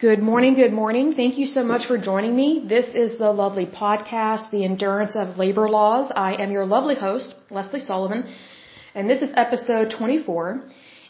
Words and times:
Good 0.00 0.22
morning, 0.22 0.54
good 0.54 0.72
morning. 0.72 1.12
Thank 1.12 1.36
you 1.36 1.44
so 1.44 1.62
much 1.62 1.86
for 1.86 1.98
joining 1.98 2.34
me. 2.34 2.64
This 2.66 2.86
is 2.94 3.18
the 3.18 3.30
lovely 3.30 3.66
podcast, 3.66 4.50
The 4.50 4.64
Endurance 4.64 5.14
of 5.14 5.36
Labor 5.36 5.68
Laws. 5.68 6.10
I 6.16 6.42
am 6.42 6.50
your 6.50 6.64
lovely 6.64 6.94
host, 6.94 7.34
Lesley 7.50 7.80
Sullivan, 7.80 8.22
and 8.94 9.10
this 9.10 9.20
is 9.20 9.30
episode 9.36 9.92
24. 9.98 10.62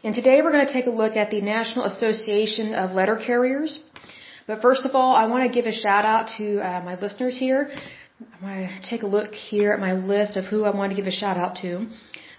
And 0.03 0.13
today 0.13 0.43
we're 0.43 0.51
going 0.51 0.67
to 0.67 0.73
take 0.73 0.87
a 0.87 0.97
look 1.03 1.15
at 1.15 1.31
the 1.31 1.41
National 1.41 1.85
Association 1.85 2.75
of 2.75 2.91
Letter 2.91 3.15
Carriers. 3.25 3.81
But 4.49 4.61
first 4.61 4.85
of 4.85 4.97
all, 4.97 5.15
I 5.15 5.27
want 5.27 5.45
to 5.47 5.55
give 5.57 5.67
a 5.67 5.77
shout 5.85 6.05
out 6.05 6.27
to 6.39 6.59
uh, 6.59 6.83
my 6.83 6.99
listeners 6.99 7.39
here. 7.39 7.71
I'm 8.35 8.41
going 8.41 8.69
to 8.81 8.91
take 8.91 9.05
a 9.05 9.07
look 9.07 9.35
here 9.35 9.71
at 9.71 9.79
my 9.79 9.93
list 9.93 10.37
of 10.37 10.47
who 10.47 10.65
I 10.65 10.75
want 10.75 10.91
to 10.91 10.97
give 10.97 11.07
a 11.07 11.13
shout 11.23 11.37
out 11.37 11.55
to. 11.63 11.87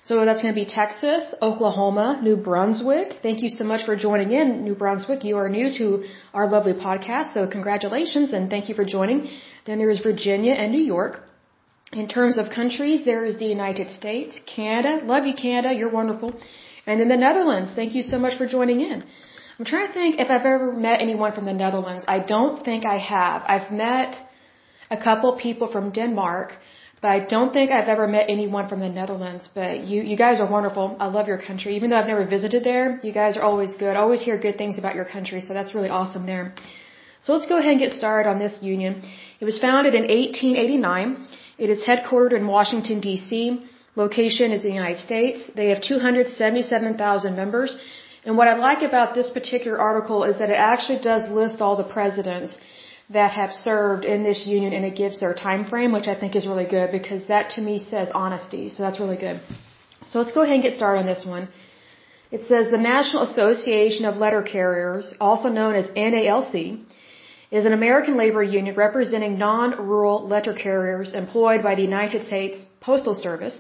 So 0.04 0.26
that's 0.26 0.42
going 0.42 0.54
to 0.54 0.60
be 0.60 0.66
Texas, 0.66 1.36
Oklahoma, 1.44 2.20
New 2.24 2.36
Brunswick. 2.36 3.18
Thank 3.22 3.44
you 3.44 3.50
so 3.50 3.64
much 3.64 3.86
for 3.86 3.96
joining 3.96 4.32
in, 4.32 4.64
New 4.64 4.74
Brunswick. 4.74 5.24
You 5.24 5.38
are 5.38 5.48
new 5.48 5.72
to 5.78 6.06
our 6.34 6.50
lovely 6.50 6.74
podcast, 6.74 7.34
so 7.36 7.48
congratulations 7.48 8.34
and 8.34 8.50
thank 8.50 8.68
you 8.68 8.74
for 8.74 8.84
joining. 8.84 9.30
Then 9.68 9.78
there 9.78 9.92
is 9.92 10.00
Virginia 10.00 10.54
and 10.54 10.72
New 10.72 10.86
York. 10.96 11.22
In 11.94 12.08
terms 12.08 12.40
of 12.40 12.50
countries, 12.50 13.06
there 13.06 13.26
is 13.26 13.38
the 13.38 13.46
United 13.46 13.92
States, 13.92 14.40
Canada. 14.48 15.06
Love 15.06 15.26
you, 15.26 15.36
Canada. 15.36 15.76
You're 15.76 15.92
wonderful. 15.92 16.34
And 16.88 17.00
then 17.00 17.10
the 17.10 17.18
Netherlands. 17.18 17.74
Thank 17.76 17.94
you 17.94 18.02
so 18.02 18.18
much 18.18 18.38
for 18.40 18.48
joining 18.48 18.82
in. 18.82 19.04
I'm 19.60 19.66
trying 19.66 19.88
to 19.88 19.94
think 19.94 20.20
if 20.20 20.32
I've 20.32 20.46
ever 20.46 20.74
met 20.74 21.02
anyone 21.02 21.34
from 21.34 21.46
the 21.46 21.54
Netherlands. 21.54 22.06
I 22.08 22.20
don't 22.20 22.66
think 22.66 22.86
I 22.86 22.98
have. 22.98 23.44
I've 23.46 23.72
met 23.72 24.16
a 24.90 24.98
couple 24.98 25.38
people 25.38 25.72
from 25.72 25.92
Denmark. 25.92 26.54
But 27.02 27.10
I 27.10 27.20
don't 27.34 27.52
think 27.52 27.72
I've 27.72 27.88
ever 27.96 28.08
met 28.08 28.26
anyone 28.30 28.70
from 28.70 28.80
the 28.80 28.90
Netherlands. 28.90 29.50
But 29.54 29.86
you, 29.86 30.02
you 30.04 30.18
guys 30.26 30.40
are 30.40 30.50
wonderful. 30.58 30.96
I 31.00 31.08
love 31.08 31.28
your 31.28 31.42
country. 31.50 31.76
Even 31.76 31.90
though 31.90 32.00
I've 32.02 32.12
never 32.14 32.26
visited 32.26 32.64
there, 32.64 33.00
you 33.02 33.12
guys 33.12 33.38
are 33.38 33.46
always 33.50 33.76
good. 33.84 33.96
I 33.96 34.02
always 34.02 34.22
hear 34.22 34.38
good 34.48 34.58
things 34.58 34.78
about 34.78 34.94
your 35.00 35.06
country. 35.06 35.42
So 35.42 35.54
that's 35.54 35.74
really 35.74 35.90
awesome 35.90 36.26
there. 36.28 36.54
So 37.22 37.34
let's 37.34 37.48
go 37.48 37.58
ahead 37.58 37.72
and 37.72 37.80
get 37.80 37.92
started 37.92 38.30
on 38.30 38.38
this 38.40 38.56
union. 38.62 39.02
It 39.40 39.46
was 39.46 39.58
founded 39.60 39.96
in 39.96 40.04
1889. 40.04 41.28
It 41.58 41.70
is 41.70 41.84
headquartered 41.86 42.34
in 42.34 42.46
Washington, 42.48 43.00
D.C. 43.00 43.64
Location 43.96 44.52
is 44.52 44.64
the 44.64 44.72
United 44.82 45.00
States. 45.00 45.50
They 45.56 45.70
have 45.70 45.82
277,000 45.82 47.36
members. 47.36 47.78
And 48.26 48.38
what 48.38 48.48
I 48.48 48.56
like 48.56 48.84
about 48.84 49.16
this 49.16 49.30
particular 49.30 49.78
article 49.80 50.24
is 50.24 50.38
that 50.40 50.50
it 50.50 50.60
actually 50.72 51.00
does 51.00 51.28
list 51.30 51.62
all 51.62 51.76
the 51.76 51.90
presidents 51.98 52.58
that 53.14 53.32
have 53.34 53.52
served 53.52 54.06
in 54.06 54.24
this 54.24 54.46
union 54.46 54.74
and 54.74 54.86
it 54.86 54.96
gives 54.96 55.20
their 55.20 55.34
time 55.34 55.64
frame, 55.66 55.92
which 55.92 56.08
I 56.08 56.16
think 56.20 56.36
is 56.36 56.48
really 56.48 56.66
good 56.66 56.92
because 56.92 57.28
that 57.28 57.52
to 57.56 57.62
me 57.62 57.80
says 57.80 58.10
honesty. 58.14 58.70
So 58.70 58.84
that's 58.84 59.00
really 59.00 59.18
good. 59.18 59.42
So 60.08 60.20
let's 60.20 60.32
go 60.32 60.42
ahead 60.42 60.56
and 60.56 60.64
get 60.64 60.74
started 60.74 61.00
on 61.02 61.06
this 61.06 61.26
one. 61.26 61.50
It 62.32 62.48
says 62.48 62.72
the 62.72 62.78
National 62.78 63.24
Association 63.24 64.06
of 64.06 64.16
Letter 64.16 64.42
Carriers, 64.42 65.14
also 65.20 65.50
known 65.50 65.76
as 65.76 65.88
NALC, 65.90 66.86
is 67.52 67.66
an 67.66 67.74
American 67.74 68.16
labor 68.16 68.42
union 68.42 68.76
representing 68.76 69.38
non-rural 69.38 70.26
letter 70.26 70.54
carriers 70.54 71.14
employed 71.14 71.62
by 71.62 71.76
the 71.76 71.82
United 71.82 72.24
States 72.24 72.66
Postal 72.80 73.14
Service. 73.14 73.60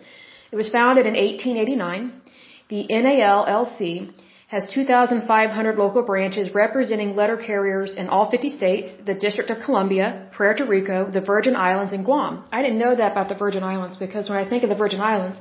It 0.51 0.55
was 0.55 0.69
founded 0.69 1.05
in 1.05 1.15
1889. 1.15 2.21
The 2.69 2.87
NALC 2.89 4.13
has 4.51 4.67
2,500 4.73 5.77
local 5.77 6.03
branches 6.03 6.53
representing 6.53 7.15
letter 7.15 7.37
carriers 7.37 7.95
in 7.95 8.09
all 8.09 8.29
50 8.29 8.49
states, 8.49 8.89
the 9.09 9.15
District 9.15 9.49
of 9.49 9.63
Columbia, 9.63 10.07
Puerto 10.35 10.65
Rico, 10.65 11.09
the 11.09 11.21
Virgin 11.21 11.55
Islands, 11.55 11.93
and 11.93 12.03
Guam. 12.03 12.43
I 12.51 12.61
didn't 12.61 12.79
know 12.83 12.93
that 12.93 13.13
about 13.13 13.29
the 13.29 13.39
Virgin 13.43 13.63
Islands 13.63 13.95
because 13.95 14.29
when 14.29 14.37
I 14.37 14.45
think 14.49 14.63
of 14.63 14.69
the 14.73 14.79
Virgin 14.83 14.99
Islands, 14.99 15.39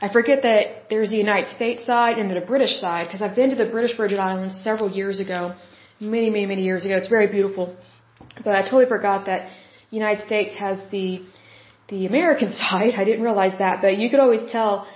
I 0.00 0.08
forget 0.16 0.42
that 0.42 0.88
there's 0.88 1.10
the 1.10 1.16
United 1.16 1.48
States 1.56 1.84
side 1.84 2.16
and 2.18 2.30
the 2.30 2.40
British 2.52 2.74
side 2.84 3.08
because 3.08 3.22
I've 3.22 3.34
been 3.34 3.50
to 3.50 3.56
the 3.56 3.70
British 3.76 3.96
Virgin 3.96 4.20
Islands 4.20 4.62
several 4.68 4.88
years 4.98 5.18
ago, 5.18 5.40
many, 5.98 6.30
many, 6.30 6.46
many 6.46 6.62
years 6.62 6.84
ago. 6.84 6.96
It's 6.96 7.12
very 7.18 7.26
beautiful. 7.36 7.74
But 8.44 8.52
I 8.58 8.62
totally 8.62 8.86
forgot 8.86 9.26
that 9.26 9.50
the 9.90 9.96
United 10.02 10.22
States 10.28 10.56
has 10.66 10.78
the 10.92 11.08
the 11.88 12.06
American 12.06 12.50
side. 12.62 12.92
I 13.02 13.04
didn't 13.08 13.24
realize 13.30 13.58
that, 13.64 13.82
but 13.82 13.98
you 14.02 14.10
could 14.10 14.22
always 14.26 14.44
tell 14.52 14.86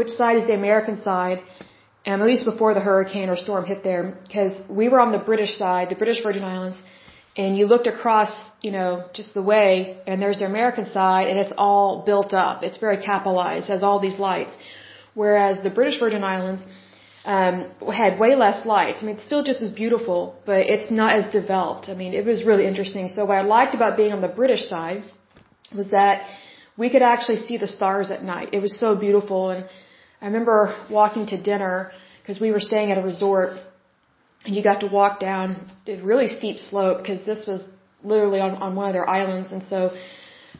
which 0.00 0.12
side 0.20 0.36
is 0.40 0.46
the 0.46 0.54
American 0.62 0.96
side 1.08 1.40
at 2.04 2.20
least 2.20 2.44
before 2.44 2.74
the 2.74 2.80
hurricane 2.80 3.28
or 3.28 3.36
storm 3.36 3.64
hit 3.64 3.82
there, 3.84 4.18
because 4.26 4.60
we 4.68 4.88
were 4.88 5.00
on 5.00 5.12
the 5.12 5.18
British 5.18 5.56
side, 5.56 5.88
the 5.88 6.00
British 6.04 6.22
Virgin 6.22 6.42
Islands, 6.42 6.78
and 7.36 7.56
you 7.56 7.66
looked 7.66 7.86
across, 7.86 8.30
you 8.60 8.72
know, 8.72 9.08
just 9.14 9.32
the 9.34 9.42
way, 9.42 9.98
and 10.06 10.20
there's 10.20 10.40
the 10.40 10.46
American 10.46 10.84
side, 10.84 11.28
and 11.28 11.38
it's 11.38 11.52
all 11.56 12.02
built 12.04 12.34
up. 12.34 12.62
It's 12.62 12.78
very 12.78 12.98
capitalized, 12.98 13.68
has 13.68 13.82
all 13.82 14.00
these 14.00 14.18
lights. 14.18 14.56
Whereas 15.14 15.62
the 15.62 15.70
British 15.70 15.98
Virgin 15.98 16.24
Islands 16.24 16.62
um, 17.24 17.70
had 18.00 18.18
way 18.18 18.34
less 18.34 18.66
lights. 18.66 19.02
I 19.02 19.06
mean, 19.06 19.16
it's 19.16 19.24
still 19.24 19.44
just 19.44 19.62
as 19.62 19.70
beautiful, 19.70 20.34
but 20.44 20.66
it's 20.66 20.90
not 20.90 21.12
as 21.14 21.32
developed. 21.32 21.88
I 21.88 21.94
mean, 21.94 22.12
it 22.14 22.24
was 22.24 22.44
really 22.44 22.66
interesting. 22.66 23.08
So 23.08 23.24
what 23.24 23.38
I 23.38 23.42
liked 23.42 23.74
about 23.74 23.96
being 23.96 24.12
on 24.12 24.20
the 24.20 24.28
British 24.28 24.68
side 24.68 25.02
was 25.74 25.88
that 25.88 26.28
we 26.76 26.90
could 26.90 27.02
actually 27.02 27.38
see 27.38 27.56
the 27.58 27.66
stars 27.66 28.10
at 28.10 28.22
night. 28.22 28.48
It 28.52 28.60
was 28.60 28.78
so 28.78 28.96
beautiful, 28.96 29.50
and 29.50 29.66
I 30.22 30.26
remember 30.26 30.58
walking 30.88 31.26
to 31.26 31.42
dinner 31.50 31.90
because 32.20 32.40
we 32.40 32.52
were 32.52 32.60
staying 32.60 32.92
at 32.92 32.98
a 32.98 33.02
resort 33.02 33.58
and 34.44 34.54
you 34.56 34.62
got 34.62 34.80
to 34.80 34.86
walk 34.86 35.18
down 35.18 35.56
a 35.86 36.00
really 36.00 36.28
steep 36.28 36.58
slope 36.58 36.98
because 36.98 37.26
this 37.26 37.44
was 37.46 37.66
literally 38.04 38.40
on, 38.40 38.52
on 38.66 38.76
one 38.76 38.86
of 38.86 38.92
their 38.92 39.08
islands. 39.08 39.50
And 39.50 39.62
so, 39.64 39.90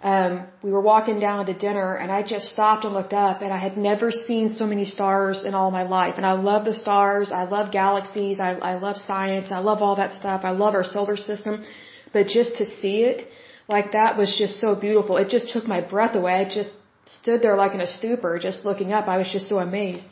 um, 0.02 0.48
we 0.64 0.72
were 0.72 0.80
walking 0.80 1.20
down 1.20 1.46
to 1.46 1.54
dinner 1.54 1.94
and 1.94 2.10
I 2.10 2.24
just 2.24 2.46
stopped 2.54 2.84
and 2.84 2.92
looked 2.92 3.12
up 3.12 3.40
and 3.40 3.52
I 3.52 3.58
had 3.58 3.76
never 3.76 4.10
seen 4.10 4.50
so 4.50 4.66
many 4.66 4.84
stars 4.84 5.44
in 5.44 5.54
all 5.54 5.70
my 5.70 5.84
life. 5.84 6.14
And 6.16 6.26
I 6.26 6.32
love 6.32 6.64
the 6.64 6.74
stars. 6.74 7.30
I 7.30 7.44
love 7.44 7.70
galaxies. 7.70 8.40
I, 8.40 8.54
I 8.54 8.74
love 8.86 8.96
science. 8.96 9.52
I 9.52 9.60
love 9.60 9.80
all 9.80 9.96
that 9.96 10.12
stuff. 10.12 10.40
I 10.42 10.50
love 10.50 10.74
our 10.74 10.82
solar 10.82 11.16
system. 11.16 11.62
But 12.12 12.26
just 12.26 12.56
to 12.56 12.66
see 12.66 13.02
it 13.04 13.28
like 13.68 13.92
that 13.92 14.18
was 14.18 14.36
just 14.36 14.60
so 14.60 14.74
beautiful. 14.74 15.18
It 15.18 15.28
just 15.28 15.50
took 15.50 15.68
my 15.68 15.80
breath 15.80 16.16
away. 16.16 16.34
I 16.34 16.46
just 16.46 16.74
stood 17.06 17.42
there 17.42 17.56
like 17.56 17.74
in 17.74 17.80
a 17.80 17.86
stupor, 17.86 18.38
just 18.38 18.64
looking 18.64 18.92
up. 18.92 19.08
I 19.08 19.18
was 19.18 19.30
just 19.30 19.48
so 19.48 19.58
amazed. 19.58 20.04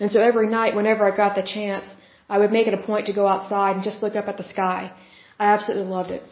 And 0.00 0.10
so 0.10 0.20
every 0.20 0.48
night, 0.48 0.74
whenever 0.74 1.04
I 1.10 1.16
got 1.16 1.34
the 1.34 1.42
chance, 1.42 1.86
I 2.28 2.38
would 2.38 2.52
make 2.52 2.66
it 2.66 2.74
a 2.74 2.82
point 2.90 3.06
to 3.06 3.12
go 3.12 3.26
outside 3.26 3.76
and 3.76 3.84
just 3.84 4.02
look 4.02 4.16
up 4.16 4.28
at 4.28 4.36
the 4.36 4.48
sky. 4.54 4.92
I 5.38 5.46
absolutely 5.52 5.90
loved 5.90 6.10
it. 6.10 6.22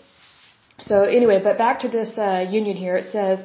So 0.80 1.02
anyway, 1.02 1.40
but 1.42 1.58
back 1.58 1.80
to 1.80 1.88
this 1.88 2.16
uh, 2.18 2.46
union 2.50 2.76
here. 2.76 2.96
It 2.96 3.12
says, 3.12 3.38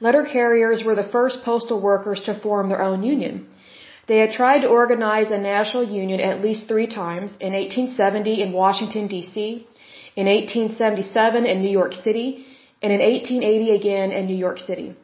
letter 0.00 0.24
carriers 0.24 0.82
were 0.82 0.94
the 0.94 1.10
first 1.16 1.44
postal 1.44 1.80
workers 1.80 2.22
to 2.22 2.38
form 2.40 2.68
their 2.68 2.82
own 2.82 3.02
union. 3.02 3.46
They 4.06 4.18
had 4.18 4.32
tried 4.32 4.60
to 4.60 4.68
organize 4.68 5.30
a 5.30 5.38
national 5.38 5.84
union 5.84 6.20
at 6.20 6.42
least 6.42 6.68
three 6.68 6.86
times, 6.86 7.32
in 7.40 7.52
1870 7.52 8.42
in 8.42 8.52
Washington, 8.52 9.06
D.C., 9.06 9.66
in 10.16 10.26
1877 10.26 11.46
in 11.46 11.62
New 11.62 11.70
York 11.70 11.94
City, 11.94 12.44
and 12.82 12.92
in 12.92 13.00
1880 13.00 13.70
again 13.70 14.12
in 14.12 14.26
New 14.26 14.36
York 14.36 14.58
City. 14.58 14.94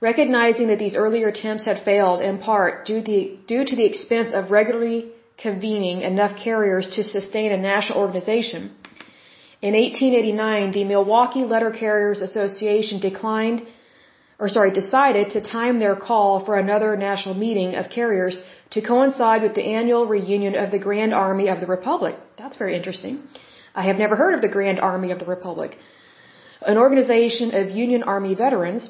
Recognizing 0.00 0.68
that 0.68 0.78
these 0.78 0.96
earlier 0.96 1.28
attempts 1.28 1.66
had 1.66 1.84
failed 1.84 2.22
in 2.22 2.38
part 2.38 2.86
due, 2.86 3.02
the, 3.02 3.38
due 3.46 3.64
to 3.64 3.76
the 3.76 3.84
expense 3.84 4.32
of 4.32 4.50
regularly 4.50 5.12
convening 5.36 6.00
enough 6.02 6.36
carriers 6.42 6.88
to 6.96 7.02
sustain 7.04 7.52
a 7.52 7.56
national 7.56 7.98
organization, 7.98 8.70
in 9.60 9.74
1889 9.74 10.72
the 10.72 10.84
Milwaukee 10.84 11.44
Letter 11.44 11.70
Carriers 11.70 12.22
Association 12.22 12.98
declined 13.00 13.62
or 14.40 14.48
sorry, 14.48 14.70
decided 14.72 15.28
to 15.30 15.40
time 15.42 15.78
their 15.78 15.94
call 15.94 16.42
for 16.46 16.58
another 16.58 16.96
national 16.96 17.34
meeting 17.34 17.74
of 17.74 17.90
carriers 17.90 18.40
to 18.70 18.80
coincide 18.80 19.42
with 19.42 19.54
the 19.54 19.62
annual 19.62 20.06
reunion 20.06 20.54
of 20.54 20.70
the 20.70 20.78
Grand 20.78 21.12
Army 21.12 21.48
of 21.48 21.60
the 21.60 21.66
Republic. 21.66 22.16
That's 22.38 22.56
very 22.56 22.74
interesting. 22.74 23.22
I 23.74 23.82
have 23.82 23.96
never 23.96 24.16
heard 24.16 24.34
of 24.34 24.40
the 24.40 24.48
Grand 24.48 24.80
Army 24.80 25.10
of 25.10 25.18
the 25.18 25.26
Republic. 25.26 25.76
An 26.62 26.78
organization 26.78 27.54
of 27.54 27.70
Union 27.70 28.02
Army 28.02 28.34
veterans 28.34 28.88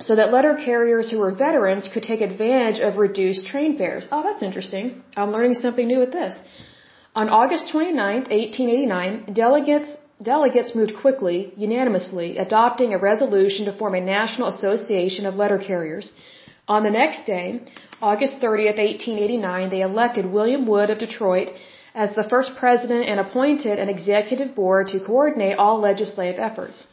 so 0.00 0.14
that 0.16 0.32
letter 0.32 0.54
carriers 0.54 1.10
who 1.10 1.18
were 1.18 1.32
veterans 1.32 1.88
could 1.92 2.04
take 2.04 2.20
advantage 2.20 2.78
of 2.78 2.96
reduced 2.96 3.46
train 3.46 3.76
fares. 3.76 4.08
Oh, 4.12 4.22
that's 4.22 4.42
interesting. 4.42 5.02
I'm 5.16 5.32
learning 5.32 5.54
something 5.54 5.88
new 5.88 5.98
with 5.98 6.12
this. 6.12 6.38
On 7.16 7.28
August 7.28 7.70
29, 7.70 7.96
1889, 7.96 9.32
delegates 9.32 9.96
delegates 10.22 10.74
moved 10.74 10.94
quickly, 11.00 11.52
unanimously, 11.56 12.38
adopting 12.38 12.92
a 12.92 12.98
resolution 12.98 13.66
to 13.66 13.72
form 13.72 13.94
a 13.94 14.00
national 14.00 14.48
association 14.48 15.26
of 15.26 15.36
letter 15.36 15.58
carriers. 15.58 16.10
On 16.66 16.82
the 16.82 16.90
next 16.90 17.24
day, 17.24 17.60
August 18.02 18.40
30, 18.40 18.66
1889, 18.66 19.70
they 19.70 19.82
elected 19.82 20.26
William 20.26 20.66
Wood 20.66 20.90
of 20.90 20.98
Detroit 20.98 21.50
as 21.94 22.14
the 22.14 22.28
first 22.32 22.56
president 22.56 23.08
and 23.08 23.20
appointed 23.20 23.78
an 23.78 23.88
executive 23.88 24.54
board 24.54 24.88
to 24.88 25.00
coordinate 25.00 25.56
all 25.56 25.78
legislative 25.80 26.38
efforts. 26.38 26.84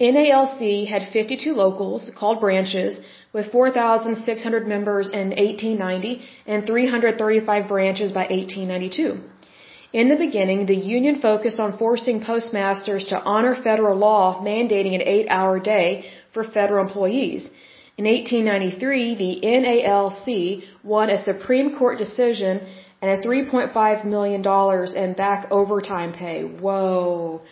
NALC 0.00 0.86
had 0.86 1.08
52 1.12 1.52
locals, 1.52 2.10
called 2.18 2.40
branches, 2.40 2.98
with 3.34 3.52
4,600 3.52 4.66
members 4.66 5.08
in 5.08 5.28
1890 5.30 6.22
and 6.46 6.66
335 6.66 7.68
branches 7.68 8.10
by 8.12 8.22
1892. 8.22 9.20
In 9.92 10.08
the 10.08 10.16
beginning, 10.16 10.66
the 10.66 10.82
union 10.96 11.20
focused 11.20 11.60
on 11.60 11.76
forcing 11.76 12.22
postmasters 12.24 13.06
to 13.06 13.20
honor 13.20 13.54
federal 13.54 13.96
law 13.98 14.40
mandating 14.42 14.94
an 14.94 15.02
eight-hour 15.02 15.58
day 15.60 16.04
for 16.32 16.44
federal 16.44 16.86
employees. 16.86 17.48
In 17.98 18.04
1893, 18.06 19.14
the 19.22 19.32
NALC 19.60 20.62
won 20.82 21.10
a 21.10 21.22
Supreme 21.22 21.76
Court 21.76 21.98
decision 21.98 22.60
and 23.02 23.10
a 23.10 23.18
$3.5 23.26 24.04
million 24.04 24.40
in 24.96 25.12
back 25.14 25.48
overtime 25.50 26.12
pay. 26.12 26.44
Whoa. 26.44 27.42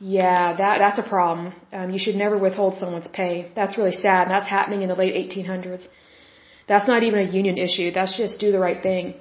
Yeah, 0.00 0.54
that, 0.56 0.78
that's 0.78 0.98
a 0.98 1.08
problem. 1.08 1.52
Um, 1.72 1.90
you 1.90 1.98
should 1.98 2.14
never 2.14 2.38
withhold 2.38 2.76
someone's 2.76 3.08
pay. 3.08 3.50
That's 3.56 3.76
really 3.76 3.96
sad, 4.06 4.22
and 4.26 4.30
that's 4.30 4.48
happening 4.48 4.82
in 4.82 4.88
the 4.88 4.94
late 4.94 5.14
1800s. 5.14 5.88
That's 6.68 6.86
not 6.86 7.02
even 7.02 7.18
a 7.20 7.30
union 7.40 7.58
issue. 7.58 7.90
That's 7.90 8.16
just 8.16 8.38
do 8.38 8.52
the 8.52 8.60
right 8.60 8.80
thing. 8.82 9.14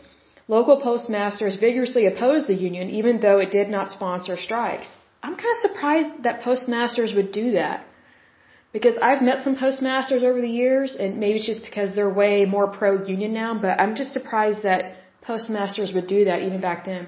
Local 0.47 0.79
postmasters 0.79 1.55
vigorously 1.55 2.05
opposed 2.05 2.47
the 2.47 2.53
union, 2.53 2.89
even 2.89 3.19
though 3.19 3.39
it 3.39 3.51
did 3.51 3.69
not 3.69 3.91
sponsor 3.91 4.37
strikes. 4.37 4.87
I'm 5.23 5.35
kind 5.35 5.55
of 5.55 5.61
surprised 5.67 6.23
that 6.23 6.41
postmasters 6.41 7.13
would 7.15 7.31
do 7.31 7.51
that. 7.51 7.85
Because 8.71 8.97
I've 9.01 9.21
met 9.21 9.43
some 9.43 9.55
postmasters 9.55 10.23
over 10.23 10.39
the 10.41 10.55
years, 10.63 10.95
and 10.95 11.17
maybe 11.17 11.39
it's 11.39 11.47
just 11.47 11.63
because 11.63 11.95
they're 11.95 12.13
way 12.23 12.45
more 12.45 12.67
pro-union 12.67 13.33
now, 13.33 13.57
but 13.59 13.79
I'm 13.79 13.95
just 13.95 14.13
surprised 14.13 14.63
that 14.63 14.97
postmasters 15.21 15.91
would 15.93 16.07
do 16.07 16.25
that 16.25 16.43
even 16.43 16.61
back 16.61 16.85
then. 16.85 17.07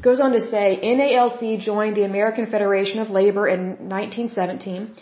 Goes 0.00 0.20
on 0.20 0.30
to 0.30 0.40
say, 0.40 0.78
NALC 0.80 1.58
joined 1.58 1.96
the 1.96 2.04
American 2.04 2.46
Federation 2.46 3.00
of 3.00 3.10
Labor 3.10 3.48
in 3.48 3.62
1917. 3.90 4.94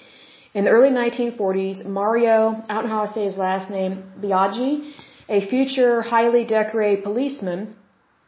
In 0.54 0.64
the 0.64 0.70
early 0.70 0.88
1940s, 0.88 1.84
Mario, 1.84 2.38
I 2.66 2.72
don't 2.72 2.84
know 2.84 2.96
how 3.00 3.04
to 3.04 3.12
say 3.12 3.24
his 3.26 3.36
last 3.36 3.68
name, 3.68 4.04
Biaggi, 4.18 4.92
a 5.28 5.46
future 5.50 6.00
highly 6.00 6.46
decorated 6.46 7.04
policeman 7.04 7.76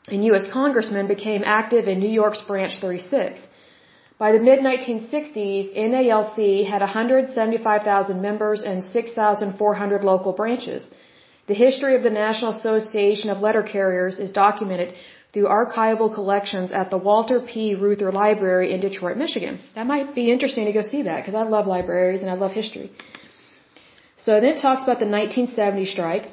and 0.08 0.26
U.S. 0.26 0.46
congressman, 0.52 1.08
became 1.08 1.42
active 1.42 1.88
in 1.88 2.00
New 2.00 2.14
York's 2.20 2.42
Branch 2.42 2.74
36. 2.78 3.40
By 4.18 4.32
the 4.32 4.38
mid 4.38 4.58
1960s, 4.60 5.74
NALC 5.74 6.66
had 6.66 6.82
175,000 6.82 8.20
members 8.20 8.62
and 8.62 8.84
6,400 8.84 10.04
local 10.04 10.32
branches. 10.34 10.86
The 11.46 11.54
history 11.54 11.94
of 11.96 12.02
the 12.02 12.10
National 12.10 12.50
Association 12.50 13.30
of 13.30 13.40
Letter 13.40 13.62
Carriers 13.62 14.18
is 14.18 14.30
documented 14.30 14.92
through 15.32 15.46
archival 15.46 16.12
collections 16.12 16.72
at 16.72 16.90
the 16.90 16.96
Walter 16.96 17.40
P. 17.40 17.74
Reuther 17.74 18.10
Library 18.12 18.72
in 18.72 18.80
Detroit, 18.80 19.16
Michigan. 19.16 19.58
That 19.74 19.86
might 19.86 20.14
be 20.14 20.30
interesting 20.30 20.64
to 20.66 20.72
go 20.72 20.82
see 20.82 21.02
that 21.02 21.18
because 21.20 21.34
I 21.34 21.42
love 21.42 21.66
libraries 21.66 22.22
and 22.22 22.30
I 22.30 22.34
love 22.34 22.52
history. 22.52 22.90
So 24.16 24.40
then 24.40 24.50
it 24.54 24.60
talks 24.66 24.82
about 24.82 24.98
the 25.04 25.10
1970 25.18 25.84
strike. 25.86 26.26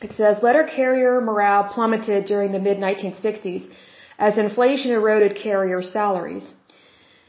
It 0.00 0.12
says 0.12 0.42
letter 0.42 0.64
carrier 0.64 1.20
morale 1.20 1.64
plummeted 1.74 2.26
during 2.26 2.52
the 2.52 2.60
mid 2.68 2.78
1960s 2.78 3.68
as 4.18 4.36
inflation 4.38 4.92
eroded 4.92 5.36
carrier 5.36 5.80
salaries. 5.82 6.52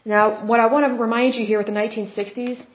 Now, 0.06 0.46
what 0.46 0.60
I 0.60 0.68
want 0.68 0.86
to 0.88 1.02
remind 1.08 1.36
you 1.36 1.46
here 1.46 1.60
with 1.60 1.68
the 1.68 1.80
1960s 1.84 2.66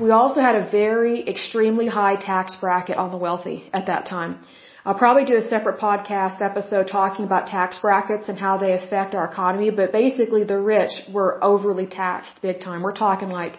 we 0.00 0.10
also 0.10 0.40
had 0.40 0.54
a 0.54 0.68
very 0.70 1.26
extremely 1.26 1.88
high 1.88 2.16
tax 2.16 2.54
bracket 2.56 2.96
on 2.96 3.10
the 3.10 3.16
wealthy 3.16 3.68
at 3.72 3.86
that 3.86 4.06
time. 4.06 4.38
I'll 4.88 5.00
probably 5.04 5.26
do 5.26 5.36
a 5.36 5.42
separate 5.42 5.78
podcast 5.78 6.40
episode 6.40 6.88
talking 6.88 7.26
about 7.26 7.46
tax 7.46 7.78
brackets 7.78 8.30
and 8.30 8.38
how 8.38 8.56
they 8.56 8.72
affect 8.72 9.14
our 9.14 9.26
economy, 9.30 9.68
but 9.70 9.92
basically 9.92 10.44
the 10.44 10.58
rich 10.58 10.94
were 11.12 11.32
overly 11.44 11.86
taxed 11.86 12.40
big 12.40 12.60
time. 12.60 12.82
We're 12.82 13.00
talking 13.06 13.28
like, 13.28 13.58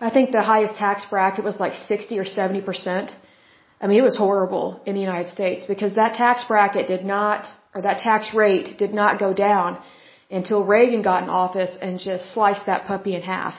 I 0.00 0.10
think 0.10 0.30
the 0.30 0.44
highest 0.52 0.76
tax 0.76 1.06
bracket 1.06 1.44
was 1.44 1.58
like 1.58 1.74
60 1.74 2.16
or 2.20 2.24
70%. 2.24 3.12
I 3.80 3.88
mean, 3.88 3.98
it 3.98 4.08
was 4.10 4.16
horrible 4.16 4.80
in 4.86 4.94
the 4.94 5.00
United 5.00 5.28
States 5.36 5.66
because 5.66 5.96
that 5.96 6.14
tax 6.14 6.44
bracket 6.44 6.86
did 6.86 7.04
not, 7.04 7.48
or 7.74 7.82
that 7.82 7.98
tax 7.98 8.32
rate 8.32 8.78
did 8.78 8.94
not 8.94 9.18
go 9.18 9.32
down 9.34 9.82
until 10.30 10.64
Reagan 10.64 11.02
got 11.02 11.24
in 11.24 11.30
office 11.30 11.76
and 11.82 11.98
just 11.98 12.32
sliced 12.32 12.66
that 12.66 12.86
puppy 12.86 13.16
in 13.16 13.22
half 13.22 13.54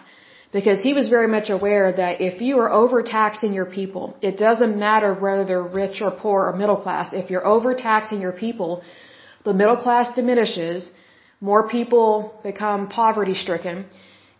because 0.51 0.81
he 0.81 0.94
was 0.94 1.10
very 1.10 1.28
much 1.28 1.50
aware 1.50 1.92
that 1.92 2.22
if 2.22 2.42
you 2.42 2.57
are 2.60 2.72
overtaxing 2.72 3.54
your 3.54 3.68
people, 3.80 4.18
it 4.22 4.38
doesn't 4.38 4.78
matter 4.88 5.13
whether 5.13 5.44
they're 5.46 5.72
rich 5.81 6.01
or 6.01 6.12
poor 6.12 6.48
or 6.48 6.56
middle 6.56 6.78
class. 6.78 7.13
If 7.13 7.30
you're 7.30 7.46
overtaxing 7.46 8.19
your 8.19 8.31
people, 8.31 8.81
the 9.46 9.54
middle 9.54 9.78
class 9.78 10.13
diminishes, 10.16 10.92
more 11.40 11.69
people 11.69 12.34
become 12.44 12.90
poverty 12.90 13.36
stricken, 13.36 13.86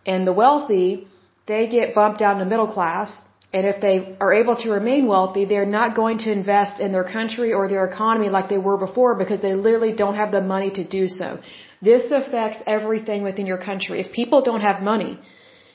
and 0.06 0.25
the 0.25 0.33
wealthy, 0.33 1.07
they 1.45 1.67
get 1.67 1.94
bumped 1.94 2.19
down 2.19 2.39
to 2.39 2.45
middle 2.45 2.71
class. 2.77 3.21
And 3.51 3.65
if 3.65 3.81
they 3.81 4.15
are 4.19 4.33
able 4.33 4.55
to 4.63 4.69
remain 4.71 5.07
wealthy, 5.07 5.45
they're 5.45 5.73
not 5.79 5.95
going 5.95 6.17
to 6.19 6.31
invest 6.31 6.79
in 6.79 6.91
their 6.91 7.03
country 7.03 7.51
or 7.53 7.67
their 7.67 7.85
economy 7.85 8.29
like 8.29 8.47
they 8.50 8.59
were 8.59 8.77
before 8.77 9.15
because 9.15 9.41
they 9.41 9.53
literally 9.53 9.94
don't 9.94 10.15
have 10.15 10.31
the 10.31 10.41
money 10.41 10.69
to 10.71 10.83
do 10.83 11.07
so. 11.07 11.39
This 11.81 12.12
affects 12.12 12.59
everything 12.67 13.23
within 13.23 13.45
your 13.47 13.57
country. 13.57 14.00
If 14.01 14.12
people 14.12 14.44
don't 14.44 14.62
have 14.62 14.83
money, 14.83 15.19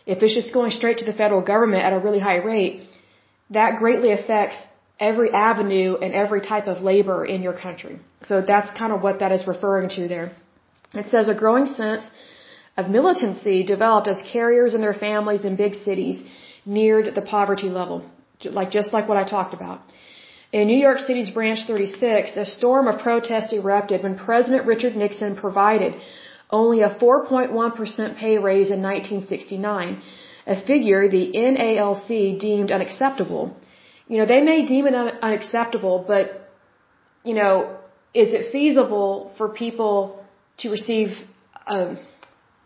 if 0.06 0.22
it's 0.22 0.34
just 0.34 0.52
going 0.52 0.70
straight 0.70 0.98
to 0.98 1.04
the 1.04 1.12
federal 1.12 1.40
government 1.40 1.82
at 1.82 1.92
a 1.92 1.98
really 1.98 2.20
high 2.20 2.36
rate, 2.36 2.82
that 3.50 3.78
greatly 3.78 4.12
affects 4.12 4.58
every 5.00 5.30
avenue 5.32 5.96
and 5.96 6.14
every 6.14 6.40
type 6.40 6.66
of 6.66 6.82
labor 6.82 7.24
in 7.24 7.42
your 7.42 7.56
country. 7.66 7.98
So 8.22 8.40
that's 8.40 8.76
kind 8.78 8.92
of 8.92 9.02
what 9.02 9.18
that 9.20 9.32
is 9.32 9.46
referring 9.46 9.88
to 9.90 10.08
there. 10.08 10.32
It 10.94 11.10
says 11.10 11.28
a 11.28 11.34
growing 11.34 11.66
sense 11.66 12.04
of 12.76 12.88
militancy 12.88 13.64
developed 13.64 14.08
as 14.08 14.22
carriers 14.32 14.74
and 14.74 14.82
their 14.82 14.94
families 14.94 15.44
in 15.44 15.56
big 15.56 15.74
cities 15.74 16.22
neared 16.64 17.14
the 17.14 17.22
poverty 17.22 17.68
level, 17.68 18.04
like 18.44 18.70
just 18.70 18.92
like 18.92 19.08
what 19.08 19.18
I 19.18 19.24
talked 19.24 19.54
about. 19.54 19.80
In 20.52 20.68
New 20.68 20.80
York 20.86 20.98
City's 20.98 21.30
Branch 21.30 21.58
36, 21.66 22.36
a 22.36 22.46
storm 22.46 22.86
of 22.86 23.00
protest 23.00 23.52
erupted 23.52 24.02
when 24.04 24.16
President 24.16 24.66
Richard 24.66 24.94
Nixon 24.94 25.34
provided 25.34 25.94
only 26.50 26.82
a 26.82 26.90
4.1% 26.94 28.16
pay 28.16 28.38
raise 28.38 28.70
in 28.70 28.82
1969, 28.82 30.02
a 30.46 30.66
figure 30.66 31.08
the 31.08 31.32
NALC 31.34 32.38
deemed 32.38 32.70
unacceptable. 32.70 33.56
You 34.08 34.18
know, 34.18 34.26
they 34.26 34.42
may 34.42 34.66
deem 34.66 34.86
it 34.86 34.94
un- 34.94 35.18
unacceptable, 35.22 36.04
but, 36.06 36.50
you 37.24 37.34
know, 37.34 37.76
is 38.12 38.32
it 38.32 38.52
feasible 38.52 39.32
for 39.38 39.48
people 39.48 40.22
to 40.58 40.70
receive 40.70 41.08
a, 41.66 41.96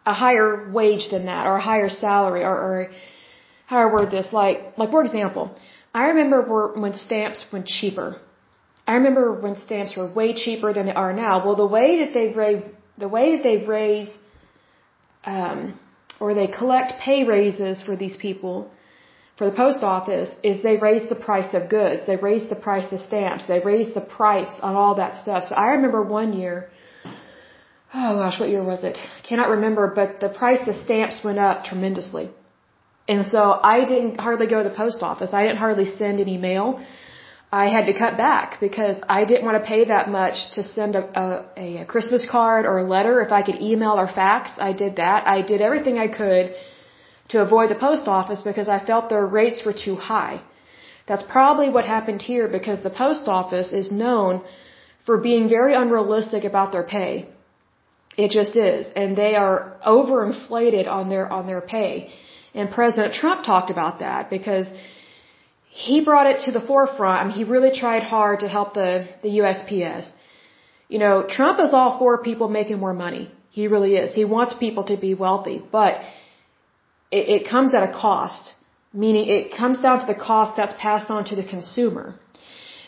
a 0.04 0.12
higher 0.12 0.70
wage 0.70 1.08
than 1.10 1.26
that, 1.26 1.46
or 1.46 1.56
a 1.56 1.60
higher 1.60 1.88
salary, 1.88 2.42
or, 2.42 2.56
or 2.66 2.90
how 3.66 3.78
I 3.78 3.92
word 3.92 4.10
this? 4.10 4.32
Like, 4.32 4.76
like 4.76 4.90
for 4.90 5.02
example, 5.02 5.56
I 5.94 6.08
remember 6.08 6.74
when 6.74 6.94
stamps 6.96 7.46
went 7.52 7.66
cheaper. 7.66 8.20
I 8.86 8.94
remember 8.94 9.40
when 9.40 9.56
stamps 9.56 9.96
were 9.96 10.10
way 10.10 10.34
cheaper 10.34 10.72
than 10.72 10.86
they 10.86 10.92
are 10.92 11.12
now. 11.12 11.44
Well, 11.44 11.56
the 11.56 11.66
way 11.66 12.04
that 12.04 12.12
they 12.14 12.32
the 12.98 13.08
way 13.08 13.36
that 13.36 13.42
they 13.42 13.58
raise 13.64 14.10
um, 15.24 15.78
or 16.20 16.34
they 16.34 16.46
collect 16.46 17.00
pay 17.00 17.24
raises 17.24 17.82
for 17.82 17.96
these 17.96 18.16
people 18.16 18.70
for 19.38 19.44
the 19.50 19.56
post 19.56 19.84
office 19.84 20.30
is 20.42 20.62
they 20.62 20.76
raise 20.76 21.08
the 21.08 21.14
price 21.14 21.54
of 21.54 21.68
goods, 21.68 22.06
they 22.08 22.16
raise 22.16 22.48
the 22.48 22.56
price 22.56 22.90
of 22.92 22.98
stamps, 23.00 23.46
they 23.46 23.60
raise 23.60 23.94
the 23.94 24.00
price 24.00 24.52
on 24.60 24.74
all 24.74 24.96
that 24.96 25.16
stuff. 25.22 25.44
So 25.44 25.54
I 25.54 25.68
remember 25.76 26.02
one 26.02 26.32
year, 26.32 26.68
oh 27.94 28.12
gosh, 28.20 28.40
what 28.40 28.48
year 28.48 28.64
was 28.64 28.82
it? 28.82 28.98
Cannot 29.28 29.48
remember, 29.50 29.92
but 29.94 30.18
the 30.18 30.28
price 30.28 30.66
of 30.66 30.74
stamps 30.74 31.22
went 31.22 31.38
up 31.38 31.64
tremendously. 31.64 32.30
And 33.06 33.28
so 33.28 33.60
I 33.74 33.84
didn't 33.84 34.18
hardly 34.18 34.48
go 34.48 34.62
to 34.62 34.68
the 34.68 34.74
post 34.74 35.02
office. 35.02 35.30
I 35.32 35.44
didn't 35.44 35.58
hardly 35.58 35.86
send 35.86 36.20
any 36.20 36.36
mail. 36.36 36.84
I 37.50 37.68
had 37.68 37.86
to 37.86 37.94
cut 37.94 38.18
back 38.18 38.60
because 38.60 39.00
I 39.08 39.24
didn't 39.24 39.44
want 39.46 39.62
to 39.62 39.66
pay 39.66 39.84
that 39.86 40.10
much 40.10 40.50
to 40.52 40.62
send 40.62 40.96
a, 40.96 41.04
a, 41.24 41.82
a 41.82 41.84
Christmas 41.86 42.26
card 42.30 42.66
or 42.66 42.78
a 42.78 42.84
letter. 42.84 43.22
If 43.22 43.32
I 43.32 43.42
could 43.42 43.60
email 43.62 43.92
or 43.92 44.06
fax, 44.06 44.52
I 44.58 44.74
did 44.74 44.96
that. 44.96 45.26
I 45.26 45.40
did 45.40 45.62
everything 45.62 45.98
I 45.98 46.08
could 46.08 46.54
to 47.30 47.40
avoid 47.40 47.70
the 47.70 47.74
post 47.74 48.06
office 48.06 48.42
because 48.42 48.68
I 48.68 48.84
felt 48.84 49.08
their 49.08 49.26
rates 49.26 49.64
were 49.64 49.72
too 49.72 49.96
high. 49.96 50.42
That's 51.06 51.22
probably 51.22 51.70
what 51.70 51.86
happened 51.86 52.20
here 52.20 52.48
because 52.48 52.82
the 52.82 52.90
post 52.90 53.28
office 53.28 53.72
is 53.72 53.90
known 53.90 54.42
for 55.06 55.16
being 55.16 55.48
very 55.48 55.74
unrealistic 55.74 56.44
about 56.44 56.72
their 56.72 56.82
pay. 56.82 57.28
It 58.18 58.30
just 58.30 58.56
is. 58.56 58.90
And 58.94 59.16
they 59.16 59.36
are 59.36 59.78
overinflated 59.86 60.86
on 60.86 61.08
their, 61.08 61.32
on 61.32 61.46
their 61.46 61.62
pay. 61.62 62.12
And 62.54 62.70
President 62.70 63.14
Trump 63.14 63.44
talked 63.44 63.70
about 63.70 64.00
that 64.00 64.28
because 64.28 64.66
he 65.86 65.96
brought 66.08 66.28
it 66.32 66.38
to 66.46 66.50
the 66.56 66.62
forefront. 66.68 67.18
I 67.20 67.24
mean, 67.24 67.36
he 67.40 67.44
really 67.54 67.72
tried 67.82 68.02
hard 68.02 68.40
to 68.44 68.48
help 68.54 68.68
the, 68.74 68.90
the 69.24 69.32
USPS. 69.40 70.04
You 70.92 70.98
know, 71.02 71.14
Trump 71.36 71.60
is 71.66 71.72
all 71.72 71.92
for 72.00 72.10
people 72.30 72.48
making 72.60 72.78
more 72.84 72.94
money. 73.06 73.24
He 73.58 73.68
really 73.74 73.92
is. 74.02 74.14
He 74.20 74.24
wants 74.36 74.54
people 74.64 74.84
to 74.90 74.96
be 75.06 75.12
wealthy, 75.24 75.58
but 75.78 75.92
it, 77.18 77.24
it 77.36 77.42
comes 77.52 77.74
at 77.78 77.84
a 77.90 77.92
cost, 78.06 78.54
meaning 79.04 79.28
it 79.36 79.44
comes 79.60 79.78
down 79.84 80.00
to 80.00 80.06
the 80.12 80.18
cost 80.30 80.56
that's 80.56 80.74
passed 80.86 81.10
on 81.16 81.24
to 81.30 81.36
the 81.40 81.46
consumer. 81.54 82.06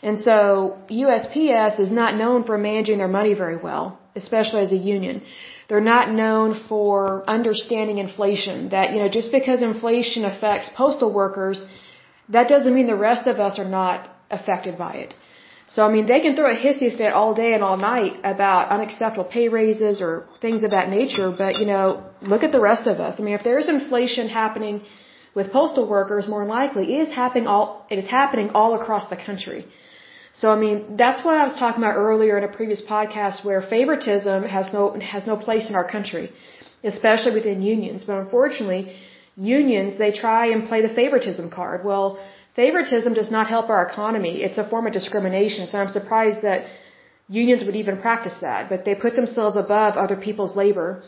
And 0.09 0.19
so 0.27 0.35
USPS 1.03 1.79
is 1.85 1.93
not 2.01 2.17
known 2.23 2.43
for 2.49 2.59
managing 2.59 2.99
their 2.99 3.15
money 3.21 3.35
very 3.35 3.59
well, 3.69 3.85
especially 4.17 4.63
as 4.63 4.73
a 4.73 4.83
union. 4.97 5.23
They're 5.69 5.89
not 5.95 6.11
known 6.23 6.49
for 6.69 7.23
understanding 7.37 7.99
inflation, 7.99 8.71
that, 8.71 8.93
you 8.93 8.99
know, 9.03 9.11
just 9.21 9.31
because 9.39 9.63
inflation 9.63 10.25
affects 10.33 10.69
postal 10.83 11.13
workers, 11.23 11.65
that 12.37 12.49
doesn't 12.49 12.75
mean 12.75 12.87
the 12.87 13.03
rest 13.11 13.27
of 13.33 13.41
us 13.47 13.59
are 13.59 13.71
not 13.81 14.09
affected 14.31 14.79
by 14.79 14.93
it. 15.05 15.15
So, 15.75 15.85
I 15.87 15.91
mean, 15.95 16.07
they 16.07 16.21
can 16.21 16.35
throw 16.37 16.51
a 16.51 16.61
hissy 16.63 16.89
fit 16.99 17.13
all 17.19 17.33
day 17.43 17.53
and 17.57 17.63
all 17.63 17.77
night 17.77 18.15
about 18.25 18.71
unacceptable 18.77 19.29
pay 19.37 19.49
raises 19.49 20.01
or 20.01 20.13
things 20.45 20.65
of 20.65 20.73
that 20.73 20.89
nature, 20.89 21.29
but, 21.43 21.61
you 21.61 21.67
know, 21.67 21.85
look 22.33 22.43
at 22.43 22.51
the 22.57 22.61
rest 22.71 22.89
of 22.93 22.99
us. 23.07 23.21
I 23.21 23.23
mean, 23.23 23.35
if 23.35 23.45
there's 23.45 23.69
inflation 23.69 24.29
happening 24.29 24.83
with 25.35 25.53
postal 25.53 25.87
workers, 25.89 26.27
more 26.29 26.45
likely 26.45 26.85
it 26.95 27.03
is 27.03 27.15
happening 27.15 27.47
all, 27.47 27.87
it 27.89 27.99
is 28.03 28.09
happening 28.09 28.51
all 28.51 28.75
across 28.81 29.09
the 29.11 29.17
country. 29.29 29.65
So 30.33 30.51
I 30.51 30.57
mean, 30.57 30.97
that's 30.97 31.25
what 31.25 31.39
I 31.39 31.45
was 31.45 31.55
talking 31.55 31.83
about 31.83 31.97
earlier 31.97 32.39
in 32.39 32.45
a 32.45 32.53
previous 32.59 32.81
podcast 32.81 33.45
where 33.45 33.61
favoritism 33.63 34.45
has 34.45 34.73
no 34.73 34.83
has 35.15 35.27
no 35.27 35.37
place 35.37 35.69
in 35.71 35.75
our 35.75 35.89
country, 35.97 36.33
especially 36.85 37.35
within 37.35 37.63
unions. 37.63 38.05
But 38.05 38.19
unfortunately, 38.25 38.83
unions 39.37 39.99
they 39.99 40.13
try 40.13 40.47
and 40.53 40.69
play 40.69 40.83
the 40.83 40.95
favoritism 41.01 41.51
card. 41.51 41.85
Well, 41.85 42.19
favoritism 42.57 43.15
does 43.15 43.31
not 43.31 43.47
help 43.49 43.71
our 43.71 43.87
economy. 43.87 44.43
It's 44.43 44.59
a 44.59 44.69
form 44.69 44.87
of 44.87 44.93
discrimination. 44.93 45.67
So 45.67 45.79
I'm 45.79 45.89
surprised 45.89 46.43
that 46.43 46.67
unions 47.29 47.65
would 47.65 47.77
even 47.77 48.01
practice 48.01 48.39
that. 48.41 48.69
But 48.69 48.85
they 48.85 48.95
put 48.95 49.15
themselves 49.15 49.57
above 49.57 49.97
other 49.97 50.17
people's 50.17 50.57
labor 50.57 51.03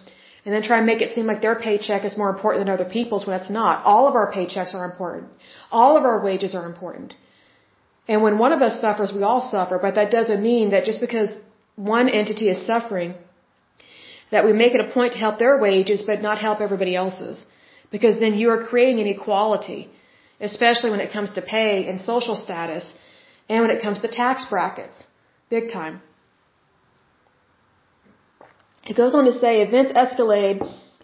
and 0.45 0.55
then 0.55 0.63
try 0.63 0.79
and 0.79 0.87
make 0.87 1.03
it 1.03 1.13
seem 1.13 1.27
like 1.27 1.41
their 1.41 1.55
paycheck 1.55 2.05
is 2.05 2.17
more 2.17 2.31
important 2.31 2.65
than 2.65 2.75
other 2.75 2.91
people's 2.99 3.27
when 3.27 3.39
it's 3.41 3.51
not. 3.51 3.85
All 3.85 4.09
of 4.09 4.15
our 4.15 4.33
paychecks 4.33 4.75
are 4.75 4.85
important. 4.85 5.29
All 5.71 5.97
of 5.97 6.05
our 6.05 6.21
wages 6.25 6.55
are 6.55 6.67
important. 6.67 7.15
And 8.09 8.23
when 8.23 8.39
one 8.39 8.53
of 8.53 8.63
us 8.63 8.81
suffers, 8.81 9.13
we 9.13 9.23
all 9.23 9.41
suffer, 9.41 9.79
but 9.79 9.95
that 9.95 10.11
doesn't 10.11 10.43
mean 10.43 10.71
that 10.71 10.85
just 10.85 11.01
because 11.01 11.37
one 11.77 12.09
entity 12.09 12.49
is 12.49 12.67
suffering, 12.67 13.15
that 14.33 14.45
we 14.45 14.53
make 14.53 14.75
it 14.75 14.81
a 14.81 14.91
point 14.93 15.13
to 15.13 15.19
help 15.19 15.39
their 15.39 15.59
wages 15.59 16.03
but 16.03 16.21
not 16.21 16.39
help 16.39 16.61
everybody 16.61 16.97
else's. 16.97 17.47
Because 17.95 18.19
then 18.19 18.35
you 18.41 18.49
are 18.55 18.63
creating 18.71 18.99
inequality, 19.05 19.81
especially 20.41 20.91
when 20.91 21.01
it 21.07 21.13
comes 21.17 21.33
to 21.33 21.43
pay 21.57 21.87
and 21.89 22.01
social 22.13 22.37
status, 22.45 22.85
and 23.49 23.61
when 23.63 23.73
it 23.77 23.83
comes 23.83 24.01
to 24.01 24.09
tax 24.09 24.47
brackets. 24.53 25.05
Big 25.51 25.71
time. 25.71 26.01
It 28.91 28.97
goes 28.97 29.15
on 29.15 29.27
to 29.27 29.35
say 29.39 29.53
events 29.61 29.93
escalated 29.93 30.59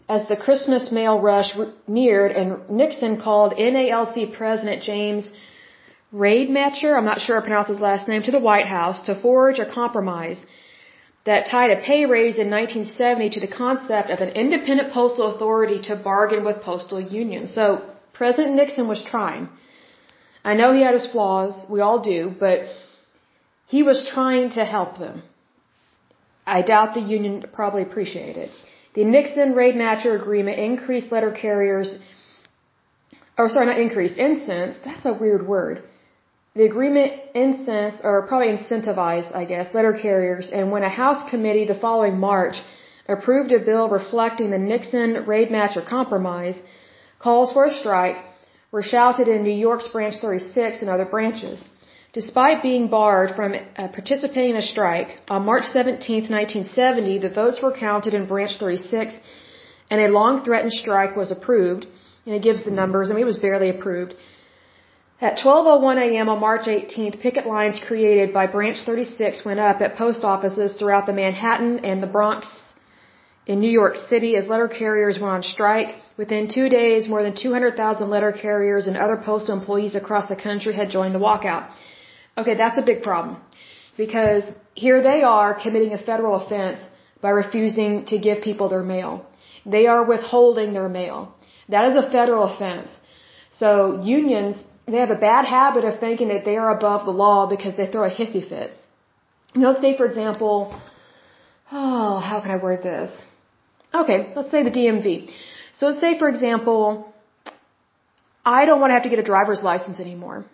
as 0.09 0.26
the 0.26 0.37
Christmas 0.37 0.90
mail 0.90 1.21
rush 1.21 1.50
neared 1.87 2.33
and 2.33 2.68
Nixon 2.71 3.21
called 3.21 3.52
NALC 3.52 4.33
President 4.37 4.83
James 4.83 5.30
Rademacher, 6.11 6.97
I'm 6.97 7.04
not 7.04 7.21
sure 7.21 7.37
I 7.37 7.42
pronounced 7.42 7.71
his 7.71 7.80
last 7.80 8.09
name, 8.09 8.23
to 8.23 8.30
the 8.30 8.38
White 8.38 8.66
House 8.66 9.02
to 9.02 9.21
forge 9.21 9.59
a 9.59 9.71
compromise 9.71 10.40
that 11.28 11.47
tied 11.54 11.70
a 11.70 11.80
pay 11.88 12.02
raise 12.06 12.37
in 12.42 12.49
1970 12.49 13.30
to 13.37 13.40
the 13.44 13.54
concept 13.62 14.08
of 14.14 14.20
an 14.26 14.30
independent 14.42 14.92
postal 14.99 15.26
authority 15.32 15.78
to 15.88 15.94
bargain 16.11 16.42
with 16.49 16.62
postal 16.62 17.00
unions. 17.23 17.54
So 17.58 17.64
President 18.20 18.54
Nixon 18.61 18.87
was 18.88 19.02
trying. 19.14 19.49
I 20.50 20.54
know 20.58 20.68
he 20.73 20.82
had 20.87 20.94
his 20.94 21.08
flaws, 21.14 21.54
we 21.75 21.80
all 21.87 22.00
do, 22.14 22.20
but 22.44 22.61
he 23.75 23.82
was 23.82 23.99
trying 24.14 24.49
to 24.58 24.64
help 24.64 24.99
them. 25.04 25.23
I 26.47 26.62
doubt 26.62 26.94
the 26.94 27.06
union 27.16 27.35
probably 27.58 27.82
appreciated 27.82 28.38
it. 28.44 28.50
The 28.94 29.04
Nixon 29.04 29.54
Rademacher 29.54 30.16
agreement 30.23 30.58
increased 30.58 31.12
letter 31.12 31.32
carriers, 31.44 31.99
or 33.37 33.50
sorry, 33.50 33.66
not 33.66 33.78
increased, 33.78 34.16
incensed, 34.16 34.80
that's 34.82 35.04
a 35.04 35.12
weird 35.12 35.47
word. 35.47 35.82
The 36.59 36.65
agreement 36.65 37.12
incensed, 37.35 38.00
or 38.03 38.27
probably 38.31 38.49
incentivized, 38.57 39.31
I 39.41 39.45
guess, 39.45 39.73
letter 39.77 39.93
carriers, 39.93 40.50
and 40.50 40.73
when 40.73 40.83
a 40.83 40.95
House 41.03 41.21
committee 41.31 41.67
the 41.67 41.81
following 41.87 42.19
March 42.19 42.57
approved 43.15 43.53
a 43.53 43.61
bill 43.69 43.88
reflecting 43.88 44.50
the 44.50 44.59
Nixon 44.73 45.11
Rademacher 45.25 45.83
compromise, 45.83 46.57
calls 47.21 47.53
for 47.53 47.65
a 47.67 47.75
strike 47.83 48.17
were 48.73 48.83
shouted 48.83 49.29
in 49.29 49.45
New 49.45 49.59
York's 49.67 49.87
Branch 49.87 50.17
36 50.21 50.81
and 50.83 50.91
other 50.91 51.05
branches. 51.05 51.65
Despite 52.12 52.61
being 52.61 52.88
barred 52.88 53.37
from 53.37 53.55
uh, 53.55 53.87
participating 53.99 54.50
in 54.57 54.62
a 54.65 54.71
strike, 54.75 55.11
on 55.29 55.45
March 55.45 55.67
17, 55.67 56.23
1970, 56.38 57.19
the 57.19 57.35
votes 57.41 57.62
were 57.62 57.73
counted 57.87 58.15
in 58.15 58.27
Branch 58.27 58.55
36 58.59 59.15
and 59.91 60.00
a 60.00 60.09
long 60.09 60.43
threatened 60.43 60.73
strike 60.73 61.15
was 61.15 61.31
approved. 61.31 61.87
And 62.27 62.35
it 62.35 62.43
gives 62.43 62.65
the 62.65 62.73
numbers. 62.83 63.11
I 63.11 63.15
mean, 63.15 63.23
it 63.23 63.35
was 63.35 63.45
barely 63.49 63.71
approved. 63.71 64.17
At 65.21 65.39
12:01 65.39 65.99
a.m. 66.07 66.29
on 66.29 66.39
March 66.39 66.67
18th, 66.67 67.19
picket 67.19 67.45
lines 67.45 67.81
created 67.85 68.33
by 68.33 68.47
Branch 68.47 68.79
36 68.87 69.45
went 69.45 69.59
up 69.59 69.81
at 69.81 69.97
post 69.97 70.23
offices 70.23 70.77
throughout 70.77 71.07
the 71.07 71.13
Manhattan 71.13 71.81
and 71.85 72.01
the 72.01 72.07
Bronx 72.07 72.49
in 73.45 73.59
New 73.59 73.75
York 73.81 73.97
City 73.97 74.37
as 74.37 74.47
letter 74.47 74.69
carriers 74.69 75.19
went 75.19 75.33
on 75.39 75.43
strike. 75.43 75.97
Within 76.17 76.47
two 76.47 76.69
days, 76.69 77.09
more 77.09 77.25
than 77.25 77.35
200,000 77.35 78.09
letter 78.09 78.31
carriers 78.31 78.87
and 78.87 78.97
other 78.97 79.17
postal 79.17 79.59
employees 79.59 79.97
across 79.97 80.29
the 80.29 80.37
country 80.37 80.73
had 80.73 80.89
joined 80.97 81.17
the 81.17 81.25
walkout. 81.27 81.67
Okay, 82.37 82.55
that's 82.55 82.79
a 82.79 82.87
big 82.91 83.03
problem. 83.03 83.39
Because 83.97 84.45
here 84.75 85.03
they 85.03 85.25
are 85.25 85.53
committing 85.65 85.95
a 85.95 86.05
federal 86.11 86.37
offense 86.37 86.81
by 87.21 87.31
refusing 87.31 88.05
to 88.05 88.19
give 88.19 88.41
people 88.41 88.69
their 88.69 88.85
mail. 88.95 89.27
They 89.67 89.89
are 89.89 90.05
withholding 90.05 90.75
their 90.75 90.89
mail. 90.89 91.35
That 91.69 91.89
is 91.89 91.97
a 91.97 92.09
federal 92.09 92.45
offense. 92.45 92.91
So 93.51 94.01
unions, 94.05 94.57
they 94.92 94.99
have 94.99 95.11
a 95.11 95.23
bad 95.30 95.45
habit 95.45 95.85
of 95.85 96.00
thinking 96.00 96.28
that 96.28 96.45
they 96.45 96.57
are 96.57 96.71
above 96.76 97.04
the 97.04 97.16
law 97.25 97.47
because 97.54 97.76
they 97.76 97.87
throw 97.87 98.04
a 98.04 98.11
hissy 98.11 98.42
fit. 98.49 98.73
You 99.54 99.62
know, 99.62 99.75
say 99.80 99.97
for 99.97 100.07
example, 100.07 100.78
oh, 101.73 102.18
how 102.18 102.40
can 102.40 102.50
I 102.50 102.57
word 102.57 102.83
this? 102.83 103.11
Okay, 103.95 104.33
let's 104.37 104.50
say 104.50 104.62
the 104.62 104.71
DMV. 104.71 105.30
So 105.78 105.87
let's 105.88 106.00
say 106.00 106.18
for 106.18 106.28
example, 106.28 107.12
I 108.45 108.64
don't 108.66 108.80
want 108.80 108.90
to 108.90 108.95
have 108.95 109.02
to 109.09 109.12
get 109.14 109.18
a 109.18 109.28
driver's 109.33 109.62
license 109.62 110.00
anymore. 110.00 110.45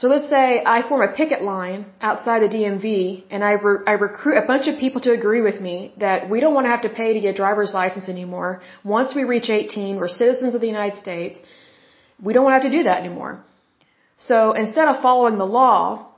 So 0.00 0.08
let's 0.08 0.28
say 0.28 0.62
I 0.74 0.86
form 0.88 1.02
a 1.08 1.12
picket 1.20 1.42
line 1.42 1.86
outside 2.02 2.40
the 2.42 2.50
DMV 2.54 3.24
and 3.30 3.42
I, 3.42 3.52
re 3.52 3.78
I 3.86 3.92
recruit 3.92 4.36
a 4.36 4.46
bunch 4.46 4.66
of 4.68 4.78
people 4.78 5.00
to 5.06 5.12
agree 5.12 5.40
with 5.40 5.58
me 5.58 5.94
that 6.04 6.28
we 6.28 6.40
don't 6.40 6.52
want 6.56 6.66
to 6.66 6.72
have 6.74 6.82
to 6.82 6.90
pay 6.90 7.14
to 7.14 7.20
get 7.20 7.30
a 7.36 7.38
driver's 7.44 7.72
license 7.72 8.10
anymore. 8.10 8.60
Once 8.84 9.14
we 9.14 9.24
reach 9.24 9.48
18, 9.48 9.96
we're 9.96 10.08
citizens 10.08 10.54
of 10.54 10.60
the 10.60 10.66
United 10.66 10.98
States. 10.98 11.38
We 12.22 12.32
don't 12.32 12.50
have 12.50 12.62
to 12.62 12.70
do 12.70 12.84
that 12.84 12.98
anymore. 12.98 13.44
So 14.18 14.52
instead 14.52 14.88
of 14.88 15.02
following 15.02 15.36
the 15.38 15.46
law, 15.46 16.08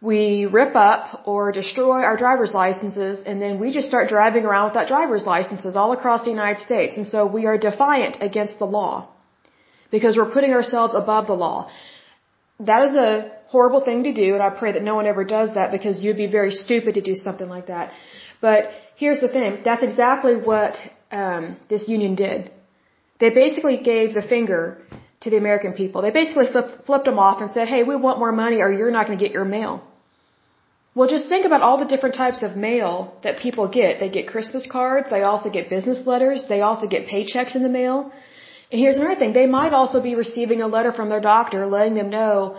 we 0.00 0.46
rip 0.46 0.76
up 0.76 1.22
or 1.26 1.50
destroy 1.52 2.02
our 2.02 2.16
driver's 2.16 2.54
licenses 2.54 3.24
and 3.26 3.42
then 3.42 3.58
we 3.58 3.72
just 3.72 3.88
start 3.88 4.08
driving 4.08 4.44
around 4.44 4.70
without 4.70 4.86
driver's 4.86 5.26
licenses 5.26 5.74
all 5.74 5.92
across 5.92 6.24
the 6.24 6.30
United 6.30 6.60
States. 6.60 6.96
And 6.96 7.06
so 7.06 7.26
we 7.26 7.46
are 7.46 7.58
defiant 7.58 8.18
against 8.20 8.58
the 8.58 8.66
law 8.66 9.08
because 9.90 10.16
we're 10.16 10.30
putting 10.30 10.52
ourselves 10.52 10.94
above 10.94 11.26
the 11.26 11.34
law 11.34 11.70
that 12.60 12.84
is 12.84 12.94
a 12.96 13.32
horrible 13.48 13.80
thing 13.80 14.04
to 14.04 14.12
do, 14.12 14.34
and 14.34 14.42
I 14.42 14.50
pray 14.50 14.72
that 14.72 14.82
no 14.82 14.94
one 14.94 15.06
ever 15.06 15.24
does 15.24 15.54
that 15.54 15.72
because 15.72 16.02
you'd 16.02 16.16
be 16.16 16.26
very 16.26 16.50
stupid 16.50 16.94
to 16.94 17.00
do 17.00 17.14
something 17.14 17.48
like 17.48 17.66
that. 17.66 17.92
But 18.40 18.70
here's 18.96 19.20
the 19.20 19.28
thing: 19.28 19.60
that's 19.64 19.82
exactly 19.82 20.36
what 20.36 20.76
um, 21.10 21.56
this 21.68 21.88
union 21.88 22.14
did. 22.14 22.50
They 23.18 23.30
basically 23.30 23.78
gave 23.78 24.14
the 24.14 24.22
finger 24.22 24.62
to 25.22 25.30
the 25.30 25.38
American 25.38 25.72
people. 25.72 26.02
They 26.02 26.10
basically 26.10 26.48
flipped, 26.52 26.86
flipped 26.86 27.06
them 27.06 27.18
off 27.18 27.40
and 27.40 27.50
said, 27.50 27.68
"Hey, 27.74 27.82
we 27.82 27.96
want 27.96 28.18
more 28.18 28.32
money, 28.32 28.58
or 28.64 28.70
you're 28.70 28.96
not 28.98 29.06
going 29.06 29.18
to 29.18 29.24
get 29.24 29.32
your 29.32 29.44
mail." 29.44 29.82
Well, 30.96 31.08
just 31.14 31.28
think 31.28 31.44
about 31.44 31.62
all 31.66 31.78
the 31.78 31.90
different 31.92 32.14
types 32.14 32.42
of 32.42 32.56
mail 32.56 32.90
that 33.24 33.38
people 33.38 33.66
get. 33.68 34.00
They 34.00 34.08
get 34.08 34.26
Christmas 34.34 34.66
cards. 34.76 35.10
They 35.10 35.22
also 35.30 35.50
get 35.56 35.68
business 35.68 36.06
letters. 36.06 36.44
They 36.52 36.60
also 36.68 36.86
get 36.94 37.06
paychecks 37.14 37.54
in 37.58 37.62
the 37.62 37.74
mail. 37.80 37.96
And 38.70 38.80
here's 38.80 38.96
another 38.96 39.18
thing. 39.22 39.34
They 39.34 39.46
might 39.58 39.74
also 39.80 40.02
be 40.02 40.14
receiving 40.14 40.62
a 40.62 40.68
letter 40.76 40.92
from 40.98 41.10
their 41.10 41.20
doctor 41.20 41.66
letting 41.66 41.94
them 41.94 42.08
know, 42.10 42.56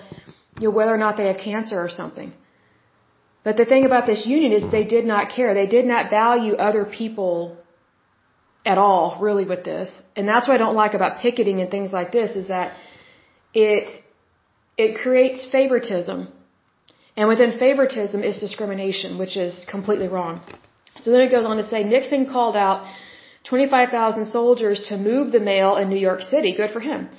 you 0.60 0.68
know 0.68 0.76
whether 0.78 0.94
or 0.94 1.02
not 1.06 1.18
they 1.18 1.28
have 1.32 1.40
cancer 1.40 1.80
or 1.88 1.90
something. 1.90 2.32
But 3.44 3.58
the 3.58 3.66
thing 3.66 3.86
about 3.86 4.06
this 4.06 4.28
union 4.28 4.52
is 4.52 4.70
they 4.70 4.84
did 4.84 5.06
not 5.14 5.30
care. 5.30 5.54
They 5.54 5.68
did 5.78 5.86
not 5.86 6.12
value 6.12 6.54
other 6.70 6.86
people 6.86 7.58
at 8.74 8.78
all, 8.78 9.18
really, 9.28 9.46
with 9.54 9.64
this. 9.72 9.90
And 10.16 10.28
that's 10.32 10.48
what 10.48 10.56
I 10.56 10.62
don't 10.64 10.80
like 10.84 10.94
about 11.00 11.20
picketing 11.26 11.62
and 11.62 11.70
things 11.76 11.92
like 12.00 12.12
this 12.20 12.32
is 12.42 12.48
that 12.56 12.78
it, 13.54 13.84
it 14.86 14.92
creates 15.04 15.50
favoritism. 15.58 16.20
And 17.18 17.28
within 17.34 17.52
favoritism 17.66 18.24
is 18.30 18.38
discrimination, 18.48 19.18
which 19.22 19.36
is 19.46 19.54
completely 19.76 20.10
wrong. 20.16 20.42
So 21.02 21.12
then 21.12 21.22
it 21.22 21.32
goes 21.36 21.46
on 21.46 21.58
to 21.58 21.68
say 21.72 21.84
Nixon 21.84 22.26
called 22.36 22.58
out 22.66 22.86
25,000 23.46 24.26
soldiers 24.26 24.84
to 24.90 24.98
move 24.98 25.32
the 25.32 25.40
mail 25.40 25.78
in 25.78 25.90
New 25.90 26.04
York 26.10 26.22
City. 26.34 26.54
Good 26.62 26.72
for 26.72 26.82
him. 26.92 27.10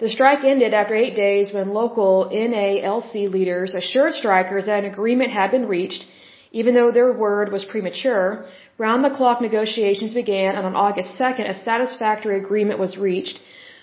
The 0.00 0.10
strike 0.16 0.44
ended 0.44 0.74
after 0.74 0.94
eight 0.94 1.16
days 1.16 1.52
when 1.52 1.70
local 1.82 2.30
NALC 2.30 3.14
leaders 3.36 3.74
assured 3.74 4.12
strikers 4.12 4.66
that 4.66 4.84
an 4.84 4.90
agreement 4.90 5.32
had 5.32 5.50
been 5.50 5.66
reached, 5.66 6.04
even 6.52 6.74
though 6.74 6.90
their 6.90 7.12
word 7.12 7.52
was 7.52 7.64
premature. 7.64 8.44
Round 8.78 9.04
the 9.04 9.10
clock 9.10 9.40
negotiations 9.40 10.14
began, 10.14 10.54
and 10.54 10.66
on 10.66 10.76
August 10.76 11.18
2nd, 11.18 11.48
a 11.48 11.54
satisfactory 11.54 12.38
agreement 12.38 12.78
was 12.78 12.96
reached, 12.96 13.38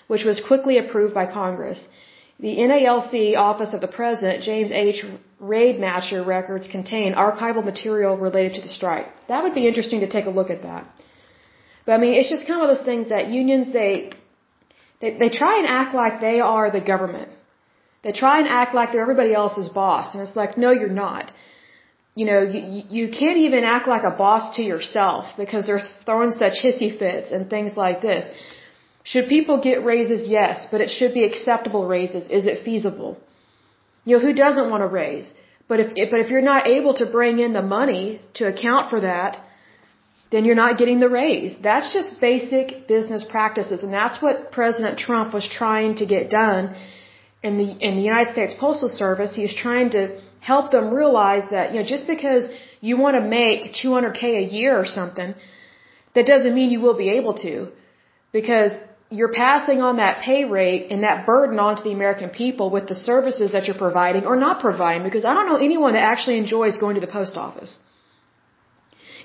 which 0.06 0.24
was 0.24 0.40
quickly 0.40 0.78
approved 0.78 1.14
by 1.14 1.26
Congress. 1.26 1.86
The 2.38 2.56
NALC 2.56 3.36
Office 3.36 3.72
of 3.72 3.80
the 3.80 3.88
President, 3.88 4.42
James 4.42 4.70
H. 4.70 5.04
Rademacher 5.40 6.22
records 6.22 6.68
contain 6.68 7.14
archival 7.14 7.64
material 7.64 8.16
related 8.18 8.54
to 8.54 8.60
the 8.60 8.68
strike. 8.68 9.06
That 9.28 9.42
would 9.42 9.54
be 9.54 9.66
interesting 9.66 10.00
to 10.00 10.08
take 10.08 10.26
a 10.26 10.30
look 10.30 10.50
at 10.50 10.62
that. 10.62 10.86
But 11.86 11.92
I 11.92 11.98
mean, 11.98 12.14
it's 12.14 12.28
just 12.28 12.46
kind 12.46 12.60
of 12.62 12.68
those 12.68 12.84
things 12.84 13.08
that 13.08 13.28
unions, 13.28 13.72
they, 13.72 14.10
they, 15.00 15.16
they 15.16 15.30
try 15.30 15.58
and 15.58 15.66
act 15.66 15.94
like 15.94 16.20
they 16.20 16.40
are 16.40 16.70
the 16.70 16.80
government. 16.80 17.30
They 18.02 18.12
try 18.12 18.38
and 18.40 18.48
act 18.48 18.74
like 18.74 18.92
they're 18.92 19.02
everybody 19.02 19.32
else's 19.34 19.68
boss. 19.68 20.14
And 20.14 20.22
it's 20.22 20.36
like, 20.36 20.58
no, 20.58 20.72
you're 20.72 20.98
not. 21.06 21.32
You 22.20 22.24
know, 22.30 22.40
you, 22.56 22.82
you 22.98 23.06
can't 23.20 23.40
even 23.46 23.62
act 23.76 23.86
like 23.94 24.04
a 24.10 24.14
boss 24.24 24.44
to 24.56 24.62
yourself 24.72 25.32
because 25.42 25.66
they're 25.66 25.86
throwing 26.06 26.32
such 26.42 26.54
hissy 26.64 26.90
fits 27.00 27.30
and 27.30 27.50
things 27.54 27.76
like 27.84 27.98
this. 28.08 28.22
Should 29.10 29.26
people 29.36 29.56
get 29.68 29.84
raises? 29.92 30.22
Yes, 30.38 30.66
but 30.70 30.80
it 30.84 30.90
should 30.96 31.12
be 31.18 31.24
acceptable 31.30 31.84
raises. 31.96 32.24
Is 32.38 32.46
it 32.52 32.64
feasible? 32.64 33.12
You 34.06 34.16
know, 34.16 34.22
who 34.26 34.32
doesn't 34.44 34.70
want 34.72 34.82
to 34.86 34.90
raise? 35.02 35.26
But 35.68 35.80
if 35.84 35.88
but 36.12 36.20
if 36.24 36.30
you're 36.30 36.48
not 36.54 36.66
able 36.76 36.94
to 37.02 37.06
bring 37.18 37.38
in 37.44 37.52
the 37.58 37.66
money 37.78 38.04
to 38.38 38.48
account 38.52 38.90
for 38.92 39.00
that, 39.10 39.40
then 40.32 40.44
you're 40.46 40.62
not 40.64 40.78
getting 40.80 41.00
the 41.00 41.12
raise. 41.22 41.54
That's 41.70 41.92
just 41.98 42.20
basic 42.20 42.88
business 42.94 43.24
practices, 43.36 43.82
and 43.84 43.92
that's 43.92 44.22
what 44.24 44.52
President 44.58 44.98
Trump 45.06 45.34
was 45.38 45.48
trying 45.60 45.96
to 46.02 46.06
get 46.14 46.30
done 46.30 46.74
in 47.42 47.58
the 47.58 47.68
in 47.88 47.96
the 47.96 48.02
United 48.02 48.32
States 48.32 48.54
Postal 48.58 48.88
Service. 48.88 49.36
Was 49.36 49.54
trying 49.54 49.90
to 49.90 50.20
help 50.40 50.70
them 50.70 50.92
realize 50.92 51.44
that 51.50 51.72
you 51.72 51.80
know 51.80 51.86
just 51.86 52.06
because 52.06 52.48
you 52.80 52.96
want 52.96 53.16
to 53.16 53.22
make 53.22 53.72
200k 53.72 54.22
a 54.24 54.46
year 54.58 54.78
or 54.78 54.86
something, 54.86 55.34
that 56.14 56.26
doesn't 56.26 56.54
mean 56.54 56.70
you 56.70 56.80
will 56.80 56.96
be 56.96 57.10
able 57.10 57.34
to, 57.34 57.68
because 58.32 58.72
you're 59.08 59.32
passing 59.32 59.80
on 59.80 59.96
that 59.98 60.20
pay 60.20 60.44
rate 60.44 60.88
and 60.90 61.04
that 61.04 61.26
burden 61.26 61.58
onto 61.58 61.82
the 61.82 61.92
American 61.92 62.30
people 62.30 62.70
with 62.70 62.88
the 62.88 62.94
services 62.94 63.52
that 63.52 63.66
you're 63.66 63.82
providing 63.86 64.26
or 64.26 64.36
not 64.36 64.60
providing. 64.60 65.04
Because 65.04 65.24
I 65.24 65.34
don't 65.34 65.46
know 65.46 65.56
anyone 65.56 65.92
that 65.92 66.02
actually 66.02 66.38
enjoys 66.38 66.78
going 66.78 66.96
to 66.96 67.00
the 67.00 67.12
post 67.18 67.36
office. 67.36 67.78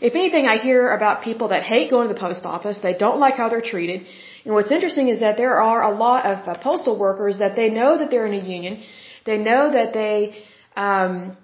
If 0.02 0.16
anything, 0.16 0.48
I 0.48 0.58
hear 0.58 0.90
about 0.92 1.24
people 1.24 1.48
that 1.50 1.64
hate 1.64 1.90
going 1.90 2.08
to 2.08 2.14
the 2.14 2.20
post 2.20 2.46
office. 2.46 2.78
They 2.80 2.96
don't 2.96 3.20
like 3.20 3.36
how 3.36 3.50
they're 3.50 3.68
treated. 3.74 4.06
And 4.46 4.54
what's 4.56 4.72
interesting 4.72 5.08
is 5.10 5.20
that 5.20 5.38
there 5.38 5.60
are 5.60 5.84
a 5.84 5.94
lot 5.96 6.26
of 6.26 6.48
uh, 6.48 6.58
postal 6.58 6.98
workers 6.98 7.40
that 7.40 7.56
they 7.56 7.70
know 7.70 7.98
that 7.98 8.10
they're 8.12 8.26
in 8.26 8.34
a 8.34 8.44
union. 8.58 8.84
They 9.26 9.38
know 9.38 9.72
that 9.72 9.94
they 9.94 10.44
um, 10.76 11.38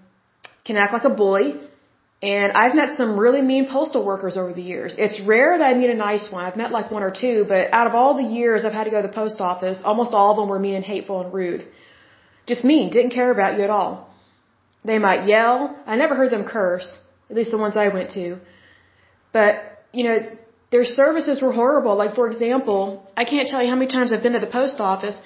can 0.65 0.77
act 0.77 0.93
like 0.93 1.03
a 1.03 1.15
bully. 1.21 1.49
And 2.21 2.53
I've 2.53 2.73
met 2.73 2.93
some 2.97 3.19
really 3.19 3.43
mean 3.43 3.67
postal 3.67 4.03
workers 4.03 4.37
over 4.37 4.51
the 4.51 4.67
years. 4.73 4.95
It's 4.97 5.19
rare 5.21 5.55
that 5.57 5.63
I 5.63 5.73
meet 5.75 5.91
a 5.91 5.95
nice 5.95 6.31
one. 6.31 6.43
I've 6.45 6.57
met 6.57 6.71
like 6.71 6.89
one 6.89 7.03
or 7.03 7.11
two, 7.11 7.45
but 7.47 7.71
out 7.71 7.85
of 7.85 7.93
all 7.93 8.17
the 8.17 8.29
years 8.39 8.65
I've 8.65 8.73
had 8.73 8.85
to 8.85 8.89
go 8.89 9.01
to 9.01 9.07
the 9.07 9.13
post 9.13 9.39
office, 9.39 9.81
almost 9.83 10.13
all 10.13 10.31
of 10.31 10.37
them 10.37 10.49
were 10.49 10.57
mean 10.57 10.75
and 10.75 10.83
hateful 10.83 11.21
and 11.21 11.31
rude. 11.31 11.67
Just 12.47 12.63
mean, 12.63 12.89
didn't 12.89 13.11
care 13.11 13.31
about 13.31 13.57
you 13.57 13.63
at 13.63 13.69
all. 13.69 14.09
They 14.83 14.97
might 14.97 15.27
yell. 15.27 15.77
I 15.85 15.95
never 15.95 16.15
heard 16.15 16.31
them 16.31 16.45
curse 16.45 16.97
at 17.29 17.35
least 17.35 17.51
the 17.51 17.57
ones 17.57 17.75
I 17.77 17.89
went 17.89 18.11
to. 18.11 18.39
But, 19.33 19.61
you 19.91 20.03
know, 20.03 20.36
their 20.71 20.85
services 20.85 21.41
were 21.41 21.51
horrible. 21.51 21.95
Like, 21.95 22.15
for 22.15 22.27
example, 22.27 22.81
I 23.15 23.23
can't 23.23 23.47
tell 23.47 23.61
you 23.63 23.69
how 23.69 23.75
many 23.75 23.91
times 23.91 24.11
I've 24.11 24.23
been 24.23 24.33
to 24.33 24.45
the 24.47 24.55
post 24.61 24.79
office 24.79 25.21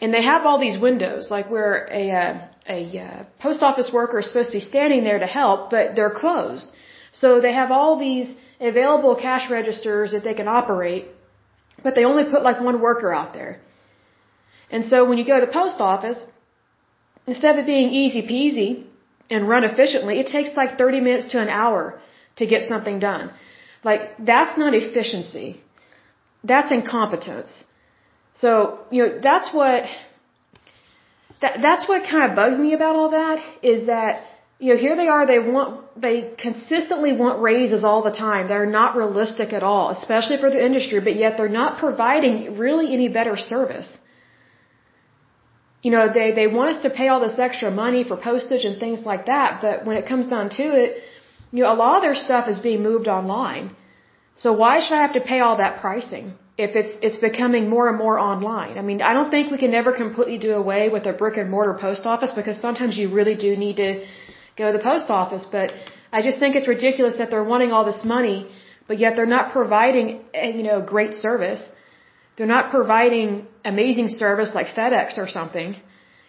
and 0.00 0.14
they 0.14 0.22
have 0.22 0.46
all 0.46 0.58
these 0.58 0.78
windows, 0.78 1.30
like 1.30 1.50
where 1.50 1.86
a, 2.02 2.10
uh, 2.10 2.48
a 2.78 2.98
uh, 2.98 3.24
post 3.38 3.62
office 3.62 3.90
worker 3.92 4.18
is 4.20 4.26
supposed 4.28 4.50
to 4.50 4.56
be 4.56 4.66
standing 4.72 5.04
there 5.04 5.18
to 5.18 5.26
help, 5.26 5.70
but 5.70 5.94
they're 5.94 6.16
closed. 6.24 6.68
So 7.12 7.40
they 7.40 7.52
have 7.52 7.70
all 7.70 7.98
these 7.98 8.34
available 8.60 9.14
cash 9.14 9.50
registers 9.50 10.12
that 10.12 10.24
they 10.24 10.34
can 10.34 10.48
operate, 10.48 11.06
but 11.82 11.94
they 11.94 12.04
only 12.04 12.24
put 12.24 12.42
like 12.42 12.60
one 12.60 12.80
worker 12.80 13.12
out 13.12 13.32
there. 13.34 13.60
And 14.70 14.86
so 14.86 15.08
when 15.08 15.18
you 15.18 15.26
go 15.26 15.38
to 15.38 15.46
the 15.46 15.52
post 15.52 15.80
office, 15.80 16.18
instead 17.26 17.58
of 17.58 17.62
it 17.62 17.66
being 17.66 17.90
easy 17.90 18.22
peasy, 18.22 18.84
and 19.30 19.48
run 19.48 19.64
efficiently, 19.64 20.18
it 20.18 20.26
takes 20.26 20.50
like 20.56 20.76
30 20.76 21.00
minutes 21.00 21.30
to 21.32 21.40
an 21.40 21.48
hour 21.48 22.00
to 22.36 22.46
get 22.46 22.68
something 22.68 22.98
done. 22.98 23.32
Like, 23.84 24.02
that's 24.18 24.58
not 24.58 24.74
efficiency. 24.74 25.60
That's 26.44 26.70
incompetence. 26.70 27.48
So, 28.36 28.80
you 28.90 29.02
know, 29.02 29.20
that's 29.20 29.52
what, 29.52 29.84
that, 31.42 31.60
that's 31.60 31.88
what 31.88 32.04
kind 32.04 32.30
of 32.30 32.36
bugs 32.36 32.58
me 32.58 32.74
about 32.74 32.96
all 32.96 33.10
that, 33.10 33.38
is 33.62 33.86
that, 33.86 34.26
you 34.58 34.74
know, 34.74 34.80
here 34.80 34.96
they 34.96 35.08
are, 35.08 35.26
they 35.26 35.38
want, 35.38 36.00
they 36.00 36.34
consistently 36.38 37.12
want 37.12 37.40
raises 37.40 37.82
all 37.84 38.02
the 38.02 38.12
time. 38.12 38.48
They're 38.48 38.74
not 38.80 38.96
realistic 38.96 39.52
at 39.52 39.62
all, 39.62 39.90
especially 39.90 40.38
for 40.38 40.50
the 40.50 40.62
industry, 40.64 41.00
but 41.00 41.16
yet 41.16 41.36
they're 41.38 41.48
not 41.62 41.78
providing 41.78 42.58
really 42.58 42.92
any 42.92 43.08
better 43.08 43.36
service 43.36 43.90
you 45.82 45.90
know, 45.90 46.12
they, 46.12 46.32
they 46.32 46.46
want 46.46 46.76
us 46.76 46.82
to 46.82 46.90
pay 46.90 47.08
all 47.08 47.20
this 47.20 47.38
extra 47.38 47.70
money 47.70 48.04
for 48.04 48.16
postage 48.16 48.64
and 48.64 48.78
things 48.78 49.00
like 49.00 49.26
that, 49.26 49.60
but 49.62 49.86
when 49.86 49.96
it 49.96 50.06
comes 50.06 50.26
down 50.26 50.50
to 50.50 50.62
it, 50.62 51.02
you 51.52 51.62
know, 51.62 51.72
a 51.72 51.78
lot 51.82 51.96
of 51.96 52.02
their 52.02 52.14
stuff 52.14 52.48
is 52.48 52.58
being 52.58 52.82
moved 52.82 53.08
online. 53.08 53.74
So 54.36 54.52
why 54.52 54.74
should 54.80 54.94
I 54.98 55.02
have 55.06 55.14
to 55.14 55.20
pay 55.20 55.40
all 55.40 55.56
that 55.58 55.80
pricing 55.80 56.34
if 56.56 56.76
it's, 56.80 56.92
it's 57.06 57.18
becoming 57.28 57.68
more 57.68 57.88
and 57.88 57.98
more 57.98 58.18
online? 58.18 58.78
I 58.78 58.82
mean, 58.82 59.02
I 59.02 59.12
don't 59.12 59.30
think 59.30 59.50
we 59.50 59.58
can 59.58 59.72
never 59.78 59.92
completely 59.92 60.38
do 60.38 60.52
away 60.52 60.88
with 60.88 61.06
a 61.06 61.12
brick 61.12 61.36
and 61.36 61.50
mortar 61.50 61.76
post 61.86 62.06
office 62.06 62.32
because 62.40 62.58
sometimes 62.66 62.96
you 62.96 63.10
really 63.10 63.34
do 63.34 63.56
need 63.56 63.76
to 63.76 63.90
go 64.56 64.72
to 64.72 64.78
the 64.78 64.84
post 64.84 65.10
office, 65.10 65.46
but 65.50 65.72
I 66.12 66.22
just 66.22 66.38
think 66.38 66.56
it's 66.56 66.68
ridiculous 66.68 67.16
that 67.18 67.30
they're 67.30 67.50
wanting 67.52 67.72
all 67.72 67.84
this 67.84 68.04
money, 68.04 68.38
but 68.88 68.98
yet 68.98 69.16
they're 69.16 69.34
not 69.38 69.52
providing, 69.52 70.06
eh, 70.34 70.50
you 70.58 70.62
know, 70.62 70.80
great 70.94 71.14
service. 71.14 71.68
They're 72.36 72.54
not 72.56 72.70
providing 72.70 73.46
amazing 73.64 74.08
service 74.08 74.50
like 74.54 74.68
FedEx 74.78 75.18
or 75.18 75.28
something. 75.28 75.76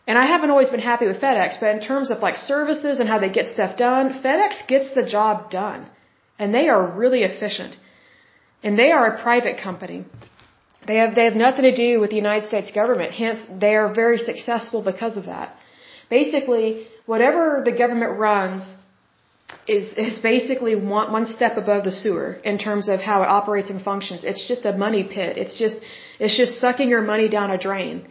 And 0.08 0.18
I 0.18 0.26
haven't 0.26 0.50
always 0.50 0.70
been 0.70 0.88
happy 0.92 1.08
with 1.08 1.22
FedEx, 1.22 1.60
but 1.60 1.76
in 1.76 1.80
terms 1.80 2.10
of 2.12 2.20
like 2.20 2.36
services 2.36 3.00
and 3.00 3.08
how 3.08 3.20
they 3.20 3.30
get 3.30 3.48
stuff 3.48 3.78
done, 3.78 4.22
FedEx 4.24 4.68
gets 4.68 4.90
the 4.94 5.06
job 5.06 5.52
done. 5.52 5.88
And 6.40 6.54
they 6.54 6.70
are 6.70 6.84
really 7.02 7.22
efficient. 7.24 7.78
And 8.64 8.78
they 8.78 8.92
are 8.92 9.06
a 9.14 9.22
private 9.22 9.58
company. 9.62 10.06
They 10.88 10.96
have, 10.96 11.14
they 11.14 11.26
have 11.26 11.36
nothing 11.36 11.64
to 11.64 11.76
do 11.76 12.00
with 12.00 12.10
the 12.10 12.16
United 12.16 12.48
States 12.48 12.72
government. 12.72 13.12
Hence, 13.14 13.40
they 13.66 13.76
are 13.76 13.94
very 13.94 14.18
successful 14.18 14.82
because 14.82 15.18
of 15.18 15.26
that. 15.26 15.56
Basically, 16.10 16.88
whatever 17.06 17.62
the 17.64 17.72
government 17.72 18.18
runs 18.20 18.64
is, 19.68 19.86
is 19.98 20.20
basically 20.20 20.76
one, 20.76 21.12
one 21.12 21.28
step 21.28 21.58
above 21.58 21.84
the 21.84 21.92
sewer 21.92 22.34
in 22.44 22.58
terms 22.58 22.90
of 22.90 23.00
how 23.00 23.22
it 23.22 23.30
operates 23.30 23.70
and 23.70 23.82
functions. 23.82 24.24
It's 24.24 24.48
just 24.48 24.66
a 24.66 24.76
money 24.76 25.04
pit. 25.04 25.38
It's 25.38 25.58
just, 25.58 25.78
it's 26.20 26.36
just 26.36 26.60
sucking 26.60 26.90
your 26.90 27.02
money 27.02 27.30
down 27.30 27.52
a 27.52 27.58
drain. 27.58 28.08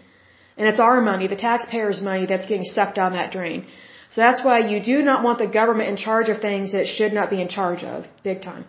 And 0.57 0.69
it's 0.69 0.81
our 0.81 1.01
money, 1.01 1.27
the 1.27 1.43
taxpayers' 1.49 2.03
money 2.03 2.27
that's 2.27 2.47
getting 2.47 2.65
sucked 2.65 2.97
down 2.97 3.13
that 3.13 3.33
drain. 3.33 3.67
So 4.11 4.21
that's 4.21 4.43
why 4.45 4.59
you 4.71 4.79
do 4.83 5.03
not 5.03 5.23
want 5.23 5.39
the 5.39 5.47
government 5.47 5.89
in 5.89 5.97
charge 5.97 6.29
of 6.29 6.41
things 6.41 6.73
that 6.73 6.83
it 6.87 6.93
should 6.99 7.13
not 7.13 7.31
be 7.31 7.41
in 7.41 7.49
charge 7.49 7.85
of, 7.85 8.07
big 8.25 8.43
time. 8.43 8.65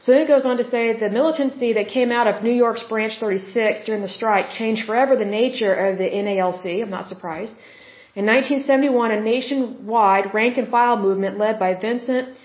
So 0.00 0.12
then 0.12 0.22
it 0.22 0.28
goes 0.28 0.44
on 0.44 0.56
to 0.58 0.64
say 0.70 0.82
the 0.98 1.10
militancy 1.10 1.74
that 1.74 1.88
came 1.88 2.10
out 2.12 2.26
of 2.30 2.42
New 2.42 2.56
York's 2.64 2.82
Branch 2.92 3.14
36 3.18 3.84
during 3.86 4.02
the 4.02 4.14
strike 4.16 4.50
changed 4.50 4.86
forever 4.86 5.16
the 5.16 5.32
nature 5.42 5.74
of 5.74 5.98
the 5.98 6.08
NALC. 6.22 6.82
I'm 6.82 6.90
not 6.90 7.06
surprised. 7.06 7.54
In 8.14 8.26
1971, 8.26 9.10
a 9.10 9.20
nationwide 9.20 10.32
rank 10.34 10.56
and 10.58 10.68
file 10.68 10.98
movement 10.98 11.38
led 11.38 11.58
by 11.58 11.74
Vincent 11.74 12.38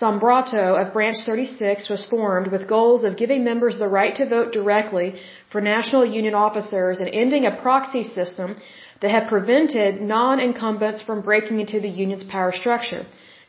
Sombrotto 0.00 0.80
of 0.80 0.92
Branch 0.92 1.18
36 1.24 1.88
was 1.88 2.04
formed 2.06 2.48
with 2.50 2.66
goals 2.66 3.04
of 3.04 3.16
giving 3.16 3.44
members 3.44 3.78
the 3.78 3.88
right 3.88 4.16
to 4.16 4.28
vote 4.28 4.52
directly 4.52 5.20
for 5.52 5.60
national 5.60 6.04
union 6.20 6.34
officers 6.34 6.98
and 7.00 7.08
ending 7.22 7.44
a 7.46 7.56
proxy 7.64 8.04
system 8.18 8.56
that 9.00 9.10
had 9.16 9.28
prevented 9.28 10.00
non-incumbents 10.00 11.02
from 11.02 11.20
breaking 11.28 11.60
into 11.60 11.78
the 11.80 11.92
union's 12.04 12.24
power 12.24 12.52
structure. 12.62 13.04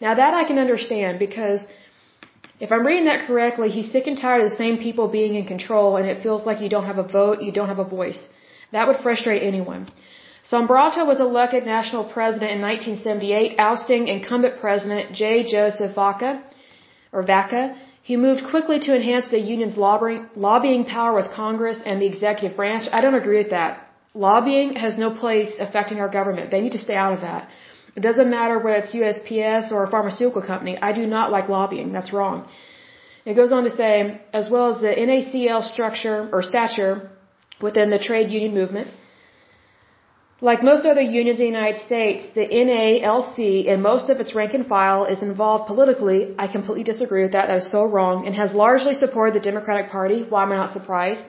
Now 0.06 0.14
that 0.22 0.34
I 0.34 0.44
can 0.50 0.60
understand 0.66 1.20
because 1.28 1.62
if 2.60 2.72
I'm 2.72 2.86
reading 2.90 3.06
that 3.06 3.22
correctly, 3.28 3.70
he's 3.76 3.92
sick 3.92 4.08
and 4.08 4.18
tired 4.18 4.44
of 4.44 4.50
the 4.50 4.58
same 4.64 4.78
people 4.78 5.08
being 5.20 5.36
in 5.36 5.46
control 5.46 5.98
and 5.98 6.08
it 6.14 6.22
feels 6.26 6.46
like 6.48 6.62
you 6.62 6.70
don't 6.76 6.90
have 6.92 7.02
a 7.06 7.08
vote, 7.20 7.42
you 7.42 7.52
don't 7.52 7.72
have 7.74 7.84
a 7.88 7.90
voice. 8.00 8.22
That 8.72 8.88
would 8.88 9.00
frustrate 9.06 9.44
anyone. 9.44 9.88
Sombrotto 10.52 11.06
was 11.06 11.20
elected 11.20 11.66
national 11.66 12.06
president 12.16 12.52
in 12.52 12.62
1978, 12.62 13.60
ousting 13.60 14.08
incumbent 14.08 14.60
president 14.60 15.16
J. 15.22 15.44
Joseph 15.56 15.96
Vacca, 15.96 16.42
or 17.14 17.24
Vacca. 17.24 17.64
He 18.10 18.16
moved 18.18 18.44
quickly 18.54 18.80
to 18.86 18.96
enhance 18.96 19.28
the 19.30 19.40
union's 19.40 19.78
lobbying, 19.78 20.84
power 20.96 21.14
with 21.20 21.32
Congress 21.32 21.80
and 21.86 22.02
the 22.02 22.10
executive 22.14 22.58
branch. 22.58 22.86
I 22.92 23.00
don't 23.00 23.22
agree 23.24 23.38
with 23.44 23.52
that. 23.52 23.72
Lobbying 24.14 24.76
has 24.76 24.98
no 24.98 25.10
place 25.24 25.52
affecting 25.66 26.00
our 26.02 26.10
government. 26.10 26.52
They 26.52 26.60
need 26.66 26.74
to 26.74 26.84
stay 26.88 26.98
out 27.04 27.14
of 27.14 27.22
that. 27.22 27.50
It 27.96 28.02
doesn't 28.02 28.30
matter 28.30 28.60
whether 28.60 28.80
it's 28.82 28.94
USPS 28.94 29.72
or 29.72 29.86
a 29.86 29.90
pharmaceutical 29.90 30.42
company. 30.42 30.78
I 30.90 30.92
do 30.92 31.06
not 31.08 31.32
like 31.32 31.48
lobbying. 31.48 31.94
That's 31.94 32.12
wrong. 32.12 32.48
It 33.26 33.36
goes 33.36 33.54
on 33.54 33.64
to 33.64 33.74
say, 33.82 34.22
as 34.34 34.50
well 34.50 34.76
as 34.76 34.82
the 34.82 34.94
NACL 35.08 35.64
structure 35.64 36.30
or 36.34 36.44
stature 36.44 37.10
within 37.62 37.90
the 37.90 38.00
trade 38.00 38.30
union 38.32 38.54
movement, 38.54 38.90
like 40.48 40.62
most 40.62 40.86
other 40.86 41.06
unions 41.20 41.40
in 41.40 41.46
the 41.46 41.52
United 41.58 41.80
States, 41.90 42.22
the 42.36 42.46
NALC 42.66 43.38
in 43.74 43.82
most 43.82 44.10
of 44.10 44.20
its 44.24 44.36
rank 44.36 44.54
and 44.54 44.66
file 44.68 45.06
is 45.14 45.22
involved 45.28 45.68
politically. 45.68 46.36
I 46.38 46.48
completely 46.56 46.84
disagree 46.84 47.24
with 47.26 47.32
that. 47.36 47.48
That 47.48 47.60
is 47.64 47.72
so 47.72 47.84
wrong 47.94 48.28
and 48.28 48.36
has 48.36 48.52
largely 48.64 48.94
supported 49.04 49.36
the 49.36 49.46
Democratic 49.52 49.90
Party. 49.90 50.20
Why 50.34 50.44
am 50.44 50.52
I 50.52 50.58
not 50.58 50.74
surprised? 50.78 51.24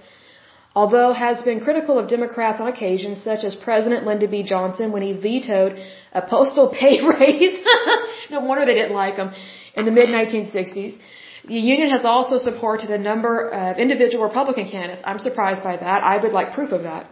Although 0.74 1.12
has 1.12 1.40
been 1.48 1.60
critical 1.60 1.96
of 2.00 2.08
Democrats 2.08 2.60
on 2.60 2.66
occasion, 2.66 3.14
such 3.14 3.44
as 3.48 3.54
President 3.54 4.04
Lyndon 4.04 4.30
B. 4.32 4.42
Johnson 4.42 4.90
when 4.90 5.02
he 5.08 5.12
vetoed 5.12 5.78
a 6.12 6.22
postal 6.22 6.66
pay 6.80 6.94
raise. 7.12 7.56
no 8.32 8.40
wonder 8.40 8.66
they 8.66 8.74
didn't 8.80 8.96
like 9.04 9.14
him 9.14 9.30
in 9.76 9.84
the 9.84 9.92
mid 9.92 10.08
1960s. 10.08 10.98
The 11.46 11.60
union 11.74 11.90
has 11.90 12.04
also 12.04 12.38
supported 12.38 12.90
a 12.90 12.98
number 12.98 13.34
of 13.50 13.78
individual 13.78 14.24
Republican 14.24 14.66
candidates. 14.68 15.02
I'm 15.04 15.20
surprised 15.20 15.62
by 15.62 15.76
that. 15.76 16.02
I 16.02 16.16
would 16.16 16.32
like 16.32 16.52
proof 16.54 16.72
of 16.72 16.82
that. 16.82 17.06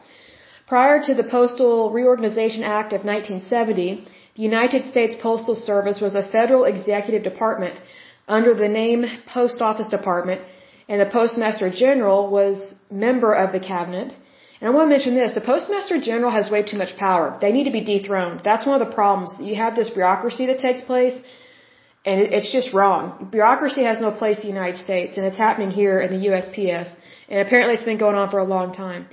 Prior 0.73 1.03
to 1.07 1.15
the 1.15 1.31
Postal 1.37 1.91
Reorganization 1.91 2.63
Act 2.65 2.95
of 2.95 3.05
1970, 3.05 4.09
the 4.37 4.43
United 4.43 4.83
States 4.91 5.15
Postal 5.21 5.55
Service 5.55 6.01
was 6.01 6.15
a 6.15 6.27
federal 6.37 6.65
executive 6.65 7.23
department 7.23 7.79
under 8.27 8.55
the 8.55 8.71
name 8.71 9.05
Post 9.27 9.59
Office 9.61 9.89
Department, 9.89 10.41
and 10.89 10.99
the 10.99 11.11
Postmaster 11.19 11.69
General 11.69 12.21
was 12.31 12.57
member 12.91 13.35
of 13.35 13.53
the 13.53 13.61
cabinet, 13.61 14.17
And 14.59 14.67
I 14.67 14.71
want 14.75 14.87
to 14.87 14.95
mention 14.97 15.15
this, 15.15 15.35
the 15.35 15.47
Postmaster 15.53 15.99
General 16.01 16.31
has 16.31 16.51
way 16.55 16.63
too 16.63 16.79
much 16.83 16.97
power. 16.97 17.27
They 17.43 17.53
need 17.57 17.67
to 17.71 17.77
be 17.79 17.85
dethroned. 17.93 18.41
That's 18.43 18.65
one 18.65 18.81
of 18.81 18.87
the 18.87 18.95
problems. 19.01 19.31
You 19.51 19.57
have 19.57 19.77
this 19.77 19.91
bureaucracy 19.91 20.47
that 20.47 20.61
takes 20.69 20.81
place, 20.93 21.17
and 22.07 22.17
it's 22.37 22.51
just 22.51 22.73
wrong. 22.73 23.29
Bureaucracy 23.31 23.85
has 23.91 24.01
no 24.01 24.11
place 24.23 24.39
in 24.39 24.47
the 24.49 24.55
United 24.61 24.79
States, 24.87 25.19
and 25.19 25.27
it's 25.27 25.43
happening 25.47 25.71
here 25.83 26.01
in 26.01 26.11
the 26.15 26.23
USPS, 26.29 26.89
and 27.29 27.39
apparently 27.47 27.75
it's 27.75 27.89
been 27.93 28.03
going 28.07 28.17
on 28.23 28.31
for 28.31 28.39
a 28.47 28.49
long 28.57 28.73
time. 28.73 29.05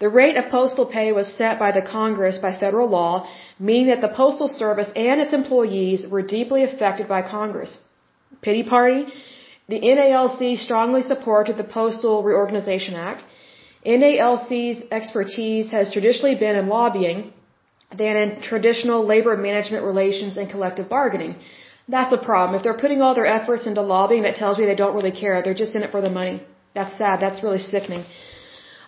The 0.00 0.08
rate 0.08 0.36
of 0.36 0.50
postal 0.50 0.86
pay 0.86 1.10
was 1.12 1.28
set 1.40 1.58
by 1.58 1.70
the 1.72 1.82
Congress 1.82 2.38
by 2.38 2.52
federal 2.56 2.88
law, 2.88 3.28
meaning 3.58 3.88
that 3.88 4.00
the 4.00 4.14
Postal 4.20 4.48
Service 4.48 4.90
and 4.94 5.20
its 5.20 5.32
employees 5.32 6.06
were 6.12 6.22
deeply 6.22 6.62
affected 6.62 7.08
by 7.08 7.22
Congress. 7.22 7.76
Pity 8.40 8.62
party? 8.62 9.06
The 9.68 9.80
NALC 9.80 10.56
strongly 10.58 11.02
supported 11.02 11.56
the 11.56 11.64
Postal 11.78 12.22
Reorganization 12.22 12.94
Act. 12.94 13.24
NALC's 13.84 14.84
expertise 14.98 15.70
has 15.72 15.90
traditionally 15.92 16.36
been 16.36 16.56
in 16.56 16.68
lobbying 16.68 17.32
than 17.96 18.16
in 18.16 18.40
traditional 18.40 19.04
labor 19.04 19.36
management 19.36 19.84
relations 19.84 20.36
and 20.36 20.48
collective 20.48 20.88
bargaining. 20.88 21.36
That's 21.88 22.12
a 22.12 22.18
problem. 22.18 22.56
If 22.56 22.62
they're 22.62 22.82
putting 22.84 23.02
all 23.02 23.14
their 23.14 23.26
efforts 23.26 23.66
into 23.66 23.82
lobbying, 23.82 24.22
that 24.22 24.36
tells 24.36 24.58
me 24.58 24.66
they 24.66 24.80
don't 24.84 24.94
really 24.94 25.16
care. 25.22 25.42
They're 25.42 25.62
just 25.64 25.74
in 25.74 25.82
it 25.82 25.90
for 25.90 26.02
the 26.02 26.10
money. 26.10 26.42
That's 26.74 26.96
sad. 26.98 27.20
That's 27.20 27.42
really 27.42 27.58
sickening. 27.58 28.04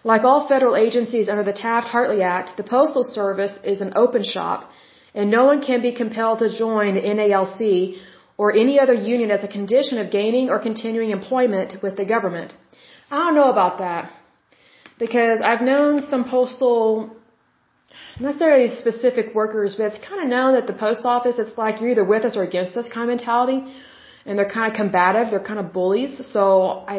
Like 0.03 0.25
all 0.25 0.49
federal 0.49 0.77
agencies 0.77 1.29
under 1.29 1.43
the 1.43 1.53
Taft-Hartley 1.53 2.23
Act, 2.23 2.57
the 2.57 2.65
Postal 2.65 3.05
Service 3.05 3.53
is 3.63 3.81
an 3.81 3.93
open 3.97 4.25
shop, 4.25 4.71
and 5.15 5.31
no 5.31 5.45
one 5.45 5.61
can 5.61 5.83
be 5.83 5.93
compelled 5.93 6.39
to 6.39 6.49
join 6.49 6.95
the 6.95 7.03
NALC 7.03 7.97
or 8.39 8.55
any 8.57 8.81
other 8.81 8.95
union 8.95 9.31
as 9.31 9.45
a 9.45 9.49
condition 9.49 9.99
of 9.99 10.11
gaining 10.11 10.49
or 10.49 10.59
continuing 10.59 11.11
employment 11.11 11.83
with 11.83 11.97
the 11.97 12.07
government. 12.07 12.55
I 13.11 13.19
don't 13.25 13.35
know 13.35 13.51
about 13.51 13.79
that. 13.79 14.11
Because 14.99 15.41
I've 15.43 15.61
known 15.61 16.09
some 16.09 16.25
postal, 16.25 17.11
not 18.19 18.29
necessarily 18.29 18.69
specific 18.85 19.35
workers, 19.35 19.77
but 19.77 19.85
it's 19.91 19.99
kind 19.99 20.23
of 20.23 20.29
known 20.29 20.55
that 20.55 20.67
the 20.67 20.79
post 20.87 21.05
office, 21.05 21.37
it's 21.39 21.57
like 21.59 21.81
you're 21.81 21.91
either 21.91 22.05
with 22.05 22.25
us 22.25 22.37
or 22.37 22.43
against 22.43 22.77
us 22.77 22.89
kind 22.89 23.05
of 23.07 23.09
mentality. 23.17 23.59
And 24.25 24.39
they're 24.39 24.53
kind 24.59 24.71
of 24.71 24.77
combative, 24.77 25.31
they're 25.31 25.49
kind 25.53 25.61
of 25.61 25.73
bullies. 25.75 26.13
So 26.33 26.43
I, 26.97 26.99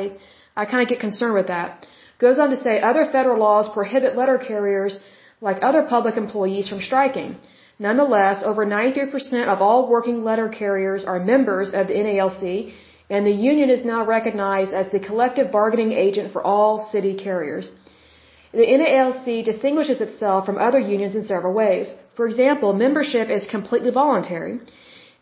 I 0.56 0.66
kind 0.66 0.82
of 0.84 0.90
get 0.90 1.00
concerned 1.00 1.34
with 1.34 1.48
that. 1.48 1.88
Goes 2.26 2.40
on 2.44 2.52
to 2.52 2.62
say 2.66 2.74
other 2.80 3.06
federal 3.16 3.40
laws 3.46 3.68
prohibit 3.78 4.16
letter 4.16 4.38
carriers 4.38 5.00
like 5.48 5.64
other 5.70 5.82
public 5.94 6.18
employees 6.18 6.68
from 6.70 6.82
striking. 6.88 7.30
Nonetheless, 7.88 8.44
over 8.50 8.64
93% 8.64 9.48
of 9.54 9.62
all 9.68 9.90
working 9.96 10.24
letter 10.24 10.48
carriers 10.48 11.04
are 11.12 11.30
members 11.34 11.70
of 11.80 11.88
the 11.88 11.96
NALC, 12.06 12.74
and 13.10 13.26
the 13.26 13.38
union 13.52 13.70
is 13.76 13.84
now 13.94 14.02
recognized 14.06 14.74
as 14.82 14.92
the 14.92 15.06
collective 15.08 15.52
bargaining 15.52 15.94
agent 16.08 16.32
for 16.34 16.44
all 16.50 16.88
city 16.92 17.16
carriers. 17.24 17.72
The 18.60 18.68
NALC 18.78 19.44
distinguishes 19.44 20.00
itself 20.06 20.46
from 20.46 20.60
other 20.68 20.80
unions 20.94 21.16
in 21.16 21.24
several 21.24 21.56
ways. 21.56 21.88
For 22.18 22.28
example, 22.28 22.74
membership 22.74 23.30
is 23.30 23.54
completely 23.56 23.92
voluntary. 23.92 24.60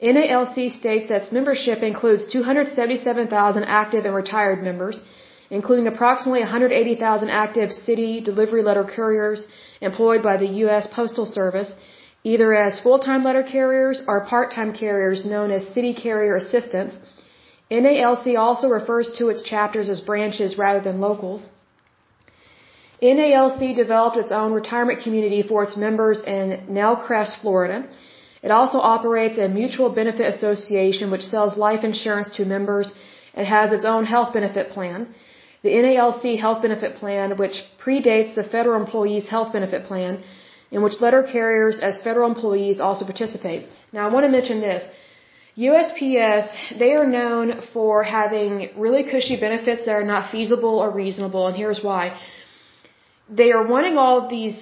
NALC 0.02 0.58
states 0.82 1.08
that 1.10 1.32
membership 1.32 1.80
includes 1.92 2.28
277,000 2.28 3.64
active 3.64 4.06
and 4.06 4.16
retired 4.16 4.62
members, 4.70 5.02
including 5.50 5.88
approximately 5.88 6.42
180,000 6.42 7.30
active 7.30 7.72
city 7.72 8.22
delivery 8.22 8.62
letter 8.62 8.84
couriers 8.84 9.48
employed 9.82 10.22
by 10.22 10.38
the 10.38 10.50
U.S. 10.64 10.88
Postal 10.88 11.26
Service, 11.26 11.74
either 12.24 12.54
as 12.54 12.80
full-time 12.80 13.24
letter 13.24 13.44
carriers 13.44 14.02
or 14.08 14.26
part-time 14.26 14.74
carriers 14.74 15.26
known 15.26 15.50
as 15.52 15.68
city 15.78 15.94
carrier 15.94 16.36
assistants. 16.36 16.98
NALC 17.72 18.38
also 18.38 18.68
refers 18.68 19.12
to 19.18 19.30
its 19.30 19.42
chapters 19.42 19.90
as 19.90 20.00
branches 20.00 20.58
rather 20.58 20.82
than 20.82 21.00
locals. 21.00 21.48
NALC 23.02 23.76
developed 23.76 24.18
its 24.18 24.32
own 24.32 24.52
retirement 24.54 25.02
community 25.04 25.42
for 25.42 25.64
its 25.64 25.78
members 25.78 26.22
in 26.22 26.66
Nalcrest, 26.70 27.42
Florida. 27.42 27.88
It 28.44 28.52
also 28.52 28.80
operates 28.80 29.38
a 29.38 29.48
mutual 29.48 29.90
benefit 29.90 30.26
association 30.36 31.10
which 31.12 31.22
sells 31.22 31.58
life 31.58 31.84
insurance 31.84 32.30
to 32.36 32.46
members 32.46 32.94
and 33.34 33.48
has 33.48 33.72
its 33.72 33.86
own 33.86 34.06
health 34.06 34.34
benefit 34.34 34.72
plan 34.72 35.08
the 35.62 35.70
NALC 35.70 36.40
health 36.40 36.62
benefit 36.62 36.96
plan, 36.96 37.38
which 37.38 37.58
predates 37.84 38.34
the 38.36 38.44
federal 38.44 38.82
employees 38.82 39.28
health 39.28 39.52
benefit 39.54 39.86
plan, 39.86 40.24
in 40.72 40.82
which 40.84 41.02
letter 41.02 41.24
carriers 41.24 41.80
as 41.80 42.02
federal 42.02 42.30
employees 42.30 42.80
also 42.80 43.06
participate. 43.06 43.68
Now 43.92 44.08
I 44.08 44.14
want 44.14 44.26
to 44.26 44.32
mention 44.32 44.62
this. 44.62 44.84
USPS, 45.58 46.80
they 46.80 46.94
are 46.94 47.06
known 47.06 47.62
for 47.74 48.04
having 48.04 48.70
really 48.78 49.04
cushy 49.04 49.38
benefits 49.40 49.84
that 49.86 49.92
are 49.92 50.06
not 50.06 50.32
feasible 50.32 50.76
or 50.80 50.90
reasonable, 50.92 51.48
and 51.48 51.58
here's 51.58 51.82
why. 51.84 52.18
They 53.30 53.52
are 53.52 53.66
wanting 53.68 53.98
all 53.98 54.30
these 54.30 54.58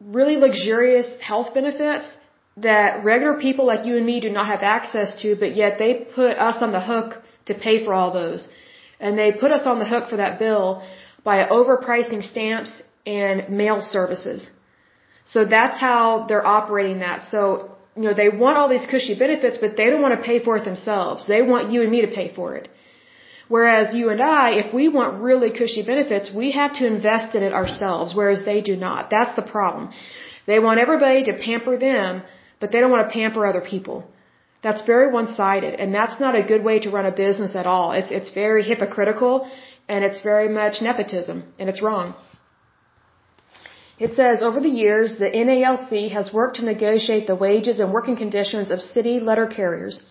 really 0.00 0.36
luxurious 0.36 1.10
health 1.20 1.52
benefits 1.52 2.10
that 2.56 3.04
regular 3.04 3.34
people 3.38 3.66
like 3.66 3.84
you 3.84 3.96
and 3.96 4.06
me 4.06 4.20
do 4.20 4.30
not 4.30 4.46
have 4.46 4.62
access 4.62 5.20
to, 5.20 5.36
but 5.36 5.54
yet 5.54 5.78
they 5.78 6.06
put 6.14 6.38
us 6.38 6.62
on 6.62 6.72
the 6.72 6.80
hook 6.80 7.22
to 7.46 7.54
pay 7.54 7.84
for 7.84 7.92
all 7.92 8.12
those 8.12 8.48
and 9.00 9.18
they 9.18 9.30
put 9.32 9.50
us 9.52 9.64
on 9.66 9.78
the 9.78 9.88
hook 9.94 10.08
for 10.10 10.16
that 10.16 10.38
bill 10.38 10.82
by 11.24 11.36
overpricing 11.58 12.22
stamps 12.22 12.72
and 13.06 13.48
mail 13.48 13.80
services. 13.80 14.50
So 15.24 15.44
that's 15.44 15.78
how 15.78 16.24
they're 16.28 16.46
operating 16.46 17.00
that. 17.00 17.24
So, 17.24 17.42
you 17.96 18.04
know, 18.04 18.14
they 18.14 18.30
want 18.30 18.56
all 18.58 18.68
these 18.68 18.86
cushy 18.86 19.14
benefits, 19.18 19.58
but 19.58 19.76
they 19.76 19.86
don't 19.90 20.02
want 20.06 20.14
to 20.18 20.24
pay 20.30 20.38
for 20.42 20.56
it 20.56 20.64
themselves. 20.64 21.26
They 21.26 21.42
want 21.42 21.70
you 21.72 21.82
and 21.82 21.90
me 21.90 22.00
to 22.02 22.12
pay 22.20 22.28
for 22.34 22.56
it. 22.56 22.68
Whereas 23.48 23.94
you 23.94 24.10
and 24.10 24.20
I, 24.20 24.46
if 24.62 24.74
we 24.74 24.88
want 24.88 25.22
really 25.22 25.50
cushy 25.50 25.82
benefits, 25.82 26.30
we 26.42 26.52
have 26.52 26.74
to 26.78 26.86
invest 26.86 27.34
in 27.34 27.42
it 27.42 27.54
ourselves, 27.54 28.14
whereas 28.14 28.44
they 28.44 28.60
do 28.60 28.76
not. 28.76 29.08
That's 29.10 29.34
the 29.36 29.46
problem. 29.56 29.90
They 30.46 30.58
want 30.58 30.80
everybody 30.80 31.24
to 31.24 31.32
pamper 31.46 31.78
them, 31.78 32.22
but 32.60 32.72
they 32.72 32.80
don't 32.80 32.90
want 32.90 33.08
to 33.08 33.12
pamper 33.12 33.46
other 33.46 33.62
people. 33.62 34.04
That's 34.62 34.82
very 34.82 35.10
one-sided, 35.12 35.74
and 35.74 35.94
that's 35.94 36.18
not 36.18 36.34
a 36.34 36.42
good 36.42 36.64
way 36.64 36.80
to 36.80 36.90
run 36.90 37.06
a 37.06 37.12
business 37.12 37.54
at 37.54 37.66
all. 37.66 37.92
It's 37.92 38.10
it's 38.10 38.30
very 38.30 38.62
hypocritical, 38.64 39.48
and 39.88 40.04
it's 40.04 40.20
very 40.20 40.48
much 40.48 40.82
nepotism, 40.82 41.44
and 41.58 41.68
it's 41.70 41.82
wrong. 41.82 42.14
It 43.98 44.14
says 44.14 44.42
over 44.42 44.60
the 44.60 44.76
years, 44.84 45.18
the 45.18 45.30
NALC 45.30 46.10
has 46.10 46.32
worked 46.32 46.56
to 46.56 46.64
negotiate 46.64 47.26
the 47.26 47.34
wages 47.34 47.80
and 47.80 47.92
working 47.92 48.16
conditions 48.16 48.70
of 48.70 48.80
city 48.80 49.18
letter 49.18 49.46
carriers. 49.46 50.02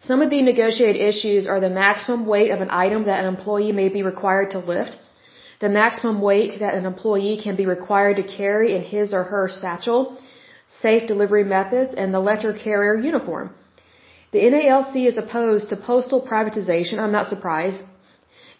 Some 0.00 0.20
of 0.22 0.30
the 0.30 0.42
negotiated 0.42 1.00
issues 1.00 1.46
are 1.46 1.60
the 1.60 1.70
maximum 1.70 2.26
weight 2.26 2.50
of 2.50 2.60
an 2.60 2.70
item 2.70 3.04
that 3.04 3.20
an 3.20 3.32
employee 3.34 3.72
may 3.72 3.88
be 3.88 4.02
required 4.02 4.50
to 4.52 4.58
lift, 4.58 4.98
the 5.60 5.68
maximum 5.68 6.20
weight 6.20 6.60
that 6.60 6.74
an 6.74 6.84
employee 6.84 7.40
can 7.42 7.56
be 7.56 7.66
required 7.66 8.16
to 8.16 8.22
carry 8.22 8.74
in 8.76 8.82
his 8.82 9.14
or 9.14 9.24
her 9.24 9.48
satchel, 9.48 10.16
safe 10.68 11.06
delivery 11.08 11.44
methods, 11.44 11.94
and 11.94 12.12
the 12.12 12.20
letter 12.20 12.52
carrier 12.52 12.96
uniform. 12.96 13.50
The 14.34 14.44
NALC 14.52 14.94
is 15.10 15.16
opposed 15.24 15.68
to 15.70 15.76
postal 15.76 16.20
privatization. 16.30 16.98
I'm 16.98 17.12
not 17.18 17.26
surprised. 17.34 17.80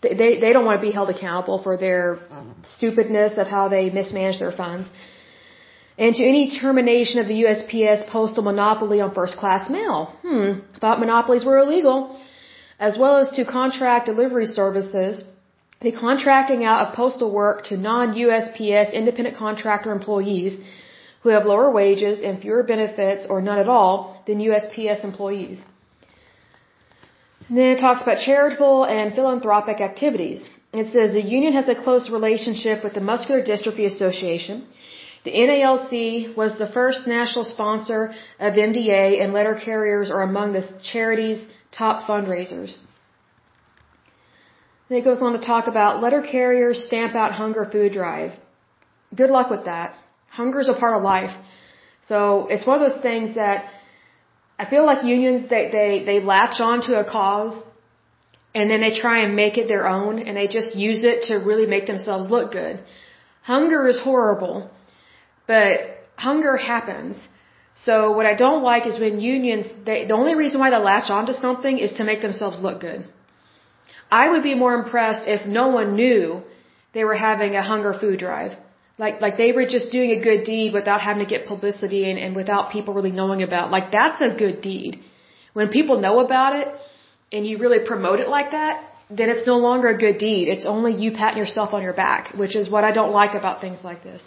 They, 0.03 0.13
they, 0.21 0.31
they 0.43 0.53
don't 0.55 0.67
want 0.69 0.77
to 0.81 0.87
be 0.89 0.93
held 0.99 1.11
accountable 1.15 1.59
for 1.67 1.77
their 1.85 2.05
stupidness 2.75 3.33
of 3.43 3.49
how 3.49 3.65
they 3.75 3.85
mismanage 3.91 4.39
their 4.39 4.53
funds. 4.63 4.89
And 5.99 6.15
to 6.19 6.23
any 6.33 6.45
termination 6.61 7.19
of 7.23 7.27
the 7.33 7.39
USPS 7.45 8.07
postal 8.09 8.45
monopoly 8.51 9.01
on 9.01 9.15
first 9.15 9.37
class 9.37 9.69
mail. 9.69 9.99
Hmm, 10.23 10.53
thought 10.81 11.01
monopolies 11.01 11.45
were 11.45 11.59
illegal. 11.59 11.99
As 12.79 12.97
well 13.03 13.17
as 13.23 13.31
to 13.37 13.45
contract 13.45 14.07
delivery 14.07 14.47
services, 14.47 15.25
the 15.81 15.93
contracting 15.93 16.65
out 16.65 16.81
of 16.87 16.95
postal 16.95 17.31
work 17.33 17.65
to 17.71 17.77
non 17.77 18.15
USPS 18.15 18.93
independent 18.93 19.37
contractor 19.37 19.91
employees 19.93 20.61
who 21.25 21.31
have 21.31 21.47
lower 21.47 21.71
wages 21.71 22.21
and 22.21 22.41
fewer 22.41 22.63
benefits 22.63 23.27
or 23.29 23.41
none 23.41 23.59
at 23.59 23.69
all 23.77 24.23
than 24.27 24.39
USPS 24.39 25.03
employees. 25.03 25.65
And 27.49 27.57
then 27.59 27.71
it 27.75 27.81
talks 27.81 28.03
about 28.03 28.19
charitable 28.19 28.85
and 28.85 29.15
philanthropic 29.15 29.81
activities. 29.81 30.47
It 30.75 30.93
says 30.93 31.15
the 31.15 31.23
union 31.23 31.55
has 31.55 31.69
a 31.71 31.75
close 31.87 32.11
relationship 32.11 32.85
with 32.85 32.93
the 32.93 33.01
Muscular 33.01 33.43
Dystrophy 33.43 33.87
Association. 33.87 34.67
The 35.25 35.33
NALC 35.33 36.37
was 36.37 36.59
the 36.59 36.71
first 36.79 37.07
national 37.07 37.45
sponsor 37.55 38.13
of 38.39 38.53
MDA 38.69 39.23
and 39.23 39.33
letter 39.33 39.55
carriers 39.55 40.11
are 40.11 40.23
among 40.23 40.53
the 40.53 40.65
charity's 40.93 41.43
top 41.73 42.07
fundraisers. 42.07 42.77
Then 44.89 44.99
it 44.99 45.05
goes 45.05 45.23
on 45.23 45.33
to 45.33 45.39
talk 45.39 45.69
about 45.69 46.03
letter 46.03 46.21
carriers 46.21 46.85
stamp 46.85 47.15
out 47.15 47.33
hunger 47.33 47.65
food 47.65 47.93
drive. 47.95 48.33
Good 49.15 49.31
luck 49.31 49.49
with 49.49 49.65
that. 49.65 49.95
Hunger 50.39 50.61
is 50.61 50.69
a 50.69 50.79
part 50.83 50.97
of 50.97 51.03
life. 51.03 51.35
So 52.11 52.49
it's 52.53 52.67
one 52.67 52.77
of 52.81 52.85
those 52.87 53.01
things 53.09 53.37
that 53.37 53.65
I 54.59 54.65
feel 54.73 54.85
like 54.91 55.05
unions 55.05 55.49
they 55.53 55.65
they 55.77 55.91
they 56.09 56.19
latch 56.33 56.61
on 56.71 56.83
to 56.87 56.93
a 57.03 57.05
cause 57.17 57.55
and 58.55 58.71
then 58.71 58.81
they 58.85 58.95
try 59.05 59.17
and 59.25 59.37
make 59.43 59.59
it 59.63 59.67
their 59.69 59.87
own 59.89 60.19
and 60.19 60.37
they 60.37 60.49
just 60.59 60.77
use 60.77 61.03
it 61.13 61.23
to 61.29 61.35
really 61.51 61.67
make 61.75 61.87
themselves 61.87 62.31
look 62.35 62.53
good. 62.53 62.83
Hunger 63.43 63.87
is 63.93 63.99
horrible, 64.09 64.71
but 65.47 65.73
hunger 66.17 66.57
happens. 66.57 67.17
So 67.87 67.95
what 68.17 68.27
I 68.33 68.35
don't 68.35 68.63
like 68.63 68.87
is 68.87 68.99
when 69.05 69.21
unions 69.21 69.67
they 69.87 69.99
the 70.11 70.19
only 70.23 70.35
reason 70.43 70.61
why 70.61 70.71
they 70.71 70.83
latch 70.91 71.11
on 71.11 71.27
to 71.31 71.35
something 71.47 71.79
is 71.87 71.93
to 71.99 72.05
make 72.11 72.23
themselves 72.23 72.61
look 72.67 72.81
good. 72.81 73.01
I 74.23 74.29
would 74.31 74.45
be 74.51 74.55
more 74.65 74.75
impressed 74.81 75.27
if 75.37 75.47
no 75.47 75.69
one 75.79 75.97
knew 76.03 76.43
they 76.93 77.05
were 77.05 77.21
having 77.29 77.57
a 77.57 77.63
hunger 77.73 77.93
food 78.01 78.19
drive. 78.27 78.53
Like, 78.97 79.21
like 79.21 79.37
they 79.37 79.51
were 79.53 79.67
just 79.67 79.91
doing 79.91 80.11
a 80.13 80.21
good 80.21 80.45
deed 80.45 80.73
without 80.73 81.01
having 81.01 81.25
to 81.25 81.31
get 81.35 81.47
publicity 81.47 82.09
and, 82.11 82.19
and 82.19 82.37
without 82.37 82.71
people 82.71 82.95
really 82.95 83.13
knowing 83.13 83.43
about. 83.43 83.71
Like 83.71 83.91
that's 83.91 84.21
a 84.21 84.31
good 84.43 84.61
deed. 84.61 85.01
When 85.53 85.69
people 85.69 86.01
know 86.01 86.21
about 86.21 86.55
it 86.57 86.69
and 87.33 87.47
you 87.47 87.59
really 87.59 87.85
promote 87.85 88.21
it 88.21 88.29
like 88.29 88.53
that, 88.53 88.85
then 89.11 89.29
it's 89.29 89.47
no 89.47 89.59
longer 89.59 89.89
a 89.89 89.99
good 89.99 90.19
deed. 90.19 90.49
It's 90.49 90.65
only 90.65 90.93
you 90.95 91.13
patting 91.13 91.39
yourself 91.39 91.73
on 91.73 91.83
your 91.83 91.93
back, 91.93 92.35
which 92.35 92.55
is 92.57 92.71
what 92.71 92.85
I 92.85 92.93
don't 92.93 93.13
like 93.13 93.35
about 93.35 93.61
things 93.61 93.83
like 93.83 94.03
this. 94.03 94.23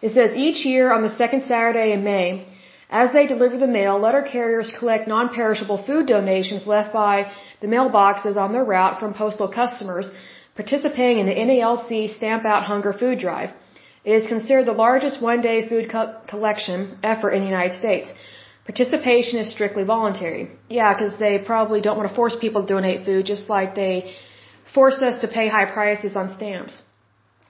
It 0.00 0.10
says 0.10 0.36
each 0.36 0.64
year 0.64 0.92
on 0.92 1.02
the 1.02 1.14
second 1.22 1.42
Saturday 1.44 1.92
in 1.92 2.02
May, 2.02 2.46
as 2.90 3.12
they 3.12 3.26
deliver 3.26 3.56
the 3.56 3.74
mail, 3.78 3.98
letter 3.98 4.22
carriers 4.22 4.72
collect 4.78 5.08
non-perishable 5.08 5.82
food 5.86 6.06
donations 6.06 6.66
left 6.66 6.92
by 6.92 7.32
the 7.60 7.68
mailboxes 7.68 8.36
on 8.36 8.52
their 8.52 8.64
route 8.64 8.98
from 9.00 9.14
postal 9.14 9.48
customers 9.48 10.10
participating 10.56 11.18
in 11.20 11.26
the 11.26 11.34
NALC 11.34 12.10
Stamp 12.16 12.44
Out 12.44 12.64
Hunger 12.64 12.92
Food 12.92 13.18
Drive. 13.18 13.50
It 14.04 14.14
is 14.20 14.26
considered 14.26 14.66
the 14.66 14.78
largest 14.86 15.22
one-day 15.22 15.68
food 15.68 15.88
co- 15.90 16.14
collection 16.32 16.98
effort 17.02 17.30
in 17.30 17.40
the 17.42 17.50
United 17.56 17.74
States. 17.82 18.12
Participation 18.64 19.38
is 19.38 19.50
strictly 19.50 19.84
voluntary. 19.84 20.50
Yeah, 20.68 20.92
because 20.94 21.18
they 21.18 21.38
probably 21.38 21.80
don't 21.80 21.96
want 21.96 22.08
to 22.08 22.14
force 22.14 22.36
people 22.44 22.62
to 22.62 22.68
donate 22.74 23.04
food, 23.04 23.26
just 23.26 23.48
like 23.48 23.74
they 23.74 24.12
force 24.74 25.00
us 25.08 25.20
to 25.22 25.28
pay 25.28 25.48
high 25.48 25.68
prices 25.78 26.16
on 26.16 26.30
stamps. 26.36 26.82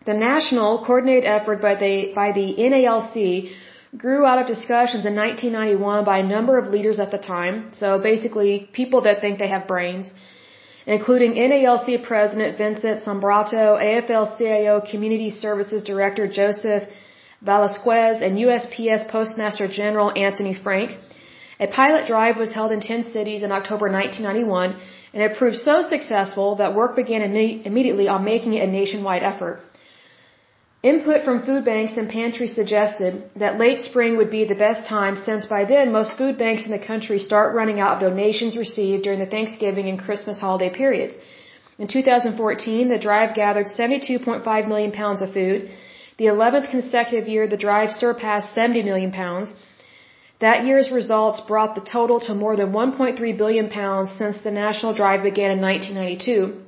The 0.05 0.15
national 0.15 0.85
coordinated 0.87 1.25
effort 1.25 1.61
by 1.62 1.75
the, 1.77 2.12
by 2.15 2.33
the 2.33 2.49
NALC 2.69 3.53
grew 3.97 4.25
out 4.25 4.38
of 4.41 4.47
discussions 4.47 5.05
in 5.05 5.15
1991 5.15 6.05
by 6.05 6.19
a 6.19 6.27
number 6.37 6.59
of 6.59 6.69
leaders 6.69 6.99
at 6.99 7.11
the 7.11 7.19
time. 7.19 7.57
So 7.73 7.99
basically, 7.99 8.69
people 8.73 9.03
that 9.03 9.21
think 9.21 9.38
they 9.38 9.49
have 9.49 9.67
brains 9.67 10.12
including 10.87 11.35
NALC 11.35 12.03
President 12.03 12.59
Vincent 12.59 13.05
Sombrotto, 13.05 13.79
AFL-CIO 13.81 14.83
Community 14.90 15.31
Services 15.31 15.83
Director 15.83 16.27
Joseph 16.27 16.88
Velasquez, 17.40 18.21
and 18.21 18.38
USPS 18.38 19.09
Postmaster 19.09 19.68
General 19.68 20.12
Anthony 20.16 20.55
Frank. 20.55 20.92
A 21.61 21.66
pilot 21.66 22.07
drive 22.07 22.37
was 22.37 22.53
held 22.53 22.73
in 22.73 22.81
10 22.81 23.12
cities 23.12 23.42
in 23.42 23.53
October 23.53 23.90
1991, 23.90 24.77
and 25.12 25.23
it 25.23 25.37
proved 25.37 25.59
so 25.59 25.83
successful 25.83 26.57
that 26.57 26.75
work 26.75 26.97
began 26.97 27.21
imme 27.21 27.64
immediately 27.64 28.09
on 28.09 28.25
making 28.25 28.55
it 28.55 28.68
a 28.68 28.71
nationwide 28.71 29.23
effort. 29.23 29.61
Input 30.90 31.23
from 31.25 31.45
food 31.47 31.64
banks 31.64 31.97
and 31.97 32.09
pantries 32.09 32.55
suggested 32.57 33.31
that 33.37 33.57
late 33.57 33.81
spring 33.83 34.16
would 34.16 34.31
be 34.31 34.45
the 34.45 34.62
best 34.66 34.85
time 34.88 35.14
since 35.14 35.47
by 35.47 35.64
then 35.64 35.92
most 35.92 36.16
food 36.18 36.37
banks 36.38 36.64
in 36.66 36.73
the 36.73 36.87
country 36.87 37.21
start 37.21 37.55
running 37.55 37.79
out 37.79 37.95
of 37.95 38.01
donations 38.09 38.57
received 38.57 39.05
during 39.05 39.21
the 39.21 39.33
Thanksgiving 39.35 39.88
and 39.88 40.01
Christmas 40.07 40.40
holiday 40.40 40.71
periods. 40.71 41.14
In 41.79 41.87
2014, 41.87 42.88
the 42.88 42.99
drive 42.99 43.37
gathered 43.37 43.66
72.5 43.66 44.68
million 44.73 44.90
pounds 44.90 45.23
of 45.23 45.33
food. 45.33 45.71
The 46.18 46.27
11th 46.35 46.71
consecutive 46.73 47.29
year 47.29 47.47
the 47.47 47.64
drive 47.68 47.92
surpassed 47.92 48.53
70 48.53 48.83
million 48.83 49.12
pounds. 49.12 49.55
That 50.40 50.64
year's 50.66 50.90
results 50.90 51.40
brought 51.42 51.77
the 51.77 51.88
total 51.97 52.18
to 52.27 52.35
more 52.35 52.57
than 52.57 52.73
1.3 52.73 53.38
billion 53.38 53.68
pounds 53.68 54.11
since 54.18 54.38
the 54.38 54.51
national 54.51 54.95
drive 54.95 55.23
began 55.23 55.53
in 55.53 55.61
1992. 55.61 56.61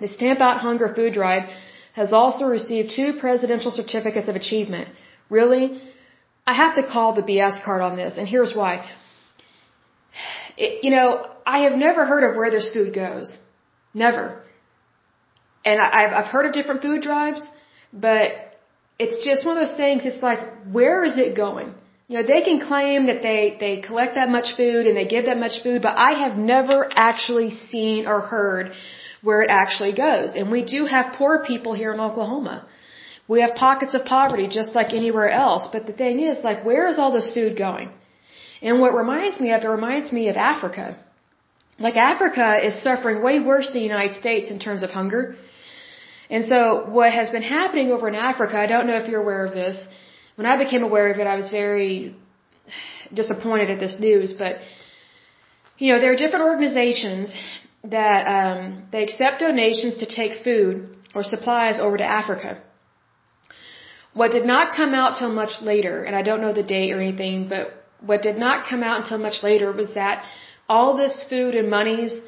The 0.00 0.08
Stamp 0.08 0.40
Out 0.40 0.58
Hunger 0.58 0.92
food 0.96 1.12
drive 1.14 1.44
has 1.92 2.12
also 2.12 2.44
received 2.46 2.92
two 2.96 3.14
presidential 3.20 3.70
certificates 3.70 4.28
of 4.28 4.36
achievement. 4.36 4.88
Really? 5.28 5.80
I 6.46 6.54
have 6.54 6.74
to 6.76 6.82
call 6.82 7.14
the 7.14 7.22
BS 7.22 7.64
card 7.64 7.82
on 7.82 7.96
this, 7.96 8.18
and 8.18 8.26
here's 8.26 8.54
why. 8.54 8.88
It, 10.56 10.84
you 10.84 10.90
know, 10.90 11.26
I 11.46 11.60
have 11.64 11.72
never 11.72 12.04
heard 12.04 12.24
of 12.28 12.36
where 12.36 12.50
this 12.50 12.72
food 12.72 12.94
goes. 12.94 13.36
Never. 13.94 14.42
And 15.64 15.80
I've, 15.80 16.12
I've 16.12 16.30
heard 16.34 16.46
of 16.46 16.52
different 16.52 16.82
food 16.82 17.02
drives, 17.02 17.42
but 17.92 18.32
it's 18.98 19.24
just 19.24 19.44
one 19.46 19.56
of 19.56 19.66
those 19.66 19.76
things, 19.76 20.04
it's 20.04 20.22
like, 20.22 20.40
where 20.70 21.04
is 21.04 21.18
it 21.18 21.36
going? 21.36 21.74
You 22.08 22.18
know, 22.18 22.26
they 22.26 22.42
can 22.42 22.60
claim 22.60 23.06
that 23.06 23.22
they, 23.22 23.56
they 23.58 23.80
collect 23.80 24.16
that 24.16 24.28
much 24.28 24.56
food 24.56 24.86
and 24.86 24.96
they 24.96 25.06
give 25.06 25.26
that 25.26 25.38
much 25.38 25.62
food, 25.62 25.82
but 25.82 25.96
I 25.96 26.12
have 26.24 26.36
never 26.36 26.88
actually 26.94 27.50
seen 27.50 28.06
or 28.06 28.20
heard 28.20 28.72
where 29.22 29.42
it 29.42 29.50
actually 29.50 29.92
goes. 29.92 30.34
And 30.34 30.50
we 30.50 30.64
do 30.64 30.84
have 30.84 31.14
poor 31.14 31.44
people 31.44 31.74
here 31.74 31.92
in 31.94 32.00
Oklahoma. 32.00 32.66
We 33.28 33.40
have 33.40 33.54
pockets 33.54 33.94
of 33.94 34.04
poverty 34.04 34.48
just 34.48 34.74
like 34.74 34.92
anywhere 34.92 35.30
else. 35.30 35.68
But 35.72 35.86
the 35.86 35.92
thing 35.92 36.20
is, 36.20 36.42
like, 36.42 36.64
where 36.64 36.88
is 36.88 36.98
all 36.98 37.12
this 37.12 37.32
food 37.32 37.56
going? 37.56 37.90
And 38.60 38.80
what 38.80 38.94
reminds 38.94 39.40
me 39.40 39.52
of, 39.52 39.62
it 39.62 39.68
reminds 39.68 40.12
me 40.12 40.28
of 40.28 40.36
Africa. 40.36 40.96
Like 41.78 41.96
Africa 41.96 42.64
is 42.66 42.82
suffering 42.82 43.22
way 43.22 43.40
worse 43.40 43.68
than 43.68 43.78
the 43.80 43.88
United 43.94 44.14
States 44.14 44.50
in 44.50 44.58
terms 44.58 44.82
of 44.82 44.90
hunger. 44.90 45.36
And 46.30 46.44
so 46.44 46.84
what 46.88 47.12
has 47.12 47.30
been 47.30 47.42
happening 47.42 47.90
over 47.90 48.08
in 48.08 48.14
Africa, 48.14 48.56
I 48.58 48.66
don't 48.66 48.86
know 48.86 48.98
if 49.02 49.08
you're 49.08 49.20
aware 49.20 49.44
of 49.46 49.54
this. 49.54 49.76
When 50.36 50.46
I 50.46 50.56
became 50.62 50.82
aware 50.82 51.10
of 51.12 51.18
it, 51.18 51.26
I 51.26 51.36
was 51.36 51.50
very 51.50 52.16
disappointed 53.12 53.70
at 53.70 53.80
this 53.80 53.98
news, 53.98 54.32
but 54.32 54.56
you 55.78 55.92
know, 55.92 56.00
there 56.00 56.12
are 56.12 56.16
different 56.16 56.44
organizations 56.44 57.36
that 57.84 58.22
um, 58.26 58.84
they 58.92 59.02
accept 59.02 59.40
donations 59.40 59.96
to 59.96 60.06
take 60.06 60.44
food 60.44 60.96
or 61.14 61.22
supplies 61.22 61.78
over 61.80 61.96
to 61.96 62.04
Africa. 62.04 62.62
What 64.14 64.30
did 64.30 64.44
not 64.44 64.74
come 64.74 64.94
out 64.94 65.16
till 65.18 65.32
much 65.32 65.62
later, 65.62 66.04
and 66.04 66.14
I 66.14 66.22
don't 66.22 66.40
know 66.40 66.52
the 66.52 66.62
date 66.62 66.92
or 66.92 67.00
anything, 67.00 67.48
but 67.48 67.72
what 68.00 68.22
did 68.22 68.36
not 68.36 68.66
come 68.68 68.82
out 68.82 69.02
until 69.02 69.18
much 69.18 69.42
later 69.42 69.72
was 69.72 69.94
that 69.94 70.24
all 70.68 70.96
this 70.96 71.24
food 71.28 71.54
and 71.54 71.70
monies 71.70 72.20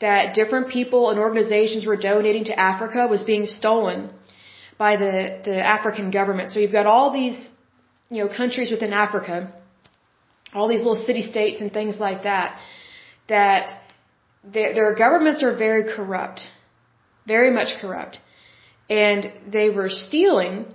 that 0.00 0.34
different 0.34 0.68
people 0.68 1.10
and 1.10 1.18
organizations 1.18 1.84
were 1.84 1.96
donating 1.96 2.44
to 2.44 2.58
Africa 2.58 3.06
was 3.06 3.22
being 3.22 3.44
stolen 3.44 4.10
by 4.78 4.96
the, 4.96 5.40
the 5.44 5.58
African 5.76 6.10
government. 6.10 6.52
So 6.52 6.58
you've 6.58 6.72
got 6.72 6.86
all 6.86 7.12
these, 7.12 7.38
you 8.08 8.24
know, 8.24 8.28
countries 8.34 8.70
within 8.70 8.94
Africa, 8.94 9.54
all 10.54 10.68
these 10.68 10.78
little 10.78 11.04
city 11.08 11.22
states 11.22 11.60
and 11.60 11.70
things 11.70 11.96
like 11.98 12.22
that, 12.22 12.58
that 13.28 13.78
their, 14.44 14.74
their 14.74 14.94
governments 14.94 15.42
are 15.42 15.56
very 15.56 15.84
corrupt, 15.84 16.40
very 17.26 17.50
much 17.50 17.74
corrupt, 17.80 18.20
and 18.88 19.32
they 19.46 19.70
were 19.70 19.88
stealing 19.88 20.66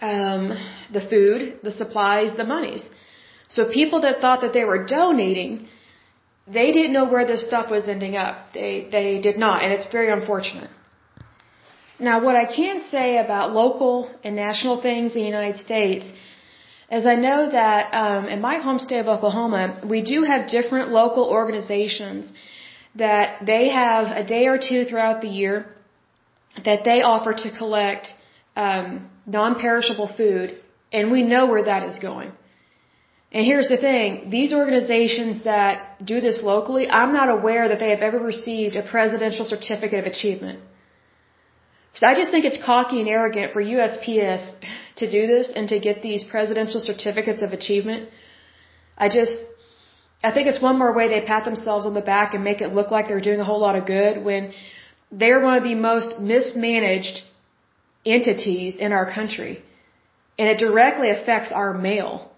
um, 0.00 0.56
the 0.92 1.00
food, 1.08 1.58
the 1.62 1.72
supplies, 1.72 2.36
the 2.36 2.44
monies. 2.44 2.88
So 3.48 3.70
people 3.70 4.02
that 4.02 4.20
thought 4.20 4.42
that 4.42 4.52
they 4.52 4.64
were 4.64 4.86
donating, 4.86 5.66
they 6.46 6.70
didn't 6.72 6.92
know 6.92 7.08
where 7.10 7.26
this 7.26 7.44
stuff 7.44 7.70
was 7.70 7.88
ending 7.88 8.16
up. 8.16 8.52
They 8.52 8.88
they 8.90 9.20
did 9.20 9.38
not, 9.38 9.62
and 9.62 9.72
it's 9.72 9.90
very 9.90 10.10
unfortunate. 10.10 10.70
Now, 11.98 12.22
what 12.22 12.36
I 12.36 12.44
can 12.44 12.84
say 12.90 13.18
about 13.18 13.52
local 13.52 14.08
and 14.22 14.36
national 14.36 14.80
things 14.80 15.16
in 15.16 15.22
the 15.22 15.26
United 15.26 15.56
States 15.56 16.06
as 16.90 17.04
I 17.04 17.16
know 17.16 17.50
that 17.50 17.90
um, 17.92 18.26
in 18.26 18.40
my 18.40 18.58
home 18.58 18.78
state 18.78 19.00
of 19.00 19.08
Oklahoma, 19.08 19.80
we 19.84 20.02
do 20.02 20.22
have 20.22 20.48
different 20.48 20.90
local 20.90 21.24
organizations 21.24 22.32
that 22.94 23.44
they 23.44 23.68
have 23.68 24.06
a 24.16 24.24
day 24.26 24.46
or 24.46 24.58
two 24.58 24.84
throughout 24.84 25.20
the 25.20 25.28
year 25.28 25.66
that 26.64 26.84
they 26.84 27.02
offer 27.02 27.34
to 27.34 27.50
collect 27.56 28.08
um, 28.56 29.08
non-perishable 29.26 30.10
food, 30.16 30.58
and 30.90 31.12
we 31.12 31.22
know 31.22 31.46
where 31.46 31.64
that 31.64 31.82
is 31.82 31.98
going. 31.98 32.32
And 33.30 33.44
here's 33.44 33.68
the 33.68 33.76
thing, 33.76 34.30
these 34.30 34.54
organizations 34.54 35.44
that 35.44 36.02
do 36.02 36.20
this 36.22 36.42
locally, 36.42 36.88
I'm 36.88 37.12
not 37.12 37.28
aware 37.28 37.68
that 37.68 37.78
they 37.78 37.90
have 37.90 38.00
ever 38.00 38.18
received 38.18 38.74
a 38.74 38.82
presidential 38.82 39.44
certificate 39.44 39.98
of 40.00 40.06
achievement. 40.06 40.60
So 41.94 42.06
I 42.06 42.14
just 42.14 42.30
think 42.30 42.46
it's 42.46 42.60
cocky 42.64 43.00
and 43.00 43.08
arrogant 43.08 43.52
for 43.52 43.62
USPS 43.62 44.42
to 44.98 45.10
do 45.10 45.26
this 45.26 45.50
and 45.54 45.68
to 45.68 45.78
get 45.78 46.02
these 46.02 46.24
presidential 46.24 46.80
certificates 46.80 47.42
of 47.42 47.52
achievement. 47.52 48.08
I 48.96 49.08
just, 49.08 49.36
I 50.22 50.32
think 50.32 50.48
it's 50.48 50.60
one 50.60 50.78
more 50.78 50.92
way 50.98 51.08
they 51.08 51.20
pat 51.32 51.44
themselves 51.44 51.86
on 51.86 51.94
the 51.94 52.06
back 52.14 52.34
and 52.34 52.42
make 52.44 52.60
it 52.60 52.74
look 52.78 52.90
like 52.90 53.08
they're 53.08 53.28
doing 53.28 53.40
a 53.40 53.48
whole 53.50 53.60
lot 53.60 53.76
of 53.76 53.86
good 53.86 54.22
when 54.28 54.52
they're 55.10 55.40
one 55.40 55.56
of 55.58 55.64
the 55.64 55.74
most 55.74 56.18
mismanaged 56.18 57.22
entities 58.04 58.76
in 58.76 58.92
our 58.92 59.06
country. 59.18 59.62
And 60.38 60.48
it 60.48 60.58
directly 60.58 61.10
affects 61.10 61.52
our 61.52 61.72
mail. 61.74 62.30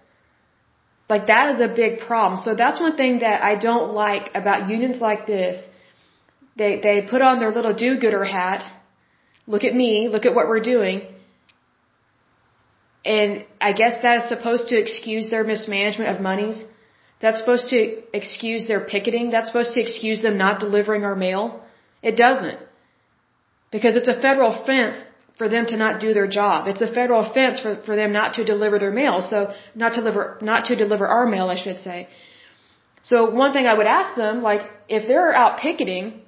Like 1.08 1.26
that 1.26 1.54
is 1.54 1.60
a 1.60 1.68
big 1.82 2.00
problem. 2.00 2.40
So 2.44 2.54
that's 2.54 2.80
one 2.80 2.96
thing 2.96 3.20
that 3.20 3.42
I 3.42 3.56
don't 3.56 3.94
like 3.94 4.30
about 4.34 4.68
unions 4.68 5.00
like 5.00 5.26
this. 5.26 5.64
They, 6.56 6.80
they 6.80 7.02
put 7.10 7.22
on 7.22 7.40
their 7.40 7.52
little 7.52 7.74
do-gooder 7.74 8.24
hat. 8.24 8.62
Look 9.46 9.64
at 9.64 9.74
me. 9.74 10.08
Look 10.08 10.24
at 10.26 10.34
what 10.34 10.48
we're 10.48 10.66
doing 10.74 11.09
and 13.04 13.44
I 13.60 13.72
guess 13.72 14.02
that 14.02 14.22
is 14.22 14.28
supposed 14.28 14.68
to 14.68 14.78
excuse 14.78 15.30
their 15.30 15.44
mismanagement 15.44 16.10
of 16.10 16.20
monies. 16.20 16.62
That's 17.20 17.38
supposed 17.38 17.68
to 17.70 18.02
excuse 18.16 18.66
their 18.68 18.80
picketing. 18.84 19.30
That's 19.30 19.46
supposed 19.46 19.74
to 19.74 19.80
excuse 19.80 20.22
them 20.22 20.36
not 20.38 20.60
delivering 20.60 21.04
our 21.04 21.16
mail. 21.16 21.62
It 22.02 22.16
doesn't. 22.16 22.58
Because 23.70 23.96
it's 23.96 24.08
a 24.08 24.20
federal 24.20 24.54
offense 24.54 25.02
for 25.36 25.48
them 25.48 25.66
to 25.66 25.76
not 25.76 26.00
do 26.00 26.12
their 26.12 26.26
job. 26.26 26.66
It's 26.66 26.82
a 26.82 26.92
federal 26.92 27.20
offense 27.26 27.60
for, 27.60 27.76
for 27.86 27.96
them 27.96 28.12
not 28.12 28.34
to 28.34 28.44
deliver 28.44 28.78
their 28.78 28.90
mail. 28.90 29.22
So 29.22 29.54
not 29.74 29.94
to 29.94 30.00
deliver, 30.00 30.38
not 30.42 30.66
to 30.66 30.76
deliver 30.76 31.06
our 31.06 31.26
mail, 31.26 31.48
I 31.48 31.56
should 31.56 31.78
say. 31.78 32.08
So 33.02 33.30
one 33.30 33.52
thing 33.54 33.66
I 33.66 33.74
would 33.74 33.86
ask 33.86 34.14
them, 34.16 34.42
like, 34.42 34.62
if 34.88 35.08
they're 35.08 35.32
out 35.34 35.58
picketing 35.58 36.22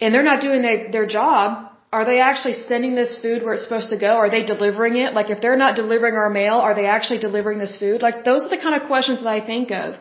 and 0.00 0.12
they're 0.12 0.24
not 0.24 0.40
doing 0.40 0.62
their, 0.62 0.90
their 0.90 1.06
job, 1.06 1.71
Are 1.96 2.04
they 2.06 2.20
actually 2.20 2.54
sending 2.70 2.94
this 2.94 3.18
food 3.22 3.42
where 3.42 3.54
it's 3.54 3.64
supposed 3.64 3.90
to 3.90 3.98
go? 3.98 4.12
Are 4.22 4.30
they 4.30 4.44
delivering 4.44 4.96
it? 4.96 5.12
Like 5.18 5.28
if 5.34 5.42
they're 5.42 5.62
not 5.64 5.76
delivering 5.76 6.14
our 6.14 6.30
mail, 6.30 6.56
are 6.66 6.74
they 6.74 6.86
actually 6.86 7.18
delivering 7.18 7.58
this 7.58 7.76
food? 7.76 8.00
Like 8.00 8.24
those 8.24 8.44
are 8.44 8.52
the 8.56 8.62
kind 8.66 8.80
of 8.80 8.88
questions 8.88 9.20
that 9.22 9.28
I 9.28 9.40
think 9.52 9.70
of 9.70 9.96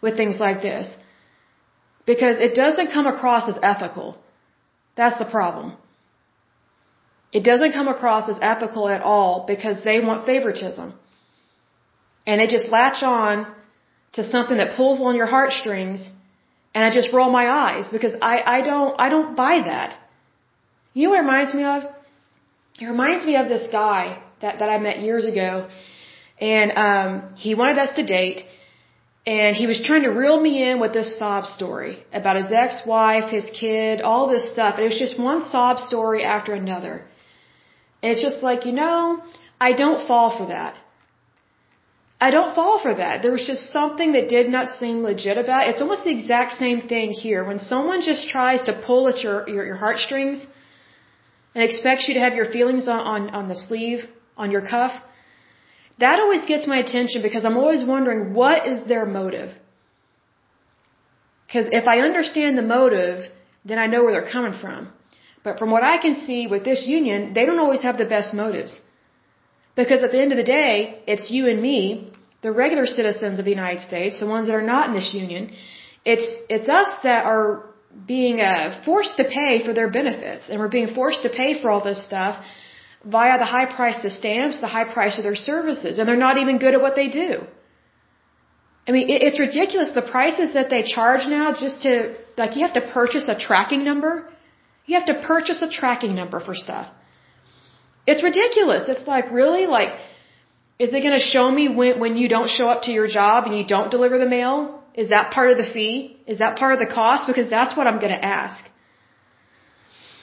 with 0.00 0.16
things 0.16 0.38
like 0.38 0.62
this. 0.62 0.96
Because 2.06 2.38
it 2.38 2.54
doesn't 2.54 2.92
come 2.96 3.06
across 3.06 3.48
as 3.52 3.58
ethical. 3.72 4.16
That's 5.00 5.18
the 5.18 5.30
problem. 5.36 5.76
It 7.32 7.44
doesn't 7.50 7.72
come 7.72 7.88
across 7.88 8.28
as 8.28 8.38
ethical 8.40 8.88
at 8.88 9.02
all 9.02 9.44
because 9.52 9.84
they 9.84 9.98
want 10.00 10.24
favoritism. 10.24 10.94
And 12.26 12.40
they 12.40 12.46
just 12.46 12.68
latch 12.68 13.02
on 13.02 13.46
to 14.12 14.22
something 14.24 14.56
that 14.56 14.76
pulls 14.76 15.00
on 15.00 15.16
your 15.16 15.26
heartstrings 15.26 16.00
and 16.74 16.84
I 16.84 16.90
just 16.90 17.12
roll 17.12 17.30
my 17.30 17.46
eyes 17.48 17.90
because 17.90 18.14
I, 18.22 18.34
I 18.56 18.60
don't, 18.60 18.94
I 18.98 19.08
don't 19.08 19.34
buy 19.34 19.54
that. 19.70 19.96
You 20.98 21.04
know 21.04 21.10
what 21.10 21.20
it 21.20 21.26
reminds 21.28 21.52
me 21.58 21.64
of? 21.72 21.80
It 22.82 22.86
reminds 22.94 23.24
me 23.24 23.34
of 23.40 23.48
this 23.48 23.66
guy 23.70 24.20
that, 24.42 24.54
that 24.60 24.68
I 24.74 24.78
met 24.86 24.96
years 25.08 25.26
ago 25.32 25.68
and, 26.54 26.72
um, 26.86 27.10
he 27.44 27.54
wanted 27.60 27.78
us 27.84 27.92
to 27.98 28.04
date 28.04 28.40
and 29.24 29.54
he 29.60 29.68
was 29.68 29.78
trying 29.88 30.04
to 30.08 30.12
reel 30.22 30.40
me 30.46 30.52
in 30.68 30.80
with 30.80 30.92
this 30.98 31.10
sob 31.20 31.46
story 31.46 31.94
about 32.20 32.34
his 32.42 32.50
ex-wife, 32.64 33.30
his 33.38 33.48
kid, 33.60 34.02
all 34.10 34.24
this 34.34 34.50
stuff. 34.54 34.72
And 34.74 34.86
it 34.86 34.90
was 34.94 34.98
just 35.06 35.20
one 35.30 35.44
sob 35.52 35.78
story 35.78 36.24
after 36.24 36.52
another. 36.64 36.94
And 38.02 38.10
it's 38.12 38.24
just 38.28 38.42
like, 38.48 38.66
you 38.66 38.74
know, 38.82 39.22
I 39.68 39.70
don't 39.82 40.04
fall 40.10 40.36
for 40.36 40.46
that. 40.56 40.74
I 42.26 42.32
don't 42.36 42.52
fall 42.56 42.76
for 42.84 42.94
that. 43.02 43.22
There 43.22 43.36
was 43.38 43.46
just 43.46 43.70
something 43.78 44.14
that 44.16 44.28
did 44.36 44.48
not 44.48 44.76
seem 44.80 45.02
legit 45.10 45.38
about 45.38 45.60
it. 45.64 45.70
It's 45.70 45.82
almost 45.86 46.02
the 46.02 46.14
exact 46.18 46.54
same 46.64 46.80
thing 46.92 47.10
here. 47.24 47.44
When 47.50 47.60
someone 47.72 48.00
just 48.12 48.30
tries 48.36 48.62
to 48.62 48.80
pull 48.86 49.02
at 49.06 49.22
your, 49.22 49.48
your, 49.48 49.64
your 49.70 49.80
heartstrings 49.86 50.40
and 51.54 51.64
expects 51.64 52.08
you 52.08 52.14
to 52.14 52.20
have 52.20 52.34
your 52.34 52.50
feelings 52.50 52.88
on, 52.88 53.00
on, 53.00 53.30
on 53.30 53.48
the 53.48 53.56
sleeve, 53.56 54.00
on 54.36 54.50
your 54.50 54.62
cuff, 54.62 54.92
that 55.98 56.20
always 56.20 56.44
gets 56.44 56.66
my 56.66 56.78
attention 56.78 57.22
because 57.22 57.44
I'm 57.44 57.56
always 57.56 57.84
wondering 57.84 58.34
what 58.34 58.66
is 58.66 58.86
their 58.86 59.06
motive? 59.06 59.50
Because 61.46 61.66
if 61.72 61.86
I 61.88 62.00
understand 62.00 62.56
the 62.56 62.62
motive, 62.62 63.30
then 63.64 63.78
I 63.78 63.86
know 63.86 64.04
where 64.04 64.12
they're 64.12 64.30
coming 64.30 64.58
from. 64.60 64.92
But 65.42 65.58
from 65.58 65.70
what 65.70 65.82
I 65.82 65.96
can 65.98 66.20
see 66.26 66.46
with 66.46 66.64
this 66.64 66.86
union, 66.86 67.32
they 67.32 67.46
don't 67.46 67.58
always 67.58 67.82
have 67.82 67.96
the 67.98 68.04
best 68.04 68.34
motives. 68.34 68.78
Because 69.74 70.02
at 70.02 70.12
the 70.12 70.20
end 70.20 70.32
of 70.32 70.38
the 70.38 70.50
day, 70.60 71.02
it's 71.06 71.30
you 71.30 71.48
and 71.48 71.60
me, 71.62 72.12
the 72.42 72.52
regular 72.52 72.86
citizens 72.86 73.38
of 73.38 73.44
the 73.44 73.50
United 73.50 73.80
States, 73.80 74.20
the 74.20 74.26
ones 74.26 74.46
that 74.48 74.54
are 74.54 74.70
not 74.74 74.88
in 74.88 74.94
this 74.94 75.14
union. 75.14 75.52
It's, 76.04 76.28
it's 76.48 76.68
us 76.68 76.90
that 77.02 77.24
are 77.24 77.64
being 78.06 78.40
uh, 78.40 78.82
forced 78.84 79.16
to 79.16 79.24
pay 79.24 79.64
for 79.64 79.72
their 79.72 79.90
benefits. 79.90 80.48
And 80.48 80.60
we're 80.60 80.68
being 80.68 80.94
forced 80.94 81.22
to 81.22 81.30
pay 81.30 81.60
for 81.60 81.70
all 81.70 81.82
this 81.82 82.02
stuff 82.02 82.44
via 83.04 83.38
the 83.38 83.44
high 83.44 83.66
price 83.66 84.04
of 84.04 84.12
stamps, 84.12 84.60
the 84.60 84.66
high 84.66 84.92
price 84.92 85.18
of 85.18 85.24
their 85.24 85.36
services. 85.36 85.98
And 85.98 86.08
they're 86.08 86.16
not 86.16 86.38
even 86.38 86.58
good 86.58 86.74
at 86.74 86.80
what 86.80 86.96
they 86.96 87.08
do. 87.08 87.44
I 88.86 88.92
mean, 88.92 89.10
it, 89.10 89.22
it's 89.22 89.38
ridiculous 89.38 89.92
the 89.92 90.02
prices 90.02 90.54
that 90.54 90.70
they 90.70 90.82
charge 90.82 91.26
now 91.26 91.52
just 91.52 91.82
to, 91.82 92.16
like, 92.36 92.56
you 92.56 92.62
have 92.66 92.74
to 92.74 92.90
purchase 92.92 93.28
a 93.28 93.38
tracking 93.38 93.84
number. 93.84 94.28
You 94.86 94.94
have 94.98 95.06
to 95.06 95.20
purchase 95.26 95.60
a 95.62 95.68
tracking 95.68 96.14
number 96.14 96.40
for 96.40 96.54
stuff. 96.54 96.88
It's 98.06 98.22
ridiculous. 98.22 98.88
It's 98.88 99.06
like, 99.06 99.30
really? 99.30 99.66
Like, 99.66 99.90
is 100.78 100.94
it 100.94 101.00
going 101.02 101.18
to 101.18 101.24
show 101.24 101.50
me 101.50 101.68
when, 101.68 102.00
when 102.00 102.16
you 102.16 102.28
don't 102.28 102.48
show 102.48 102.68
up 102.68 102.82
to 102.84 102.90
your 102.90 103.06
job 103.06 103.44
and 103.46 103.54
you 103.56 103.66
don't 103.66 103.90
deliver 103.90 104.18
the 104.18 104.28
mail? 104.28 104.77
Is 105.02 105.08
that 105.14 105.26
part 105.36 105.48
of 105.52 105.56
the 105.62 105.68
fee? 105.74 105.94
Is 106.32 106.38
that 106.42 106.52
part 106.62 106.72
of 106.76 106.80
the 106.84 106.92
cost? 107.00 107.22
Because 107.30 107.48
that's 107.56 107.74
what 107.76 107.86
I'm 107.88 108.00
going 108.04 108.16
to 108.18 108.24
ask. 108.40 108.60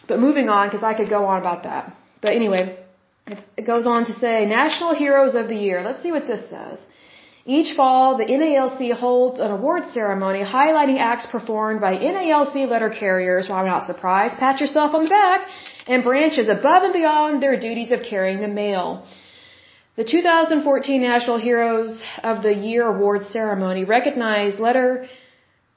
But 0.10 0.20
moving 0.28 0.48
on, 0.56 0.64
because 0.68 0.84
I 0.92 0.94
could 1.00 1.10
go 1.18 1.22
on 1.32 1.38
about 1.46 1.62
that. 1.70 1.84
But 2.24 2.32
anyway, 2.40 2.64
it 3.60 3.66
goes 3.74 3.86
on 3.94 4.02
to 4.10 4.14
say 4.24 4.36
National 4.46 4.94
Heroes 5.04 5.34
of 5.42 5.48
the 5.54 5.60
Year. 5.68 5.78
Let's 5.88 6.02
see 6.04 6.12
what 6.18 6.28
this 6.32 6.44
says. 6.56 6.80
Each 7.58 7.72
fall, 7.80 8.18
the 8.22 8.26
NALC 8.26 8.82
holds 9.06 9.40
an 9.40 9.52
award 9.58 9.84
ceremony 9.98 10.42
highlighting 10.44 11.00
acts 11.12 11.28
performed 11.36 11.80
by 11.80 11.94
NALC 12.12 12.56
letter 12.74 12.92
carriers. 13.02 13.48
Well, 13.48 13.60
I'm 13.60 13.68
not 13.76 13.86
surprised. 13.92 14.38
Pat 14.44 14.60
yourself 14.60 14.94
on 14.96 15.04
the 15.06 15.10
back 15.10 15.48
and 15.88 16.04
branches 16.04 16.48
above 16.50 16.82
and 16.88 16.94
beyond 17.02 17.42
their 17.44 17.58
duties 17.68 17.92
of 17.92 18.02
carrying 18.12 18.42
the 18.42 18.54
mail. 18.64 19.06
The 19.98 20.04
2014 20.04 21.02
National 21.02 21.38
Heroes 21.38 21.98
of 22.22 22.44
the 22.44 22.54
Year 22.54 22.86
award 22.86 23.22
ceremony 23.32 23.86
recognized 23.86 24.60
letter, 24.60 25.08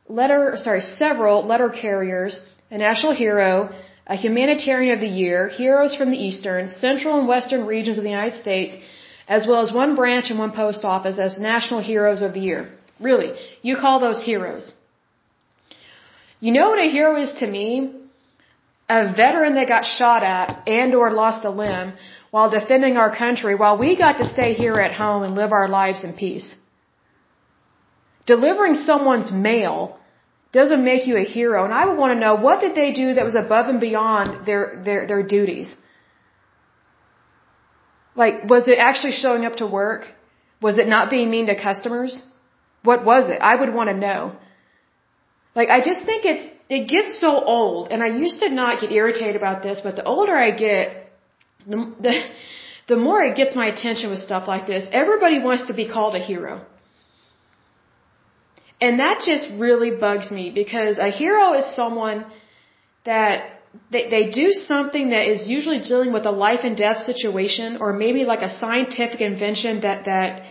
letter, 0.09 0.57
sorry, 0.57 0.83
several 0.83 1.47
letter 1.47 1.69
carriers, 1.69 2.41
a 2.69 2.79
national 2.79 3.15
hero, 3.15 3.71
a 4.09 4.17
humanitarian 4.17 4.93
of 4.93 5.01
the 5.01 5.07
year, 5.07 5.47
heroes 5.49 5.95
from 5.95 6.11
the 6.11 6.19
eastern, 6.19 6.69
central 6.81 7.17
and 7.21 7.29
western 7.29 7.65
regions 7.65 7.97
of 7.97 8.03
the 8.03 8.11
United 8.11 8.35
States, 8.35 8.75
as 9.29 9.47
well 9.47 9.61
as 9.61 9.73
one 9.73 9.95
branch 9.95 10.31
and 10.31 10.39
one 10.41 10.51
post 10.51 10.85
office 10.85 11.21
as 11.21 11.39
national 11.39 11.79
heroes 11.79 12.21
of 12.21 12.33
the 12.33 12.41
year. 12.41 12.69
Really, 12.99 13.31
you 13.63 13.77
call 13.77 14.01
those 14.01 14.21
heroes. 14.21 14.73
You 16.41 16.51
know 16.51 16.71
what 16.71 16.81
a 16.81 16.91
hero 16.91 17.15
is 17.23 17.31
to 17.39 17.47
me? 17.47 17.99
a 18.89 19.13
veteran 19.13 19.55
that 19.55 19.69
got 19.69 19.85
shot 19.85 20.23
at 20.23 20.67
and 20.67 20.95
or 20.95 21.13
lost 21.13 21.45
a 21.45 21.51
limb 21.51 21.93
while 22.31 22.51
defending 22.51 22.97
our 22.97 23.15
country 23.15 23.55
while 23.55 23.77
we 23.79 23.97
got 23.97 24.19
to 24.19 24.27
stay 24.27 24.53
here 24.53 24.75
at 24.75 24.95
home 24.95 25.23
and 25.23 25.35
live 25.35 25.53
our 25.53 25.69
lives 25.69 26.05
in 26.05 26.13
peace. 26.13 26.55
Delivering 28.27 28.75
someone's 28.75 29.33
mail 29.33 29.99
doesn't 30.53 30.85
make 30.85 31.07
you 31.07 31.17
a 31.17 31.25
hero 31.25 31.65
and 31.65 31.73
I 31.73 31.87
would 31.87 31.99
want 31.99 32.13
to 32.13 32.21
know 32.25 32.35
what 32.35 32.61
did 32.61 32.75
they 32.75 32.91
do 32.93 33.15
that 33.15 33.25
was 33.25 33.35
above 33.35 33.69
and 33.69 33.81
beyond 33.81 34.47
their 34.47 34.83
their 34.85 35.07
their 35.07 35.23
duties? 35.23 35.75
Like 38.15 38.45
was 38.53 38.69
it 38.69 38.79
actually 38.79 39.13
showing 39.13 39.45
up 39.45 39.57
to 39.57 39.67
work? 39.67 40.03
Was 40.61 40.79
it 40.79 40.89
not 40.89 41.11
being 41.11 41.31
mean 41.31 41.47
to 41.47 41.57
customers? 41.69 42.23
What 42.83 43.05
was 43.05 43.31
it? 43.31 43.39
I 43.41 43.55
would 43.57 43.73
want 43.73 43.91
to 43.91 43.97
know. 43.97 44.37
Like 45.55 45.71
I 45.71 45.81
just 45.91 46.05
think 46.05 46.25
it's 46.25 46.47
it 46.69 46.87
gets 46.87 47.19
so 47.19 47.31
old, 47.45 47.89
and 47.91 48.03
I 48.03 48.09
used 48.09 48.41
to 48.41 48.49
not 48.51 48.81
get 48.81 48.93
irritated 48.93 49.37
about 49.37 49.63
this, 49.63 49.81
but 49.83 49.97
the 49.97 50.05
older 50.05 50.37
I 50.37 50.51
get, 50.51 51.08
the, 51.67 51.95
the, 52.01 52.15
the 52.89 52.97
more 52.97 53.23
it 53.23 53.37
gets 53.37 53.55
my 53.55 53.67
attention 53.67 54.11
with 54.11 54.21
stuff 54.21 54.49
like 54.49 54.67
this. 54.67 54.87
Everybody 54.91 55.39
wants 55.41 55.67
to 55.69 55.75
be 55.75 55.89
called 55.89 56.15
a 56.15 56.19
hero. 56.19 56.65
And 58.81 59.01
that 59.01 59.23
just 59.25 59.51
really 59.59 59.91
bugs 59.91 60.31
me 60.31 60.51
because 60.51 60.99
a 60.99 61.11
hero 61.11 61.55
is 61.55 61.67
someone 61.75 62.27
that 63.05 63.59
they, 63.91 64.09
they 64.09 64.31
do 64.31 64.53
something 64.53 65.11
that 65.11 65.27
is 65.27 65.49
usually 65.49 65.81
dealing 65.81 66.13
with 66.13 66.27
a 66.27 66.31
life 66.31 66.61
and 66.63 66.77
death 66.77 67.03
situation 67.03 67.79
or 67.81 67.93
maybe 67.93 68.25
like 68.25 68.43
a 68.43 68.51
scientific 68.51 69.21
invention 69.21 69.81
that, 69.81 70.05
that, 70.05 70.43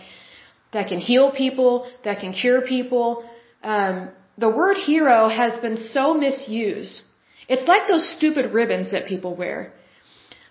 that 0.72 0.88
can 0.88 0.98
heal 0.98 1.32
people, 1.32 1.90
that 2.04 2.20
can 2.20 2.32
cure 2.32 2.60
people. 2.62 3.28
Um, 3.62 4.10
the 4.36 4.48
word 4.48 4.76
hero 4.76 5.28
has 5.28 5.60
been 5.60 5.78
so 5.78 6.14
misused. 6.14 7.02
It's 7.48 7.66
like 7.66 7.88
those 7.88 8.06
stupid 8.16 8.52
ribbons 8.52 8.90
that 8.90 9.06
people 9.06 9.34
wear. 9.34 9.72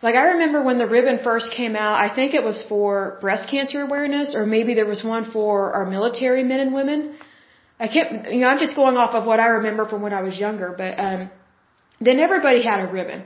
Like 0.02 0.16
I 0.16 0.26
remember 0.34 0.62
when 0.64 0.78
the 0.78 0.88
ribbon 0.88 1.20
first 1.24 1.52
came 1.52 1.76
out, 1.76 2.00
I 2.00 2.14
think 2.14 2.34
it 2.34 2.44
was 2.44 2.64
for 2.70 3.18
breast 3.22 3.50
cancer 3.50 3.82
awareness 3.82 4.36
or 4.36 4.46
maybe 4.46 4.76
there 4.76 4.86
was 4.86 5.04
one 5.04 5.32
for 5.32 5.74
our 5.74 5.86
military 5.90 6.44
men 6.44 6.60
and 6.60 6.74
women. 6.74 7.18
I 7.80 7.88
can't, 7.88 8.32
you 8.32 8.42
know, 8.42 8.48
I'm 8.48 8.60
just 8.60 8.76
going 8.76 8.98
off 8.98 9.14
of 9.16 9.26
what 9.26 9.40
I 9.40 9.48
remember 9.60 9.88
from 9.88 10.02
when 10.02 10.14
I 10.14 10.22
was 10.22 10.40
younger, 10.40 10.74
but, 10.78 11.00
um, 11.00 11.30
then 12.00 12.20
everybody 12.20 12.62
had 12.64 12.80
a 12.88 12.92
ribbon. 12.92 13.24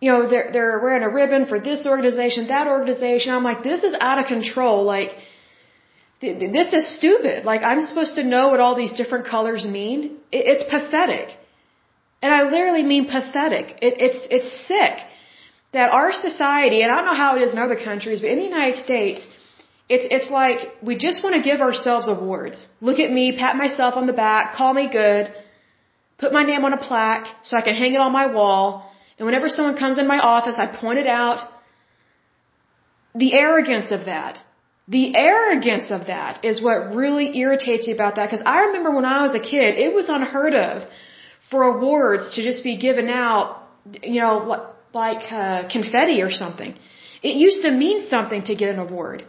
You 0.00 0.12
know, 0.12 0.28
they're, 0.28 0.50
they're 0.52 0.78
wearing 0.78 1.02
a 1.02 1.10
ribbon 1.10 1.46
for 1.46 1.58
this 1.58 1.86
organization, 1.86 2.48
that 2.48 2.66
organization. 2.68 3.32
I'm 3.34 3.44
like, 3.44 3.62
this 3.62 3.82
is 3.82 3.94
out 4.00 4.18
of 4.18 4.26
control. 4.26 4.84
Like, 4.84 5.10
this 6.20 6.72
is 6.72 6.96
stupid. 6.96 7.44
Like, 7.44 7.62
I'm 7.62 7.80
supposed 7.80 8.14
to 8.14 8.22
know 8.22 8.48
what 8.48 8.60
all 8.60 8.74
these 8.74 8.92
different 8.92 9.26
colors 9.26 9.66
mean? 9.66 10.18
It's 10.32 10.64
pathetic. 10.64 11.36
And 12.22 12.32
I 12.32 12.42
literally 12.44 12.84
mean 12.84 13.06
pathetic. 13.06 13.78
It, 13.82 13.94
it's, 13.98 14.20
it's 14.30 14.66
sick 14.66 14.98
that 15.72 15.90
our 15.90 16.12
society, 16.12 16.82
and 16.82 16.90
I 16.90 16.96
don't 16.96 17.06
know 17.06 17.20
how 17.24 17.36
it 17.36 17.42
is 17.42 17.52
in 17.52 17.58
other 17.58 17.76
countries, 17.76 18.20
but 18.20 18.30
in 18.30 18.38
the 18.38 18.44
United 18.44 18.76
States, 18.76 19.26
it's, 19.88 20.06
it's 20.10 20.30
like 20.30 20.60
we 20.82 20.96
just 20.96 21.22
want 21.24 21.36
to 21.36 21.42
give 21.42 21.60
ourselves 21.60 22.08
awards. 22.08 22.66
Look 22.80 22.98
at 22.98 23.10
me, 23.10 23.36
pat 23.36 23.56
myself 23.56 23.94
on 23.96 24.06
the 24.06 24.12
back, 24.12 24.54
call 24.54 24.72
me 24.74 24.88
good, 24.88 25.32
put 26.18 26.32
my 26.32 26.42
name 26.42 26.64
on 26.64 26.72
a 26.72 26.82
plaque 26.88 27.26
so 27.42 27.56
I 27.56 27.62
can 27.62 27.74
hang 27.74 27.94
it 27.94 28.00
on 28.00 28.12
my 28.12 28.26
wall, 28.26 28.90
and 29.18 29.26
whenever 29.26 29.48
someone 29.48 29.76
comes 29.76 29.98
in 29.98 30.06
my 30.06 30.18
office, 30.18 30.56
I 30.58 30.66
point 30.66 30.98
it 30.98 31.06
out. 31.06 31.48
The 33.14 33.34
arrogance 33.34 33.90
of 33.90 34.04
that. 34.04 34.38
The 34.86 35.14
arrogance 35.16 35.90
of 35.90 36.06
that 36.06 36.44
is 36.44 36.62
what 36.62 36.94
really 36.94 37.36
irritates 37.36 37.86
me 37.86 37.92
about 37.92 38.16
that 38.16 38.30
because 38.30 38.44
I 38.46 38.58
remember 38.66 38.90
when 38.94 39.04
I 39.04 39.22
was 39.22 39.34
a 39.34 39.40
kid, 39.40 39.76
it 39.76 39.92
was 39.94 40.08
unheard 40.08 40.54
of 40.54 40.88
for 41.50 41.62
awards 41.64 42.34
to 42.34 42.42
just 42.42 42.62
be 42.62 42.76
given 42.78 43.08
out, 43.10 43.68
you 44.02 44.20
know, 44.20 44.70
like 44.92 45.32
uh, 45.32 45.68
confetti 45.68 46.22
or 46.22 46.30
something. 46.30 46.74
It 47.22 47.34
used 47.36 47.62
to 47.62 47.70
mean 47.70 48.06
something 48.08 48.42
to 48.44 48.54
get 48.54 48.70
an 48.70 48.78
award. 48.78 49.24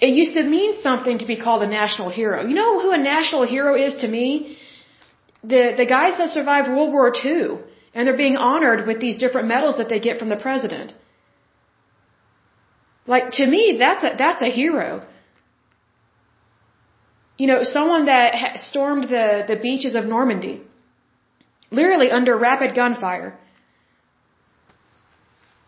It 0.00 0.14
used 0.14 0.34
to 0.34 0.42
mean 0.42 0.80
something 0.82 1.18
to 1.18 1.26
be 1.26 1.36
called 1.36 1.62
a 1.62 1.66
national 1.66 2.10
hero. 2.10 2.46
You 2.46 2.54
know 2.54 2.80
who 2.80 2.90
a 2.92 2.98
national 2.98 3.46
hero 3.46 3.74
is 3.74 3.96
to 3.96 4.08
me? 4.08 4.56
The 5.42 5.74
the 5.76 5.86
guys 5.86 6.16
that 6.18 6.30
survived 6.30 6.68
World 6.68 6.92
War 6.92 7.12
II. 7.24 7.58
And 7.92 8.06
they're 8.06 8.16
being 8.16 8.36
honored 8.36 8.86
with 8.86 9.00
these 9.00 9.16
different 9.16 9.48
medals 9.48 9.78
that 9.78 9.88
they 9.88 9.98
get 9.98 10.18
from 10.18 10.28
the 10.28 10.36
president. 10.36 10.94
Like, 13.06 13.32
to 13.32 13.46
me, 13.46 13.76
that's 13.78 14.04
a, 14.04 14.14
that's 14.16 14.42
a 14.42 14.50
hero. 14.50 15.04
You 17.36 17.46
know, 17.48 17.64
someone 17.64 18.04
that 18.06 18.60
stormed 18.60 19.08
the, 19.08 19.44
the 19.48 19.56
beaches 19.56 19.94
of 19.96 20.04
Normandy. 20.04 20.62
Literally 21.72 22.10
under 22.10 22.36
rapid 22.38 22.74
gunfire. 22.76 23.38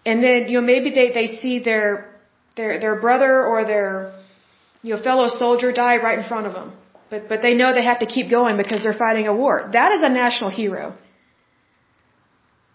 And 0.04 0.22
then, 0.22 0.48
you 0.48 0.60
know, 0.60 0.66
maybe 0.66 0.90
they, 0.90 1.12
they 1.12 1.26
see 1.26 1.58
their, 1.60 1.86
their, 2.56 2.80
their 2.80 3.00
brother 3.00 3.44
or 3.46 3.64
their, 3.64 4.14
you 4.82 4.94
know, 4.94 5.02
fellow 5.02 5.28
soldier 5.28 5.72
die 5.72 5.96
right 5.98 6.18
in 6.18 6.24
front 6.24 6.46
of 6.46 6.54
them. 6.54 6.72
But, 7.10 7.28
but 7.28 7.42
they 7.42 7.54
know 7.54 7.72
they 7.74 7.84
have 7.84 8.00
to 8.00 8.06
keep 8.06 8.30
going 8.30 8.56
because 8.56 8.82
they're 8.82 9.00
fighting 9.06 9.26
a 9.28 9.34
war. 9.34 9.68
That 9.72 9.92
is 9.92 10.02
a 10.02 10.08
national 10.08 10.50
hero. 10.50 10.96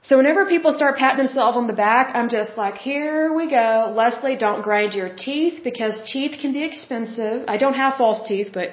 So 0.03 0.15
whenever 0.15 0.45
people 0.45 0.71
start 0.71 0.97
patting 0.97 1.17
themselves 1.17 1.57
on 1.57 1.67
the 1.67 1.73
back, 1.73 2.15
I'm 2.15 2.29
just 2.29 2.55
like, 2.55 2.75
here 2.75 3.33
we 3.33 3.49
go. 3.49 3.93
Lesley, 3.93 4.37
don't 4.37 4.61
grind 4.61 4.93
your 4.93 5.09
teeth 5.13 5.63
because 5.63 5.99
teeth 6.13 6.35
can 6.41 6.53
be 6.53 6.63
expensive. 6.63 7.43
I 7.47 7.57
don't 7.57 7.73
have 7.73 7.97
false 7.97 8.21
teeth, 8.25 8.51
but 8.53 8.69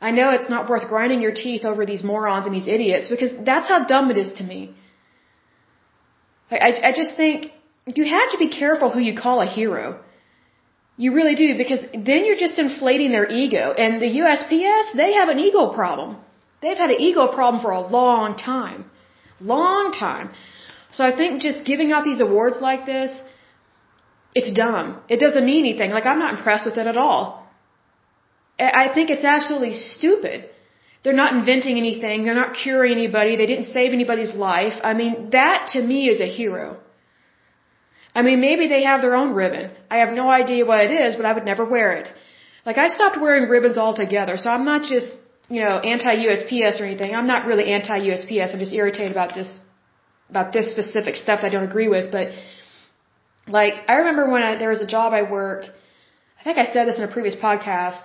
I 0.00 0.10
know 0.10 0.30
it's 0.30 0.50
not 0.50 0.68
worth 0.68 0.88
grinding 0.88 1.22
your 1.22 1.32
teeth 1.32 1.64
over 1.64 1.86
these 1.86 2.02
morons 2.02 2.44
and 2.46 2.54
these 2.54 2.68
idiots 2.68 3.08
because 3.08 3.32
that's 3.44 3.68
how 3.68 3.84
dumb 3.84 4.10
it 4.10 4.18
is 4.18 4.32
to 4.38 4.44
me. 4.44 4.74
I, 6.50 6.72
I 6.88 6.92
just 6.92 7.16
think 7.16 7.52
you 7.94 8.04
have 8.04 8.30
to 8.32 8.38
be 8.38 8.48
careful 8.48 8.90
who 8.90 9.00
you 9.00 9.16
call 9.16 9.40
a 9.40 9.46
hero. 9.46 10.00
You 10.96 11.14
really 11.14 11.34
do 11.34 11.56
because 11.56 11.86
then 11.92 12.24
you're 12.24 12.42
just 12.46 12.58
inflating 12.58 13.12
their 13.12 13.28
ego. 13.30 13.72
And 13.72 14.00
the 14.00 14.10
USPS, 14.22 14.94
they 14.96 15.12
have 15.14 15.28
an 15.28 15.38
ego 15.38 15.72
problem. 15.72 16.16
They've 16.62 16.76
had 16.76 16.90
an 16.90 17.00
ego 17.00 17.28
problem 17.32 17.62
for 17.62 17.70
a 17.70 17.80
long 17.80 18.36
time. 18.36 18.86
Long 19.40 19.92
time. 19.92 20.30
So 20.90 21.04
I 21.04 21.14
think 21.14 21.42
just 21.42 21.64
giving 21.64 21.92
out 21.92 22.04
these 22.04 22.20
awards 22.20 22.56
like 22.60 22.86
this, 22.86 23.12
it's 24.34 24.52
dumb. 24.52 25.00
It 25.08 25.20
doesn't 25.20 25.44
mean 25.44 25.64
anything. 25.66 25.90
Like 25.90 26.06
I'm 26.06 26.18
not 26.18 26.38
impressed 26.38 26.66
with 26.66 26.78
it 26.78 26.86
at 26.86 26.96
all. 26.96 27.46
I 28.58 28.88
think 28.94 29.10
it's 29.10 29.24
absolutely 29.24 29.74
stupid. 29.74 30.48
They're 31.02 31.20
not 31.24 31.34
inventing 31.34 31.76
anything. 31.76 32.24
They're 32.24 32.34
not 32.34 32.56
curing 32.62 32.92
anybody. 32.92 33.36
They 33.36 33.46
didn't 33.46 33.66
save 33.66 33.92
anybody's 33.92 34.34
life. 34.34 34.80
I 34.82 34.94
mean, 34.94 35.30
that 35.30 35.68
to 35.72 35.82
me 35.82 36.08
is 36.08 36.20
a 36.20 36.26
hero. 36.26 36.78
I 38.18 38.22
mean, 38.26 38.40
maybe 38.48 38.64
they 38.74 38.82
have 38.90 39.00
their 39.04 39.16
own 39.20 39.30
ribbon. 39.42 39.64
I 39.94 39.96
have 40.02 40.12
no 40.20 40.26
idea 40.40 40.64
what 40.70 40.80
it 40.86 40.92
is, 41.06 41.16
but 41.18 41.24
I 41.30 41.32
would 41.36 41.48
never 41.52 41.64
wear 41.74 41.88
it. 42.00 42.08
Like 42.68 42.78
I 42.84 42.88
stopped 42.96 43.18
wearing 43.24 43.44
ribbons 43.56 43.78
altogether, 43.86 44.34
so 44.42 44.48
I'm 44.54 44.64
not 44.72 44.82
just, 44.92 45.08
you 45.54 45.60
know, 45.64 45.74
anti-USPS 45.94 46.80
or 46.80 46.84
anything. 46.90 47.10
I'm 47.18 47.28
not 47.34 47.46
really 47.50 47.66
anti-USPS. 47.78 48.54
I'm 48.54 48.62
just 48.66 48.76
irritated 48.80 49.12
about 49.18 49.34
this, 49.38 49.50
about 50.30 50.48
this 50.56 50.70
specific 50.76 51.14
stuff 51.24 51.40
I 51.48 51.50
don't 51.54 51.68
agree 51.72 51.90
with. 51.96 52.10
But 52.16 52.26
like, 53.58 53.74
I 53.92 53.96
remember 54.00 54.24
when 54.34 54.42
I, 54.48 54.56
there 54.62 54.72
was 54.76 54.82
a 54.88 54.90
job 54.96 55.12
I 55.20 55.22
worked, 55.38 55.70
I 56.40 56.42
think 56.46 56.56
I 56.64 56.66
said 56.72 56.88
this 56.88 56.96
in 56.96 57.04
a 57.10 57.12
previous 57.16 57.36
podcast, 57.48 58.00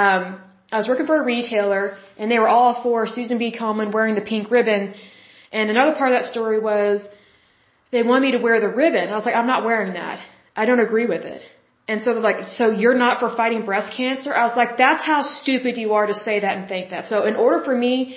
um, 0.00 0.40
I 0.72 0.78
was 0.82 0.88
working 0.88 1.06
for 1.10 1.16
a 1.20 1.24
retailer 1.34 1.98
and 2.16 2.30
they 2.30 2.38
were 2.38 2.52
all 2.56 2.82
for 2.82 3.06
Susan 3.06 3.38
B. 3.38 3.54
Komen 3.62 3.92
wearing 3.92 4.14
the 4.14 4.26
pink 4.32 4.50
ribbon. 4.50 4.94
And 5.52 5.68
another 5.68 5.94
part 5.98 6.12
of 6.12 6.16
that 6.18 6.28
story 6.34 6.60
was, 6.72 7.06
they 7.92 8.02
want 8.02 8.22
me 8.22 8.32
to 8.32 8.38
wear 8.38 8.60
the 8.60 8.72
ribbon. 8.82 9.08
I 9.08 9.16
was 9.16 9.26
like, 9.26 9.34
I'm 9.34 9.46
not 9.54 9.64
wearing 9.64 9.94
that. 9.94 10.18
I 10.56 10.64
don't 10.66 10.80
agree 10.80 11.06
with 11.06 11.24
it. 11.34 11.42
And 11.88 12.02
so 12.02 12.12
they're 12.14 12.28
like, 12.30 12.48
so 12.48 12.70
you're 12.70 13.00
not 13.06 13.18
for 13.20 13.28
fighting 13.40 13.64
breast 13.64 13.96
cancer? 13.96 14.32
I 14.32 14.44
was 14.48 14.56
like, 14.56 14.76
that's 14.76 15.04
how 15.04 15.22
stupid 15.22 15.76
you 15.76 15.94
are 15.94 16.06
to 16.06 16.14
say 16.14 16.36
that 16.44 16.56
and 16.58 16.68
think 16.68 16.90
that. 16.90 17.08
So 17.08 17.24
in 17.30 17.34
order 17.34 17.64
for 17.64 17.76
me 17.76 18.16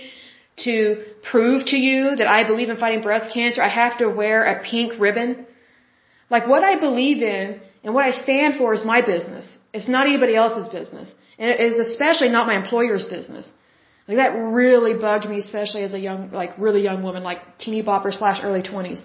to 0.66 1.04
prove 1.32 1.66
to 1.74 1.78
you 1.78 2.16
that 2.20 2.28
I 2.28 2.44
believe 2.52 2.70
in 2.70 2.78
fighting 2.78 3.02
breast 3.02 3.34
cancer, 3.34 3.62
I 3.64 3.70
have 3.70 3.98
to 3.98 4.08
wear 4.22 4.44
a 4.44 4.62
pink 4.64 5.00
ribbon. 5.00 5.48
Like 6.30 6.48
what 6.48 6.64
I 6.64 6.80
believe 6.80 7.24
in 7.24 7.62
and 7.84 7.96
what 7.96 8.06
I 8.06 8.12
stand 8.12 8.56
for 8.60 8.74
is 8.76 8.86
my 8.86 9.02
business. 9.02 9.58
It's 9.74 9.88
not 9.88 10.06
anybody 10.06 10.36
else's 10.36 10.70
business. 10.70 11.14
And 11.40 11.50
it 11.50 11.60
is 11.60 11.80
especially 11.88 12.30
not 12.30 12.46
my 12.46 12.58
employer's 12.64 13.06
business. 13.06 13.52
Like 14.08 14.18
that 14.18 14.38
really 14.38 14.94
bugged 15.00 15.28
me, 15.28 15.40
especially 15.40 15.84
as 15.84 15.94
a 15.94 16.00
young, 16.00 16.32
like 16.32 16.52
really 16.60 16.82
young 16.82 17.02
woman, 17.02 17.24
like 17.24 17.58
teeny 17.58 17.82
bopper 17.82 18.14
slash 18.14 18.40
early 18.44 18.62
twenties. 18.62 19.02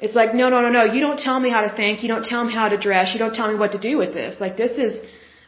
It's 0.00 0.14
like, 0.14 0.34
no, 0.34 0.48
no, 0.48 0.60
no, 0.66 0.70
no. 0.70 0.84
You 0.84 1.00
don't 1.06 1.18
tell 1.18 1.38
me 1.38 1.50
how 1.50 1.62
to 1.68 1.72
think. 1.80 2.02
You 2.02 2.08
don't 2.08 2.24
tell 2.24 2.44
me 2.44 2.52
how 2.52 2.68
to 2.74 2.78
dress. 2.78 3.12
You 3.14 3.18
don't 3.24 3.34
tell 3.34 3.50
me 3.52 3.58
what 3.58 3.72
to 3.72 3.80
do 3.88 3.98
with 3.98 4.12
this. 4.14 4.40
Like 4.40 4.56
this 4.56 4.78
is, 4.78 4.92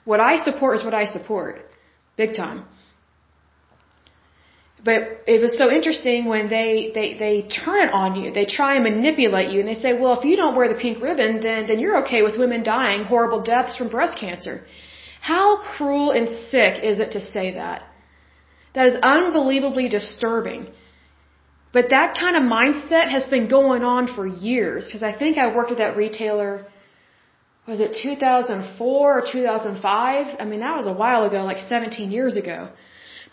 what 0.04 0.20
I 0.20 0.36
support 0.36 0.76
is 0.76 0.84
what 0.84 0.94
I 0.94 1.04
support. 1.06 1.62
Big 2.16 2.34
time. 2.36 2.64
But 4.84 5.00
it 5.28 5.40
was 5.40 5.56
so 5.56 5.70
interesting 5.70 6.24
when 6.24 6.48
they, 6.48 6.90
they, 6.92 7.08
they 7.24 7.42
turn 7.64 7.78
it 7.86 7.92
on 7.92 8.16
you. 8.20 8.32
They 8.32 8.46
try 8.46 8.74
and 8.74 8.82
manipulate 8.82 9.50
you 9.52 9.60
and 9.60 9.68
they 9.68 9.74
say, 9.74 9.92
well, 9.98 10.18
if 10.18 10.24
you 10.24 10.36
don't 10.36 10.56
wear 10.56 10.68
the 10.68 10.80
pink 10.86 11.00
ribbon, 11.00 11.40
then, 11.40 11.68
then 11.68 11.78
you're 11.78 11.98
okay 12.02 12.22
with 12.22 12.36
women 12.36 12.64
dying 12.64 13.04
horrible 13.04 13.42
deaths 13.42 13.76
from 13.76 13.88
breast 13.88 14.18
cancer. 14.18 14.64
How 15.20 15.58
cruel 15.76 16.10
and 16.10 16.28
sick 16.50 16.82
is 16.82 16.98
it 16.98 17.12
to 17.12 17.20
say 17.20 17.54
that? 17.54 17.84
That 18.74 18.86
is 18.86 18.96
unbelievably 19.00 19.88
disturbing. 19.88 20.66
But 21.72 21.90
that 21.90 22.16
kind 22.18 22.36
of 22.36 22.42
mindset 22.42 23.08
has 23.08 23.26
been 23.26 23.48
going 23.48 23.82
on 23.82 24.06
for 24.14 24.26
years 24.26 24.86
because 24.86 25.02
I 25.02 25.12
think 25.16 25.38
I 25.38 25.54
worked 25.54 25.70
at 25.70 25.78
that 25.78 25.96
retailer 25.96 26.66
was 27.66 27.78
it 27.78 27.96
2004 28.02 29.18
or 29.18 29.24
2005? 29.32 30.36
I 30.38 30.44
mean, 30.44 30.60
that 30.60 30.76
was 30.76 30.86
a 30.86 30.92
while 30.92 31.24
ago, 31.24 31.44
like 31.44 31.58
17 31.58 32.10
years 32.10 32.36
ago. 32.36 32.68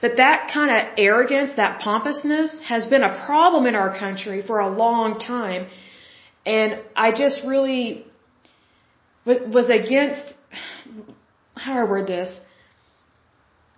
But 0.02 0.18
that 0.18 0.52
kind 0.54 0.70
of 0.76 0.94
arrogance, 0.98 1.54
that 1.56 1.82
pompousness 1.82 2.62
has 2.64 2.86
been 2.86 3.04
a 3.04 3.26
problem 3.26 3.66
in 3.66 3.76
our 3.76 3.98
country 3.98 4.42
for 4.46 4.60
a 4.60 4.70
long 4.70 5.20
time. 5.20 5.68
And 6.46 6.80
I 6.96 7.12
just 7.12 7.44
really 7.44 8.06
was 9.26 9.70
against, 9.70 10.36
how 11.56 11.74
do 11.74 11.80
I 11.80 11.84
word 11.84 12.08
this? 12.08 12.40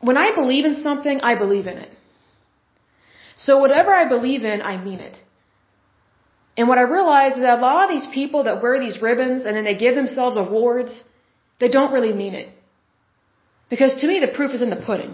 When 0.02 0.18
I 0.18 0.36
believe 0.36 0.66
in 0.66 0.76
something, 0.76 1.22
I 1.22 1.36
believe 1.36 1.66
in 1.66 1.78
it. 1.78 1.92
So 3.46 3.58
whatever 3.64 3.92
I 4.02 4.06
believe 4.16 4.44
in, 4.54 4.62
I 4.72 4.76
mean 4.88 5.00
it. 5.10 5.18
And 6.58 6.68
what 6.70 6.80
I 6.84 6.86
realize 6.98 7.34
is 7.40 7.44
that 7.48 7.58
a 7.60 7.62
lot 7.62 7.84
of 7.86 7.90
these 7.96 8.10
people 8.20 8.44
that 8.48 8.62
wear 8.64 8.76
these 8.86 8.98
ribbons 9.08 9.46
and 9.46 9.56
then 9.56 9.66
they 9.70 9.78
give 9.86 9.96
themselves 10.02 10.36
awards, 10.46 10.92
they 11.62 11.70
don't 11.76 11.94
really 11.96 12.14
mean 12.22 12.36
it. 12.42 12.50
Because 13.72 13.94
to 14.02 14.08
me, 14.12 14.20
the 14.26 14.32
proof 14.38 14.52
is 14.58 14.62
in 14.62 14.70
the 14.76 14.82
pudding. 14.90 15.14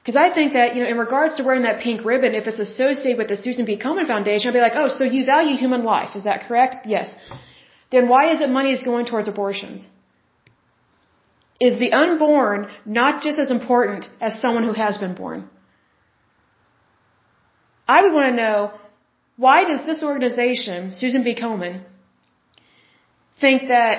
Because 0.00 0.16
I 0.24 0.28
think 0.36 0.54
that, 0.54 0.74
you 0.74 0.82
know, 0.82 0.88
in 0.94 0.98
regards 1.06 1.36
to 1.36 1.42
wearing 1.48 1.64
that 1.68 1.80
pink 1.86 2.04
ribbon, 2.10 2.34
if 2.40 2.46
it's 2.50 2.62
associated 2.68 3.18
with 3.18 3.28
the 3.32 3.36
Susan 3.36 3.64
B. 3.66 3.76
Komen 3.86 4.06
Foundation, 4.06 4.48
I'll 4.48 4.58
be 4.60 4.66
like, 4.68 4.78
oh, 4.82 4.88
so 4.88 5.04
you 5.04 5.26
value 5.26 5.56
human 5.56 5.84
life. 5.84 6.16
Is 6.20 6.24
that 6.24 6.44
correct? 6.46 6.86
Yes. 6.86 7.14
Then 7.92 8.08
why 8.08 8.32
is 8.32 8.40
it 8.40 8.48
money 8.58 8.72
is 8.72 8.82
going 8.90 9.04
towards 9.04 9.28
abortions? 9.28 9.86
Is 11.68 11.78
the 11.78 11.92
unborn 11.92 12.68
not 12.86 13.22
just 13.22 13.38
as 13.38 13.50
important 13.50 14.08
as 14.20 14.40
someone 14.40 14.64
who 14.64 14.72
has 14.72 14.96
been 14.96 15.14
born? 15.14 15.50
I 17.96 18.02
would 18.02 18.14
want 18.18 18.28
to 18.30 18.36
know 18.42 18.56
why 19.44 19.58
does 19.70 19.82
this 19.90 20.00
organization, 20.10 20.94
Susan 21.02 21.22
B. 21.26 21.34
Komen, 21.42 21.74
think 23.44 23.68
that 23.76 23.98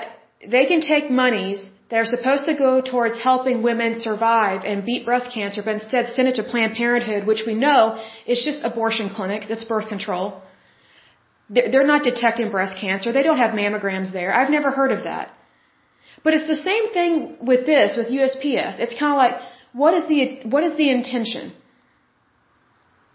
they 0.54 0.66
can 0.72 0.82
take 0.94 1.06
monies 1.24 1.60
that 1.90 1.98
are 2.04 2.10
supposed 2.16 2.46
to 2.50 2.54
go 2.66 2.72
towards 2.92 3.16
helping 3.30 3.58
women 3.70 4.00
survive 4.08 4.60
and 4.70 4.86
beat 4.90 5.04
breast 5.10 5.28
cancer, 5.38 5.62
but 5.66 5.74
instead 5.80 6.08
send 6.08 6.30
it 6.30 6.36
to 6.40 6.44
Planned 6.52 6.76
Parenthood, 6.82 7.28
which 7.32 7.44
we 7.50 7.56
know 7.66 7.80
is 8.34 8.46
just 8.50 8.64
abortion 8.70 9.10
clinics, 9.18 9.50
it's 9.56 9.68
birth 9.74 9.90
control. 9.94 10.26
They're 11.50 11.92
not 11.94 12.04
detecting 12.10 12.50
breast 12.58 12.78
cancer. 12.84 13.12
They 13.12 13.24
don't 13.28 13.42
have 13.46 13.54
mammograms 13.62 14.14
there. 14.18 14.30
I've 14.40 14.54
never 14.58 14.72
heard 14.80 14.92
of 14.98 15.02
that. 15.10 15.34
But 16.24 16.34
it's 16.36 16.50
the 16.56 16.62
same 16.70 16.86
thing 16.98 17.14
with 17.52 17.66
this, 17.72 17.98
with 17.98 18.08
USPS. 18.20 18.80
It's 18.84 18.98
kind 19.02 19.12
of 19.16 19.20
like, 19.24 19.36
what 19.82 19.94
is 20.00 20.06
the, 20.12 20.22
what 20.54 20.64
is 20.70 20.78
the 20.78 20.90
intention? 20.98 21.52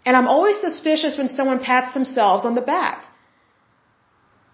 And 0.07 0.15
I'm 0.17 0.29
always 0.33 0.57
suspicious 0.67 1.17
when 1.19 1.29
someone 1.37 1.59
pats 1.69 1.93
themselves 1.93 2.45
on 2.49 2.55
the 2.59 2.65
back. 2.75 2.99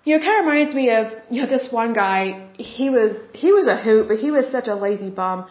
You 0.03 0.11
know, 0.11 0.21
it 0.21 0.25
kind 0.27 0.37
of 0.39 0.45
reminds 0.47 0.73
me 0.79 0.85
of, 0.99 1.11
you 1.33 1.41
know, 1.41 1.49
this 1.55 1.67
one 1.81 1.91
guy, 1.93 2.47
he 2.75 2.87
was, 2.95 3.11
he 3.41 3.49
was 3.57 3.67
a 3.73 3.77
hoot, 3.83 4.07
but 4.07 4.17
he 4.25 4.31
was 4.37 4.49
such 4.55 4.67
a 4.67 4.75
lazy 4.85 5.11
bum. 5.19 5.45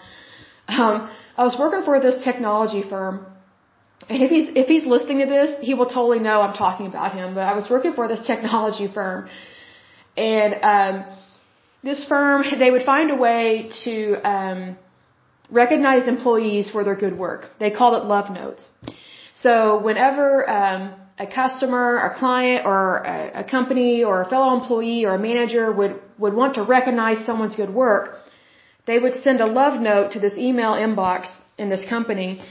Um, 0.78 0.96
I 1.36 1.44
was 1.48 1.57
working 1.62 1.84
for 1.84 2.00
this 2.07 2.16
technology 2.24 2.82
firm, 2.94 3.14
and 4.09 4.22
if 4.24 4.30
he's, 4.34 4.48
if 4.62 4.66
he's 4.72 4.86
listening 4.94 5.20
to 5.24 5.28
this, 5.36 5.50
he 5.68 5.74
will 5.74 5.90
totally 5.98 6.18
know 6.26 6.36
I'm 6.46 6.57
talking 6.64 6.88
about 6.92 7.14
him, 7.20 7.34
but 7.36 7.44
I 7.53 7.55
was 7.61 7.70
working 7.74 7.94
for 7.98 8.09
this 8.12 8.26
technology 8.32 8.88
firm, 8.98 9.28
and, 10.16 10.53
um, 10.74 10.94
this 11.84 12.05
firm, 12.12 12.42
they 12.64 12.72
would 12.74 12.86
find 12.92 13.11
a 13.16 13.18
way 13.28 13.70
to, 13.84 13.94
um, 14.34 14.76
recognize 15.62 16.09
employees 16.16 16.70
for 16.74 16.82
their 16.82 16.98
good 17.05 17.16
work. 17.26 17.48
They 17.61 17.70
called 17.70 17.94
it 18.03 18.07
love 18.16 18.30
notes. 18.42 18.68
So 19.34 19.80
whenever 19.82 20.48
um, 20.48 20.94
a 21.18 21.26
customer, 21.26 21.98
a 21.98 22.18
client, 22.18 22.66
or 22.66 22.98
a, 22.98 23.40
a 23.40 23.44
company, 23.44 24.04
or 24.04 24.22
a 24.22 24.28
fellow 24.28 24.54
employee, 24.58 25.04
or 25.04 25.14
a 25.14 25.18
manager 25.18 25.72
would 25.72 26.00
would 26.18 26.34
want 26.34 26.54
to 26.54 26.62
recognize 26.62 27.24
someone's 27.24 27.56
good 27.56 27.72
work, 27.74 28.18
they 28.86 28.98
would 28.98 29.14
send 29.22 29.40
a 29.40 29.46
love 29.46 29.80
note 29.80 30.12
to 30.12 30.20
this 30.20 30.34
email 30.36 30.72
inbox 30.72 31.28
in 31.58 31.68
this 31.68 31.84
company, 31.84 32.42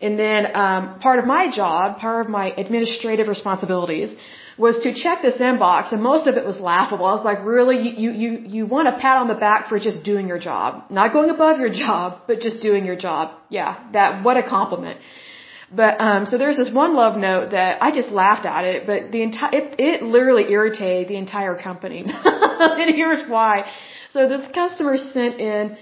And 0.00 0.18
then 0.18 0.42
um, 0.54 1.00
part 1.00 1.18
of 1.18 1.26
my 1.26 1.50
job, 1.50 1.98
part 1.98 2.24
of 2.24 2.30
my 2.30 2.46
administrative 2.56 3.26
responsibilities, 3.26 4.14
was 4.56 4.78
to 4.84 4.94
check 4.94 5.22
this 5.22 5.38
inbox, 5.38 5.92
and 5.92 6.02
most 6.02 6.26
of 6.28 6.36
it 6.36 6.44
was 6.44 6.58
laughable. 6.60 7.06
I 7.06 7.14
was 7.14 7.24
like, 7.24 7.44
really, 7.44 7.78
you 8.02 8.10
you 8.22 8.30
you 8.56 8.66
want 8.66 8.88
a 8.88 8.92
pat 8.92 9.16
on 9.22 9.28
the 9.28 9.40
back 9.46 9.68
for 9.68 9.78
just 9.88 10.04
doing 10.04 10.28
your 10.28 10.38
job, 10.38 10.84
not 10.90 11.12
going 11.12 11.30
above 11.30 11.58
your 11.58 11.72
job, 11.84 12.22
but 12.28 12.40
just 12.40 12.60
doing 12.68 12.84
your 12.84 12.96
job. 12.96 13.34
Yeah, 13.48 13.70
that 13.92 14.22
what 14.24 14.36
a 14.36 14.44
compliment. 14.56 15.00
But 15.70 16.00
um, 16.00 16.24
so 16.24 16.38
there's 16.38 16.56
this 16.56 16.72
one 16.72 16.94
love 16.94 17.18
note 17.18 17.50
that 17.50 17.82
I 17.82 17.90
just 17.90 18.10
laughed 18.10 18.46
at 18.46 18.64
it, 18.64 18.86
but 18.86 19.12
the 19.12 19.22
entire 19.22 19.50
it, 19.52 19.74
it 19.78 20.02
literally 20.02 20.50
irritated 20.50 21.08
the 21.08 21.16
entire 21.16 21.60
company, 21.60 22.04
and 22.06 22.94
here's 22.94 23.28
why. 23.28 23.70
So 24.12 24.26
this 24.28 24.46
customer 24.54 24.96
sent 24.96 25.40
in 25.40 25.76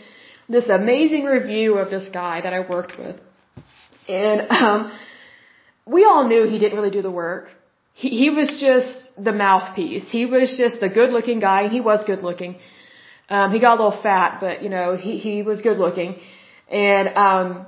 this 0.48 0.68
amazing 0.68 1.24
review 1.24 1.78
of 1.78 1.90
this 1.90 2.08
guy 2.12 2.40
that 2.40 2.52
I 2.52 2.60
worked 2.68 2.98
with. 2.98 3.16
And 4.08 4.50
um, 4.50 4.98
we 5.86 6.04
all 6.04 6.26
knew 6.26 6.48
he 6.48 6.58
didn't 6.58 6.76
really 6.76 6.90
do 6.90 7.02
the 7.02 7.10
work. 7.10 7.48
He, 7.94 8.08
he 8.10 8.30
was 8.30 8.48
just 8.60 9.08
the 9.16 9.32
mouthpiece. 9.32 10.10
He 10.10 10.26
was 10.26 10.56
just 10.56 10.80
the 10.80 10.88
good 10.88 11.10
looking 11.10 11.38
guy, 11.38 11.62
and 11.62 11.72
he 11.72 11.80
was 11.80 12.04
good 12.04 12.22
looking. 12.22 12.56
Um, 13.28 13.52
he 13.52 13.60
got 13.60 13.78
a 13.78 13.82
little 13.82 14.02
fat, 14.02 14.38
but 14.40 14.62
you 14.64 14.68
know, 14.68 14.96
he, 14.96 15.18
he 15.18 15.42
was 15.42 15.62
good 15.62 15.78
looking. 15.78 16.16
And, 16.68 17.08
um, 17.16 17.66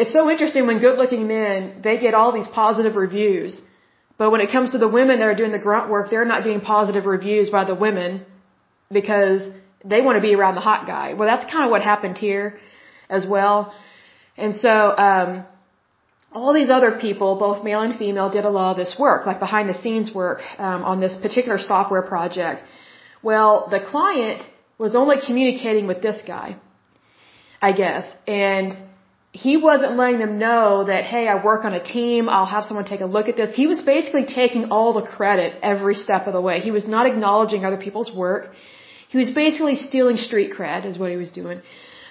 it's 0.00 0.12
so 0.12 0.30
interesting 0.30 0.66
when 0.66 0.78
good 0.78 0.98
looking 0.98 1.26
men, 1.28 1.80
they 1.82 1.98
get 1.98 2.14
all 2.14 2.32
these 2.32 2.48
positive 2.48 2.94
reviews. 2.96 3.60
But 4.18 4.30
when 4.32 4.40
it 4.40 4.50
comes 4.50 4.72
to 4.72 4.78
the 4.78 4.88
women 4.88 5.20
that 5.20 5.28
are 5.28 5.34
doing 5.42 5.52
the 5.52 5.64
grunt 5.66 5.88
work, 5.90 6.10
they're 6.10 6.24
not 6.24 6.42
getting 6.44 6.60
positive 6.60 7.06
reviews 7.06 7.50
by 7.50 7.64
the 7.64 7.74
women 7.74 8.26
because 8.90 9.42
they 9.84 10.00
want 10.00 10.16
to 10.16 10.20
be 10.20 10.34
around 10.34 10.56
the 10.56 10.66
hot 10.72 10.86
guy. 10.86 11.14
Well, 11.14 11.28
that's 11.28 11.50
kind 11.50 11.64
of 11.64 11.70
what 11.70 11.82
happened 11.82 12.18
here 12.18 12.58
as 13.08 13.26
well. 13.26 13.72
And 14.36 14.56
so, 14.56 14.72
um, 15.08 15.44
all 16.32 16.52
these 16.52 16.68
other 16.68 16.92
people, 16.92 17.36
both 17.38 17.64
male 17.64 17.80
and 17.80 17.94
female, 17.96 18.28
did 18.30 18.44
a 18.44 18.50
lot 18.50 18.72
of 18.72 18.76
this 18.76 18.96
work, 18.98 19.24
like 19.26 19.38
behind 19.38 19.68
the 19.68 19.74
scenes 19.74 20.12
work 20.12 20.40
um, 20.58 20.84
on 20.84 21.00
this 21.00 21.14
particular 21.14 21.58
software 21.58 22.02
project. 22.02 22.62
Well, 23.22 23.68
the 23.70 23.80
client 23.80 24.42
was 24.76 24.94
only 24.94 25.16
communicating 25.26 25.86
with 25.86 26.02
this 26.02 26.20
guy, 26.26 26.56
I 27.62 27.72
guess, 27.72 28.04
and 28.26 28.76
he 29.44 29.56
wasn't 29.56 29.96
letting 30.00 30.18
them 30.18 30.34
know 30.44 30.84
that, 30.90 31.04
hey, 31.04 31.24
I 31.32 31.36
work 31.50 31.64
on 31.68 31.72
a 31.80 31.82
team, 31.96 32.28
I'll 32.28 32.52
have 32.54 32.64
someone 32.64 32.86
take 32.92 33.04
a 33.08 33.10
look 33.16 33.26
at 33.32 33.36
this. 33.40 33.50
He 33.62 33.66
was 33.72 33.80
basically 33.94 34.24
taking 34.40 34.62
all 34.72 34.92
the 35.00 35.06
credit 35.16 35.50
every 35.72 35.94
step 36.04 36.26
of 36.26 36.32
the 36.38 36.44
way. 36.48 36.56
He 36.68 36.72
was 36.78 36.86
not 36.94 37.06
acknowledging 37.10 37.64
other 37.64 37.80
people's 37.86 38.10
work. 38.24 38.50
He 39.12 39.18
was 39.22 39.30
basically 39.42 39.76
stealing 39.76 40.16
street 40.28 40.50
cred, 40.56 40.84
is 40.90 40.98
what 41.02 41.10
he 41.14 41.18
was 41.24 41.30
doing. 41.30 41.60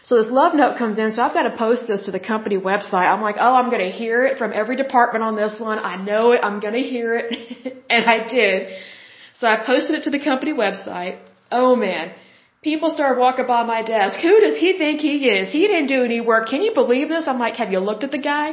So 0.03 0.15
this 0.19 0.31
love 0.41 0.53
note 0.61 0.77
comes 0.77 0.97
in, 0.97 1.11
so 1.11 1.21
I've 1.21 1.33
got 1.39 1.47
to 1.49 1.55
post 1.57 1.85
this 1.91 2.05
to 2.05 2.11
the 2.17 2.23
company 2.33 2.57
website. 2.57 3.07
I'm 3.13 3.23
like, 3.29 3.35
oh, 3.45 3.53
I'm 3.59 3.69
going 3.73 3.85
to 3.89 3.95
hear 4.03 4.25
it 4.27 4.37
from 4.37 4.53
every 4.61 4.77
department 4.77 5.21
on 5.29 5.35
this 5.35 5.59
one. 5.59 5.79
I 5.79 5.95
know 6.09 6.31
it. 6.31 6.39
I'm 6.47 6.61
going 6.61 6.77
to 6.81 6.87
hear 6.93 7.09
it. 7.21 7.27
and 7.95 8.05
I 8.15 8.17
did. 8.37 8.71
So 9.33 9.47
I 9.53 9.57
posted 9.65 9.95
it 9.97 10.03
to 10.05 10.11
the 10.11 10.23
company 10.29 10.53
website. 10.53 11.19
Oh 11.51 11.75
man. 11.75 12.13
People 12.71 12.89
started 12.91 13.17
walking 13.25 13.47
by 13.47 13.63
my 13.63 13.81
desk. 13.81 14.15
Who 14.27 14.35
does 14.45 14.57
he 14.63 14.69
think 14.77 14.99
he 14.99 15.15
is? 15.35 15.53
He 15.57 15.61
didn't 15.71 15.87
do 15.87 15.99
any 16.03 16.19
work. 16.29 16.49
Can 16.53 16.61
you 16.61 16.73
believe 16.79 17.07
this? 17.07 17.25
I'm 17.31 17.39
like, 17.39 17.55
have 17.61 17.71
you 17.73 17.79
looked 17.79 18.03
at 18.07 18.11
the 18.15 18.23
guy? 18.33 18.47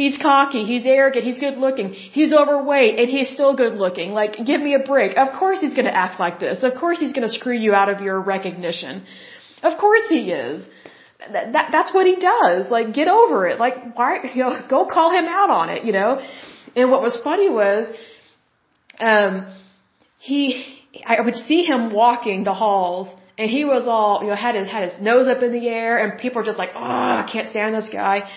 He's 0.00 0.16
cocky, 0.16 0.62
he's 0.72 0.84
arrogant, 0.86 1.24
he's 1.28 1.40
good 1.46 1.56
looking, 1.64 1.88
he's 2.18 2.32
overweight, 2.40 3.00
and 3.00 3.08
he's 3.14 3.30
still 3.36 3.54
good 3.62 3.74
looking. 3.84 4.12
Like, 4.20 4.36
give 4.50 4.60
me 4.66 4.74
a 4.80 4.82
break. 4.90 5.16
Of 5.22 5.32
course 5.40 5.58
he's 5.64 5.74
gonna 5.78 5.96
act 6.04 6.20
like 6.24 6.38
this. 6.44 6.62
Of 6.68 6.76
course 6.82 7.00
he's 7.00 7.12
gonna 7.16 7.34
screw 7.38 7.58
you 7.64 7.72
out 7.80 7.88
of 7.94 8.00
your 8.00 8.18
recognition. 8.34 9.02
Of 9.70 9.76
course 9.84 10.06
he 10.08 10.22
is. 10.44 10.64
That, 11.34 11.52
that 11.54 11.66
that's 11.76 11.92
what 11.96 12.06
he 12.12 12.16
does. 12.16 12.70
Like 12.76 12.94
get 13.00 13.08
over 13.08 13.48
it. 13.48 13.58
Like 13.64 13.76
why 13.96 14.10
you 14.34 14.44
know 14.44 14.52
go 14.74 14.86
call 14.98 15.10
him 15.18 15.26
out 15.40 15.50
on 15.50 15.68
it, 15.74 15.84
you 15.88 15.92
know? 15.98 16.10
And 16.76 16.92
what 16.92 17.02
was 17.08 17.20
funny 17.30 17.50
was 17.50 17.82
um 19.10 19.34
he 20.30 20.42
I 21.16 21.20
would 21.20 21.38
see 21.50 21.60
him 21.72 21.92
walking 22.02 22.44
the 22.44 22.56
halls 22.62 23.08
and 23.38 23.50
he 23.50 23.64
was 23.64 23.86
all, 23.86 24.22
you 24.22 24.28
know, 24.28 24.34
had 24.34 24.54
his 24.54 24.68
had 24.70 24.84
his 24.88 25.00
nose 25.00 25.28
up 25.28 25.42
in 25.42 25.52
the 25.52 25.68
air 25.68 25.98
and 26.02 26.18
people 26.18 26.40
were 26.40 26.46
just 26.52 26.58
like, 26.58 26.70
"Oh, 26.74 26.80
I 27.22 27.28
can't 27.32 27.48
stand 27.48 27.74
this 27.74 27.88
guy." 27.88 28.28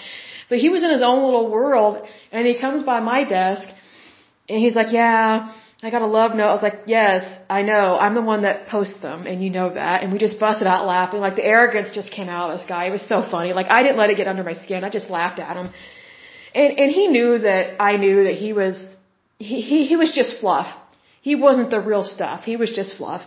But 0.50 0.60
he 0.60 0.70
was 0.70 0.84
in 0.84 0.91
his 0.91 1.02
own 1.02 1.24
little 1.24 1.50
world 1.50 2.08
and 2.32 2.48
he 2.48 2.60
comes 2.60 2.84
by 2.84 3.00
my 3.00 3.24
desk 3.24 3.68
and 4.48 4.60
he's 4.60 4.76
like, 4.76 4.91
"Yeah, 4.91 5.52
I 5.84 5.91
got 5.91 6.02
a 6.02 6.08
love 6.08 6.36
note. 6.36 6.48
I 6.48 6.54
was 6.54 6.64
like, 6.64 6.80
yes, 6.88 7.24
I 7.50 7.62
know. 7.62 7.98
I'm 8.00 8.16
the 8.16 8.22
one 8.22 8.41
that 8.43 8.68
posts 8.68 9.02
them 9.02 9.28
and 9.28 9.43
you 9.43 9.50
know 9.50 9.74
that. 9.74 10.02
And 10.02 10.12
we 10.14 10.18
just 10.18 10.39
busted 10.39 10.68
out 10.68 10.88
laughing. 10.88 11.20
Like 11.20 11.36
the 11.36 11.46
arrogance 11.46 11.89
just 11.93 12.12
came 12.12 12.30
out 12.30 12.50
of 12.50 12.58
this 12.58 12.68
guy. 12.68 12.86
It 12.86 12.91
was 12.91 13.08
so 13.08 13.22
funny. 13.30 13.54
Like 13.54 13.68
I 13.70 13.84
didn't 13.84 13.98
let 13.98 14.10
it 14.10 14.18
get 14.18 14.28
under 14.28 14.43
my 14.43 14.54
skin. 14.54 14.84
I 14.84 14.89
just 14.89 15.10
laughed 15.10 15.39
at 15.39 15.58
him. 15.58 15.72
And, 16.56 16.80
and 16.80 16.91
he 16.91 17.08
knew 17.08 17.39
that 17.39 17.76
I 17.80 17.98
knew 17.98 18.24
that 18.24 18.34
he 18.34 18.54
was, 18.54 18.88
he, 19.38 19.62
he, 19.62 19.86
he 19.86 19.96
was 19.96 20.16
just 20.16 20.39
fluff. 20.39 20.74
He 21.22 21.36
wasn't 21.36 21.70
the 21.70 21.82
real 21.82 22.04
stuff. 22.04 22.46
He 22.46 22.56
was 22.56 22.74
just 22.74 22.96
fluff. 22.96 23.22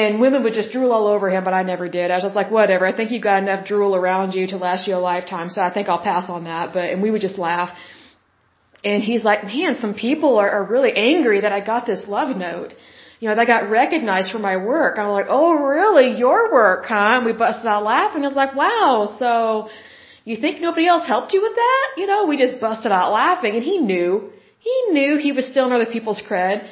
And 0.00 0.20
women 0.24 0.42
would 0.44 0.54
just 0.60 0.70
drool 0.74 0.90
all 0.96 1.06
over 1.14 1.26
him, 1.34 1.44
but 1.44 1.54
I 1.60 1.62
never 1.72 1.86
did. 1.96 2.10
I 2.10 2.14
was 2.18 2.24
just 2.28 2.38
like, 2.40 2.50
whatever. 2.58 2.84
I 2.86 2.94
think 2.96 3.10
you've 3.10 3.28
got 3.30 3.38
enough 3.42 3.66
drool 3.70 3.94
around 3.94 4.28
you 4.36 4.44
to 4.52 4.56
last 4.66 4.86
you 4.88 4.94
a 4.96 5.02
lifetime, 5.12 5.48
so 5.54 5.60
I 5.60 5.70
think 5.74 5.88
I'll 5.88 6.06
pass 6.12 6.30
on 6.36 6.44
that. 6.44 6.72
But, 6.76 6.86
and 6.92 7.02
we 7.04 7.10
would 7.12 7.24
just 7.28 7.38
laugh. 7.48 7.70
And 8.90 9.02
he's 9.08 9.24
like, 9.30 9.44
man, 9.44 9.76
some 9.84 9.94
people 10.06 10.38
are, 10.42 10.50
are 10.56 10.64
really 10.74 10.92
angry 11.10 11.40
that 11.42 11.52
I 11.58 11.60
got 11.72 11.84
this 11.92 12.08
love 12.16 12.34
note. 12.36 12.74
You 13.20 13.28
know, 13.28 13.34
they 13.36 13.46
got 13.54 13.68
recognized 13.70 14.32
for 14.32 14.40
my 14.50 14.56
work. 14.56 14.98
I'm 14.98 15.10
like, 15.18 15.26
oh, 15.28 15.52
really? 15.72 16.08
Your 16.24 16.50
work, 16.50 16.86
huh? 16.86 17.18
And 17.18 17.26
we 17.26 17.34
busted 17.34 17.66
out 17.66 17.84
laughing. 17.84 18.24
I 18.24 18.28
was 18.28 18.40
like, 18.44 18.54
wow, 18.56 19.14
so 19.18 19.68
you 20.24 20.36
think 20.44 20.62
nobody 20.68 20.86
else 20.92 21.06
helped 21.06 21.34
you 21.34 21.42
with 21.46 21.56
that? 21.64 21.84
You 21.98 22.06
know, 22.06 22.20
we 22.30 22.38
just 22.38 22.60
busted 22.60 22.92
out 22.92 23.12
laughing. 23.12 23.54
And 23.56 23.62
he 23.62 23.76
knew. 23.90 24.30
He 24.58 24.76
knew 24.96 25.18
he 25.18 25.32
was 25.32 25.44
stealing 25.50 25.72
other 25.72 25.90
people's 25.96 26.22
cred. 26.28 26.66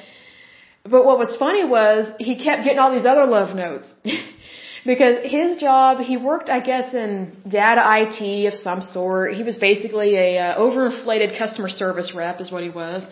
But 0.84 1.04
what 1.04 1.18
was 1.18 1.36
funny 1.36 1.64
was 1.64 2.10
he 2.18 2.36
kept 2.36 2.64
getting 2.64 2.78
all 2.78 2.92
these 2.92 3.06
other 3.06 3.26
love 3.26 3.54
notes. 3.54 3.92
because 4.84 5.18
his 5.30 5.58
job, 5.58 5.98
he 5.98 6.16
worked, 6.16 6.48
I 6.48 6.60
guess, 6.60 6.94
in 6.94 7.36
data 7.46 7.82
IT 8.00 8.46
of 8.46 8.54
some 8.54 8.80
sort. 8.80 9.34
He 9.34 9.42
was 9.42 9.58
basically 9.58 10.16
a 10.16 10.38
uh, 10.38 10.58
overinflated 10.58 11.36
customer 11.36 11.68
service 11.68 12.14
rep, 12.14 12.40
is 12.40 12.50
what 12.50 12.62
he 12.62 12.70
was. 12.70 13.04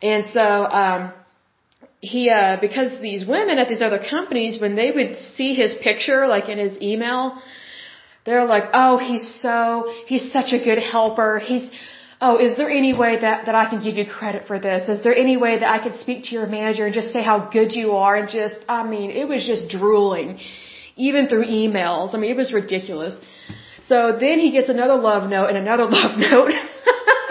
And 0.00 0.24
so, 0.26 0.40
um, 0.40 1.12
he, 2.00 2.30
uh, 2.30 2.56
because 2.60 3.00
these 3.00 3.24
women 3.24 3.58
at 3.60 3.68
these 3.68 3.80
other 3.80 4.00
companies, 4.00 4.60
when 4.60 4.74
they 4.74 4.90
would 4.90 5.18
see 5.18 5.54
his 5.54 5.76
picture, 5.82 6.26
like 6.26 6.48
in 6.48 6.58
his 6.58 6.76
email, 6.82 7.40
they're 8.24 8.44
like, 8.44 8.64
oh, 8.74 8.98
he's 8.98 9.40
so, 9.40 9.92
he's 10.06 10.32
such 10.32 10.52
a 10.52 10.58
good 10.58 10.78
helper. 10.78 11.38
He's, 11.38 11.70
oh, 12.22 12.36
is 12.46 12.56
there 12.56 12.70
any 12.70 12.92
way 12.96 13.12
that, 13.24 13.46
that 13.46 13.56
I 13.62 13.68
can 13.68 13.82
give 13.82 13.96
you 13.96 14.06
credit 14.18 14.46
for 14.46 14.58
this? 14.66 14.88
Is 14.88 15.02
there 15.02 15.14
any 15.24 15.36
way 15.36 15.58
that 15.58 15.68
I 15.76 15.78
could 15.84 15.96
speak 15.96 16.24
to 16.26 16.30
your 16.36 16.46
manager 16.46 16.86
and 16.86 16.94
just 16.94 17.12
say 17.12 17.22
how 17.30 17.38
good 17.56 17.72
you 17.72 17.88
are? 18.04 18.14
And 18.14 18.28
just, 18.28 18.56
I 18.68 18.82
mean, 18.92 19.10
it 19.10 19.26
was 19.26 19.44
just 19.44 19.68
drooling 19.68 20.38
even 20.96 21.26
through 21.28 21.46
emails. 21.46 22.14
I 22.14 22.18
mean, 22.18 22.30
it 22.30 22.36
was 22.36 22.52
ridiculous. 22.52 23.14
So 23.88 24.16
then 24.24 24.38
he 24.38 24.52
gets 24.52 24.68
another 24.68 24.94
love 24.94 25.28
note 25.28 25.48
and 25.50 25.58
another 25.58 25.84
love 25.98 26.16
note. 26.16 26.52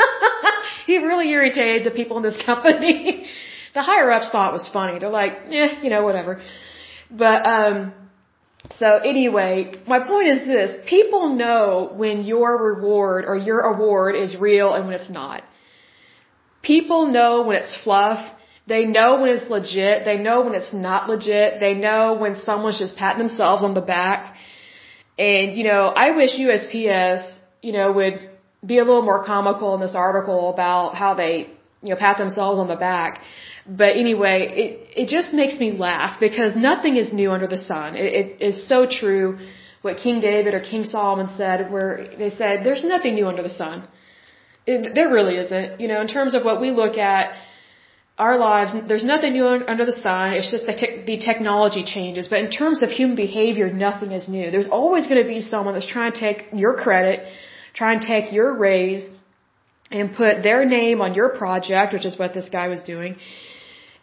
he 0.85 0.97
really 0.97 1.29
irritated 1.29 1.85
the 1.85 1.95
people 1.99 2.17
in 2.17 2.23
this 2.23 2.39
company. 2.45 3.25
the 3.73 3.81
higher 3.81 4.11
ups 4.11 4.29
thought 4.29 4.49
it 4.49 4.53
was 4.53 4.67
funny. 4.67 4.99
They're 4.99 5.17
like, 5.23 5.33
eh, 5.49 5.79
you 5.83 5.89
know, 5.89 6.03
whatever. 6.03 6.41
But, 7.09 7.47
um, 7.47 7.93
so 8.81 8.89
anyway, 9.13 9.53
my 9.93 9.99
point 10.11 10.27
is 10.35 10.41
this. 10.53 10.69
People 10.95 11.23
know 11.43 11.93
when 12.01 12.23
your 12.33 12.51
reward 12.69 13.25
or 13.29 13.35
your 13.49 13.61
award 13.73 14.15
is 14.15 14.35
real 14.49 14.69
and 14.75 14.81
when 14.87 14.95
it's 14.99 15.11
not. 15.21 15.43
People 16.71 17.01
know 17.17 17.31
when 17.47 17.55
it's 17.61 17.75
fluff 17.83 18.21
they 18.67 18.85
know 18.85 19.19
when 19.19 19.29
it's 19.35 19.49
legit. 19.49 20.05
They 20.05 20.17
know 20.17 20.37
when 20.45 20.55
it's 20.59 20.73
not 20.73 21.09
legit. 21.09 21.59
They 21.59 21.73
know 21.73 22.13
when 22.13 22.35
someone's 22.35 22.79
just 22.79 22.95
patting 22.95 23.21
themselves 23.25 23.63
on 23.63 23.73
the 23.73 23.81
back. 23.81 24.35
And, 25.17 25.57
you 25.57 25.63
know, 25.63 25.83
I 25.87 26.11
wish 26.11 26.31
USPS, 26.37 27.29
you 27.61 27.73
know, 27.73 27.91
would 27.91 28.17
be 28.65 28.77
a 28.77 28.83
little 28.83 29.01
more 29.01 29.23
comical 29.25 29.73
in 29.75 29.81
this 29.81 29.95
article 29.95 30.53
about 30.53 30.95
how 30.95 31.15
they, 31.15 31.33
you 31.81 31.89
know, 31.89 31.95
pat 31.95 32.17
themselves 32.17 32.59
on 32.59 32.67
the 32.67 32.75
back. 32.75 33.21
But 33.79 33.91
anyway, 34.03 34.37
it, 34.63 34.71
it 35.01 35.07
just 35.17 35.29
makes 35.41 35.55
me 35.63 35.69
laugh 35.87 36.19
because 36.19 36.55
nothing 36.55 36.97
is 36.97 37.13
new 37.21 37.31
under 37.31 37.47
the 37.55 37.61
sun. 37.71 37.95
It, 37.95 38.09
it 38.21 38.27
is 38.49 38.67
so 38.67 38.79
true 38.99 39.27
what 39.81 39.97
King 40.05 40.19
David 40.19 40.53
or 40.53 40.61
King 40.71 40.83
Solomon 40.95 41.29
said 41.37 41.71
where 41.71 41.91
they 42.21 42.31
said, 42.41 42.65
there's 42.65 42.83
nothing 42.83 43.13
new 43.15 43.27
under 43.27 43.43
the 43.49 43.55
sun. 43.61 43.87
It, 44.71 44.93
there 44.97 45.09
really 45.17 45.37
isn't. 45.43 45.79
You 45.81 45.87
know, 45.91 46.01
in 46.01 46.09
terms 46.17 46.33
of 46.35 46.43
what 46.43 46.59
we 46.65 46.71
look 46.71 46.97
at, 46.97 47.33
our 48.17 48.37
lives, 48.37 48.71
there's 48.89 49.07
nothing 49.13 49.33
new 49.33 49.47
under 49.73 49.85
the 49.91 49.97
sun. 50.07 50.33
It's 50.33 50.51
just 50.55 50.65
the, 50.71 50.75
te- 50.81 50.97
the 51.09 51.17
technology 51.29 51.83
changes. 51.83 52.27
But 52.33 52.39
in 52.45 52.51
terms 52.51 52.83
of 52.83 52.89
human 52.89 53.15
behavior, 53.15 53.67
nothing 53.71 54.11
is 54.11 54.27
new. 54.27 54.51
There's 54.55 54.71
always 54.79 55.07
going 55.07 55.21
to 55.23 55.29
be 55.35 55.41
someone 55.53 55.73
that's 55.75 55.91
trying 55.95 56.11
to 56.11 56.19
take 56.19 56.39
your 56.53 56.75
credit, 56.83 57.25
try 57.73 57.93
and 57.93 58.01
take 58.01 58.31
your 58.31 58.49
raise, 58.67 59.09
and 59.89 60.13
put 60.13 60.43
their 60.43 60.65
name 60.65 61.01
on 61.01 61.15
your 61.19 61.29
project, 61.29 61.93
which 61.93 62.05
is 62.05 62.17
what 62.19 62.33
this 62.33 62.49
guy 62.49 62.67
was 62.67 62.81
doing. 62.93 63.15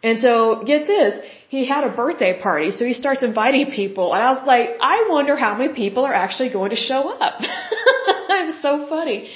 And 0.01 0.19
so, 0.19 0.63
get 0.65 0.87
this, 0.87 1.13
he 1.49 1.67
had 1.67 1.83
a 1.83 1.89
birthday 1.89 2.39
party, 2.41 2.71
so 2.71 2.85
he 2.85 2.93
starts 2.93 3.21
inviting 3.21 3.71
people, 3.71 4.13
and 4.13 4.23
I 4.23 4.31
was 4.31 4.43
like, 4.47 4.69
I 4.79 5.07
wonder 5.09 5.35
how 5.35 5.57
many 5.57 5.73
people 5.73 6.05
are 6.05 6.13
actually 6.13 6.51
going 6.51 6.69
to 6.69 6.77
show 6.77 7.09
up. 7.09 7.35
it 7.41 8.45
was 8.51 8.61
so 8.61 8.87
funny. 8.87 9.29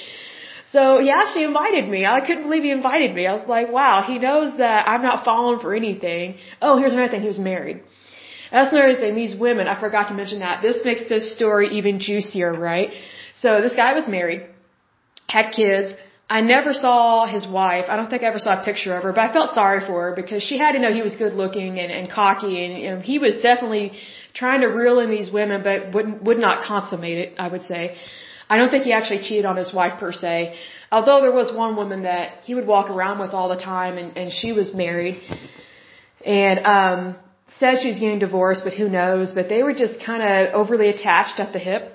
So 0.74 0.98
he 0.98 1.10
actually 1.10 1.44
invited 1.44 1.88
me. 1.88 2.04
I 2.04 2.20
couldn't 2.26 2.44
believe 2.44 2.64
he 2.64 2.70
invited 2.70 3.14
me. 3.14 3.26
I 3.26 3.34
was 3.34 3.46
like, 3.46 3.70
wow, 3.70 4.02
he 4.06 4.18
knows 4.18 4.56
that 4.58 4.88
I'm 4.88 5.02
not 5.02 5.24
falling 5.24 5.60
for 5.60 5.74
anything. 5.74 6.38
Oh, 6.60 6.78
here's 6.78 6.92
another 6.92 7.10
thing. 7.12 7.20
He 7.20 7.28
was 7.28 7.38
married. 7.38 7.82
That's 8.50 8.72
another 8.72 8.96
thing. 9.00 9.14
These 9.14 9.36
women, 9.38 9.68
I 9.68 9.78
forgot 9.78 10.08
to 10.08 10.14
mention 10.14 10.40
that. 10.40 10.62
This 10.62 10.80
makes 10.84 11.08
this 11.08 11.34
story 11.34 11.68
even 11.78 12.00
juicier, 12.00 12.52
right? 12.58 12.90
So 13.40 13.60
this 13.60 13.74
guy 13.74 13.92
was 13.92 14.08
married, 14.08 14.42
had 15.28 15.52
kids. 15.52 15.92
I 16.36 16.40
never 16.40 16.72
saw 16.74 17.26
his 17.34 17.44
wife. 17.46 17.86
I 17.92 17.94
don't 17.96 18.10
think 18.12 18.22
I 18.24 18.28
ever 18.32 18.40
saw 18.46 18.52
a 18.60 18.64
picture 18.68 18.92
of 18.96 19.02
her, 19.04 19.12
but 19.16 19.22
I 19.26 19.32
felt 19.32 19.50
sorry 19.60 19.80
for 19.88 19.98
her 20.04 20.12
because 20.20 20.42
she 20.48 20.56
had 20.62 20.72
to 20.76 20.80
know 20.80 20.90
he 21.00 21.06
was 21.08 21.14
good 21.24 21.34
looking 21.42 21.72
and, 21.82 21.90
and 21.98 22.10
cocky 22.20 22.54
and 22.62 22.72
know, 22.88 22.98
he 23.12 23.20
was 23.26 23.34
definitely 23.48 23.86
trying 24.40 24.60
to 24.62 24.68
reel 24.78 24.98
in 25.04 25.10
these 25.16 25.30
women, 25.38 25.62
but 25.68 25.94
would, 25.94 26.08
would 26.26 26.40
not 26.46 26.64
consummate 26.70 27.18
it, 27.24 27.28
I 27.44 27.46
would 27.52 27.62
say. 27.72 27.82
I 28.52 28.56
don't 28.58 28.70
think 28.72 28.82
he 28.82 28.92
actually 28.92 29.20
cheated 29.26 29.46
on 29.50 29.56
his 29.56 29.72
wife 29.72 29.94
per 30.00 30.10
se. 30.22 30.56
Although 30.90 31.20
there 31.24 31.36
was 31.40 31.52
one 31.64 31.76
woman 31.76 32.02
that 32.02 32.26
he 32.46 32.52
would 32.56 32.66
walk 32.66 32.90
around 32.90 33.20
with 33.20 33.32
all 33.36 33.48
the 33.48 33.62
time 33.74 33.96
and, 33.96 34.18
and 34.20 34.32
she 34.32 34.50
was 34.60 34.74
married. 34.74 35.20
And, 36.26 36.58
um, 36.78 37.00
said 37.60 37.74
she 37.82 37.92
getting 37.92 38.18
divorced, 38.18 38.62
but 38.64 38.74
who 38.80 38.88
knows? 38.88 39.30
But 39.38 39.48
they 39.48 39.62
were 39.62 39.76
just 39.84 39.94
kind 40.10 40.22
of 40.30 40.52
overly 40.62 40.88
attached 40.88 41.38
at 41.38 41.52
the 41.52 41.60
hip. 41.60 41.92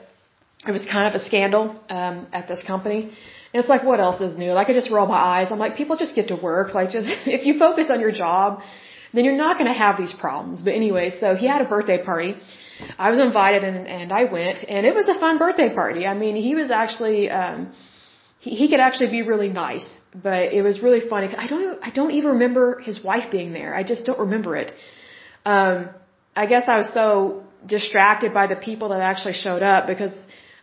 It 0.65 0.71
was 0.71 0.85
kind 0.85 1.05
of 1.09 1.13
a 1.19 1.21
scandal, 1.29 1.65
um, 1.89 2.27
at 2.31 2.47
this 2.47 2.63
company. 2.63 3.11
It's 3.54 3.68
like, 3.68 3.84
what 3.84 4.00
else 4.00 4.22
is 4.22 4.38
new? 4.38 4.52
Like 4.52 4.70
I 4.70 4.74
just 4.74 4.91
roll 4.91 5.08
my 5.08 5.22
eyes. 5.38 5.52
I'm 5.52 5.60
like, 5.60 5.76
people 5.76 5.95
just 5.97 6.16
get 6.16 6.28
to 6.28 6.36
work. 6.36 6.74
Like 6.74 6.91
just, 6.91 7.10
if 7.26 7.45
you 7.45 7.58
focus 7.58 7.89
on 7.89 8.00
your 8.00 8.12
job, 8.12 8.62
then 9.14 9.26
you're 9.26 9.41
not 9.47 9.58
going 9.58 9.72
to 9.74 9.78
have 9.86 9.97
these 9.97 10.14
problems. 10.14 10.62
But 10.62 10.74
anyway, 10.74 11.12
so 11.20 11.36
he 11.36 11.47
had 11.47 11.62
a 11.62 11.66
birthday 11.66 12.04
party 12.04 12.36
I 12.97 13.10
was 13.10 13.20
invited 13.20 13.64
and, 13.64 13.88
and 13.88 14.14
I 14.14 14.24
went 14.26 14.60
and 14.68 14.86
it 14.86 14.95
was 14.95 15.08
a 15.08 15.20
fun 15.20 15.38
birthday 15.38 15.70
party. 15.74 16.06
I 16.06 16.14
mean, 16.14 16.36
he 16.36 16.56
was 16.56 16.72
actually, 16.72 17.30
um, 17.30 17.74
he, 18.39 18.52
he 18.52 18.70
could 18.70 18.80
actually 18.80 19.12
be 19.12 19.22
really 19.22 19.50
nice, 19.50 19.88
but 20.14 20.54
it 20.54 20.62
was 20.62 20.82
really 20.82 21.08
funny. 21.10 21.28
I 21.36 21.47
don't, 21.47 21.80
I 21.84 21.91
don't 21.91 22.12
even 22.12 22.32
remember 22.32 22.80
his 22.80 23.04
wife 23.04 23.32
being 23.32 23.52
there. 23.54 23.76
I 23.76 23.84
just 23.84 24.06
don't 24.06 24.20
remember 24.20 24.56
it. 24.56 24.74
Um, 25.45 25.89
I 26.36 26.45
guess 26.45 26.66
I 26.68 26.78
was 26.78 26.89
so 26.93 27.43
distracted 27.66 28.34
by 28.34 28.47
the 28.47 28.56
people 28.56 28.89
that 28.89 29.02
actually 29.02 29.34
showed 29.34 29.62
up 29.62 29.88
because 29.88 30.14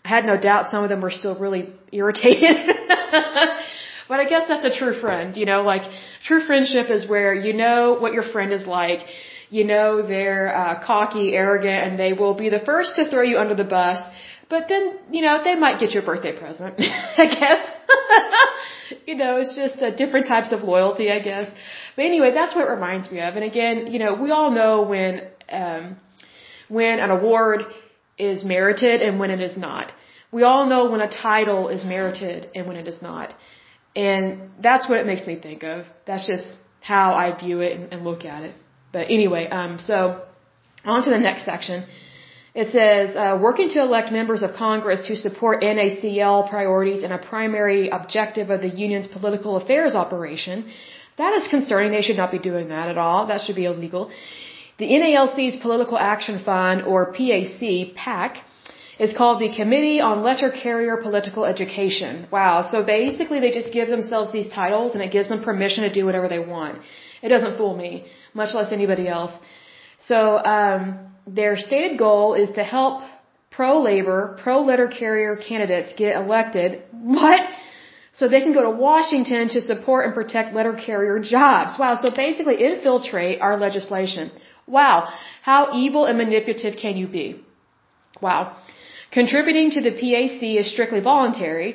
I 0.07 0.09
had 0.17 0.25
no 0.33 0.37
doubt 0.49 0.71
some 0.71 0.83
of 0.85 0.91
them 0.93 1.01
were 1.07 1.17
still 1.21 1.37
really 1.45 1.65
irritated. 2.01 2.57
but 4.11 4.19
I 4.25 4.27
guess 4.33 4.45
that's 4.51 4.67
a 4.73 4.75
true 4.81 4.95
friend, 5.05 5.37
you 5.41 5.47
know, 5.51 5.61
like 5.73 5.85
true 6.29 6.43
friendship 6.49 6.91
is 6.97 7.09
where 7.13 7.33
you 7.47 7.53
know 7.65 7.81
what 8.03 8.13
your 8.19 8.27
friend 8.35 8.53
is 8.59 8.65
like 8.67 9.01
you 9.49 9.65
know 9.65 10.07
they're 10.07 10.55
uh, 10.55 10.85
cocky, 10.85 11.35
arrogant, 11.35 11.81
and 11.85 11.99
they 11.99 12.13
will 12.13 12.35
be 12.35 12.49
the 12.49 12.63
first 12.71 12.97
to 12.97 13.09
throw 13.09 13.23
you 13.23 13.39
under 13.39 13.55
the 13.55 13.65
bus. 13.65 13.99
But 14.49 14.67
then, 14.69 14.99
you 15.11 15.23
know, 15.23 15.43
they 15.43 15.57
might 15.57 15.79
get 15.81 15.91
your 15.93 16.05
birthday 16.05 16.37
present, 16.39 16.75
I 17.25 17.27
guess. 17.27 19.01
you 19.07 19.17
know, 19.17 19.39
it's 19.39 19.57
just 19.57 19.83
uh, 19.83 19.91
different 19.91 20.27
types 20.29 20.53
of 20.53 20.63
loyalty, 20.63 21.11
I 21.11 21.21
guess. 21.21 21.51
But 21.97 22.05
anyway, 22.05 22.33
that's 22.33 22.55
what 22.55 22.67
it 22.67 22.71
reminds 22.71 23.11
me 23.11 23.21
of. 23.21 23.35
And 23.35 23.45
again, 23.45 23.89
you 23.89 23.99
know, 23.99 24.15
we 24.15 24.31
all 24.31 24.51
know 24.51 24.83
when, 24.83 25.23
um, 25.49 25.97
when 26.69 27.01
an 27.01 27.11
award 27.11 27.63
is 28.19 28.45
merited 28.45 29.03
and 29.03 29.19
when 29.19 29.31
it 29.31 29.41
is 29.41 29.57
not. 29.57 29.93
We 30.33 30.43
all 30.43 30.67
know 30.67 30.91
when 30.91 31.01
a 31.01 31.11
title 31.11 31.69
is 31.69 31.85
merited 31.85 32.49
and 32.55 32.67
when 32.67 32.77
it 32.77 32.87
is 32.89 33.01
not. 33.01 33.35
And 33.95 34.51
that's 34.61 34.89
what 34.89 34.99
it 34.99 35.07
makes 35.07 35.27
me 35.27 35.37
think 35.37 35.63
of. 35.63 35.87
That's 36.07 36.27
just 36.27 36.47
how 36.81 37.15
I 37.15 37.39
view 37.39 37.61
it 37.61 37.73
and, 37.77 37.93
and 37.93 38.05
look 38.05 38.25
at 38.25 38.43
it. 38.43 38.55
But 38.93 39.11
anyway, 39.11 39.49
um, 39.49 39.79
so 39.79 40.23
on 40.85 41.03
to 41.05 41.11
the 41.11 41.19
next 41.19 41.45
section. 41.45 41.87
It 42.55 42.73
says, 42.73 43.15
uh, 43.15 43.39
working 43.41 43.69
to 43.71 43.81
elect 43.81 44.11
members 44.11 44.43
of 44.43 44.55
Congress 44.55 45.07
who 45.07 45.15
support 45.15 45.63
NALC 45.63 46.49
priorities 46.49 47.03
and 47.03 47.13
a 47.13 47.19
primary 47.19 47.91
objective 47.91 48.49
of 48.51 48.63
the 48.63 48.69
union's 48.69 49.07
political 49.07 49.57
affairs 49.57 49.95
operation. 49.95 50.71
That 51.19 51.35
is 51.35 51.49
concerning. 51.49 51.93
They 51.93 52.03
should 52.03 52.17
not 52.17 52.31
be 52.31 52.39
doing 52.39 52.69
that 52.69 52.89
at 52.89 52.99
all. 52.99 53.27
That 53.27 53.41
should 53.43 53.57
be 53.57 53.67
illegal. 53.67 54.11
The 54.79 54.87
NALC's 54.87 55.57
Political 55.57 55.99
Action 55.99 56.43
Fund, 56.45 56.83
or 56.83 57.13
PAC, 57.13 57.95
PAC, 57.95 58.37
is 58.99 59.13
called 59.17 59.41
the 59.41 59.55
Committee 59.55 60.01
on 60.01 60.23
Letter 60.23 60.51
Carrier 60.51 60.97
Political 60.97 61.45
Education. 61.45 62.27
Wow. 62.31 62.69
So 62.71 62.83
basically 62.83 63.41
they 63.41 63.51
just 63.51 63.73
give 63.73 63.89
themselves 63.89 64.33
these 64.33 64.49
titles 64.49 64.95
and 64.95 65.03
it 65.03 65.11
gives 65.11 65.29
them 65.29 65.43
permission 65.43 65.85
to 65.85 65.93
do 65.93 66.05
whatever 66.07 66.29
they 66.29 66.39
want. 66.39 66.81
It 67.23 67.29
doesn't 67.29 67.57
fool 67.59 67.77
me 67.77 68.07
much 68.33 68.55
less 68.55 68.73
anybody 68.73 69.07
else. 69.09 69.33
So 69.99 70.19
um, 70.55 70.83
their 71.27 71.57
stated 71.57 71.99
goal 71.99 72.35
is 72.35 72.51
to 72.53 72.65
help 72.65 73.03
pro-labor, 73.51 74.39
pro-letter 74.43 74.89
carrier 74.89 75.37
candidates 75.37 75.93
get 75.97 76.17
elected. 76.17 76.83
What? 76.93 77.41
So 78.19 78.29
they 78.29 78.41
can 78.41 78.55
go 78.55 78.63
to 78.63 78.71
Washington 78.71 79.51
to 79.51 79.61
support 79.61 80.07
and 80.07 80.15
protect 80.15 80.55
letter 80.55 80.73
carrier 80.73 81.19
jobs. 81.21 81.79
Wow. 81.79 81.97
So 81.97 82.11
basically 82.11 82.57
infiltrate 82.71 83.43
our 83.43 83.59
legislation. 83.59 84.31
Wow. 84.67 85.13
How 85.43 85.61
evil 85.75 86.07
and 86.07 86.17
manipulative 86.17 86.79
can 86.79 86.97
you 86.97 87.07
be? 87.07 87.27
Wow. 88.23 88.57
Contributing 89.17 89.71
to 89.75 89.81
the 89.87 89.93
PAC 90.01 90.43
is 90.63 90.71
strictly 90.75 91.01
voluntary, 91.01 91.71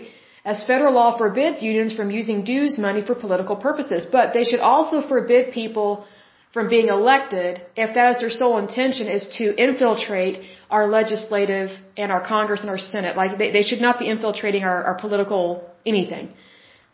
as 0.51 0.63
federal 0.71 0.93
law 0.93 1.09
forbids 1.21 1.63
unions 1.63 1.91
from 1.97 2.11
using 2.19 2.43
dues 2.49 2.73
money 2.87 3.01
for 3.07 3.15
political 3.15 3.55
purposes. 3.67 4.05
But 4.17 4.35
they 4.35 4.43
should 4.49 4.63
also 4.71 4.97
forbid 5.11 5.51
people 5.61 6.05
from 6.53 6.69
being 6.75 6.89
elected 6.97 7.51
if 7.83 7.89
that 7.95 8.07
is 8.11 8.19
their 8.23 8.35
sole 8.41 8.59
intention 8.65 9.07
is 9.17 9.25
to 9.39 9.45
infiltrate 9.67 10.37
our 10.69 10.85
legislative 10.99 11.69
and 11.97 12.11
our 12.15 12.23
Congress 12.33 12.61
and 12.61 12.69
our 12.69 12.83
Senate. 12.93 13.17
Like 13.21 13.39
they, 13.39 13.49
they 13.57 13.65
should 13.69 13.83
not 13.87 13.97
be 13.97 14.07
infiltrating 14.15 14.63
our, 14.63 14.79
our 14.89 14.97
political 15.03 15.43
anything. 15.83 16.25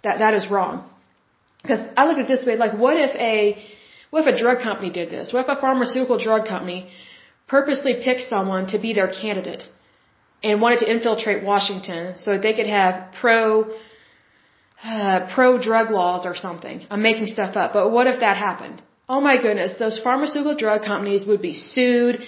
That 0.06 0.20
that 0.24 0.34
is 0.34 0.50
wrong. 0.50 0.76
Because 1.62 1.82
I 1.98 2.08
look 2.08 2.20
at 2.20 2.26
it 2.26 2.34
this 2.36 2.46
way, 2.46 2.56
like 2.66 2.76
what 2.86 2.98
if 3.08 3.14
a 3.32 3.38
what 4.12 4.26
if 4.26 4.36
a 4.36 4.38
drug 4.44 4.60
company 4.70 4.92
did 5.00 5.10
this? 5.10 5.34
What 5.34 5.42
if 5.46 5.58
a 5.58 5.60
pharmaceutical 5.60 6.20
drug 6.28 6.48
company 6.54 6.80
purposely 7.56 7.96
picked 8.06 8.26
someone 8.36 8.68
to 8.76 8.80
be 8.86 8.94
their 8.94 9.12
candidate 9.24 9.66
and 10.44 10.62
wanted 10.62 10.80
to 10.80 10.92
infiltrate 10.92 11.44
Washington 11.44 12.16
so 12.20 12.34
that 12.34 12.42
they 12.42 12.54
could 12.54 12.68
have 12.68 13.14
pro 13.20 13.72
uh, 14.84 15.28
pro 15.34 15.58
drug 15.62 15.90
laws 15.92 16.26
or 16.26 16.36
something? 16.36 16.86
I'm 16.90 17.02
making 17.02 17.28
stuff 17.28 17.56
up, 17.56 17.74
but 17.74 17.92
what 17.92 18.08
if 18.08 18.20
that 18.20 18.38
happened? 18.38 18.82
Oh 19.10 19.22
my 19.22 19.42
goodness, 19.42 19.76
those 19.80 20.00
pharmaceutical 20.00 20.56
drug 20.56 20.82
companies 20.84 21.26
would 21.26 21.42
be 21.42 21.54
sued, 21.54 22.22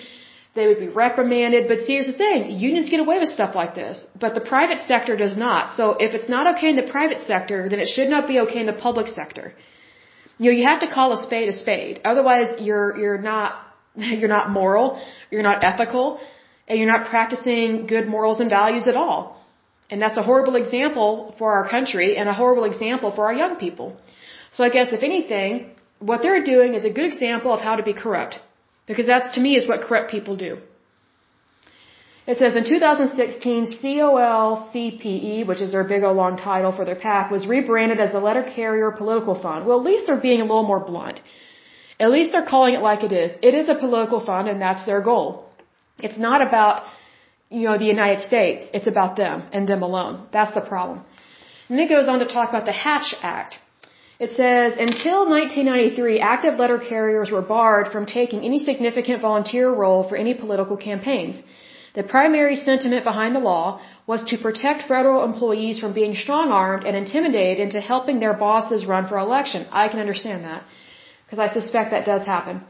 they 0.56 0.66
would 0.68 0.80
be 0.80 0.88
reprimanded, 0.88 1.68
but 1.68 1.82
see, 1.86 1.94
here's 1.94 2.08
the 2.08 2.14
thing, 2.14 2.52
unions 2.52 2.90
get 2.90 3.02
away 3.02 3.20
with 3.20 3.30
stuff 3.30 3.54
like 3.54 3.76
this, 3.76 4.06
but 4.20 4.34
the 4.34 4.42
private 4.42 4.80
sector 4.92 5.16
does 5.16 5.36
not. 5.38 5.74
So 5.74 5.98
if 6.06 6.14
it's 6.14 6.30
not 6.30 6.56
okay 6.56 6.70
in 6.70 6.76
the 6.76 6.90
private 6.98 7.22
sector, 7.32 7.70
then 7.70 7.80
it 7.80 7.90
should 7.90 8.10
not 8.10 8.28
be 8.28 8.40
okay 8.46 8.60
in 8.62 8.66
the 8.66 8.80
public 8.88 9.08
sector. 9.08 9.54
You 10.38 10.52
know, 10.52 10.58
you 10.58 10.66
have 10.66 10.80
to 10.80 10.88
call 10.88 11.12
a 11.14 11.18
spade 11.18 11.50
a 11.50 11.54
spade. 11.54 12.02
Otherwise, 12.06 12.54
you're, 12.60 12.98
you're 12.98 13.18
not, 13.18 13.60
you're 13.96 14.34
not 14.38 14.50
moral, 14.50 15.02
you're 15.30 15.44
not 15.44 15.64
ethical, 15.64 16.20
and 16.70 16.78
you're 16.78 16.94
not 16.96 17.08
practicing 17.10 17.88
good 17.88 18.08
morals 18.08 18.40
and 18.40 18.50
values 18.50 18.88
at 18.88 18.96
all. 18.96 19.20
And 19.90 20.02
that's 20.02 20.18
a 20.18 20.22
horrible 20.22 20.56
example 20.56 21.34
for 21.40 21.52
our 21.54 21.68
country 21.68 22.16
and 22.16 22.30
a 22.30 22.34
horrible 22.34 22.66
example 22.72 23.12
for 23.12 23.26
our 23.26 23.34
young 23.34 23.56
people. 23.56 23.98
So 24.52 24.64
I 24.64 24.70
guess 24.70 24.94
if 24.94 25.04
anything, 25.04 25.72
what 26.00 26.22
they're 26.22 26.44
doing 26.44 26.76
is 26.76 26.86
a 26.86 26.92
good 26.92 27.06
example 27.06 27.52
of 27.52 27.60
how 27.60 27.76
to 27.76 27.84
be 27.84 27.94
corrupt. 27.94 28.40
Because 28.86 29.08
that's 29.08 29.36
to 29.36 29.42
me 29.42 29.56
is 29.56 29.68
what 29.68 29.82
corrupt 29.82 30.12
people 30.12 30.36
do. 30.36 30.58
It 32.32 32.38
says 32.38 32.56
in 32.56 32.64
2016, 32.64 33.80
COLCPE, 33.82 35.48
which 35.48 35.62
is 35.62 35.72
their 35.72 35.84
big 35.84 36.04
old 36.04 36.16
long 36.16 36.38
title 36.38 36.72
for 36.72 36.86
their 36.86 36.96
PAC, 36.96 37.32
was 37.32 37.48
rebranded 37.48 38.00
as 38.00 38.12
the 38.12 38.20
Letter 38.20 38.44
Carrier 38.44 38.92
Political 38.92 39.36
Fund. 39.42 39.66
Well, 39.66 39.80
at 39.80 39.86
least 39.86 40.06
they're 40.06 40.26
being 40.30 40.42
a 40.42 40.44
little 40.44 40.68
more 40.72 40.80
blunt. 40.80 41.22
At 42.00 42.12
least 42.12 42.32
they're 42.32 42.46
calling 42.46 42.76
it 42.76 42.82
like 42.82 43.04
it 43.04 43.12
is. 43.12 43.32
It 43.42 43.56
is 43.56 43.68
a 43.68 43.76
political 43.76 44.24
fund 44.24 44.48
and 44.48 44.62
that's 44.62 44.84
their 44.84 45.02
goal. 45.02 45.49
It's 46.08 46.18
not 46.18 46.42
about, 46.48 46.84
you 47.50 47.66
know, 47.68 47.78
the 47.78 47.92
United 47.98 48.22
States. 48.22 48.70
It's 48.74 48.88
about 48.88 49.16
them 49.16 49.44
and 49.54 49.68
them 49.68 49.82
alone. 49.84 50.28
That's 50.32 50.54
the 50.54 50.62
problem. 50.62 51.04
And 51.70 51.80
it 51.80 51.90
goes 51.90 52.08
on 52.10 52.20
to 52.20 52.26
talk 52.26 52.50
about 52.50 52.66
the 52.66 52.78
Hatch 52.86 53.14
Act. 53.22 53.60
It 54.20 54.32
says, 54.32 54.74
until 54.88 55.20
1993, 55.30 56.20
active 56.20 56.56
letter 56.62 56.78
carriers 56.78 57.30
were 57.32 57.42
barred 57.42 57.88
from 57.94 58.06
taking 58.06 58.42
any 58.44 58.60
significant 58.70 59.22
volunteer 59.22 59.70
role 59.84 60.04
for 60.10 60.18
any 60.18 60.34
political 60.34 60.78
campaigns. 60.78 61.36
The 61.96 62.04
primary 62.04 62.58
sentiment 62.58 63.04
behind 63.06 63.36
the 63.36 63.40
law 63.40 63.82
was 64.06 64.24
to 64.26 64.38
protect 64.38 64.88
federal 64.88 65.24
employees 65.24 65.80
from 65.80 65.94
being 65.94 66.16
strong-armed 66.16 66.84
and 66.86 66.96
intimidated 66.98 67.60
into 67.66 67.80
helping 67.80 68.20
their 68.20 68.34
bosses 68.34 68.86
run 68.86 69.08
for 69.08 69.18
election. 69.18 69.66
I 69.72 69.88
can 69.88 70.00
understand 70.00 70.44
that, 70.44 70.64
because 71.26 71.40
I 71.40 71.54
suspect 71.54 71.92
that 71.92 72.06
does 72.06 72.26
happen. 72.26 72.64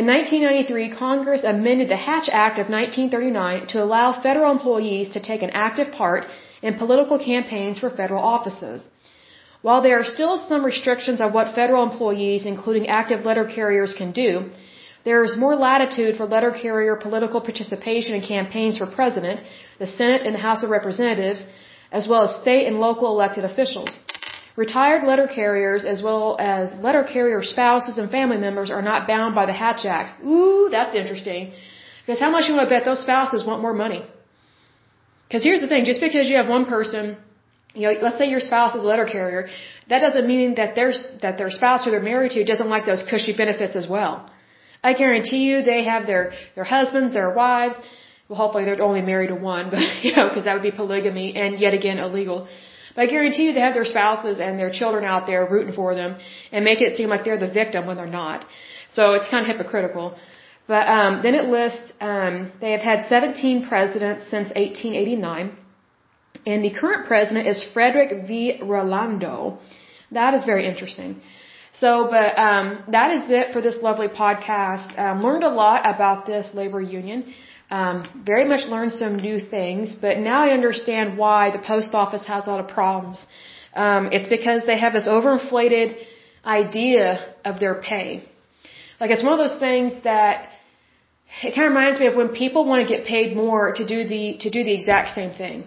In 0.00 0.06
1993, 0.06 0.98
Congress 0.98 1.44
amended 1.44 1.88
the 1.88 2.04
Hatch 2.04 2.28
Act 2.28 2.58
of 2.58 2.68
1939 2.68 3.68
to 3.72 3.82
allow 3.82 4.06
federal 4.10 4.50
employees 4.50 5.10
to 5.10 5.20
take 5.20 5.42
an 5.42 5.50
active 5.50 5.92
part 5.92 6.24
in 6.62 6.80
political 6.80 7.16
campaigns 7.16 7.78
for 7.78 7.90
federal 7.90 8.24
offices. 8.34 8.82
While 9.62 9.82
there 9.82 10.00
are 10.00 10.12
still 10.16 10.36
some 10.36 10.64
restrictions 10.64 11.20
on 11.20 11.32
what 11.32 11.54
federal 11.54 11.84
employees, 11.84 12.44
including 12.44 12.88
active 12.88 13.24
letter 13.24 13.44
carriers, 13.44 13.94
can 13.94 14.10
do, 14.10 14.50
there 15.04 15.22
is 15.22 15.36
more 15.36 15.54
latitude 15.54 16.16
for 16.16 16.26
letter 16.26 16.50
carrier 16.50 16.96
political 16.96 17.40
participation 17.40 18.16
in 18.16 18.22
campaigns 18.22 18.78
for 18.78 18.86
president, 18.86 19.42
the 19.78 19.86
Senate, 19.86 20.22
and 20.26 20.34
the 20.34 20.46
House 20.48 20.64
of 20.64 20.70
Representatives, 20.70 21.44
as 21.92 22.08
well 22.08 22.22
as 22.24 22.34
state 22.42 22.66
and 22.66 22.80
local 22.80 23.08
elected 23.16 23.44
officials. 23.44 23.96
Retired 24.56 25.02
letter 25.04 25.26
carriers 25.26 25.84
as 25.84 26.00
well 26.00 26.36
as 26.38 26.72
letter 26.74 27.02
carrier 27.02 27.42
spouses 27.42 27.98
and 27.98 28.10
family 28.10 28.38
members 28.38 28.70
are 28.70 28.82
not 28.82 29.08
bound 29.08 29.34
by 29.34 29.46
the 29.46 29.52
Hatch 29.52 29.84
Act. 29.84 30.24
Ooh, 30.24 30.68
that's 30.70 30.94
interesting. 30.94 31.52
Because 32.00 32.20
how 32.20 32.30
much 32.30 32.48
you 32.48 32.54
want 32.54 32.68
to 32.68 32.74
bet 32.74 32.84
those 32.84 33.02
spouses 33.02 33.44
want 33.44 33.62
more 33.62 33.74
money? 33.74 34.04
Because 35.26 35.42
here's 35.42 35.60
the 35.60 35.66
thing, 35.66 35.84
just 35.84 36.00
because 36.00 36.28
you 36.28 36.36
have 36.36 36.48
one 36.48 36.66
person, 36.66 37.16
you 37.74 37.82
know, 37.88 37.94
let's 38.00 38.18
say 38.18 38.26
your 38.26 38.40
spouse 38.40 38.74
is 38.74 38.80
a 38.80 38.84
letter 38.84 39.06
carrier, 39.06 39.48
that 39.88 40.00
doesn't 40.00 40.26
mean 40.26 40.54
that 40.54 40.76
their 40.76 40.92
that 41.22 41.38
their 41.38 41.50
spouse 41.50 41.84
who 41.84 41.90
they're 41.90 42.08
married 42.12 42.32
to 42.32 42.44
doesn't 42.44 42.68
like 42.68 42.86
those 42.86 43.02
cushy 43.10 43.34
benefits 43.36 43.74
as 43.74 43.88
well. 43.88 44.30
I 44.84 44.92
guarantee 44.92 45.42
you 45.48 45.62
they 45.62 45.82
have 45.84 46.06
their 46.06 46.32
their 46.54 46.68
husbands, 46.76 47.12
their 47.14 47.32
wives. 47.34 47.74
Well, 48.28 48.38
hopefully 48.38 48.64
they're 48.66 48.80
only 48.80 49.02
married 49.02 49.28
to 49.28 49.34
one, 49.34 49.70
but 49.74 50.04
you 50.04 50.14
know, 50.14 50.28
because 50.28 50.44
that 50.44 50.54
would 50.54 50.62
be 50.62 50.76
polygamy 50.82 51.34
and 51.34 51.58
yet 51.58 51.74
again 51.74 51.98
illegal. 51.98 52.46
But 52.94 53.02
I 53.02 53.06
guarantee 53.06 53.44
you 53.46 53.52
they 53.52 53.66
have 53.68 53.74
their 53.74 53.84
spouses 53.84 54.38
and 54.40 54.58
their 54.58 54.70
children 54.70 55.04
out 55.04 55.26
there 55.26 55.46
rooting 55.48 55.74
for 55.74 55.94
them 55.94 56.16
and 56.52 56.64
making 56.64 56.86
it 56.88 56.96
seem 56.96 57.08
like 57.08 57.24
they're 57.24 57.44
the 57.46 57.50
victim 57.50 57.86
when 57.86 57.96
they're 57.96 58.18
not. 58.24 58.46
So 58.92 59.12
it's 59.14 59.28
kind 59.28 59.42
of 59.42 59.48
hypocritical. 59.56 60.16
But 60.66 60.88
um, 60.88 61.20
then 61.22 61.34
it 61.34 61.46
lists 61.46 61.92
um, 62.00 62.52
they 62.60 62.72
have 62.72 62.80
had 62.80 63.08
17 63.08 63.68
presidents 63.68 64.22
since 64.24 64.48
1889, 64.48 65.56
and 66.46 66.64
the 66.64 66.72
current 66.80 67.06
president 67.06 67.46
is 67.46 67.62
Fredric 67.74 68.26
V. 68.26 68.60
Rolando. 68.62 69.58
That 70.10 70.32
is 70.34 70.44
very 70.44 70.66
interesting. 70.66 71.20
So, 71.74 72.08
but 72.08 72.38
um, 72.38 72.84
that 72.88 73.10
is 73.10 73.30
it 73.30 73.52
for 73.52 73.60
this 73.60 73.82
lovely 73.82 74.08
podcast. 74.08 74.96
Um, 74.98 75.20
learned 75.20 75.44
a 75.44 75.48
lot 75.48 75.80
about 75.84 76.24
this 76.24 76.48
labor 76.54 76.80
union. 76.80 77.34
Um, 77.78 77.96
very 78.32 78.44
much 78.52 78.62
learned 78.74 78.92
some 79.02 79.14
new 79.28 79.38
things, 79.54 79.86
but 80.04 80.14
now 80.30 80.38
I 80.46 80.50
understand 80.58 81.18
why 81.22 81.40
the 81.56 81.62
post 81.72 81.90
office 82.02 82.24
has 82.32 82.46
a 82.46 82.50
lot 82.52 82.60
of 82.64 82.68
problems. 82.80 83.18
Um, 83.84 84.02
it's 84.16 84.28
because 84.36 84.60
they 84.70 84.78
have 84.84 84.92
this 84.98 85.08
overinflated 85.14 85.88
idea 86.60 87.04
of 87.44 87.58
their 87.62 87.76
pay. 87.90 88.08
Like 89.00 89.10
it's 89.14 89.24
one 89.28 89.32
of 89.36 89.40
those 89.44 89.58
things 89.66 89.90
that 90.04 90.50
it 91.42 91.50
kind 91.56 91.66
of 91.66 91.72
reminds 91.74 91.98
me 91.98 92.06
of 92.10 92.14
when 92.20 92.30
people 92.44 92.62
want 92.70 92.86
to 92.86 92.88
get 92.94 93.06
paid 93.14 93.36
more 93.44 93.72
to 93.80 93.84
do 93.94 93.98
the 94.12 94.24
to 94.44 94.48
do 94.56 94.62
the 94.68 94.74
exact 94.80 95.08
same 95.18 95.32
thing. 95.42 95.64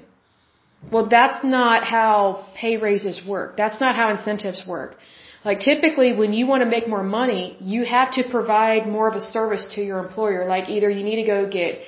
Well, 0.93 1.07
that's 1.17 1.43
not 1.43 1.83
how 1.95 2.45
pay 2.61 2.73
raises 2.87 3.17
work. 3.35 3.57
That's 3.61 3.79
not 3.85 3.95
how 4.01 4.07
incentives 4.15 4.61
work. 4.75 4.91
Like 5.47 5.59
typically 5.59 6.09
when 6.21 6.33
you 6.37 6.45
want 6.51 6.61
to 6.63 6.69
make 6.69 6.87
more 6.87 7.03
money, 7.03 7.43
you 7.59 7.85
have 7.85 8.11
to 8.17 8.23
provide 8.35 8.87
more 8.95 9.07
of 9.11 9.15
a 9.15 9.21
service 9.35 9.65
to 9.75 9.81
your 9.89 9.99
employer. 10.05 10.45
Like 10.45 10.69
either 10.69 10.89
you 10.89 11.03
need 11.09 11.19
to 11.23 11.27
go 11.35 11.39
get, 11.47 11.79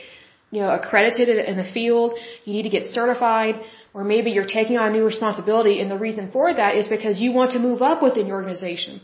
you 0.52 0.62
know, 0.62 0.70
accredited 0.70 1.30
in 1.52 1.58
the 1.58 1.70
field, 1.76 2.18
you 2.44 2.54
need 2.54 2.64
to 2.64 2.70
get 2.78 2.84
certified, 2.86 3.62
or 3.94 4.04
maybe 4.04 4.32
you're 4.32 4.54
taking 4.60 4.78
on 4.78 4.88
a 4.90 4.94
new 4.98 5.06
responsibility 5.06 5.80
and 5.80 5.92
the 5.92 5.98
reason 5.98 6.32
for 6.32 6.54
that 6.54 6.76
is 6.76 6.88
because 6.88 7.22
you 7.22 7.32
want 7.32 7.52
to 7.52 7.60
move 7.60 7.82
up 7.82 8.02
within 8.02 8.26
your 8.28 8.38
organization. 8.38 9.02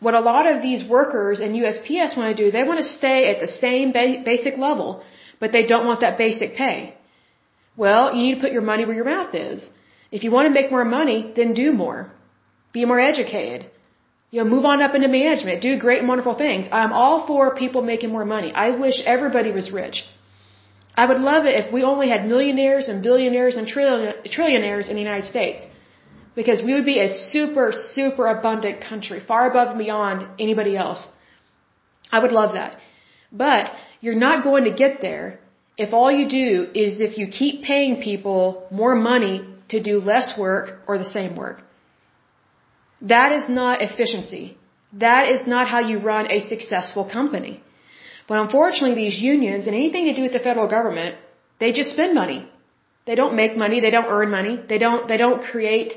What 0.00 0.14
a 0.14 0.20
lot 0.20 0.46
of 0.50 0.62
these 0.62 0.82
workers 0.96 1.40
and 1.40 1.54
USPS 1.54 2.16
want 2.16 2.34
to 2.34 2.42
do, 2.42 2.50
they 2.50 2.64
want 2.64 2.80
to 2.80 2.88
stay 2.98 3.28
at 3.32 3.40
the 3.40 3.48
same 3.48 3.92
ba- 3.92 4.22
basic 4.24 4.56
level, 4.58 5.02
but 5.38 5.52
they 5.52 5.66
don't 5.66 5.86
want 5.86 6.00
that 6.00 6.18
basic 6.18 6.54
pay. 6.56 6.94
Well, 7.76 8.14
you 8.14 8.22
need 8.22 8.34
to 8.36 8.40
put 8.40 8.52
your 8.52 8.66
money 8.72 8.84
where 8.84 8.94
your 9.00 9.10
mouth 9.16 9.34
is. 9.34 9.68
If 10.10 10.24
you 10.24 10.30
want 10.30 10.46
to 10.46 10.54
make 10.58 10.70
more 10.70 10.84
money, 10.84 11.32
then 11.36 11.54
do 11.54 11.72
more. 11.72 12.12
Be 12.72 12.84
more 12.84 13.00
educated. 13.00 13.70
You 14.30 14.38
know, 14.40 14.48
move 14.54 14.64
on 14.64 14.82
up 14.82 14.94
into 14.94 15.08
management. 15.08 15.62
Do 15.62 15.78
great 15.78 16.00
and 16.00 16.08
wonderful 16.08 16.34
things. 16.34 16.66
I'm 16.70 16.92
all 16.92 17.26
for 17.26 17.54
people 17.54 17.82
making 17.82 18.10
more 18.10 18.24
money. 18.24 18.52
I 18.52 18.70
wish 18.84 19.02
everybody 19.04 19.52
was 19.52 19.70
rich. 19.70 20.04
I 21.00 21.06
would 21.10 21.22
love 21.32 21.42
it 21.50 21.54
if 21.62 21.66
we 21.74 21.82
only 21.90 22.08
had 22.12 22.26
millionaires 22.32 22.86
and 22.90 23.02
billionaires 23.08 23.56
and 23.58 23.66
trillion, 23.74 24.08
trillionaires 24.36 24.86
in 24.90 24.94
the 24.98 25.04
United 25.08 25.26
States. 25.34 25.60
Because 26.40 26.58
we 26.66 26.72
would 26.74 26.88
be 26.94 26.98
a 27.00 27.10
super, 27.32 27.66
super 27.96 28.24
abundant 28.34 28.76
country, 28.88 29.18
far 29.30 29.42
above 29.50 29.68
and 29.74 29.78
beyond 29.86 30.18
anybody 30.46 30.74
else. 30.84 31.02
I 32.16 32.18
would 32.22 32.34
love 32.40 32.52
that. 32.60 32.76
But 33.44 33.72
you're 34.04 34.22
not 34.28 34.44
going 34.48 34.64
to 34.70 34.74
get 34.82 35.00
there 35.06 35.26
if 35.84 35.94
all 35.98 36.12
you 36.18 36.26
do 36.28 36.50
is 36.84 37.00
if 37.08 37.16
you 37.20 37.26
keep 37.40 37.62
paying 37.70 37.94
people 38.08 38.42
more 38.82 38.94
money 38.94 39.34
to 39.72 39.82
do 39.90 39.94
less 40.12 40.28
work 40.44 40.66
or 40.86 40.98
the 40.98 41.10
same 41.18 41.34
work. 41.44 41.58
That 43.14 43.32
is 43.38 43.48
not 43.48 43.80
efficiency. 43.88 44.44
That 45.06 45.24
is 45.34 45.46
not 45.46 45.66
how 45.74 45.80
you 45.90 45.98
run 46.12 46.30
a 46.30 46.40
successful 46.52 47.04
company. 47.18 47.54
But 48.30 48.38
unfortunately, 48.46 48.94
these 48.94 49.20
unions 49.20 49.66
and 49.66 49.74
anything 49.74 50.04
to 50.06 50.14
do 50.18 50.22
with 50.26 50.34
the 50.38 50.44
federal 50.48 50.68
government, 50.76 51.16
they 51.62 51.70
just 51.78 51.90
spend 51.96 52.12
money. 52.14 52.40
They 53.08 53.16
don't 53.20 53.34
make 53.40 53.56
money. 53.62 53.80
They 53.84 53.90
don't 53.96 54.10
earn 54.16 54.30
money. 54.38 54.54
They 54.72 54.78
don't, 54.84 55.08
they 55.10 55.16
don't 55.24 55.42
create 55.42 55.94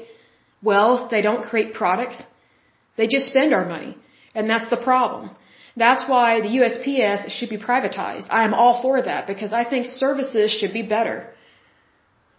wealth. 0.70 1.12
They 1.12 1.22
don't 1.28 1.44
create 1.50 1.76
products. 1.82 2.18
They 2.98 3.06
just 3.16 3.28
spend 3.34 3.54
our 3.58 3.68
money. 3.76 3.92
And 4.34 4.50
that's 4.50 4.68
the 4.72 4.82
problem. 4.90 5.30
That's 5.84 6.10
why 6.14 6.42
the 6.46 6.52
USPS 6.60 7.30
should 7.36 7.52
be 7.56 7.60
privatized. 7.70 8.26
I 8.40 8.46
am 8.48 8.56
all 8.56 8.82
for 8.82 8.96
that 9.10 9.28
because 9.28 9.54
I 9.54 9.64
think 9.72 9.86
services 9.86 10.50
should 10.58 10.74
be 10.74 10.86
better. 10.98 11.18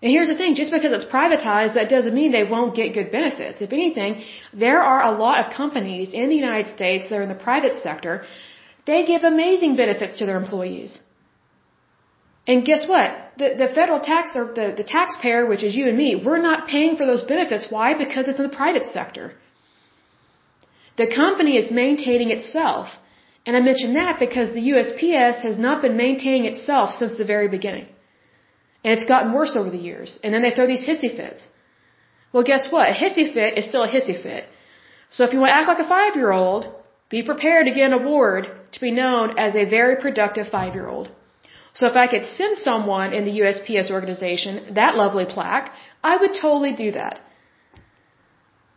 And 0.03 0.11
here's 0.15 0.31
the 0.33 0.39
thing, 0.41 0.57
just 0.63 0.73
because 0.73 0.93
it's 0.97 1.11
privatized, 1.19 1.75
that 1.75 1.89
doesn't 1.89 2.15
mean 2.21 2.33
they 2.33 2.49
won't 2.55 2.75
get 2.81 2.95
good 2.99 3.13
benefits. 3.13 3.63
If 3.67 3.73
anything, 3.73 4.25
there 4.53 4.83
are 4.83 5.03
a 5.03 5.13
lot 5.25 5.37
of 5.43 5.53
companies 5.63 6.13
in 6.13 6.29
the 6.33 6.41
United 6.47 6.69
States 6.79 7.09
that 7.09 7.17
are 7.21 7.27
in 7.29 7.33
the 7.37 7.43
private 7.51 7.77
sector, 7.77 8.25
they 8.87 9.05
give 9.07 9.23
amazing 9.25 9.77
benefits 9.77 10.19
to 10.19 10.27
their 10.27 10.37
employees. 10.37 10.99
And 12.47 12.65
guess 12.65 12.87
what? 12.87 13.11
The, 13.39 13.49
the 13.63 13.69
federal 13.75 14.01
tax, 14.01 14.37
or 14.37 14.47
the, 14.59 14.75
the 14.77 14.85
taxpayer, 14.85 15.47
which 15.47 15.63
is 15.63 15.75
you 15.75 15.89
and 15.89 15.97
me, 15.97 16.15
we're 16.27 16.43
not 16.51 16.69
paying 16.69 16.97
for 16.97 17.07
those 17.07 17.23
benefits. 17.23 17.67
Why? 17.71 17.95
Because 17.95 18.29
it's 18.29 18.39
in 18.39 18.47
the 18.49 18.57
private 18.63 18.87
sector. 18.87 19.33
The 20.97 21.09
company 21.23 21.57
is 21.57 21.71
maintaining 21.71 22.31
itself. 22.31 22.89
And 23.47 23.57
I 23.57 23.61
mention 23.61 23.95
that 23.95 24.19
because 24.19 24.53
the 24.53 24.67
USPS 24.73 25.41
has 25.49 25.59
not 25.59 25.83
been 25.83 25.97
maintaining 25.97 26.45
itself 26.45 26.91
since 26.99 27.17
the 27.17 27.25
very 27.25 27.49
beginning. 27.49 27.89
And 28.85 28.93
it's 28.95 29.09
gotten 29.15 29.33
worse 29.33 29.57
over 29.57 29.71
the 29.71 29.85
years. 29.91 30.19
And 30.23 30.33
then 30.33 30.43
they 30.43 30.51
throw 30.51 30.67
these 30.67 30.87
hissy 30.87 31.11
fits. 31.17 31.49
Well, 32.33 32.43
guess 32.43 32.71
what? 32.71 32.89
A 32.89 32.93
hissy 32.93 33.33
fit 33.33 33.59
is 33.59 33.67
still 33.69 33.85
a 33.85 33.89
hissy 33.89 34.17
fit. 34.23 34.45
So 35.09 35.25
if 35.25 35.33
you 35.33 35.41
want 35.41 35.51
to 35.51 35.57
act 35.57 35.69
like 35.69 35.79
a 35.79 35.89
five 35.89 36.17
year 36.17 36.33
old, 36.33 36.63
be 37.09 37.23
prepared 37.23 37.67
to 37.67 37.73
get 37.73 37.93
an 37.93 37.99
award 38.01 38.51
to 38.75 38.81
be 38.81 38.91
known 38.91 39.39
as 39.39 39.55
a 39.55 39.65
very 39.79 39.97
productive 40.05 40.49
five 40.57 40.75
year 40.75 40.89
old. 40.89 41.11
So 41.75 41.87
if 41.87 41.97
I 41.97 42.07
could 42.07 42.27
send 42.27 42.59
someone 42.59 43.13
in 43.13 43.25
the 43.25 43.37
USPS 43.41 43.91
organization 43.91 44.75
that 44.75 44.97
lovely 44.97 45.27
plaque, 45.35 45.73
I 46.03 46.17
would 46.17 46.35
totally 46.41 46.75
do 46.85 46.93
that. 46.93 47.21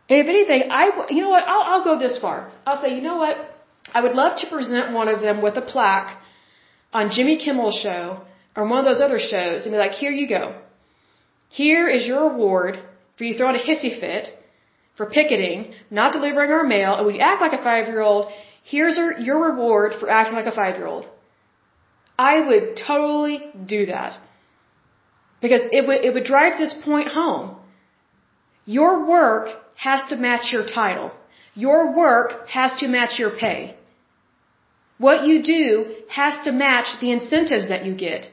And 0.08 0.20
if 0.22 0.28
anything, 0.34 0.70
I, 0.70 0.84
you 1.10 1.22
know 1.22 1.32
what, 1.36 1.44
I'll, 1.46 1.64
I'll 1.70 1.84
go 1.84 1.98
this 1.98 2.16
far. 2.18 2.50
I'll 2.66 2.80
say, 2.82 2.94
you 2.96 3.02
know 3.02 3.16
what, 3.16 3.36
I 3.94 4.02
would 4.02 4.16
love 4.22 4.38
to 4.40 4.46
present 4.48 4.92
one 4.92 5.08
of 5.08 5.20
them 5.20 5.42
with 5.42 5.56
a 5.56 5.62
plaque 5.62 6.10
on 6.92 7.10
Jimmy 7.10 7.36
Kimmel's 7.44 7.78
show 7.86 8.22
or 8.56 8.66
one 8.66 8.80
of 8.80 8.84
those 8.84 9.00
other 9.00 9.20
shows 9.20 9.64
and 9.64 9.72
be 9.72 9.78
like, 9.78 9.92
here 9.92 10.10
you 10.10 10.28
go. 10.28 10.44
Here 11.48 11.88
is 11.88 12.06
your 12.06 12.22
award 12.30 12.80
for 13.16 13.24
you 13.24 13.34
throwing 13.34 13.56
a 13.56 13.64
hissy 13.68 13.98
fit, 14.00 14.28
for 14.96 15.06
picketing, 15.06 15.74
not 15.90 16.12
delivering 16.12 16.50
our 16.50 16.64
mail, 16.64 16.94
and 16.94 17.06
when 17.06 17.14
you 17.14 17.20
act 17.20 17.40
like 17.40 17.52
a 17.52 17.62
five-year-old, 17.62 18.32
here's 18.72 18.96
your 19.26 19.38
reward 19.50 19.90
for 19.98 20.08
acting 20.18 20.36
like 20.40 20.50
a 20.52 20.56
five-year-old. 20.60 21.04
I 22.30 22.34
would 22.48 22.66
totally 22.88 23.36
do 23.74 23.86
that. 23.86 24.18
Because 25.44 25.62
it 25.78 25.86
would, 25.86 26.00
it 26.06 26.12
would 26.14 26.28
drive 26.32 26.58
this 26.58 26.74
point 26.88 27.08
home. 27.20 27.46
Your 28.78 28.92
work 29.16 29.46
has 29.86 30.00
to 30.10 30.16
match 30.16 30.52
your 30.52 30.66
title. 30.66 31.12
Your 31.54 31.80
work 31.96 32.48
has 32.48 32.72
to 32.80 32.88
match 32.96 33.18
your 33.22 33.30
pay. 33.44 33.60
What 35.06 35.24
you 35.28 35.36
do 35.42 35.66
has 36.18 36.34
to 36.44 36.52
match 36.52 36.88
the 37.00 37.12
incentives 37.12 37.68
that 37.68 37.84
you 37.86 37.94
get. 37.94 38.28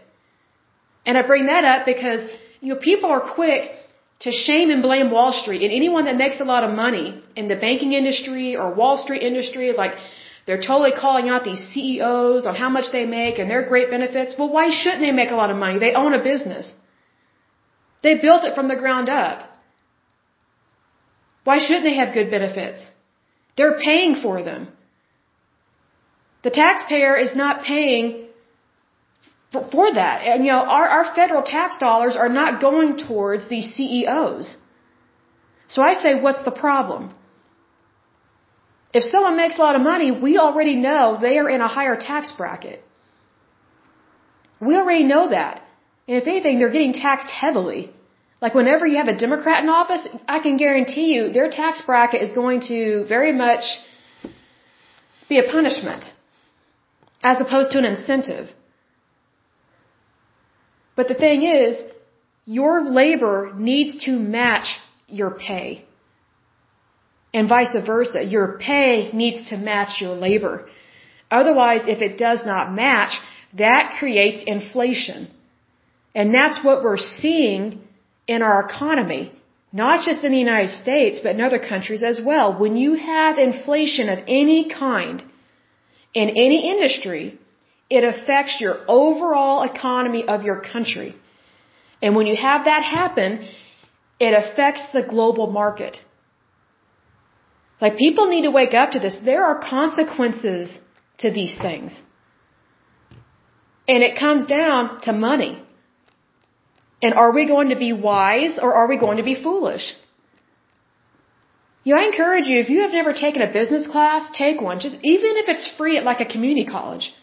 And 1.06 1.18
I 1.18 1.22
bring 1.32 1.46
that 1.46 1.64
up 1.64 1.86
because, 1.86 2.22
you 2.62 2.74
know, 2.74 2.80
people 2.92 3.10
are 3.16 3.24
quick 3.36 3.72
to 4.22 4.32
shame 4.32 4.70
and 4.72 4.82
blame 4.82 5.12
Wall 5.12 5.32
Street 5.32 5.62
and 5.62 5.72
anyone 5.72 6.06
that 6.06 6.18
makes 6.18 6.40
a 6.40 6.50
lot 6.54 6.64
of 6.68 6.72
money 6.76 7.08
in 7.36 7.48
the 7.48 7.56
banking 7.56 7.94
industry 7.94 8.56
or 8.56 8.74
Wall 8.74 8.98
Street 8.98 9.22
industry, 9.22 9.72
like 9.84 9.96
they're 10.46 10.62
totally 10.62 10.92
calling 10.92 11.28
out 11.28 11.44
these 11.44 11.64
CEOs 11.72 12.46
on 12.46 12.56
how 12.56 12.70
much 12.70 12.92
they 12.92 13.06
make 13.06 13.40
and 13.40 13.50
their 13.50 13.64
great 13.68 13.90
benefits. 13.90 14.36
Well, 14.38 14.52
why 14.58 14.70
shouldn't 14.70 15.02
they 15.02 15.12
make 15.12 15.32
a 15.32 15.36
lot 15.36 15.50
of 15.50 15.58
money? 15.58 15.80
They 15.80 15.94
own 15.94 16.14
a 16.14 16.24
business. 16.24 16.72
They 18.04 18.16
built 18.20 18.44
it 18.44 18.54
from 18.54 18.68
the 18.68 18.76
ground 18.76 19.10
up. 19.10 19.40
Why 21.46 21.58
shouldn't 21.58 21.86
they 21.90 21.96
have 21.96 22.14
good 22.14 22.30
benefits? 22.30 22.86
They're 23.58 23.80
paying 23.80 24.16
for 24.22 24.44
them. 24.44 24.68
The 26.44 26.52
taxpayer 26.52 27.16
is 27.16 27.36
not 27.36 27.64
paying 27.64 28.28
for, 29.52 29.68
for 29.72 29.94
that. 29.94 30.22
And, 30.22 30.46
you 30.46 30.52
know, 30.52 30.64
our, 30.78 30.88
our 30.98 31.16
federal 31.16 31.42
tax 31.42 31.78
dollars 31.78 32.16
are 32.16 32.30
not 32.30 32.62
going 32.62 32.98
towards 32.98 33.48
these 33.48 33.74
CEOs. 33.74 34.58
So 35.68 35.82
I 35.82 35.94
say, 35.94 36.22
what's 36.22 36.44
the 36.46 36.52
problem? 36.52 37.14
If 38.98 39.04
someone 39.04 39.36
makes 39.36 39.56
a 39.58 39.62
lot 39.68 39.76
of 39.76 39.82
money, 39.82 40.10
we 40.26 40.38
already 40.38 40.76
know 40.88 41.18
they 41.20 41.38
are 41.38 41.50
in 41.50 41.60
a 41.60 41.68
higher 41.68 41.98
tax 41.98 42.32
bracket. 42.32 42.82
We 44.68 44.78
already 44.78 45.04
know 45.04 45.24
that. 45.38 45.62
And 46.08 46.16
if 46.20 46.28
anything, 46.28 46.60
they're 46.60 46.76
getting 46.78 46.94
taxed 46.94 47.28
heavily. 47.28 47.82
Like 48.42 48.54
whenever 48.60 48.88
you 48.88 48.98
have 49.02 49.10
a 49.10 49.18
Democrat 49.18 49.64
in 49.64 49.70
office, 49.70 50.08
I 50.30 50.40
can 50.40 50.56
guarantee 50.56 51.08
you 51.14 51.34
their 51.34 51.50
tax 51.50 51.82
bracket 51.82 52.22
is 52.22 52.32
going 52.32 52.62
to 52.72 53.06
very 53.10 53.34
much 53.34 53.66
be 55.28 55.40
a 55.40 55.48
punishment 55.56 56.06
as 57.22 57.42
opposed 57.42 57.72
to 57.72 57.80
an 57.80 57.86
incentive. 57.86 58.48
But 60.96 61.10
the 61.10 61.16
thing 61.26 61.44
is, 61.44 61.82
your 62.46 62.76
labor 63.02 63.52
needs 63.58 64.06
to 64.06 64.12
match 64.18 64.68
your 65.08 65.32
pay. 65.32 65.85
And 67.36 67.50
vice 67.56 67.76
versa. 67.94 68.20
Your 68.36 68.48
pay 68.68 68.92
needs 69.22 69.40
to 69.50 69.56
match 69.72 69.94
your 70.04 70.16
labor. 70.28 70.56
Otherwise, 71.40 71.84
if 71.94 72.00
it 72.08 72.14
does 72.28 72.42
not 72.52 72.74
match, 72.84 73.14
that 73.64 73.96
creates 74.00 74.40
inflation. 74.56 75.20
And 76.20 76.34
that's 76.38 76.64
what 76.68 76.84
we're 76.86 77.06
seeing 77.22 77.64
in 78.34 78.40
our 78.48 78.60
economy. 78.68 79.24
Not 79.84 80.06
just 80.08 80.24
in 80.24 80.32
the 80.32 80.44
United 80.50 80.74
States, 80.84 81.20
but 81.24 81.32
in 81.36 81.42
other 81.42 81.60
countries 81.60 82.04
as 82.12 82.22
well. 82.30 82.48
When 82.64 82.78
you 82.84 82.92
have 82.94 83.38
inflation 83.50 84.08
of 84.16 84.20
any 84.42 84.70
kind, 84.70 85.18
in 86.22 86.30
any 86.46 86.60
industry, 86.74 87.38
it 87.98 88.04
affects 88.14 88.62
your 88.64 88.76
overall 88.88 89.64
economy 89.74 90.24
of 90.34 90.44
your 90.50 90.60
country. 90.74 91.12
And 92.02 92.16
when 92.16 92.28
you 92.32 92.38
have 92.50 92.62
that 92.72 92.84
happen, 93.00 93.32
it 94.28 94.34
affects 94.44 94.84
the 94.94 95.04
global 95.16 95.48
market. 95.62 95.96
Like 97.82 97.98
people 97.98 98.28
need 98.28 98.44
to 98.44 98.52
wake 98.52 98.74
up 98.74 98.92
to 98.92 99.00
this. 99.00 99.18
There 99.24 99.44
are 99.46 99.60
consequences 99.60 100.80
to 101.20 101.32
these 101.32 101.58
things. 101.58 102.00
And 103.88 104.02
it 104.04 104.18
comes 104.18 104.46
down 104.46 105.02
to 105.02 105.14
money. 105.14 105.62
And 107.02 107.14
are 107.14 107.32
we 107.32 107.46
going 107.48 107.70
to 107.70 107.76
be 107.76 107.92
wise 107.94 108.58
or 108.62 108.74
are 108.74 108.88
we 108.88 108.98
going 108.98 109.18
to 109.18 109.24
be 109.24 109.36
foolish? 109.42 109.94
You 111.84 111.94
know, 111.94 112.02
I 112.02 112.06
encourage 112.06 112.48
you, 112.48 112.60
if 112.60 112.70
you 112.70 112.82
have 112.82 112.94
never 112.94 113.14
taken 113.14 113.44
a 113.44 113.52
business 113.52 113.86
class, 113.86 114.30
take 114.36 114.60
one. 114.60 114.80
Just 114.80 114.96
even 115.04 115.38
if 115.42 115.50
it's 115.50 115.72
free 115.78 115.98
at 115.98 116.04
like 116.04 116.20
a 116.20 116.26
community 116.26 116.66
college. 116.66 117.14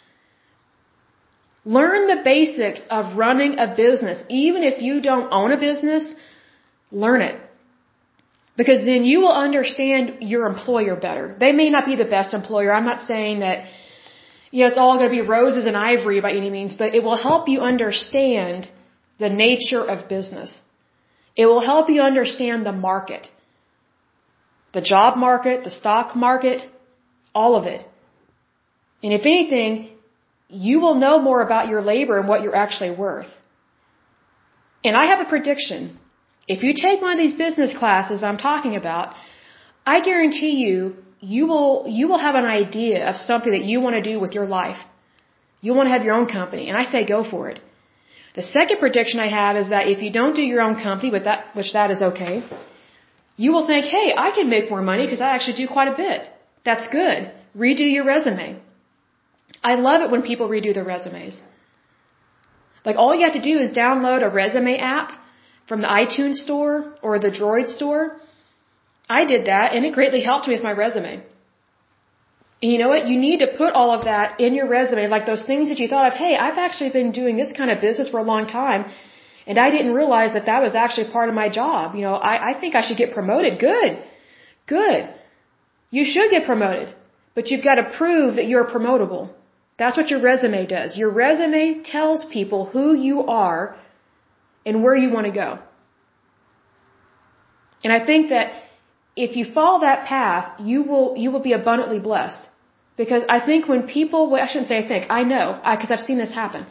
Learn 1.65 2.07
the 2.07 2.23
basics 2.25 2.81
of 2.91 3.17
running 3.17 3.59
a 3.59 3.75
business. 3.75 4.23
Even 4.29 4.63
if 4.63 4.81
you 4.83 5.01
don't 5.01 5.33
own 5.33 5.53
a 5.53 5.59
business, 5.59 6.15
learn 6.91 7.23
it. 7.23 7.41
Because 8.57 8.85
then 8.85 9.05
you 9.05 9.21
will 9.21 9.33
understand 9.33 10.17
your 10.21 10.47
employer 10.47 10.95
better. 10.95 11.37
They 11.39 11.53
may 11.53 11.71
not 11.71 11.87
be 11.87 11.97
the 11.97 12.05
best 12.05 12.35
employer. 12.35 12.73
I'm 12.73 12.85
not 12.85 13.07
saying 13.07 13.41
that, 13.41 13.65
you 14.51 14.61
know, 14.61 14.69
it's 14.69 14.79
all 14.79 14.99
going 14.99 15.11
to 15.11 15.17
be 15.23 15.27
roses 15.27 15.67
and 15.67 15.77
ivory 15.77 16.21
by 16.21 16.33
any 16.33 16.51
means, 16.51 16.75
but 16.75 16.95
it 16.95 17.03
will 17.03 17.17
help 17.17 17.49
you 17.49 17.61
understand 17.61 18.69
the 19.19 19.31
nature 19.31 19.85
of 19.85 20.09
business. 20.09 20.61
It 21.35 21.47
will 21.47 21.61
help 21.61 21.89
you 21.89 22.03
understand 22.03 22.67
the 22.67 22.73
market 22.73 23.29
the 24.73 24.81
job 24.81 25.17
market, 25.17 25.65
the 25.65 25.71
stock 25.71 26.17
market, 26.17 26.63
all 27.35 27.57
of 27.57 27.67
it. 27.67 27.87
And 29.03 29.13
if 29.13 29.23
anything, 29.23 29.91
you 30.49 30.81
will 30.81 30.95
know 30.95 31.21
more 31.21 31.43
about 31.43 31.69
your 31.69 31.83
labor 31.83 32.19
and 32.19 32.29
what 32.29 32.43
you're 32.43 32.57
actually 32.57 32.91
worth. 32.91 33.31
And 34.85 34.97
I 34.97 35.07
have 35.07 35.21
a 35.21 35.29
prediction. 35.29 35.99
If 36.49 36.63
you 36.63 36.75
take 36.75 37.01
one 37.01 37.13
of 37.13 37.19
these 37.19 37.35
business 37.35 37.77
classes 37.77 38.23
I'm 38.23 38.39
talking 38.39 38.77
about, 38.77 39.15
I 39.87 40.01
guarantee 40.01 40.55
you, 40.65 40.97
you 41.21 41.47
will, 41.47 41.85
you 41.89 42.09
will 42.09 42.19
have 42.19 42.35
an 42.35 42.45
idea 42.45 43.09
of 43.09 43.17
something 43.17 43.53
that 43.53 43.65
you 43.65 43.81
want 43.81 43.95
to 43.97 44.03
do 44.03 44.19
with 44.19 44.33
your 44.33 44.47
life. 44.47 44.79
You 45.61 45.75
want 45.75 45.87
to 45.87 45.93
have 45.93 46.05
your 46.05 46.15
own 46.15 46.27
company. 46.27 46.69
And 46.69 46.77
I 46.77 46.83
say 46.83 47.05
go 47.07 47.23
for 47.23 47.49
it. 47.49 47.61
The 48.35 48.43
second 48.43 48.79
prediction 48.81 49.21
I 49.21 49.29
have 49.29 49.57
is 49.57 49.69
that 49.69 49.89
if 49.89 50.03
you 50.03 50.11
don't 50.11 50.35
do 50.35 50.43
your 50.43 50.63
own 50.63 50.77
company, 50.83 51.11
with 51.11 51.25
that, 51.25 51.55
which 51.55 51.73
that 51.75 51.91
is 51.91 52.03
okay, 52.03 52.43
you 53.37 53.53
will 53.53 53.67
think, 53.67 53.85
hey, 53.85 54.13
I 54.17 54.31
can 54.33 54.49
make 54.51 54.71
more 54.71 54.83
money 54.83 55.05
because 55.05 55.21
I 55.21 55.35
actually 55.35 55.59
do 55.63 55.69
quite 55.69 55.89
a 55.89 55.97
bit. 55.97 56.29
That's 56.65 56.89
good. 56.89 57.31
Redo 57.57 57.87
your 57.97 58.05
resume. 58.05 58.61
I 59.63 59.75
love 59.75 60.01
it 60.03 60.11
when 60.11 60.23
people 60.23 60.49
redo 60.49 60.75
their 60.75 60.85
resumes. 60.85 61.41
Like 62.85 62.97
all 62.97 63.15
you 63.15 63.25
have 63.25 63.35
to 63.35 63.43
do 63.43 63.59
is 63.59 63.71
download 63.71 64.27
a 64.27 64.31
resume 64.31 64.79
app 64.79 65.13
from 65.69 65.81
the 65.81 65.87
iTunes 65.87 66.37
store 66.47 66.95
or 67.03 67.19
the 67.19 67.31
Droid 67.31 67.69
store. 67.69 68.17
I 69.09 69.25
did 69.25 69.47
that 69.47 69.73
and 69.75 69.85
it 69.85 69.93
greatly 69.93 70.23
helped 70.23 70.49
me 70.49 70.55
with 70.55 70.63
my 70.63 70.73
resume. 70.73 71.15
And 72.63 72.71
you 72.73 72.79
know 72.79 72.89
what? 72.89 73.09
You 73.09 73.19
need 73.19 73.41
to 73.41 73.49
put 73.59 73.75
all 73.75 73.91
of 73.91 74.05
that 74.05 74.41
in 74.41 74.55
your 74.55 74.69
resume, 74.69 75.09
like 75.09 75.27
those 75.27 75.45
things 75.45 75.69
that 75.69 75.79
you 75.79 75.89
thought 75.89 76.07
of, 76.07 76.15
hey, 76.15 76.37
I've 76.37 76.59
actually 76.59 76.91
been 76.91 77.11
doing 77.13 77.37
this 77.37 77.53
kind 77.53 77.71
of 77.71 77.81
business 77.81 78.09
for 78.09 78.21
a 78.21 78.23
long 78.23 78.47
time 78.47 78.85
and 79.47 79.59
I 79.59 79.71
didn't 79.71 79.95
realize 79.95 80.35
that 80.35 80.47
that 80.47 80.63
was 80.63 80.75
actually 80.75 81.11
part 81.11 81.29
of 81.29 81.35
my 81.35 81.49
job. 81.49 81.95
You 81.95 82.03
know, 82.03 82.15
I, 82.15 82.51
I 82.51 82.61
think 82.61 82.75
I 82.75 82.83
should 82.87 82.97
get 82.97 83.13
promoted. 83.13 83.59
Good. 83.59 84.03
Good. 84.67 85.13
You 85.91 86.05
should 86.05 86.31
get 86.31 86.45
promoted. 86.45 86.95
But 87.35 87.51
you've 87.51 87.65
got 87.65 87.77
to 87.77 87.91
prove 87.99 88.37
that 88.37 88.47
you're 88.47 88.67
promotable. 88.67 89.31
That's 89.79 89.97
what 89.97 90.11
your 90.11 90.21
resume 90.21 90.67
does. 90.67 90.97
Your 90.97 91.11
resume 91.11 91.83
tells 91.83 92.25
people 92.27 92.67
who 92.67 92.95
you 92.95 93.27
are 93.27 93.77
and 94.65 94.83
where 94.83 94.97
you 94.97 95.11
want 95.11 95.27
to 95.27 95.33
go. 95.33 95.59
And 97.85 97.93
I 97.93 98.05
think 98.05 98.31
that 98.31 98.53
if 99.17 99.37
you 99.37 99.45
follow 99.53 99.81
that 99.81 100.07
path, 100.07 100.61
you 100.61 100.83
will, 100.85 101.17
you 101.17 101.31
will 101.31 101.47
be 101.51 101.53
abundantly 101.53 102.01
blessed. 102.01 102.49
Because 102.97 103.23
I 103.29 103.41
think 103.41 103.69
when 103.69 103.83
people, 103.87 104.35
I 104.35 104.47
shouldn't 104.47 104.69
say 104.69 104.79
I 104.85 104.87
think, 104.87 105.07
I 105.11 105.23
know, 105.23 105.61
because 105.75 105.91
I've 105.91 106.07
seen 106.09 106.19
this 106.19 106.33
happen. 106.33 106.67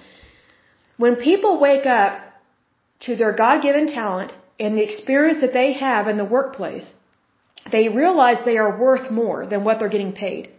When 0.98 1.16
people 1.16 1.60
wake 1.60 1.86
up 1.86 2.22
to 3.02 3.16
their 3.16 3.34
God 3.34 3.62
given 3.62 3.88
talent 3.88 4.32
and 4.60 4.78
the 4.78 4.84
experience 4.84 5.42
that 5.42 5.54
they 5.54 5.74
have 5.74 6.08
in 6.08 6.18
the 6.18 6.26
workplace, 6.26 6.94
they 7.72 7.90
realize 7.90 8.38
they 8.46 8.58
are 8.58 8.80
worth 8.80 9.12
more 9.12 9.46
than 9.46 9.64
what 9.64 9.80
they're 9.80 9.90
getting 9.90 10.14
paid. 10.14 10.50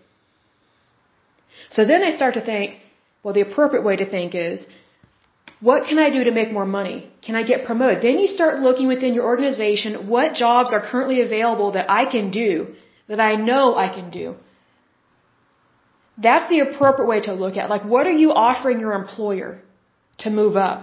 So 1.71 1.85
then 1.85 2.01
they 2.01 2.13
start 2.13 2.35
to 2.35 2.45
think, 2.45 2.79
well, 3.23 3.35
the 3.35 3.43
appropriate 3.43 3.85
way 3.85 3.97
to 3.97 4.09
think 4.09 4.35
is, 4.35 4.65
what 5.69 5.87
can 5.89 5.99
I 6.05 6.11
do 6.11 6.25
to 6.25 6.33
make 6.39 6.53
more 6.53 6.67
money? 6.67 6.97
Can 7.27 7.37
I 7.41 7.43
get 7.51 7.65
promoted? 7.67 8.03
Then 8.03 8.19
you 8.19 8.29
start 8.37 8.61
looking 8.67 8.89
within 8.89 9.15
your 9.15 9.27
organization 9.33 10.09
what 10.15 10.35
jobs 10.45 10.73
are 10.77 10.83
currently 10.93 11.21
available 11.23 11.73
that 11.77 11.89
I 11.89 12.05
can 12.15 12.31
do, 12.31 12.75
that 13.09 13.21
I 13.21 13.37
know 13.37 13.77
I 13.77 13.89
can 13.97 14.11
do. 14.11 14.35
That's 16.19 16.49
the 16.49 16.61
appropriate 16.67 17.09
way 17.13 17.21
to 17.29 17.33
look 17.33 17.57
at. 17.57 17.71
Like, 17.71 17.85
what 17.85 18.07
are 18.09 18.19
you 18.25 18.33
offering 18.33 18.81
your 18.81 18.93
employer 18.93 19.63
to 20.25 20.31
move 20.31 20.57
up? 20.57 20.81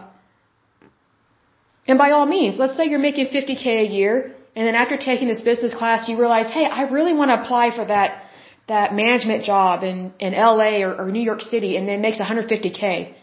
And 1.88 1.98
by 1.98 2.12
all 2.12 2.26
means, 2.26 2.58
let's 2.58 2.78
say 2.78 2.86
you're 2.86 3.06
making 3.10 3.28
50k 3.28 3.66
a 3.86 3.90
year, 4.00 4.36
and 4.56 4.66
then 4.68 4.76
after 4.76 4.98
taking 4.98 5.28
this 5.28 5.42
business 5.42 5.74
class, 5.74 6.08
you 6.08 6.18
realize, 6.18 6.48
hey, 6.58 6.66
I 6.66 6.84
really 6.98 7.14
want 7.14 7.32
to 7.32 7.42
apply 7.42 7.76
for 7.76 7.86
that 7.86 8.24
that 8.68 8.94
management 8.94 9.44
job 9.44 9.84
in 9.84 10.14
in 10.20 10.34
LA 10.34 10.74
or, 10.88 10.92
or 11.00 11.12
New 11.12 11.26
York 11.32 11.42
City, 11.42 11.72
and 11.78 11.88
then 11.90 12.02
makes 12.02 12.20
150k. 12.20 13.14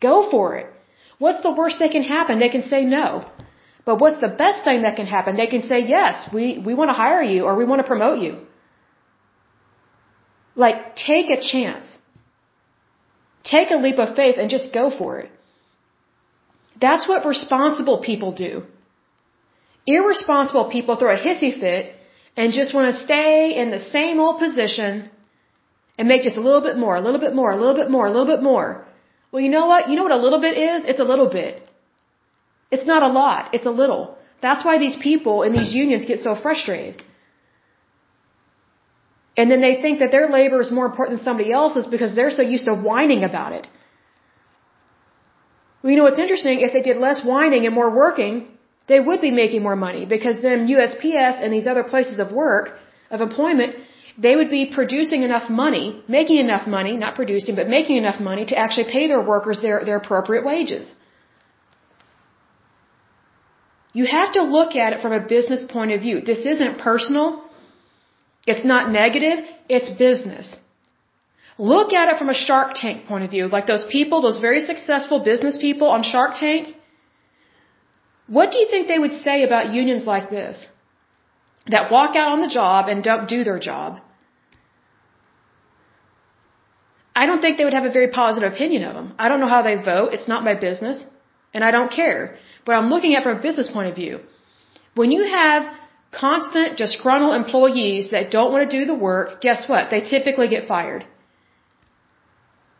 Go 0.00 0.30
for 0.30 0.56
it. 0.56 0.66
What's 1.18 1.42
the 1.42 1.52
worst 1.52 1.78
that 1.78 1.92
can 1.92 2.02
happen? 2.02 2.38
They 2.38 2.48
can 2.48 2.62
say 2.62 2.84
no. 2.84 3.24
But 3.86 4.00
what's 4.00 4.20
the 4.20 4.28
best 4.28 4.64
thing 4.64 4.82
that 4.82 4.96
can 4.96 5.06
happen? 5.06 5.36
They 5.36 5.46
can 5.46 5.62
say 5.62 5.80
yes. 5.86 6.28
We 6.32 6.58
we 6.58 6.74
want 6.74 6.90
to 6.90 6.98
hire 7.04 7.22
you 7.22 7.44
or 7.44 7.56
we 7.56 7.64
want 7.64 7.80
to 7.82 7.88
promote 7.92 8.18
you. 8.18 8.32
Like 10.54 10.96
take 10.96 11.30
a 11.30 11.40
chance. 11.40 11.86
Take 13.44 13.70
a 13.70 13.76
leap 13.76 13.98
of 13.98 14.16
faith 14.16 14.36
and 14.38 14.50
just 14.50 14.72
go 14.72 14.90
for 14.90 15.20
it. 15.20 15.30
That's 16.80 17.08
what 17.08 17.24
responsible 17.24 18.00
people 18.00 18.32
do. 18.32 18.64
Irresponsible 19.86 20.68
people 20.70 20.96
throw 20.96 21.14
a 21.14 21.18
hissy 21.18 21.52
fit 21.58 21.94
and 22.36 22.52
just 22.52 22.74
want 22.74 22.92
to 22.92 22.96
stay 23.04 23.54
in 23.56 23.70
the 23.70 23.80
same 23.80 24.18
old 24.18 24.40
position 24.40 25.10
and 25.96 26.08
make 26.08 26.22
just 26.22 26.36
a 26.36 26.40
little 26.40 26.60
bit 26.60 26.76
more, 26.76 26.96
a 26.96 27.00
little 27.00 27.20
bit 27.20 27.34
more, 27.34 27.50
a 27.52 27.56
little 27.56 27.74
bit 27.74 27.90
more, 27.90 28.06
a 28.06 28.10
little 28.10 28.26
bit 28.26 28.42
more. 28.42 28.85
Well, 29.36 29.44
you 29.44 29.50
know 29.50 29.66
what? 29.66 29.90
You 29.90 29.96
know 29.96 30.04
what 30.08 30.12
a 30.12 30.22
little 30.26 30.40
bit 30.40 30.56
is? 30.56 30.86
It's 30.90 31.02
a 31.04 31.08
little 31.08 31.28
bit. 31.28 31.54
It's 32.74 32.86
not 32.90 33.02
a 33.08 33.08
lot. 33.16 33.54
It's 33.56 33.66
a 33.66 33.74
little. 33.80 34.16
That's 34.40 34.64
why 34.64 34.78
these 34.78 34.96
people 35.08 35.42
in 35.42 35.52
these 35.52 35.74
unions 35.74 36.06
get 36.10 36.20
so 36.20 36.34
frustrated. 36.44 37.02
And 39.36 39.50
then 39.50 39.60
they 39.60 39.74
think 39.82 39.98
that 39.98 40.10
their 40.10 40.30
labor 40.36 40.62
is 40.62 40.70
more 40.78 40.86
important 40.86 41.18
than 41.18 41.24
somebody 41.26 41.52
else's 41.52 41.86
because 41.86 42.14
they're 42.14 42.30
so 42.30 42.40
used 42.54 42.64
to 42.64 42.74
whining 42.74 43.24
about 43.24 43.52
it. 43.58 43.68
Well, 45.82 45.90
you 45.90 45.98
know 45.98 46.04
what's 46.08 46.22
interesting? 46.26 46.62
If 46.68 46.72
they 46.72 46.84
did 46.90 46.96
less 46.96 47.22
whining 47.32 47.66
and 47.66 47.74
more 47.74 47.90
working, 47.94 48.34
they 48.88 49.00
would 49.00 49.20
be 49.20 49.32
making 49.42 49.62
more 49.62 49.76
money 49.76 50.06
because 50.06 50.40
then 50.40 50.66
USPS 50.66 51.44
and 51.44 51.52
these 51.52 51.66
other 51.66 51.84
places 51.84 52.18
of 52.18 52.32
work, 52.32 52.72
of 53.10 53.20
employment, 53.20 53.76
they 54.18 54.34
would 54.36 54.50
be 54.50 54.66
producing 54.74 55.22
enough 55.22 55.48
money, 55.50 56.02
making 56.08 56.38
enough 56.38 56.66
money, 56.66 56.96
not 56.96 57.14
producing, 57.14 57.54
but 57.54 57.68
making 57.68 57.96
enough 57.96 58.20
money 58.20 58.44
to 58.46 58.56
actually 58.56 58.90
pay 58.90 59.06
their 59.08 59.20
workers 59.20 59.60
their, 59.60 59.84
their 59.84 59.98
appropriate 59.98 60.44
wages. 60.44 60.94
You 63.92 64.06
have 64.06 64.32
to 64.32 64.42
look 64.42 64.76
at 64.76 64.92
it 64.94 65.00
from 65.00 65.12
a 65.12 65.20
business 65.34 65.64
point 65.64 65.92
of 65.92 66.00
view. 66.00 66.20
This 66.20 66.44
isn't 66.46 66.78
personal. 66.78 67.42
It's 68.46 68.64
not 68.64 68.90
negative. 68.90 69.38
It's 69.68 69.90
business. 69.90 70.56
Look 71.58 71.92
at 71.92 72.10
it 72.10 72.18
from 72.18 72.28
a 72.28 72.34
Shark 72.34 72.74
Tank 72.74 73.06
point 73.06 73.24
of 73.24 73.30
view. 73.30 73.48
Like 73.48 73.66
those 73.66 73.86
people, 73.90 74.20
those 74.20 74.38
very 74.38 74.60
successful 74.60 75.20
business 75.20 75.56
people 75.56 75.88
on 75.88 76.02
Shark 76.02 76.34
Tank, 76.38 76.74
What 78.26 78.50
do 78.52 78.58
you 78.58 78.68
think 78.70 78.88
they 78.88 78.98
would 78.98 79.14
say 79.14 79.42
about 79.44 79.72
unions 79.72 80.04
like 80.04 80.30
this? 80.30 80.66
That 81.68 81.90
walk 81.90 82.16
out 82.16 82.32
on 82.32 82.40
the 82.40 82.48
job 82.48 82.88
and 82.88 83.02
don't 83.02 83.28
do 83.28 83.44
their 83.44 83.58
job. 83.58 84.00
I 87.20 87.24
don't 87.28 87.40
think 87.42 87.56
they 87.56 87.66
would 87.68 87.78
have 87.80 87.90
a 87.90 87.96
very 87.98 88.08
positive 88.22 88.52
opinion 88.52 88.82
of 88.88 88.94
them. 88.98 89.08
I 89.18 89.28
don't 89.30 89.40
know 89.42 89.52
how 89.56 89.62
they 89.62 89.76
vote. 89.92 90.08
It's 90.16 90.28
not 90.32 90.44
my 90.48 90.54
business. 90.68 91.02
And 91.54 91.64
I 91.68 91.70
don't 91.76 91.90
care. 92.00 92.36
But 92.66 92.72
I'm 92.78 92.90
looking 92.94 93.14
at 93.14 93.22
it 93.22 93.24
from 93.26 93.38
a 93.38 93.42
business 93.48 93.68
point 93.76 93.88
of 93.90 93.96
view. 94.02 94.20
When 94.94 95.10
you 95.16 95.22
have 95.24 95.62
constant 96.12 96.76
disgruntled 96.82 97.34
employees 97.34 98.10
that 98.10 98.30
don't 98.30 98.52
want 98.52 98.70
to 98.70 98.78
do 98.78 98.84
the 98.90 98.98
work, 99.08 99.40
guess 99.40 99.66
what? 99.70 99.90
They 99.90 100.02
typically 100.02 100.48
get 100.48 100.68
fired. 100.68 101.06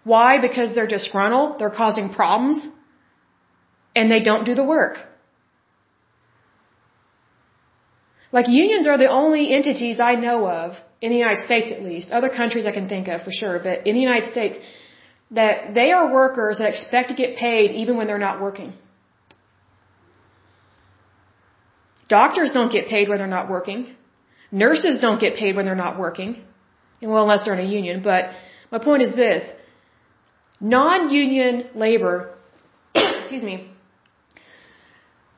Why? 0.04 0.38
Because 0.46 0.74
they're 0.74 0.92
disgruntled, 0.98 1.58
they're 1.58 1.78
causing 1.82 2.10
problems, 2.20 2.58
and 3.96 4.10
they 4.12 4.22
don't 4.28 4.44
do 4.44 4.54
the 4.54 4.68
work. 4.76 4.98
Like 8.36 8.48
unions 8.48 8.86
are 8.86 8.98
the 8.98 9.10
only 9.22 9.52
entities 9.58 9.98
I 9.98 10.14
know 10.14 10.38
of, 10.48 10.76
in 11.00 11.10
the 11.10 11.16
United 11.16 11.44
States 11.44 11.70
at 11.72 11.82
least, 11.82 12.10
other 12.10 12.30
countries 12.30 12.66
I 12.66 12.72
can 12.72 12.88
think 12.88 13.08
of 13.08 13.22
for 13.22 13.30
sure, 13.30 13.58
but 13.58 13.86
in 13.86 13.94
the 13.94 14.00
United 14.00 14.30
States, 14.30 14.56
that 15.30 15.74
they 15.74 15.92
are 15.92 16.12
workers 16.12 16.58
that 16.58 16.68
expect 16.68 17.08
to 17.10 17.14
get 17.14 17.36
paid 17.36 17.72
even 17.72 17.96
when 17.96 18.06
they're 18.06 18.26
not 18.30 18.40
working. 18.40 18.72
Doctors 22.08 22.52
don't 22.52 22.70
get 22.70 22.88
paid 22.88 23.08
when 23.08 23.18
they're 23.18 23.26
not 23.26 23.50
working. 23.50 23.94
Nurses 24.52 25.00
don't 25.00 25.20
get 25.20 25.34
paid 25.36 25.56
when 25.56 25.64
they're 25.64 25.74
not 25.74 25.98
working. 25.98 26.42
Well, 27.02 27.22
unless 27.22 27.44
they're 27.44 27.54
in 27.54 27.66
a 27.66 27.68
union. 27.68 28.02
But 28.02 28.30
my 28.70 28.78
point 28.78 29.02
is 29.02 29.14
this. 29.14 29.44
Non-union 30.60 31.70
labor, 31.74 32.34
excuse 32.94 33.42
me, 33.42 33.70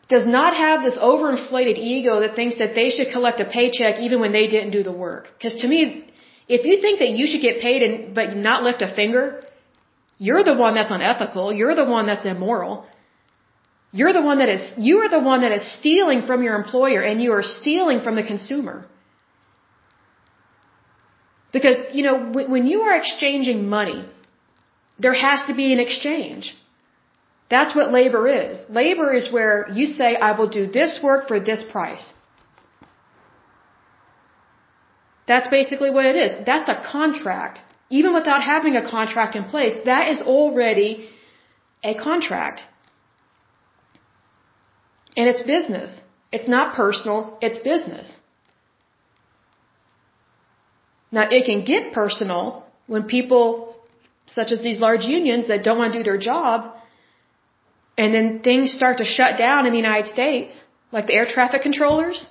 does 0.08 0.26
not 0.26 0.56
have 0.56 0.82
this 0.82 0.96
overinflated 0.98 1.76
ego 1.76 2.20
that 2.20 2.34
thinks 2.34 2.56
that 2.58 2.74
they 2.74 2.90
should 2.90 3.08
collect 3.12 3.40
a 3.40 3.44
paycheck 3.44 4.00
even 4.00 4.20
when 4.20 4.32
they 4.32 4.46
didn't 4.46 4.70
do 4.70 4.82
the 4.82 4.92
work. 4.92 5.28
Because 5.36 5.60
to 5.62 5.68
me, 5.68 6.10
if 6.48 6.64
you 6.64 6.80
think 6.80 7.00
that 7.00 7.10
you 7.10 7.26
should 7.26 7.42
get 7.42 7.60
paid 7.60 7.82
and, 7.82 8.14
but 8.14 8.34
not 8.34 8.62
lift 8.62 8.80
a 8.80 8.94
finger, 8.94 9.42
you're 10.16 10.42
the 10.42 10.54
one 10.54 10.74
that's 10.74 10.90
unethical. 10.90 11.52
You're 11.52 11.74
the 11.74 11.84
one 11.84 12.06
that's 12.06 12.24
immoral. 12.24 12.86
You're 13.92 14.12
the 14.12 14.22
one 14.22 14.38
that 14.38 14.48
is, 14.48 14.72
you 14.76 14.98
are 14.98 15.08
the 15.08 15.20
one 15.20 15.42
that 15.42 15.52
is 15.52 15.64
stealing 15.78 16.22
from 16.22 16.42
your 16.42 16.56
employer 16.56 17.02
and 17.02 17.22
you 17.22 17.32
are 17.32 17.42
stealing 17.42 18.00
from 18.00 18.16
the 18.16 18.22
consumer. 18.22 18.86
Because, 21.52 21.76
you 21.92 22.02
know, 22.02 22.16
when 22.54 22.66
you 22.66 22.82
are 22.82 22.96
exchanging 22.96 23.68
money, 23.68 24.06
there 24.98 25.14
has 25.14 25.42
to 25.48 25.54
be 25.54 25.72
an 25.72 25.80
exchange. 25.80 26.54
That's 27.50 27.74
what 27.74 27.90
labor 27.90 28.28
is. 28.28 28.58
Labor 28.68 29.12
is 29.12 29.32
where 29.32 29.66
you 29.72 29.86
say, 29.86 30.16
I 30.16 30.32
will 30.38 30.48
do 30.48 30.66
this 30.66 31.00
work 31.02 31.28
for 31.28 31.40
this 31.40 31.64
price. 31.70 32.12
That's 35.26 35.48
basically 35.48 35.90
what 35.90 36.06
it 36.06 36.16
is. 36.16 36.46
That's 36.46 36.68
a 36.68 36.80
contract. 36.90 37.60
Even 37.90 38.12
without 38.12 38.42
having 38.42 38.76
a 38.76 38.88
contract 38.88 39.34
in 39.34 39.44
place, 39.44 39.74
that 39.84 40.08
is 40.08 40.20
already 40.22 41.08
a 41.82 41.94
contract. 41.94 42.62
And 45.16 45.26
it's 45.26 45.42
business. 45.42 46.00
It's 46.30 46.48
not 46.48 46.74
personal, 46.74 47.38
it's 47.40 47.58
business. 47.58 48.14
Now, 51.10 51.26
it 51.30 51.46
can 51.46 51.64
get 51.64 51.92
personal 51.92 52.66
when 52.86 53.04
people, 53.04 53.76
such 54.26 54.52
as 54.52 54.60
these 54.60 54.78
large 54.78 55.04
unions 55.06 55.48
that 55.48 55.64
don't 55.64 55.78
want 55.78 55.92
to 55.92 55.98
do 55.98 56.04
their 56.04 56.18
job, 56.18 56.74
and 57.98 58.14
then 58.14 58.26
things 58.48 58.72
start 58.80 58.98
to 58.98 59.04
shut 59.04 59.36
down 59.36 59.66
in 59.66 59.72
the 59.72 59.82
United 59.86 60.08
States, 60.16 60.58
like 60.96 61.06
the 61.08 61.14
air 61.20 61.26
traffic 61.26 61.62
controllers. 61.68 62.26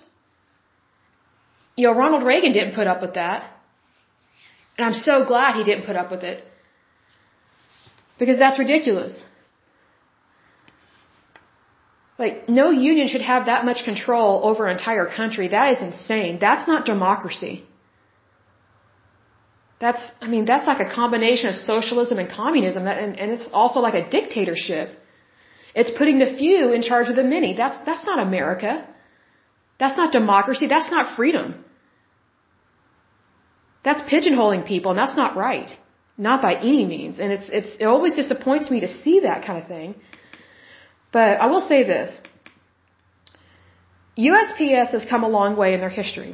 You 1.76 1.86
know, 1.88 1.94
Ronald 2.02 2.24
Reagan 2.24 2.54
didn't 2.58 2.74
put 2.74 2.88
up 2.88 3.02
with 3.06 3.16
that. 3.22 3.40
And 4.78 4.86
I'm 4.88 4.94
so 4.94 5.26
glad 5.32 5.56
he 5.56 5.64
didn't 5.70 5.86
put 5.86 5.98
up 6.02 6.10
with 6.10 6.24
it. 6.24 6.44
Because 8.18 8.40
that's 8.44 8.58
ridiculous. 8.58 9.24
Like, 12.18 12.50
no 12.50 12.70
union 12.72 13.08
should 13.08 13.22
have 13.22 13.46
that 13.46 13.64
much 13.64 13.84
control 13.84 14.42
over 14.50 14.66
an 14.66 14.78
entire 14.78 15.06
country. 15.06 15.50
That 15.50 15.74
is 15.74 15.82
insane. 15.82 16.40
That's 16.42 16.68
not 16.68 16.86
democracy. 16.86 17.56
That's, 19.80 20.02
I 20.20 20.28
mean, 20.28 20.46
that's 20.46 20.66
like 20.66 20.80
a 20.80 20.90
combination 21.02 21.50
of 21.50 21.56
socialism 21.56 22.18
and 22.18 22.30
communism, 22.30 22.88
and, 22.88 23.20
and 23.20 23.32
it's 23.32 23.48
also 23.54 23.80
like 23.80 23.94
a 23.94 24.10
dictatorship. 24.10 24.98
It's 25.80 25.94
putting 26.00 26.18
the 26.24 26.32
few 26.42 26.62
in 26.78 26.82
charge 26.90 27.08
of 27.12 27.16
the 27.22 27.28
many. 27.36 27.50
That's, 27.62 27.78
that's 27.88 28.06
not 28.10 28.20
America. 28.30 28.72
That's 29.82 29.98
not 30.02 30.12
democracy. 30.12 30.66
That's 30.76 30.90
not 30.96 31.16
freedom. 31.16 31.50
That's 33.86 34.02
pigeonholing 34.14 34.64
people, 34.72 34.90
and 34.94 35.00
that's 35.04 35.18
not 35.24 35.38
right. 35.48 35.70
Not 36.30 36.42
by 36.48 36.54
any 36.56 36.84
means. 36.94 37.20
And 37.20 37.32
it's, 37.32 37.48
it's, 37.60 37.72
it 37.80 37.86
always 37.86 38.16
disappoints 38.22 38.72
me 38.72 38.80
to 38.86 38.92
see 39.04 39.20
that 39.28 39.46
kind 39.46 39.62
of 39.62 39.68
thing. 39.76 39.94
But 41.12 41.40
I 41.40 41.46
will 41.46 41.66
say 41.74 41.84
this. 41.84 42.10
USPS 44.18 44.90
has 44.98 45.06
come 45.06 45.24
a 45.24 45.30
long 45.30 45.56
way 45.62 45.76
in 45.76 45.80
their 45.80 45.96
history. 46.02 46.34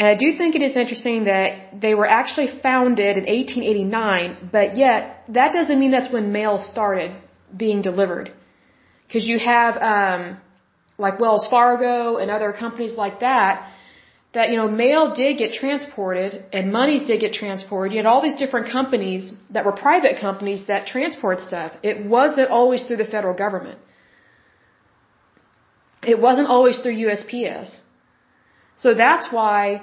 And 0.00 0.08
I 0.08 0.16
do 0.16 0.36
think 0.36 0.56
it 0.56 0.62
is 0.62 0.74
interesting 0.74 1.24
that 1.24 1.80
they 1.80 1.94
were 1.94 2.08
actually 2.20 2.48
founded 2.60 3.18
in 3.18 3.26
1889, 3.40 4.48
but 4.50 4.76
yet 4.76 5.22
that 5.28 5.52
doesn't 5.52 5.78
mean 5.78 5.92
that's 5.92 6.12
when 6.12 6.32
mail 6.32 6.58
started 6.58 7.12
being 7.56 7.82
delivered. 7.82 8.32
Because 9.06 9.26
you 9.26 9.38
have, 9.38 9.76
um, 9.76 10.38
like 10.98 11.18
Wells 11.20 11.46
Fargo 11.48 12.16
and 12.16 12.30
other 12.30 12.52
companies 12.52 12.94
like 12.94 13.20
that 13.20 13.68
that, 14.34 14.48
you 14.50 14.56
know, 14.56 14.68
mail 14.68 15.14
did 15.14 15.36
get 15.36 15.52
transported 15.52 16.44
and 16.52 16.72
monies 16.72 17.02
did 17.08 17.20
get 17.20 17.34
transported. 17.34 17.92
You 17.92 17.98
had 17.98 18.06
all 18.06 18.22
these 18.22 18.34
different 18.42 18.72
companies 18.72 19.32
that 19.50 19.64
were 19.66 19.72
private 19.72 20.18
companies 20.18 20.66
that 20.68 20.86
transport 20.86 21.40
stuff. 21.40 21.72
It 21.82 22.06
wasn't 22.06 22.48
always 22.50 22.84
through 22.86 22.96
the 23.04 23.10
federal 23.16 23.34
government. 23.34 23.78
It 26.02 26.18
wasn't 26.18 26.48
always 26.48 26.78
through 26.80 26.96
USPS. 26.96 27.70
So 28.76 28.94
that's 28.94 29.30
why 29.30 29.82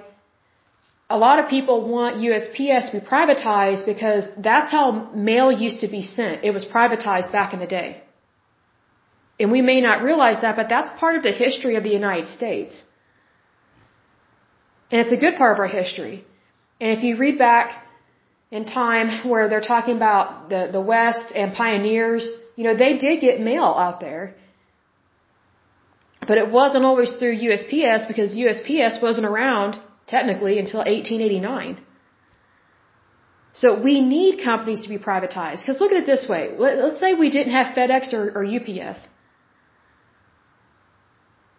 a 1.10 1.18
lot 1.18 1.40
of 1.40 1.50
people 1.50 1.88
want 1.88 2.18
USPS 2.18 2.92
to 2.92 3.00
be 3.00 3.06
privatized 3.06 3.86
because 3.86 4.28
that's 4.38 4.72
how 4.72 5.10
mail 5.30 5.52
used 5.52 5.80
to 5.82 5.88
be 5.88 6.04
sent. 6.04 6.44
It 6.44 6.52
was 6.52 6.66
privatized 6.66 7.32
back 7.32 7.54
in 7.54 7.60
the 7.60 7.68
day. 7.68 8.04
And 9.40 9.52
we 9.52 9.62
may 9.62 9.82
not 9.82 10.04
realize 10.04 10.42
that, 10.42 10.56
but 10.56 10.70
that's 10.70 10.90
part 11.00 11.16
of 11.16 11.24
the 11.24 11.32
history 11.32 11.76
of 11.78 11.84
the 11.84 11.90
United 11.90 12.28
States. 12.28 12.74
And 14.92 15.02
it's 15.02 15.12
a 15.12 15.18
good 15.18 15.36
part 15.36 15.54
of 15.54 15.60
our 15.60 15.68
history. 15.82 16.26
And 16.80 16.98
if 16.98 17.04
you 17.04 17.18
read 17.18 17.38
back 17.38 17.84
in 18.52 18.66
time 18.66 19.28
where 19.30 19.48
they're 19.50 19.70
talking 19.76 19.96
about 19.96 20.50
the, 20.50 20.70
the 20.72 20.82
West 20.82 21.26
and 21.36 21.54
pioneers, 21.54 22.30
you 22.56 22.64
know, 22.66 22.76
they 22.76 22.98
did 22.98 23.20
get 23.22 23.40
mail 23.40 23.72
out 23.86 24.00
there. 24.00 24.36
But 26.28 26.38
it 26.38 26.52
wasn't 26.52 26.86
always 26.86 27.16
through 27.16 27.36
USPS 27.38 28.08
because 28.08 28.36
USPS 28.36 29.02
wasn't 29.02 29.26
around 29.26 29.80
technically 30.16 30.56
until 30.64 30.80
1889. 30.80 31.78
So 33.62 33.68
we 33.88 33.96
need 34.16 34.44
companies 34.44 34.82
to 34.86 34.90
be 34.96 34.98
privatized. 34.98 35.62
Because 35.62 35.80
look 35.82 35.92
at 35.92 36.02
it 36.04 36.10
this 36.16 36.26
way. 36.34 36.44
Let, 36.58 36.78
us 36.88 37.00
say 37.00 37.14
we 37.14 37.32
didn't 37.38 37.54
have 37.60 37.76
FedEx 37.76 38.14
or, 38.14 38.24
or 38.38 38.44
UPS. 38.58 39.00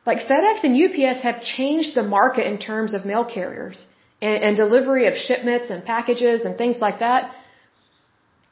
Like 0.06 0.20
FedEx 0.30 0.64
and 0.66 0.74
UPS 0.84 1.22
have 1.22 1.42
changed 1.42 1.94
the 1.94 2.02
market 2.02 2.46
in 2.52 2.58
terms 2.58 2.94
of 2.94 3.04
mail 3.04 3.24
carriers 3.24 3.86
and, 4.22 4.42
and 4.44 4.56
delivery 4.56 5.06
of 5.10 5.14
shipments 5.14 5.68
and 5.70 5.84
packages 5.84 6.44
and 6.44 6.56
things 6.56 6.78
like 6.86 7.00
that. 7.00 7.34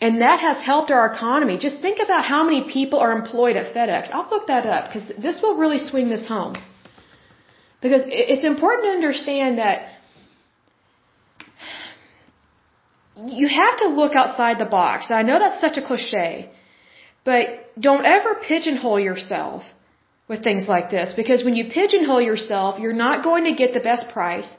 And 0.01 0.21
that 0.21 0.39
has 0.41 0.59
helped 0.65 0.91
our 0.97 1.07
economy. 1.13 1.59
Just 1.59 1.81
think 1.81 1.99
about 2.05 2.25
how 2.25 2.45
many 2.45 2.61
people 2.71 3.01
are 3.01 3.13
employed 3.13 3.57
at 3.57 3.75
FedEx. 3.75 4.11
I'll 4.13 4.29
look 4.31 4.47
that 4.47 4.67
up 4.67 4.85
because 4.87 5.09
this 5.27 5.41
will 5.43 5.57
really 5.57 5.79
swing 5.79 6.09
this 6.09 6.27
home. 6.27 6.55
Because 7.81 8.03
it's 8.07 8.45
important 8.45 8.85
to 8.89 8.91
understand 8.91 9.59
that 9.59 9.89
you 13.17 13.49
have 13.49 13.77
to 13.79 13.89
look 13.89 14.15
outside 14.15 14.59
the 14.59 14.71
box. 14.79 15.11
I 15.11 15.23
know 15.23 15.39
that's 15.39 15.61
such 15.61 15.77
a 15.77 15.83
cliche, 15.83 16.51
but 17.25 17.47
don't 17.81 18.05
ever 18.05 18.35
pigeonhole 18.37 19.01
yourself 19.01 19.63
with 20.29 20.43
things 20.43 20.69
like 20.69 20.91
this 20.91 21.15
because 21.15 21.45
when 21.45 21.55
you 21.57 21.65
pigeonhole 21.71 22.21
yourself, 22.21 22.79
you're 22.79 23.01
not 23.07 23.25
going 23.25 23.45
to 23.45 23.55
get 23.55 23.75
the 23.75 23.81
best 23.81 24.11
price. 24.11 24.51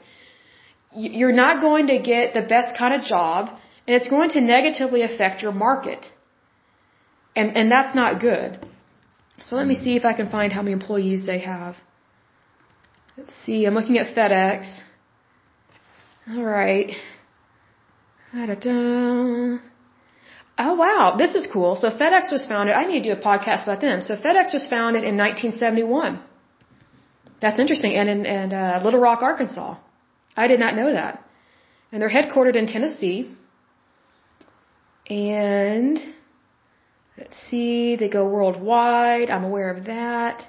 You're 0.92 1.38
not 1.44 1.60
going 1.60 1.86
to 1.88 1.98
get 1.98 2.34
the 2.34 2.42
best 2.42 2.76
kind 2.76 2.94
of 2.94 3.02
job 3.02 3.48
and 3.86 3.96
it's 3.96 4.08
going 4.08 4.30
to 4.30 4.40
negatively 4.40 5.02
affect 5.02 5.42
your 5.42 5.52
market. 5.52 6.10
And, 7.36 7.56
and 7.56 7.70
that's 7.70 7.94
not 7.94 8.20
good. 8.20 8.58
So 9.44 9.56
let 9.56 9.66
me 9.66 9.74
see 9.74 9.96
if 9.96 10.04
I 10.04 10.12
can 10.12 10.28
find 10.30 10.52
how 10.52 10.62
many 10.62 10.72
employees 10.72 11.24
they 11.24 11.38
have. 11.40 11.76
Let's 13.20 13.34
see, 13.44 13.66
I'm 13.66 13.74
looking 13.74 13.98
at 13.98 14.14
FedEx. 14.16 14.78
All 16.30 16.42
right. 16.42 16.92
Oh 20.56 20.74
wow, 20.74 21.16
this 21.18 21.34
is 21.34 21.46
cool. 21.52 21.76
So 21.76 21.90
FedEx 21.90 22.32
was 22.32 22.46
founded, 22.46 22.74
I 22.74 22.86
need 22.86 23.02
to 23.02 23.14
do 23.14 23.20
a 23.20 23.22
podcast 23.22 23.64
about 23.64 23.82
them. 23.82 24.00
So 24.00 24.14
FedEx 24.16 24.54
was 24.54 24.66
founded 24.70 25.04
in 25.04 25.18
1971. 25.18 26.18
That's 27.42 27.58
interesting. 27.60 27.92
And 27.94 28.08
in, 28.08 28.24
in 28.24 28.54
uh, 28.54 28.80
Little 28.82 29.00
Rock, 29.00 29.20
Arkansas. 29.20 29.76
I 30.34 30.48
did 30.48 30.58
not 30.58 30.74
know 30.74 30.90
that. 30.90 31.22
And 31.92 32.00
they're 32.00 32.08
headquartered 32.08 32.56
in 32.56 32.66
Tennessee. 32.68 33.36
And 35.10 35.98
let's 37.18 37.36
see, 37.50 37.96
they 37.96 38.08
go 38.08 38.26
worldwide. 38.30 39.28
I'm 39.28 39.44
aware 39.44 39.70
of 39.70 39.84
that. 39.84 40.46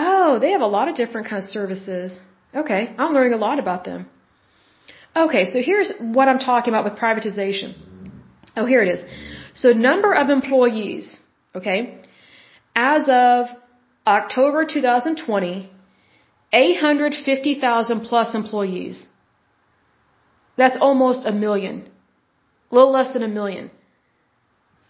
Oh, 0.00 0.38
they 0.42 0.50
have 0.56 0.64
a 0.68 0.72
lot 0.78 0.88
of 0.90 0.94
different 1.02 1.26
kinds 1.28 1.46
of 1.46 1.50
services. 1.50 2.16
Okay, 2.62 2.82
I'm 2.98 3.12
learning 3.16 3.34
a 3.36 3.42
lot 3.48 3.58
about 3.64 3.84
them. 3.88 4.00
Okay, 5.22 5.44
so 5.52 5.60
here's 5.70 5.90
what 6.16 6.28
I'm 6.28 6.38
talking 6.50 6.72
about 6.72 6.84
with 6.88 6.94
privatization. 7.06 7.70
Oh, 8.56 8.66
here 8.72 8.82
it 8.86 8.90
is. 8.94 9.00
So 9.62 9.72
number 9.72 10.12
of 10.22 10.30
employees, 10.30 11.18
okay, 11.58 11.78
as 12.76 13.08
of 13.08 13.48
October 14.06 14.64
2020, 14.64 15.70
850,000 16.52 18.00
plus 18.10 18.34
employees. 18.34 19.06
That's 20.56 20.78
almost 20.80 21.26
a 21.26 21.32
million. 21.32 21.76
A 22.70 22.74
little 22.76 22.92
less 22.92 23.12
than 23.12 23.24
a 23.24 23.32
million. 23.40 23.70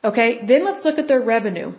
Okay, 0.05 0.31
then 0.47 0.65
let's 0.67 0.85
look 0.85 0.99
at 0.99 1.09
their 1.09 1.21
revenue. 1.21 1.73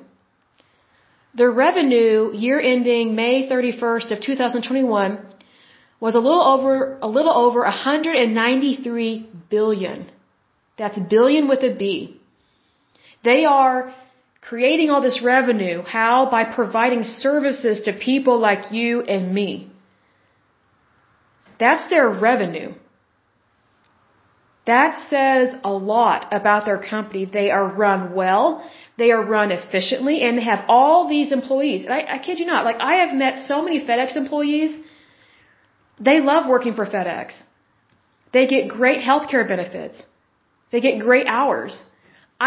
Their 1.35 1.51
revenue 1.51 2.31
year 2.33 2.59
ending 2.59 3.15
May 3.15 3.47
31st 3.47 4.11
of 4.11 4.21
2021 4.21 5.25
was 5.99 6.15
a 6.15 6.19
little 6.19 6.41
over 6.41 6.97
a 7.01 7.07
little 7.07 7.33
over 7.33 7.61
193 7.61 9.29
billion. 9.49 10.09
That's 10.77 10.97
billion 11.09 11.47
with 11.47 11.59
a 11.59 11.75
B. 11.75 12.19
They 13.23 13.45
are 13.45 13.93
creating 14.41 14.89
all 14.89 15.01
this 15.01 15.21
revenue. 15.23 15.83
How? 15.83 16.29
By 16.31 16.45
providing 16.45 17.03
services 17.03 17.81
to 17.81 17.93
people 17.93 18.39
like 18.39 18.71
you 18.71 19.01
and 19.01 19.33
me. 19.33 19.71
That's 21.59 21.89
their 21.89 22.09
revenue. 22.09 22.73
That 24.65 25.09
says 25.09 25.55
a 25.63 25.73
lot 25.73 26.27
about 26.31 26.65
their 26.65 26.81
company. 26.81 27.25
They 27.25 27.51
are 27.51 27.67
run 27.67 28.13
well. 28.15 28.63
They 29.01 29.11
are 29.15 29.23
run 29.37 29.49
efficiently 29.59 30.15
and 30.23 30.37
they 30.37 30.47
have 30.53 30.63
all 30.75 31.07
these 31.15 31.31
employees. 31.39 31.81
And 31.85 31.93
I, 31.97 32.01
I 32.15 32.17
kid 32.27 32.39
you 32.39 32.47
not, 32.53 32.65
like 32.69 32.79
I 32.91 32.95
have 33.03 33.13
met 33.23 33.37
so 33.51 33.57
many 33.65 33.77
FedEx 33.89 34.15
employees. 34.23 34.71
They 36.09 36.17
love 36.31 36.49
working 36.55 36.73
for 36.79 36.85
FedEx. 36.95 37.41
They 38.33 38.45
get 38.55 38.63
great 38.79 39.01
healthcare 39.09 39.45
benefits. 39.53 40.03
They 40.71 40.81
get 40.87 40.99
great 40.99 41.27
hours. 41.27 41.83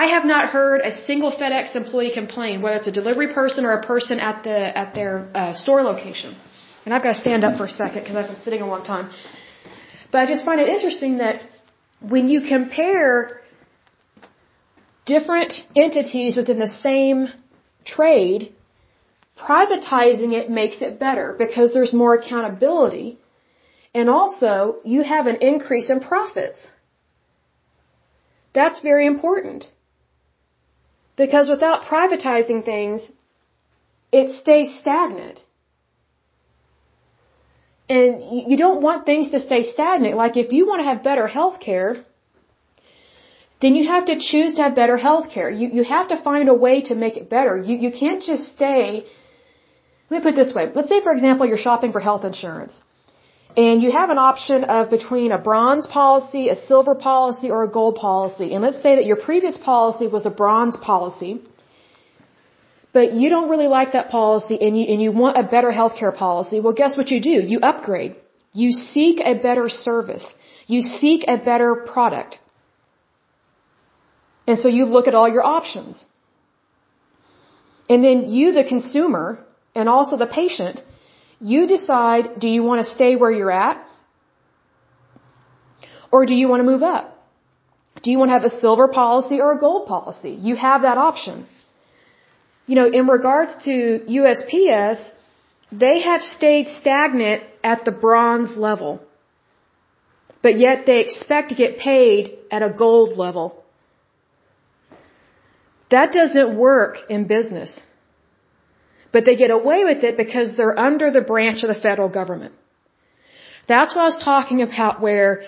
I 0.02 0.04
have 0.14 0.24
not 0.24 0.50
heard 0.56 0.80
a 0.90 0.92
single 1.08 1.32
FedEx 1.40 1.76
employee 1.82 2.12
complain, 2.20 2.62
whether 2.62 2.76
it's 2.76 2.90
a 2.94 2.96
delivery 3.00 3.30
person 3.40 3.66
or 3.66 3.72
a 3.80 3.82
person 3.92 4.20
at 4.20 4.42
the 4.46 4.58
at 4.82 4.94
their 4.94 5.14
uh, 5.34 5.52
store 5.62 5.82
location. 5.82 6.34
And 6.84 6.94
I've 6.94 7.02
got 7.02 7.12
to 7.16 7.20
stand 7.26 7.44
up 7.44 7.58
for 7.58 7.66
a 7.72 7.74
second 7.82 8.00
because 8.02 8.16
I've 8.16 8.30
been 8.32 8.40
sitting 8.46 8.62
a 8.62 8.66
long 8.66 8.84
time. 8.84 9.10
But 10.10 10.18
I 10.22 10.26
just 10.26 10.44
find 10.44 10.60
it 10.60 10.68
interesting 10.68 11.18
that 11.18 11.42
when 12.14 12.28
you 12.28 12.40
compare 12.56 13.41
different 15.04 15.52
entities 15.74 16.36
within 16.36 16.58
the 16.58 16.68
same 16.68 17.28
trade, 17.84 18.54
privatizing 19.38 20.32
it 20.32 20.50
makes 20.50 20.80
it 20.80 20.98
better 20.98 21.34
because 21.38 21.72
there's 21.72 21.92
more 21.92 22.14
accountability. 22.14 23.18
And 23.94 24.08
also, 24.08 24.76
you 24.84 25.02
have 25.02 25.26
an 25.26 25.36
increase 25.36 25.90
in 25.90 26.00
profits. 26.00 26.58
That's 28.54 28.80
very 28.80 29.06
important. 29.06 29.66
Because 31.16 31.48
without 31.48 31.84
privatizing 31.84 32.64
things, 32.64 33.02
it 34.12 34.34
stays 34.40 34.78
stagnant. 34.78 35.42
And 37.88 38.50
you 38.50 38.56
don't 38.56 38.80
want 38.80 39.04
things 39.04 39.30
to 39.30 39.40
stay 39.40 39.64
stagnant. 39.64 40.16
Like 40.16 40.36
if 40.36 40.52
you 40.52 40.66
want 40.66 40.80
to 40.80 40.84
have 40.84 41.02
better 41.02 41.26
health 41.26 41.60
care, 41.60 42.06
then 43.62 43.76
you 43.78 43.84
have 43.94 44.04
to 44.10 44.16
choose 44.30 44.54
to 44.56 44.62
have 44.64 44.74
better 44.82 44.96
health 45.08 45.26
care. 45.34 45.48
You, 45.48 45.66
you 45.78 45.84
have 45.96 46.08
to 46.12 46.16
find 46.28 46.48
a 46.54 46.58
way 46.66 46.76
to 46.88 46.94
make 47.02 47.16
it 47.16 47.26
better. 47.36 47.54
You, 47.68 47.76
you 47.84 47.92
can't 48.02 48.22
just 48.30 48.44
stay. 48.54 49.04
Let 50.10 50.16
me 50.16 50.22
put 50.24 50.32
it 50.34 50.40
this 50.44 50.52
way. 50.56 50.64
Let's 50.78 50.88
say, 50.92 51.00
for 51.08 51.12
example, 51.12 51.46
you're 51.46 51.64
shopping 51.68 51.92
for 51.92 52.00
health 52.00 52.24
insurance. 52.24 52.74
And 53.56 53.82
you 53.84 53.92
have 53.92 54.10
an 54.10 54.18
option 54.18 54.64
of 54.64 54.90
between 54.90 55.30
a 55.30 55.38
bronze 55.38 55.86
policy, 55.86 56.48
a 56.48 56.56
silver 56.56 56.94
policy, 56.94 57.50
or 57.50 57.62
a 57.62 57.70
gold 57.78 57.96
policy. 58.08 58.52
And 58.52 58.62
let's 58.66 58.82
say 58.82 58.96
that 58.96 59.06
your 59.10 59.20
previous 59.28 59.56
policy 59.58 60.06
was 60.08 60.26
a 60.26 60.34
bronze 60.42 60.76
policy, 60.76 61.32
but 62.92 63.12
you 63.12 63.28
don't 63.34 63.48
really 63.48 63.68
like 63.68 63.92
that 63.92 64.10
policy 64.10 64.58
and 64.60 64.78
you, 64.78 64.84
and 64.92 65.00
you 65.04 65.12
want 65.12 65.36
a 65.36 65.44
better 65.44 65.70
healthcare 65.70 66.14
policy. 66.26 66.60
Well, 66.60 66.72
guess 66.82 66.96
what 66.96 67.10
you 67.10 67.20
do? 67.20 67.36
You 67.52 67.58
upgrade. 67.60 68.16
You 68.54 68.72
seek 68.72 69.20
a 69.20 69.34
better 69.34 69.68
service. 69.68 70.26
You 70.66 70.80
seek 70.82 71.24
a 71.28 71.36
better 71.36 71.74
product. 71.94 72.38
And 74.46 74.58
so 74.58 74.68
you 74.68 74.84
look 74.86 75.06
at 75.08 75.14
all 75.14 75.28
your 75.28 75.44
options. 75.44 76.04
And 77.88 78.02
then 78.02 78.28
you, 78.28 78.52
the 78.52 78.64
consumer, 78.64 79.44
and 79.74 79.88
also 79.88 80.16
the 80.16 80.26
patient, 80.26 80.82
you 81.40 81.66
decide, 81.66 82.38
do 82.38 82.48
you 82.48 82.62
want 82.62 82.84
to 82.84 82.86
stay 82.92 83.16
where 83.16 83.30
you're 83.30 83.50
at? 83.50 83.84
Or 86.10 86.26
do 86.26 86.34
you 86.34 86.48
want 86.48 86.60
to 86.60 86.64
move 86.64 86.82
up? 86.82 87.08
Do 88.02 88.10
you 88.10 88.18
want 88.18 88.30
to 88.30 88.34
have 88.34 88.44
a 88.44 88.60
silver 88.60 88.88
policy 88.88 89.40
or 89.40 89.52
a 89.52 89.58
gold 89.58 89.86
policy? 89.86 90.30
You 90.30 90.56
have 90.56 90.82
that 90.82 90.98
option. 90.98 91.46
You 92.66 92.74
know, 92.76 92.86
in 92.86 93.06
regards 93.06 93.52
to 93.64 94.00
USPS, 94.08 94.98
they 95.70 96.00
have 96.00 96.22
stayed 96.22 96.68
stagnant 96.68 97.42
at 97.64 97.84
the 97.84 97.90
bronze 97.90 98.56
level. 98.56 99.00
But 100.42 100.58
yet 100.58 100.86
they 100.86 101.00
expect 101.00 101.50
to 101.50 101.54
get 101.54 101.78
paid 101.78 102.38
at 102.50 102.62
a 102.62 102.70
gold 102.70 103.16
level. 103.16 103.61
That 105.94 106.12
doesn't 106.18 106.50
work 106.56 106.94
in 107.14 107.26
business. 107.36 107.70
But 109.14 109.24
they 109.26 109.36
get 109.36 109.50
away 109.50 109.80
with 109.90 110.04
it 110.08 110.16
because 110.16 110.56
they're 110.56 110.78
under 110.88 111.10
the 111.16 111.24
branch 111.32 111.62
of 111.64 111.68
the 111.74 111.80
federal 111.88 112.08
government. 112.20 112.54
That's 113.72 113.94
what 113.94 114.02
I 114.02 114.08
was 114.12 114.22
talking 114.32 114.62
about 114.68 115.00
where 115.06 115.42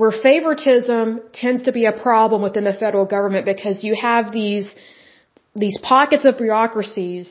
where 0.00 0.12
favoritism 0.28 1.04
tends 1.32 1.62
to 1.68 1.72
be 1.72 1.84
a 1.84 1.92
problem 2.06 2.42
within 2.46 2.64
the 2.70 2.76
federal 2.84 3.06
government 3.16 3.44
because 3.44 3.82
you 3.88 3.94
have 4.08 4.32
these 4.32 4.68
these 5.64 5.78
pockets 5.92 6.24
of 6.24 6.38
bureaucracies 6.38 7.26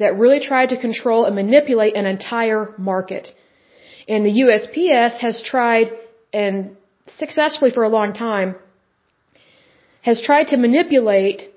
that 0.00 0.18
really 0.22 0.40
try 0.50 0.62
to 0.66 0.76
control 0.86 1.24
and 1.26 1.34
manipulate 1.42 1.94
an 2.00 2.06
entire 2.06 2.74
market. 2.90 3.28
And 4.08 4.26
the 4.26 4.34
USPS 4.44 5.14
has 5.26 5.42
tried 5.52 5.88
and 6.32 6.76
successfully 7.22 7.70
for 7.70 7.84
a 7.84 7.92
long 7.98 8.12
time 8.12 8.56
has 10.02 10.20
tried 10.20 10.48
to 10.48 10.56
manipulate 10.56 11.50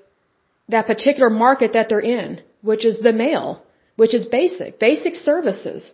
that 0.68 0.86
particular 0.86 1.30
market 1.30 1.74
that 1.74 1.88
they're 1.88 2.08
in 2.18 2.40
which 2.70 2.84
is 2.90 2.98
the 3.06 3.12
mail, 3.12 3.62
which 4.02 4.14
is 4.18 4.26
basic, 4.26 4.78
basic 4.78 5.14
services. 5.14 5.90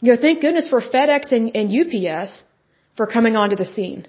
You 0.00 0.12
know, 0.12 0.20
thank 0.20 0.40
goodness 0.42 0.68
for 0.68 0.80
FedEx 0.80 1.32
and, 1.36 1.56
and 1.58 1.66
UPS 1.82 2.42
for 2.96 3.06
coming 3.06 3.34
onto 3.42 3.56
the 3.56 3.68
scene. 3.74 4.06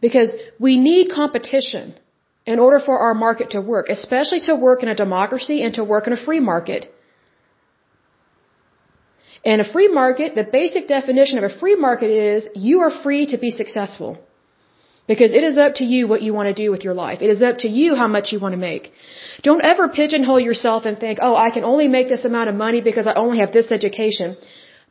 Because 0.00 0.30
we 0.58 0.76
need 0.88 1.12
competition 1.20 1.94
in 2.44 2.58
order 2.58 2.80
for 2.88 2.98
our 2.98 3.14
market 3.14 3.50
to 3.50 3.60
work, 3.60 3.86
especially 3.88 4.40
to 4.48 4.56
work 4.56 4.82
in 4.82 4.88
a 4.88 4.96
democracy 5.04 5.62
and 5.62 5.74
to 5.74 5.84
work 5.84 6.08
in 6.08 6.12
a 6.12 6.22
free 6.26 6.40
market. 6.40 6.92
And 9.44 9.60
a 9.60 9.68
free 9.72 9.88
market, 9.88 10.34
the 10.34 10.48
basic 10.60 10.88
definition 10.88 11.38
of 11.38 11.44
a 11.44 11.54
free 11.60 11.76
market 11.76 12.10
is 12.10 12.48
you 12.54 12.80
are 12.80 12.92
free 13.04 13.26
to 13.26 13.38
be 13.38 13.52
successful. 13.62 14.18
Because 15.06 15.32
it 15.32 15.42
is 15.42 15.58
up 15.58 15.74
to 15.76 15.84
you 15.84 16.06
what 16.06 16.22
you 16.22 16.32
want 16.32 16.48
to 16.48 16.54
do 16.62 16.70
with 16.70 16.84
your 16.84 16.94
life. 16.94 17.20
It 17.20 17.30
is 17.30 17.42
up 17.42 17.58
to 17.58 17.68
you 17.68 17.94
how 17.94 18.06
much 18.06 18.32
you 18.32 18.38
want 18.38 18.52
to 18.52 18.62
make. 18.70 18.92
Don't 19.42 19.64
ever 19.64 19.88
pigeonhole 19.88 20.40
yourself 20.40 20.84
and 20.84 20.98
think, 20.98 21.18
oh, 21.20 21.36
I 21.36 21.50
can 21.50 21.64
only 21.64 21.88
make 21.88 22.08
this 22.08 22.24
amount 22.24 22.48
of 22.50 22.54
money 22.54 22.80
because 22.80 23.06
I 23.06 23.14
only 23.14 23.38
have 23.38 23.52
this 23.52 23.72
education. 23.72 24.36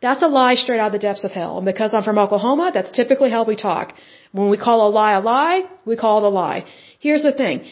That's 0.02 0.24
a 0.24 0.28
lie 0.28 0.56
straight 0.56 0.80
out 0.80 0.88
of 0.88 0.94
the 0.94 1.06
depths 1.08 1.24
of 1.24 1.32
hell. 1.32 1.58
And 1.58 1.66
because 1.66 1.94
I'm 1.94 2.04
from 2.04 2.18
Oklahoma, 2.18 2.72
that's 2.74 2.92
typically 2.92 3.30
how 3.30 3.44
we 3.46 3.56
talk. 3.56 3.94
When 4.32 4.50
we 4.50 4.58
call 4.58 4.88
a 4.88 4.90
lie 4.90 5.14
a 5.14 5.22
lie, 5.22 5.64
we 5.86 5.96
call 5.96 6.18
it 6.20 6.28
a 6.28 6.34
lie. 6.42 6.66
Here's 7.00 7.24
the 7.24 7.32
thing. 7.32 7.66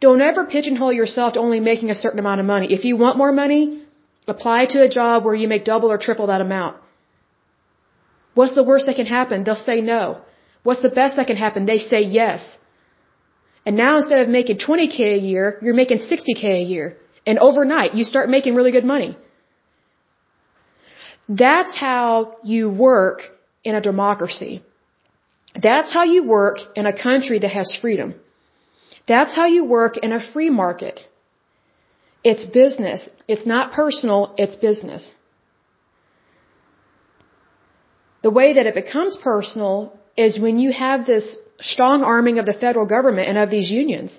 Don't 0.00 0.20
ever 0.20 0.44
pigeonhole 0.44 0.92
yourself 0.92 1.34
to 1.34 1.40
only 1.40 1.60
making 1.60 1.90
a 1.90 1.94
certain 1.94 2.18
amount 2.18 2.40
of 2.40 2.46
money. 2.46 2.72
If 2.72 2.84
you 2.84 2.96
want 2.96 3.16
more 3.16 3.32
money, 3.32 3.82
apply 4.26 4.66
to 4.66 4.82
a 4.82 4.88
job 4.88 5.24
where 5.24 5.34
you 5.34 5.48
make 5.48 5.64
double 5.64 5.90
or 5.90 5.98
triple 5.98 6.26
that 6.28 6.40
amount. 6.40 6.76
What's 8.34 8.54
the 8.54 8.64
worst 8.64 8.86
that 8.86 8.96
can 8.96 9.06
happen? 9.06 9.44
They'll 9.44 9.64
say 9.70 9.80
no. 9.80 10.20
What's 10.66 10.82
the 10.88 10.94
best 11.00 11.14
that 11.16 11.26
can 11.30 11.36
happen? 11.46 11.64
They 11.64 11.78
say 11.78 12.00
yes. 12.20 12.40
And 13.64 13.76
now 13.76 13.92
instead 13.98 14.20
of 14.22 14.28
making 14.28 14.58
20k 14.58 15.00
a 15.18 15.22
year, 15.32 15.44
you're 15.62 15.80
making 15.82 15.98
60k 15.98 16.44
a 16.62 16.66
year. 16.74 16.86
And 17.28 17.38
overnight, 17.48 17.94
you 17.98 18.04
start 18.12 18.28
making 18.36 18.54
really 18.58 18.72
good 18.76 18.88
money. 18.94 19.16
That's 21.28 21.74
how 21.84 22.36
you 22.52 22.68
work 22.68 23.18
in 23.68 23.74
a 23.80 23.80
democracy. 23.80 24.54
That's 25.66 25.92
how 25.96 26.04
you 26.14 26.24
work 26.38 26.58
in 26.74 26.86
a 26.86 26.96
country 27.06 27.38
that 27.44 27.52
has 27.58 27.68
freedom. 27.82 28.14
That's 29.12 29.34
how 29.34 29.46
you 29.56 29.64
work 29.64 29.96
in 29.98 30.12
a 30.12 30.20
free 30.32 30.50
market. 30.50 31.00
It's 32.30 32.44
business. 32.62 33.08
It's 33.28 33.46
not 33.54 33.72
personal, 33.72 34.34
it's 34.36 34.56
business. 34.56 35.04
The 38.26 38.32
way 38.38 38.48
that 38.54 38.66
it 38.66 38.74
becomes 38.74 39.16
personal 39.30 39.76
is 40.16 40.38
when 40.38 40.58
you 40.58 40.72
have 40.72 41.06
this 41.06 41.26
strong 41.60 42.02
arming 42.02 42.38
of 42.38 42.46
the 42.46 42.52
federal 42.52 42.86
government 42.86 43.28
and 43.28 43.38
of 43.38 43.50
these 43.50 43.70
unions, 43.70 44.18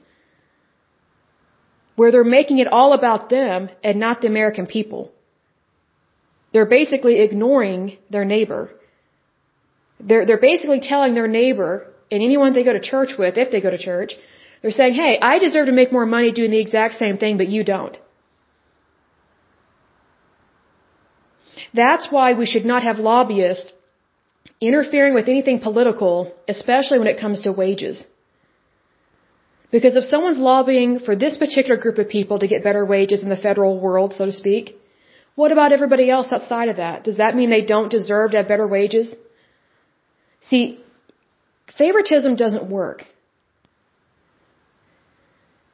where 1.96 2.12
they're 2.12 2.24
making 2.24 2.60
it 2.60 2.68
all 2.68 2.94
about 2.94 3.30
them 3.30 3.70
and 3.84 4.00
not 4.00 4.22
the 4.22 4.28
American 4.28 4.68
people. 4.68 5.12
They're 6.54 6.74
basically 6.80 7.20
ignoring 7.22 7.98
their 8.10 8.26
neighbor. 8.26 8.70
They're, 10.00 10.26
they're 10.26 10.46
basically 10.52 10.80
telling 10.80 11.16
their 11.16 11.28
neighbor 11.28 11.88
and 12.12 12.24
anyone 12.24 12.54
they 12.54 12.64
go 12.64 12.74
to 12.74 12.80
church 12.80 13.12
with, 13.18 13.38
if 13.38 13.52
they 13.52 13.62
go 13.62 13.72
to 13.72 13.78
church, 13.78 14.14
they're 14.62 14.72
saying, 14.72 14.94
hey, 14.94 15.20
I 15.20 15.40
deserve 15.40 15.66
to 15.66 15.72
make 15.72 15.92
more 15.92 16.06
money 16.06 16.32
doing 16.32 16.52
the 16.52 16.60
exact 16.60 16.96
same 16.96 17.18
thing, 17.18 17.38
but 17.38 17.48
you 17.48 17.64
don't. 17.64 17.98
That's 21.74 22.08
why 22.12 22.34
we 22.34 22.46
should 22.46 22.66
not 22.66 22.84
have 22.84 23.00
lobbyists 23.00 23.72
interfering 24.60 25.14
with 25.14 25.28
anything 25.28 25.60
political, 25.60 26.34
especially 26.48 27.00
when 27.00 27.08
it 27.08 27.20
comes 27.20 27.42
to 27.42 27.52
wages. 27.52 28.04
Because 29.72 29.96
if 29.96 30.06
someone's 30.06 30.38
lobbying 30.38 31.00
for 31.00 31.16
this 31.16 31.38
particular 31.38 31.78
group 31.78 31.98
of 31.98 32.08
people 32.10 32.40
to 32.40 32.48
get 32.48 32.64
better 32.64 32.86
wages 32.86 33.24
in 33.24 33.30
the 33.30 33.38
federal 33.38 33.80
world, 33.80 34.14
so 34.14 34.26
to 34.26 34.32
speak, 34.32 34.78
what 35.36 35.52
about 35.52 35.72
everybody 35.72 36.10
else 36.10 36.32
outside 36.32 36.70
of 36.70 36.78
that? 36.78 37.04
Does 37.04 37.18
that 37.18 37.36
mean 37.36 37.50
they 37.50 37.66
don't 37.66 37.92
deserve 37.92 38.32
to 38.32 38.38
have 38.38 38.48
better 38.48 38.68
wages? 38.68 39.14
See, 40.42 40.80
favoritism 41.78 42.36
doesn't 42.36 42.70
work. 42.70 43.06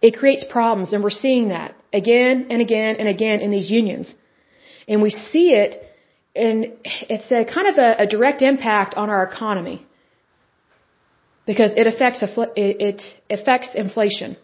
It 0.02 0.18
creates 0.18 0.44
problems, 0.44 0.92
and 0.92 1.02
we're 1.02 1.22
seeing 1.26 1.50
that 1.50 1.76
again 1.94 2.48
and 2.50 2.62
again 2.62 2.98
and 2.98 3.08
again 3.08 3.40
in 3.40 3.52
these 3.52 3.70
unions. 3.70 4.14
And 4.88 5.02
we 5.02 5.12
see 5.12 5.52
it, 5.54 5.82
and 6.36 6.66
it's 6.84 7.32
a 7.32 7.46
kind 7.46 7.68
of 7.68 7.78
a, 7.78 8.04
a 8.04 8.08
direct 8.08 8.42
impact 8.42 8.96
on 8.96 9.10
our 9.10 9.24
economy 9.24 9.86
because 11.46 11.74
it 11.76 11.88
affects 11.88 12.24
it 12.24 13.04
affects 13.30 13.76
inflation. 13.76 14.38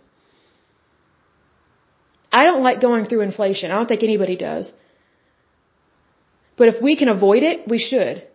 I 2.31 2.43
don't 2.43 2.61
like 2.61 2.79
going 2.79 3.05
through 3.05 3.21
inflation. 3.21 3.71
I 3.71 3.75
don't 3.75 3.87
think 3.87 4.03
anybody 4.03 4.35
does. 4.35 4.71
But 6.57 6.67
if 6.67 6.81
we 6.81 6.95
can 6.95 7.09
avoid 7.09 7.41
it, 7.41 7.67
we 7.67 7.79
should. 7.79 8.27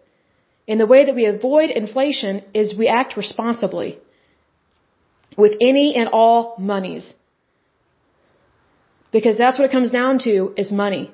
And 0.66 0.80
the 0.80 0.86
way 0.86 1.04
that 1.04 1.14
we 1.14 1.26
avoid 1.26 1.70
inflation 1.70 2.42
is 2.54 2.76
we 2.76 2.88
act 2.88 3.16
responsibly 3.16 3.98
with 5.36 5.52
any 5.60 5.94
and 5.94 6.08
all 6.08 6.56
monies. 6.58 7.12
Because 9.12 9.36
that's 9.36 9.58
what 9.58 9.66
it 9.66 9.72
comes 9.72 9.90
down 9.90 10.18
to 10.20 10.54
is 10.56 10.72
money. 10.72 11.12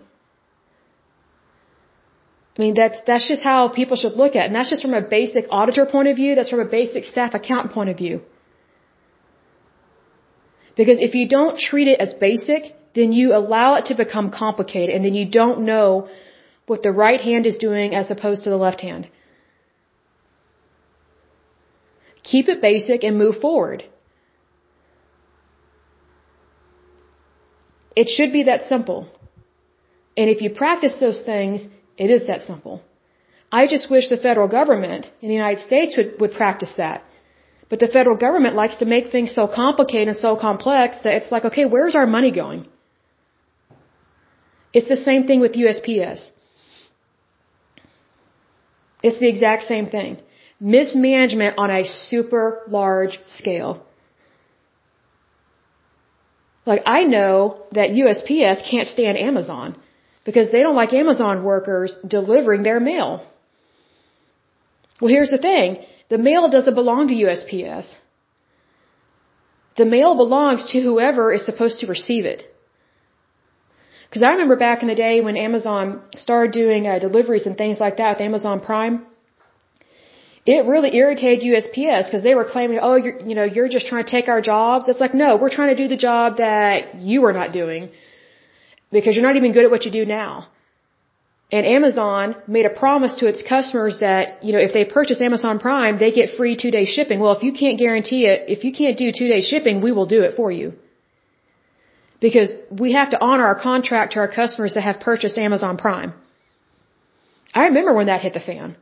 I 2.57 2.63
mean, 2.63 2.75
that's, 2.75 2.99
that's 3.07 3.29
just 3.29 3.45
how 3.45 3.69
people 3.69 3.97
should 3.97 4.15
look 4.15 4.35
at 4.37 4.43
it. 4.45 4.47
And 4.47 4.55
that's 4.55 4.71
just 4.71 4.83
from 4.83 4.95
a 4.95 5.01
basic 5.01 5.47
auditor 5.51 5.87
point 5.87 6.09
of 6.09 6.17
view. 6.17 6.35
That's 6.35 6.51
from 6.51 6.61
a 6.61 6.71
basic 6.79 7.05
staff 7.05 7.35
accountant 7.35 7.73
point 7.73 7.91
of 7.91 7.97
view. 7.97 8.23
Because 10.77 10.99
if 11.01 11.15
you 11.15 11.29
don't 11.29 11.59
treat 11.59 11.89
it 11.89 12.01
as 12.01 12.13
basic, 12.15 12.63
then 12.95 13.13
you 13.13 13.35
allow 13.35 13.75
it 13.75 13.87
to 13.87 13.95
become 13.95 14.31
complicated 14.31 14.95
and 14.95 15.05
then 15.05 15.15
you 15.15 15.27
don't 15.29 15.61
know 15.61 16.09
what 16.67 16.83
the 16.83 16.93
right 16.93 17.21
hand 17.21 17.47
is 17.47 17.57
doing 17.59 17.95
as 17.95 18.11
opposed 18.11 18.45
to 18.45 18.51
the 18.51 18.57
left 18.57 18.81
hand. 18.81 19.09
Keep 22.23 22.49
it 22.49 22.61
basic 22.61 23.03
and 23.03 23.19
move 23.19 23.37
forward. 23.41 23.85
It 27.97 28.09
should 28.09 28.33
be 28.33 28.45
that 28.45 28.65
simple. 28.65 29.09
And 30.17 30.31
if 30.31 30.43
you 30.43 30.51
practice 30.51 30.95
those 31.01 31.21
things, 31.23 31.63
it 31.97 32.11
is 32.11 32.27
that 32.27 32.43
simple. 32.43 32.83
I 33.53 33.67
just 33.67 33.91
wish 33.91 34.09
the 34.09 34.17
federal 34.17 34.49
government 34.49 35.11
in 35.21 35.29
the 35.29 35.35
United 35.35 35.61
States 35.61 35.97
would, 35.97 36.21
would 36.21 36.33
practice 36.33 36.75
that. 36.77 37.03
But 37.69 37.79
the 37.79 37.89
federal 37.89 38.17
government 38.17 38.55
likes 38.57 38.77
to 38.77 38.85
make 38.85 39.11
things 39.11 39.33
so 39.33 39.47
complicated 39.47 40.09
and 40.09 40.17
so 40.17 40.37
complex 40.37 40.99
that 41.05 41.15
it's 41.15 41.31
like, 41.33 41.45
okay, 41.45 41.67
where's 41.67 41.95
our 41.95 42.07
money 42.07 42.33
going? 42.33 42.67
It's 44.73 44.89
the 44.89 44.97
same 44.97 45.27
thing 45.27 45.41
with 45.41 45.53
USPS. 45.53 46.29
It's 49.03 49.19
the 49.19 49.29
exact 49.29 49.67
same 49.67 49.87
thing. 49.87 50.19
Mismanagement 50.61 51.59
on 51.59 51.71
a 51.71 51.87
super 51.87 52.63
large 52.69 53.21
scale. 53.27 53.85
Like 56.67 56.83
I 56.87 57.05
know 57.05 57.65
that 57.73 57.91
USPS 57.91 58.69
can't 58.71 58.87
stand 58.87 59.17
Amazon 59.19 59.77
because 60.25 60.51
they 60.51 60.63
don't 60.63 60.75
like 60.75 60.93
Amazon 60.93 61.43
workers 61.45 61.97
delivering 62.07 62.63
their 62.63 62.81
mail. 62.81 63.27
Well, 65.01 65.11
here's 65.11 65.31
the 65.31 65.39
thing. 65.39 65.85
The 66.09 66.19
mail 66.19 66.49
doesn't 66.49 66.75
belong 66.75 67.09
to 67.09 67.15
USPS. 67.15 67.93
The 69.77 69.87
mail 69.87 70.15
belongs 70.17 70.73
to 70.73 70.81
whoever 70.81 71.33
is 71.33 71.45
supposed 71.45 71.81
to 71.81 71.87
receive 71.87 72.27
it. 72.27 72.43
Because 74.09 74.25
I 74.25 74.33
remember 74.33 74.57
back 74.57 74.83
in 74.83 74.89
the 74.89 74.97
day 74.97 75.21
when 75.21 75.37
Amazon 75.37 76.03
started 76.17 76.53
doing 76.53 76.87
uh, 76.87 76.99
deliveries 76.99 77.47
and 77.47 77.57
things 77.57 77.79
like 77.79 77.97
that 77.99 78.19
with 78.19 78.21
Amazon 78.21 78.61
Prime, 78.61 79.07
it 80.45 80.67
really 80.67 80.95
irritated 80.97 81.45
USPS 81.45 82.07
because 82.07 82.25
they 82.25 82.35
were 82.35 82.45
claiming, 82.45 82.81
oh, 82.83 82.97
you're, 82.97 83.21
you 83.21 83.37
know, 83.37 83.45
you're 83.45 83.69
just 83.69 83.87
trying 83.87 84.05
to 84.05 84.11
take 84.11 84.29
our 84.29 84.41
jobs. 84.41 84.89
It's 84.89 84.99
like, 84.99 85.15
no, 85.15 85.37
we're 85.37 85.55
trying 85.59 85.75
to 85.77 85.81
do 85.83 85.87
the 85.87 85.97
job 85.97 86.39
that 86.39 86.97
you 86.97 87.25
are 87.27 87.33
not 87.33 87.53
doing 87.53 87.91
because 88.91 89.17
you're 89.17 89.27
not 89.27 89.37
even 89.37 89.53
good 89.53 89.65
at 89.65 89.71
what 89.71 89.85
you 89.85 89.91
do 89.91 90.05
now. 90.05 90.49
And 91.53 91.67
Amazon 91.67 92.37
made 92.47 92.67
a 92.67 92.71
promise 92.71 93.17
to 93.17 93.27
its 93.27 93.43
customers 93.43 93.99
that, 94.01 94.45
you 94.45 94.53
know, 94.53 94.61
if 94.61 94.73
they 94.73 94.85
purchase 94.85 95.21
Amazon 95.21 95.59
Prime, 95.59 95.99
they 95.99 96.13
get 96.13 96.37
free 96.37 96.57
two 96.57 96.71
day 96.71 96.85
shipping. 96.85 97.19
Well, 97.19 97.33
if 97.33 97.43
you 97.43 97.53
can't 97.53 97.79
guarantee 97.79 98.25
it, 98.27 98.49
if 98.49 98.63
you 98.65 98.73
can't 98.73 98.97
do 98.97 99.11
two 99.11 99.29
day 99.29 99.43
shipping, 99.43 99.81
we 99.81 99.91
will 99.91 100.07
do 100.07 100.23
it 100.23 100.37
for 100.37 100.53
you. 100.53 100.75
Because 102.21 102.53
we 102.71 102.93
have 102.93 103.11
to 103.11 103.21
honor 103.21 103.47
our 103.47 103.59
contract 103.59 104.13
to 104.13 104.21
our 104.21 104.29
customers 104.29 104.75
that 104.75 104.83
have 104.83 105.01
purchased 105.01 105.39
Amazon 105.39 105.77
Prime. 105.77 106.13
I 107.53 107.65
remember 107.67 107.95
when 107.95 108.07
that 108.07 108.21
hit 108.21 108.35
the 108.35 108.41
fan. 108.41 108.77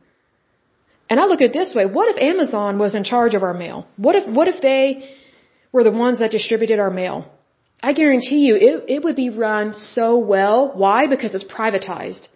And 1.09 1.19
I 1.19 1.25
look 1.25 1.41
at 1.41 1.47
it 1.49 1.53
this 1.53 1.73
way, 1.73 1.85
what 1.87 2.07
if 2.13 2.21
Amazon 2.21 2.77
was 2.77 2.93
in 2.93 3.03
charge 3.03 3.33
of 3.33 3.41
our 3.41 3.53
mail? 3.53 3.87
What 3.97 4.15
if, 4.15 4.27
what 4.27 4.47
if 4.47 4.61
they 4.61 5.09
were 5.71 5.83
the 5.83 5.91
ones 5.91 6.19
that 6.19 6.29
distributed 6.29 6.79
our 6.79 6.91
mail? 6.91 7.25
I 7.81 7.93
guarantee 7.93 8.41
you 8.47 8.55
it, 8.55 8.85
it 8.95 9.03
would 9.03 9.15
be 9.15 9.29
run 9.29 9.73
so 9.73 10.17
well. 10.17 10.71
Why? 10.73 11.07
Because 11.07 11.33
it's 11.33 11.43
privatized. 11.43 12.27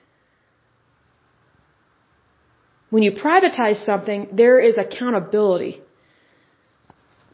When 2.90 3.04
you 3.04 3.12
privatize 3.12 3.84
something, 3.84 4.30
there 4.32 4.60
is 4.60 4.78
accountability. 4.78 5.82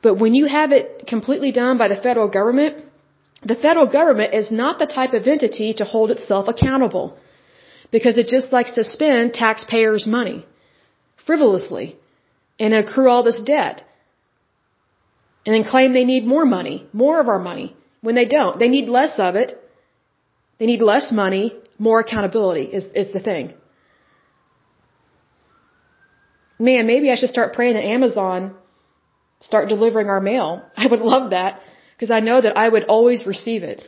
But 0.01 0.15
when 0.15 0.33
you 0.33 0.45
have 0.45 0.71
it 0.71 1.05
completely 1.07 1.51
done 1.51 1.77
by 1.77 1.89
the 1.89 1.97
federal 1.97 2.29
government, 2.29 2.85
the 3.43 3.55
federal 3.55 3.87
government 3.87 4.33
is 4.33 4.49
not 4.51 4.79
the 4.79 4.85
type 4.85 5.13
of 5.13 5.27
entity 5.27 5.73
to 5.73 5.83
hold 5.83 6.11
itself 6.11 6.47
accountable 6.47 7.17
because 7.91 8.17
it 8.17 8.27
just 8.27 8.51
likes 8.51 8.71
to 8.71 8.83
spend 8.83 9.33
taxpayers' 9.33 10.07
money 10.07 10.45
frivolously 11.25 11.97
and 12.59 12.73
accrue 12.73 13.09
all 13.09 13.23
this 13.23 13.41
debt 13.41 13.83
and 15.45 15.55
then 15.55 15.63
claim 15.63 15.93
they 15.93 16.05
need 16.05 16.25
more 16.25 16.45
money, 16.45 16.87
more 16.93 17.19
of 17.19 17.27
our 17.27 17.39
money, 17.39 17.75
when 18.01 18.15
they 18.15 18.25
don't. 18.25 18.59
They 18.59 18.69
need 18.69 18.89
less 18.89 19.19
of 19.19 19.35
it. 19.35 19.57
They 20.59 20.65
need 20.65 20.81
less 20.81 21.11
money, 21.11 21.55
more 21.77 21.99
accountability 22.01 22.63
is, 22.63 22.85
is 22.93 23.13
the 23.13 23.21
thing. 23.21 23.53
Man, 26.59 26.87
maybe 26.87 27.09
I 27.09 27.15
should 27.15 27.29
start 27.29 27.53
praying 27.53 27.75
that 27.75 27.85
Amazon 27.85 28.55
start 29.39 29.69
delivering 29.69 30.09
our 30.09 30.19
mail. 30.19 30.61
I 30.77 30.87
would 30.87 30.99
love 30.99 31.29
that 31.31 31.61
because 31.95 32.11
I 32.11 32.19
know 32.19 32.41
that 32.41 32.57
I 32.57 32.67
would 32.67 32.85
always 32.85 33.25
receive 33.25 33.63
it 33.63 33.83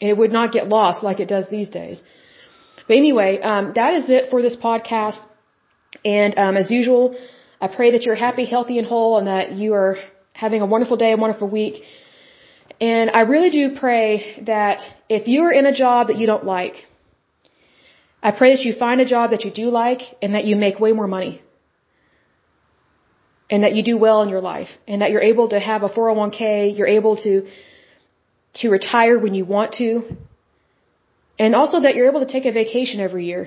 and 0.00 0.10
it 0.10 0.16
would 0.16 0.32
not 0.32 0.52
get 0.52 0.68
lost 0.68 1.02
like 1.02 1.20
it 1.20 1.28
does 1.28 1.48
these 1.48 1.70
days. 1.70 2.02
But 2.86 2.96
anyway, 2.96 3.40
um, 3.40 3.72
that 3.74 3.94
is 3.94 4.04
it 4.08 4.30
for 4.30 4.42
this 4.42 4.56
podcast. 4.56 5.18
And 6.04 6.38
um, 6.38 6.56
as 6.56 6.70
usual, 6.70 7.16
I 7.60 7.68
pray 7.68 7.92
that 7.92 8.02
you're 8.02 8.20
happy, 8.26 8.44
healthy, 8.44 8.78
and 8.78 8.86
whole, 8.86 9.16
and 9.18 9.26
that 9.26 9.52
you 9.52 9.72
are 9.72 9.96
having 10.34 10.60
a 10.60 10.66
wonderful 10.66 10.98
day, 10.98 11.12
a 11.12 11.16
wonderful 11.16 11.48
week. 11.48 11.82
And 12.84 13.10
I 13.18 13.22
really 13.32 13.50
do 13.58 13.64
pray 13.84 14.08
that 14.52 14.78
if 15.18 15.28
you 15.32 15.38
are 15.46 15.52
in 15.60 15.66
a 15.72 15.74
job 15.82 16.08
that 16.08 16.16
you 16.20 16.26
don't 16.32 16.46
like, 16.56 16.76
I 18.28 18.30
pray 18.38 18.50
that 18.54 18.62
you 18.66 18.72
find 18.84 19.00
a 19.00 19.08
job 19.14 19.30
that 19.32 19.42
you 19.44 19.50
do 19.62 19.66
like 19.82 20.02
and 20.22 20.34
that 20.34 20.44
you 20.48 20.54
make 20.64 20.80
way 20.84 20.92
more 21.00 21.10
money 21.18 21.34
and 23.48 23.62
that 23.64 23.74
you 23.76 23.82
do 23.92 23.96
well 24.06 24.18
in 24.24 24.28
your 24.34 24.42
life 24.52 24.70
and 24.88 25.00
that 25.02 25.10
you're 25.12 25.26
able 25.32 25.48
to 25.54 25.60
have 25.70 25.82
a 25.88 25.90
401k, 25.96 26.76
you're 26.76 26.92
able 26.98 27.16
to 27.24 27.34
to 28.60 28.68
retire 28.78 29.16
when 29.24 29.34
you 29.38 29.44
want 29.56 29.72
to 29.82 29.88
and 31.44 31.54
also 31.60 31.80
that 31.84 31.94
you're 31.94 32.08
able 32.12 32.24
to 32.26 32.30
take 32.34 32.46
a 32.50 32.52
vacation 32.52 33.00
every 33.00 33.24
year. 33.30 33.42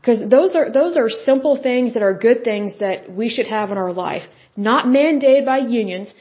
Because 0.00 0.22
those 0.36 0.56
are, 0.58 0.70
those 0.70 0.96
are 0.96 1.08
simple 1.10 1.54
things 1.68 1.94
that 1.94 2.02
are 2.02 2.14
good 2.14 2.44
things 2.44 2.78
that 2.80 3.12
we 3.20 3.28
should 3.28 3.48
have 3.56 3.70
in 3.72 3.78
our 3.84 3.92
life. 3.92 4.24
Not 4.56 4.86
mandated 4.86 5.44
by 5.44 5.58
unions, 5.58 6.14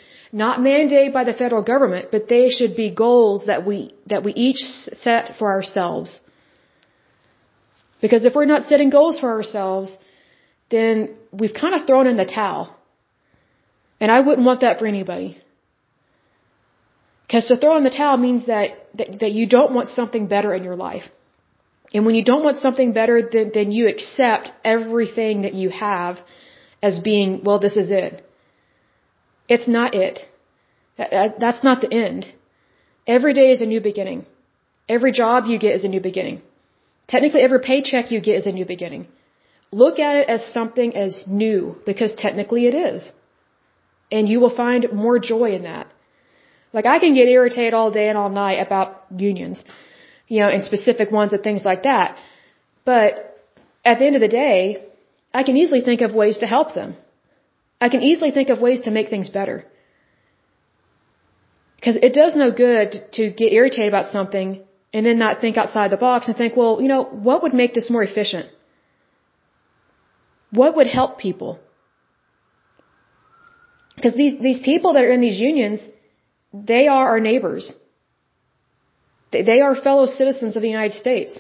not 0.44 0.60
mandated 0.60 1.14
by 1.14 1.24
the 1.24 1.34
federal 1.42 1.64
government, 1.64 2.10
but 2.12 2.28
they 2.28 2.50
should 2.50 2.76
be 2.76 2.90
goals 2.92 3.46
that 3.46 3.66
we, 3.66 3.78
that 4.08 4.22
we 4.26 4.34
each 4.34 4.62
set 5.06 5.38
for 5.40 5.48
ourselves. 5.50 6.20
Because 8.02 8.26
if 8.26 8.36
we're 8.36 8.52
not 8.54 8.64
setting 8.72 8.90
goals 8.90 9.18
for 9.18 9.32
ourselves, 9.32 9.90
then 10.70 11.16
we've 11.32 11.54
kind 11.54 11.74
of 11.74 11.88
thrown 11.88 12.06
in 12.06 12.18
the 12.18 12.26
towel. 12.26 12.76
And 14.02 14.12
I 14.12 14.20
wouldn't 14.20 14.46
want 14.46 14.60
that 14.60 14.80
for 14.80 14.88
anybody. 14.88 15.42
Because 17.26 17.46
to 17.46 17.56
throw 17.56 17.78
in 17.78 17.86
the 17.86 17.98
towel 18.02 18.18
means 18.18 18.48
that, 18.48 18.90
that, 18.96 19.20
that 19.22 19.32
you 19.32 19.48
don't 19.48 19.74
want 19.74 19.88
something 19.90 20.28
better 20.28 20.54
in 20.54 20.66
your 20.66 20.76
life. 20.76 21.06
And 21.94 22.06
when 22.06 22.16
you 22.16 22.26
don't 22.26 22.44
want 22.44 22.58
something 22.58 22.92
better, 22.92 23.22
then, 23.32 23.52
then 23.54 23.72
you 23.72 23.88
accept 23.88 24.52
everything 24.66 25.44
that 25.44 25.54
you 25.54 25.70
have 25.70 26.18
as 26.84 27.00
being, 27.00 27.42
well, 27.46 27.60
this 27.60 27.78
is 27.78 27.90
it. 27.90 28.25
It's 29.48 29.68
not 29.68 29.96
it. 29.96 30.20
That, 30.98 31.12
that, 31.12 31.40
that's 31.40 31.64
not 31.64 31.82
the 31.82 31.92
end. 31.94 32.32
Every 33.06 33.34
day 33.34 33.52
is 33.52 33.62
a 33.62 33.66
new 33.66 33.82
beginning. 33.82 34.26
Every 34.88 35.12
job 35.12 35.46
you 35.46 35.60
get 35.60 35.76
is 35.76 35.84
a 35.84 35.88
new 35.88 36.02
beginning. 36.02 36.42
Technically, 37.08 37.42
every 37.42 37.60
paycheck 37.60 38.12
you 38.12 38.22
get 38.22 38.36
is 38.36 38.48
a 38.48 38.52
new 38.52 38.66
beginning. 38.66 39.08
Look 39.72 40.00
at 40.00 40.16
it 40.16 40.30
as 40.30 40.46
something 40.54 40.96
as 40.96 41.24
new, 41.28 41.76
because 41.86 42.14
technically 42.14 42.66
it 42.68 42.74
is. 42.74 43.04
And 44.12 44.30
you 44.30 44.40
will 44.40 44.56
find 44.56 44.88
more 44.94 45.20
joy 45.20 45.52
in 45.56 45.64
that. 45.64 45.88
Like 46.74 46.86
I 46.86 47.00
can 47.00 47.14
get 47.14 47.28
irritated 47.28 47.74
all 47.74 47.92
day 47.92 48.10
and 48.10 48.18
all 48.18 48.30
night 48.30 48.60
about 48.66 49.06
unions, 49.16 49.64
you 50.28 50.40
know, 50.42 50.50
and 50.50 50.64
specific 50.64 51.12
ones 51.12 51.34
and 51.34 51.42
things 51.44 51.64
like 51.64 51.84
that. 51.84 52.18
But 52.84 53.36
at 53.84 54.00
the 54.00 54.06
end 54.06 54.16
of 54.16 54.22
the 54.22 54.28
day, 54.28 54.86
I 55.34 55.44
can 55.44 55.58
easily 55.58 55.82
think 55.82 56.02
of 56.02 56.14
ways 56.14 56.38
to 56.40 56.46
help 56.46 56.74
them. 56.74 56.96
I 57.80 57.90
can 57.90 58.02
easily 58.02 58.32
think 58.32 58.50
of 58.50 58.60
ways 58.60 58.82
to 58.82 58.92
make 58.92 59.10
things 59.10 59.30
better. 59.30 59.66
Because 61.76 61.98
it 62.02 62.14
does 62.14 62.36
no 62.36 62.52
good 62.52 63.04
to 63.14 63.30
get 63.30 63.54
irritated 63.54 63.90
about 63.90 64.12
something 64.12 64.64
and 64.94 65.06
then 65.06 65.20
not 65.20 65.42
think 65.42 65.58
outside 65.58 65.92
the 65.92 65.98
box 65.98 66.28
and 66.28 66.38
think, 66.38 66.56
well, 66.56 66.82
you 66.82 66.88
know, 66.88 67.04
what 67.04 67.44
would 67.44 67.54
make 67.54 67.74
this 67.74 67.90
more 67.90 68.04
efficient? 68.04 68.50
What 70.52 70.76
would 70.78 70.88
help 70.88 71.20
people? 71.20 71.60
Because 73.96 74.16
these, 74.16 74.40
these 74.40 74.62
people 74.62 74.94
that 74.94 75.04
are 75.04 75.12
in 75.12 75.22
these 75.22 75.40
unions, 75.40 75.82
they 76.54 76.88
are 76.88 77.10
our 77.10 77.20
neighbors. 77.20 77.74
They 79.32 79.42
they 79.44 79.60
are 79.62 79.76
fellow 79.76 80.06
citizens 80.06 80.56
of 80.56 80.62
the 80.62 80.70
United 80.70 80.96
States. 80.96 81.38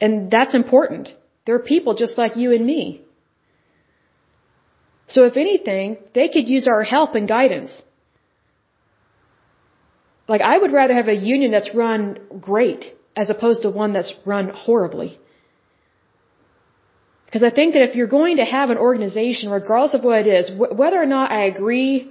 And 0.00 0.30
that's 0.30 0.54
important. 0.54 1.14
They're 1.46 1.66
people 1.74 1.94
just 1.94 2.18
like 2.18 2.36
you 2.36 2.52
and 2.52 2.66
me. 2.66 3.03
So 5.14 5.24
if 5.30 5.36
anything, 5.36 5.98
they 6.18 6.28
could 6.34 6.48
use 6.48 6.66
our 6.66 6.82
help 6.82 7.14
and 7.18 7.28
guidance. 7.28 7.72
Like 10.32 10.42
I 10.52 10.56
would 10.62 10.72
rather 10.72 10.94
have 11.00 11.10
a 11.12 11.18
union 11.34 11.50
that's 11.52 11.72
run 11.82 12.00
great 12.50 12.82
as 13.14 13.30
opposed 13.34 13.62
to 13.62 13.70
one 13.70 13.92
that's 13.92 14.12
run 14.26 14.48
horribly. 14.48 15.10
Because 17.26 17.44
I 17.44 17.50
think 17.58 17.74
that 17.74 17.84
if 17.88 17.94
you're 17.94 18.14
going 18.20 18.38
to 18.38 18.44
have 18.56 18.70
an 18.70 18.78
organization, 18.88 19.50
regardless 19.50 19.94
of 19.94 20.02
what 20.02 20.18
it 20.26 20.26
is, 20.38 20.50
whether 20.82 21.00
or 21.00 21.06
not 21.06 21.30
I 21.30 21.44
agree 21.44 22.10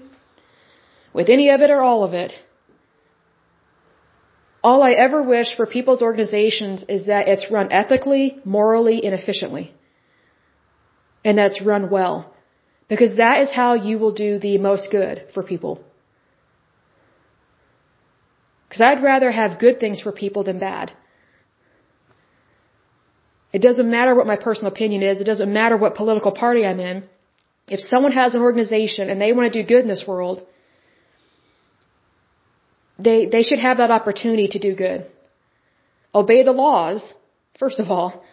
with 1.14 1.28
any 1.28 1.50
of 1.50 1.62
it 1.62 1.72
or 1.72 1.82
all 1.82 2.04
of 2.06 2.14
it. 2.14 2.32
All 4.64 4.82
I 4.82 4.92
ever 4.92 5.22
wish 5.22 5.56
for 5.58 5.66
people's 5.66 6.02
organizations 6.02 6.86
is 6.88 7.08
that 7.08 7.28
it's 7.28 7.52
run 7.52 7.72
ethically, 7.72 8.40
morally, 8.46 9.04
and 9.06 9.14
efficiently. 9.14 9.74
And 11.26 11.38
that's 11.38 11.62
run 11.62 11.90
well. 11.90 12.33
Because 12.90 13.18
that 13.18 13.42
is 13.42 13.50
how 13.52 13.74
you 13.76 13.98
will 13.98 14.12
do 14.12 14.40
the 14.40 14.58
most 14.58 14.92
good 14.92 15.26
for 15.34 15.44
people. 15.44 15.84
Because 18.68 18.82
I'd 18.82 19.04
rather 19.04 19.32
have 19.32 19.60
good 19.60 19.80
things 19.80 20.02
for 20.02 20.12
people 20.12 20.44
than 20.44 20.60
bad. 20.60 20.92
It 23.54 23.62
doesn't 23.62 23.90
matter 23.90 24.16
what 24.16 24.26
my 24.26 24.36
personal 24.36 24.72
opinion 24.72 25.04
is. 25.04 25.22
It 25.22 25.26
doesn't 25.26 25.54
matter 25.54 25.78
what 25.78 25.96
political 25.96 26.32
party 26.32 26.66
I'm 26.66 26.80
in. 26.80 27.04
If 27.68 27.80
someone 27.82 28.12
has 28.12 28.34
an 28.34 28.42
organization 28.42 29.10
and 29.10 29.22
they 29.22 29.32
want 29.32 29.54
to 29.54 29.62
do 29.62 29.68
good 29.68 29.82
in 29.82 29.88
this 29.88 30.06
world, 30.08 30.46
they, 32.98 33.28
they 33.28 33.44
should 33.44 33.60
have 33.60 33.78
that 33.78 33.92
opportunity 33.92 34.48
to 34.50 34.60
do 34.60 34.76
good. 34.76 35.06
Obey 36.14 36.44
the 36.44 36.52
laws, 36.52 37.02
first 37.60 37.80
of 37.80 37.90
all. 37.92 38.24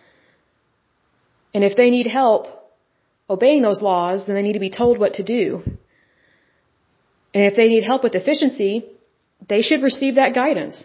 And 1.53 1.65
if 1.65 1.77
they 1.77 1.91
need 1.91 2.07
help 2.07 2.47
obeying 3.31 3.63
those 3.63 3.81
laws, 3.81 4.27
then 4.27 4.35
they 4.35 4.43
need 4.43 4.59
to 4.61 4.67
be 4.69 4.75
told 4.83 4.99
what 4.99 5.15
to 5.15 5.23
do. 5.23 5.63
And 7.33 7.45
if 7.51 7.55
they 7.55 7.69
need 7.69 7.85
help 7.85 8.03
with 8.03 8.15
efficiency, 8.15 8.73
they 9.49 9.63
should 9.63 9.83
receive 9.83 10.17
that 10.17 10.35
guidance. 10.35 10.85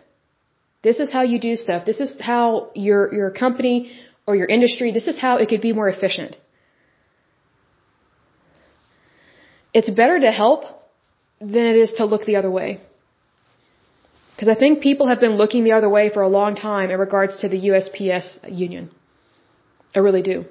This 0.83 0.99
is 0.99 1.11
how 1.11 1.23
you 1.23 1.39
do 1.39 1.55
stuff. 1.55 1.85
This 1.85 1.99
is 1.99 2.15
how 2.31 2.69
your, 2.75 3.13
your 3.13 3.31
company 3.31 3.77
or 4.27 4.35
your 4.35 4.47
industry, 4.47 4.91
this 4.91 5.07
is 5.07 5.19
how 5.19 5.37
it 5.37 5.49
could 5.49 5.61
be 5.61 5.73
more 5.73 5.89
efficient. 5.89 6.37
It's 9.73 9.89
better 9.89 10.19
to 10.19 10.31
help 10.31 10.63
than 11.39 11.65
it 11.71 11.77
is 11.85 11.93
to 11.93 12.05
look 12.05 12.25
the 12.25 12.37
other 12.37 12.51
way. 12.51 12.79
Because 14.35 14.49
I 14.49 14.55
think 14.59 14.81
people 14.81 15.07
have 15.07 15.19
been 15.19 15.35
looking 15.41 15.63
the 15.63 15.73
other 15.73 15.89
way 15.89 16.09
for 16.09 16.21
a 16.21 16.27
long 16.27 16.55
time 16.55 16.91
in 16.91 16.99
regards 16.99 17.37
to 17.41 17.49
the 17.49 17.59
USPS 17.69 18.27
union. 18.51 18.91
I 19.95 19.99
really 19.99 20.21
do. 20.21 20.45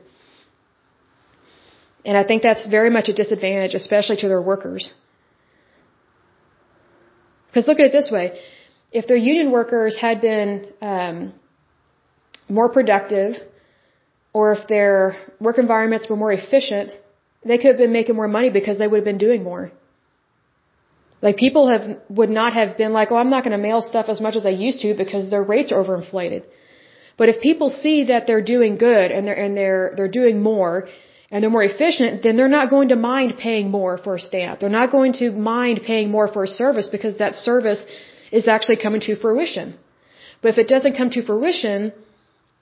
And 2.04 2.16
I 2.18 2.24
think 2.24 2.42
that's 2.42 2.66
very 2.66 2.90
much 2.90 3.08
a 3.08 3.14
disadvantage, 3.14 3.74
especially 3.74 4.16
to 4.18 4.28
their 4.28 4.42
workers. 4.42 4.92
Because 7.46 7.66
look 7.68 7.80
at 7.80 7.86
it 7.86 7.92
this 7.92 8.10
way. 8.10 8.38
If 8.92 9.06
their 9.06 9.16
union 9.16 9.50
workers 9.50 9.96
had 9.96 10.20
been 10.20 10.66
um, 10.82 11.32
more 12.48 12.68
productive, 12.68 13.36
or 14.32 14.52
if 14.52 14.66
their 14.68 15.16
work 15.40 15.58
environments 15.58 16.08
were 16.10 16.16
more 16.16 16.32
efficient, 16.32 16.90
they 17.44 17.56
could 17.58 17.70
have 17.74 17.78
been 17.78 17.92
making 17.92 18.16
more 18.16 18.28
money 18.28 18.50
because 18.50 18.78
they 18.78 18.86
would 18.86 18.98
have 18.98 19.04
been 19.04 19.24
doing 19.28 19.42
more. 19.44 19.70
Like 21.22 21.36
people 21.36 21.68
have 21.72 21.84
would 22.10 22.28
not 22.28 22.52
have 22.52 22.76
been 22.76 22.92
like, 22.92 23.10
oh, 23.10 23.16
I'm 23.16 23.30
not 23.30 23.44
going 23.44 23.56
to 23.56 23.62
mail 23.68 23.80
stuff 23.82 24.06
as 24.08 24.20
much 24.20 24.36
as 24.36 24.44
I 24.44 24.50
used 24.50 24.80
to 24.82 24.94
because 24.94 25.30
their 25.30 25.42
rates 25.42 25.72
are 25.72 25.82
overinflated. 25.82 26.42
But 27.16 27.28
if 27.28 27.40
people 27.40 27.70
see 27.70 28.04
that 28.04 28.26
they're 28.26 28.42
doing 28.56 28.76
good 28.76 29.10
and 29.10 29.26
they're 29.26 29.40
and 29.44 29.56
they're 29.56 29.94
they're 29.96 30.16
doing 30.20 30.42
more 30.42 30.88
and 31.34 31.42
they're 31.42 31.56
more 31.58 31.64
efficient, 31.64 32.22
then 32.22 32.36
they're 32.36 32.56
not 32.60 32.70
going 32.70 32.90
to 32.90 32.96
mind 33.12 33.30
paying 33.36 33.68
more 33.68 33.94
for 33.98 34.14
a 34.14 34.20
stamp. 34.20 34.60
They're 34.60 34.76
not 34.80 34.92
going 34.92 35.14
to 35.14 35.32
mind 35.32 35.80
paying 35.84 36.08
more 36.16 36.28
for 36.34 36.44
a 36.44 36.52
service 36.60 36.86
because 36.96 37.18
that 37.18 37.34
service 37.34 37.84
is 38.30 38.46
actually 38.46 38.76
coming 38.84 39.00
to 39.06 39.16
fruition. 39.16 39.76
But 40.40 40.50
if 40.52 40.58
it 40.58 40.68
doesn't 40.68 40.96
come 41.00 41.10
to 41.10 41.24
fruition, 41.30 41.92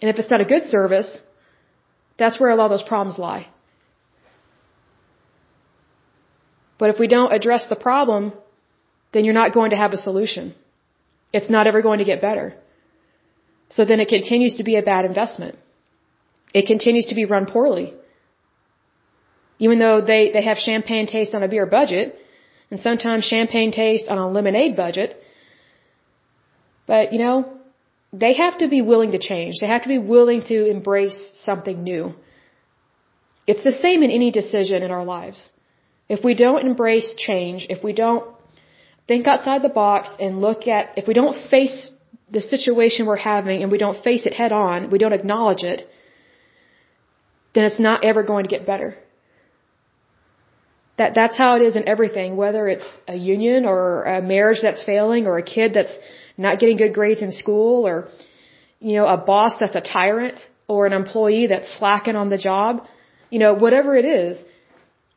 and 0.01 0.07
if 0.13 0.19
it's 0.19 0.31
not 0.31 0.41
a 0.41 0.47
good 0.47 0.65
service, 0.77 1.11
that's 2.17 2.41
where 2.41 2.49
a 2.49 2.57
lot 2.57 2.71
of 2.71 2.75
those 2.75 2.89
problems 2.95 3.19
lie. 3.19 3.47
But 6.79 6.89
if 6.89 6.99
we 6.99 7.09
don't 7.09 7.33
address 7.39 7.67
the 7.69 7.81
problem, 7.89 8.33
then 9.13 9.27
you're 9.27 9.41
not 9.43 9.53
going 9.53 9.71
to 9.75 9.81
have 9.85 9.93
a 9.93 9.99
solution. 9.99 10.55
It's 11.31 11.51
not 11.51 11.67
ever 11.67 11.83
going 11.83 11.99
to 11.99 12.07
get 12.07 12.23
better. 12.23 12.55
So 13.69 13.85
then 13.85 14.01
it 14.01 14.09
continues 14.09 14.55
to 14.55 14.65
be 14.65 14.77
a 14.77 14.83
bad 14.83 15.05
investment. 15.05 15.59
It 16.55 16.67
continues 16.67 17.09
to 17.09 17.15
be 17.15 17.27
run 17.27 17.45
poorly. 17.45 17.93
Even 19.59 19.79
though 19.79 20.01
they, 20.01 20.31
they 20.33 20.43
have 20.43 20.59
champagne 20.59 21.07
taste 21.07 21.35
on 21.35 21.43
a 21.43 21.49
beer 21.49 21.67
budget, 21.67 22.17
and 22.71 22.81
sometimes 22.81 23.25
champagne 23.25 23.71
taste 23.71 24.09
on 24.09 24.19
a 24.19 24.29
lemonade 24.29 24.77
budget. 24.77 25.23
But, 26.87 27.13
you 27.13 27.19
know, 27.19 27.37
they 28.13 28.35
have 28.35 28.59
to 28.59 28.69
be 28.69 28.83
willing 28.83 29.13
to 29.13 29.19
change. 29.19 29.57
They 29.61 29.67
have 29.67 29.83
to 29.83 29.89
be 29.89 29.99
willing 29.99 30.43
to 30.45 30.67
embrace 30.67 31.19
something 31.45 31.83
new. 31.83 32.15
It's 33.47 33.65
the 33.65 33.73
same 33.73 34.03
in 34.03 34.11
any 34.11 34.31
decision 34.31 34.83
in 34.83 34.91
our 34.91 35.05
lives. 35.05 35.49
If 36.09 36.25
we 36.25 36.35
don't 36.35 36.67
embrace 36.67 37.15
change, 37.17 37.67
if 37.71 37.83
we 37.83 37.93
don't 37.93 38.25
think 39.09 39.27
outside 39.27 39.63
the 39.63 39.69
box 39.69 40.09
and 40.19 40.41
look 40.41 40.67
at, 40.67 40.97
if 40.97 41.07
we 41.07 41.15
don't 41.15 41.37
face 41.51 41.91
the 42.31 42.41
situation 42.41 43.07
we're 43.07 43.17
having 43.17 43.63
and 43.63 43.71
we 43.71 43.79
don't 43.79 44.03
face 44.03 44.27
it 44.27 44.33
head 44.33 44.53
on, 44.53 44.91
we 44.91 44.99
don't 44.99 45.13
acknowledge 45.13 45.63
it, 45.63 45.89
then 47.55 47.65
it's 47.65 47.79
not 47.79 48.05
ever 48.05 48.23
going 48.23 48.45
to 48.45 48.49
get 48.49 48.67
better. 48.67 48.97
That, 50.99 51.15
that's 51.15 51.39
how 51.39 51.57
it 51.57 51.63
is 51.63 51.75
in 51.75 51.89
everything, 51.89 52.37
whether 52.37 52.69
it's 52.69 52.89
a 53.09 53.17
union 53.17 53.65
or 53.65 54.03
a 54.03 54.21
marriage 54.21 54.61
that's 54.63 54.83
failing 54.85 55.27
or 55.27 55.39
a 55.39 55.43
kid 55.43 55.73
that's 55.75 55.97
not 56.37 56.59
getting 56.59 56.77
good 56.77 56.95
grades 56.95 57.23
in 57.23 57.33
school 57.33 57.87
or, 57.87 58.09
you 58.81 58.97
know, 58.97 59.07
a 59.07 59.17
boss 59.17 59.53
that's 59.59 59.75
a 59.75 59.81
tyrant 59.81 60.39
or 60.69 60.87
an 60.87 60.93
employee 60.93 61.47
that's 61.47 61.69
slacking 61.79 62.17
on 62.17 62.29
the 62.29 62.39
job, 62.39 62.87
you 63.31 63.39
know, 63.39 63.55
whatever 63.55 63.97
it 63.97 64.05
is, 64.05 64.45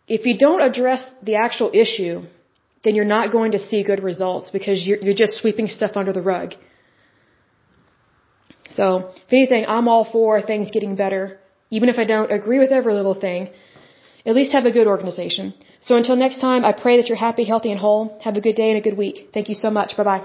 if 0.08 0.26
you 0.26 0.38
don't 0.38 0.62
address 0.62 1.02
the 1.24 1.36
actual 1.36 1.72
issue, 1.74 2.24
then 2.84 2.96
you're 2.96 3.14
not 3.18 3.32
going 3.32 3.52
to 3.54 3.60
see 3.60 3.84
good 3.84 4.04
results 4.04 4.52
because 4.52 4.86
you're, 4.88 5.00
you're 5.00 5.20
just 5.26 5.34
sweeping 5.42 5.68
stuff 5.68 5.92
under 5.96 6.14
the 6.14 6.22
rug. 6.22 6.54
So, 8.70 9.12
if 9.16 9.32
anything, 9.32 9.66
I'm 9.68 9.88
all 9.88 10.06
for 10.12 10.42
things 10.42 10.70
getting 10.72 10.96
better, 10.96 11.40
even 11.70 11.90
if 11.90 11.98
I 11.98 12.06
don't 12.06 12.32
agree 12.32 12.60
with 12.60 12.72
every 12.72 12.94
little 12.94 13.14
thing. 13.28 13.50
At 14.26 14.36
least 14.36 14.54
have 14.54 14.66
a 14.66 14.72
good 14.72 14.88
organization. 14.88 15.54
So 15.82 15.96
until 15.96 16.16
next 16.16 16.40
time, 16.40 16.66
I 16.66 16.72
pray 16.72 16.98
that 16.98 17.08
you're 17.08 17.26
happy, 17.30 17.44
healthy, 17.44 17.72
and 17.72 17.80
whole. 17.80 18.18
Have 18.24 18.38
a 18.38 18.42
good 18.42 18.56
day 18.56 18.70
and 18.72 18.78
a 18.78 18.82
good 18.82 18.98
week. 18.98 19.30
Thank 19.34 19.50
you 19.50 19.56
so 19.56 19.70
much. 19.70 19.96
Bye 19.96 20.04
bye. 20.04 20.24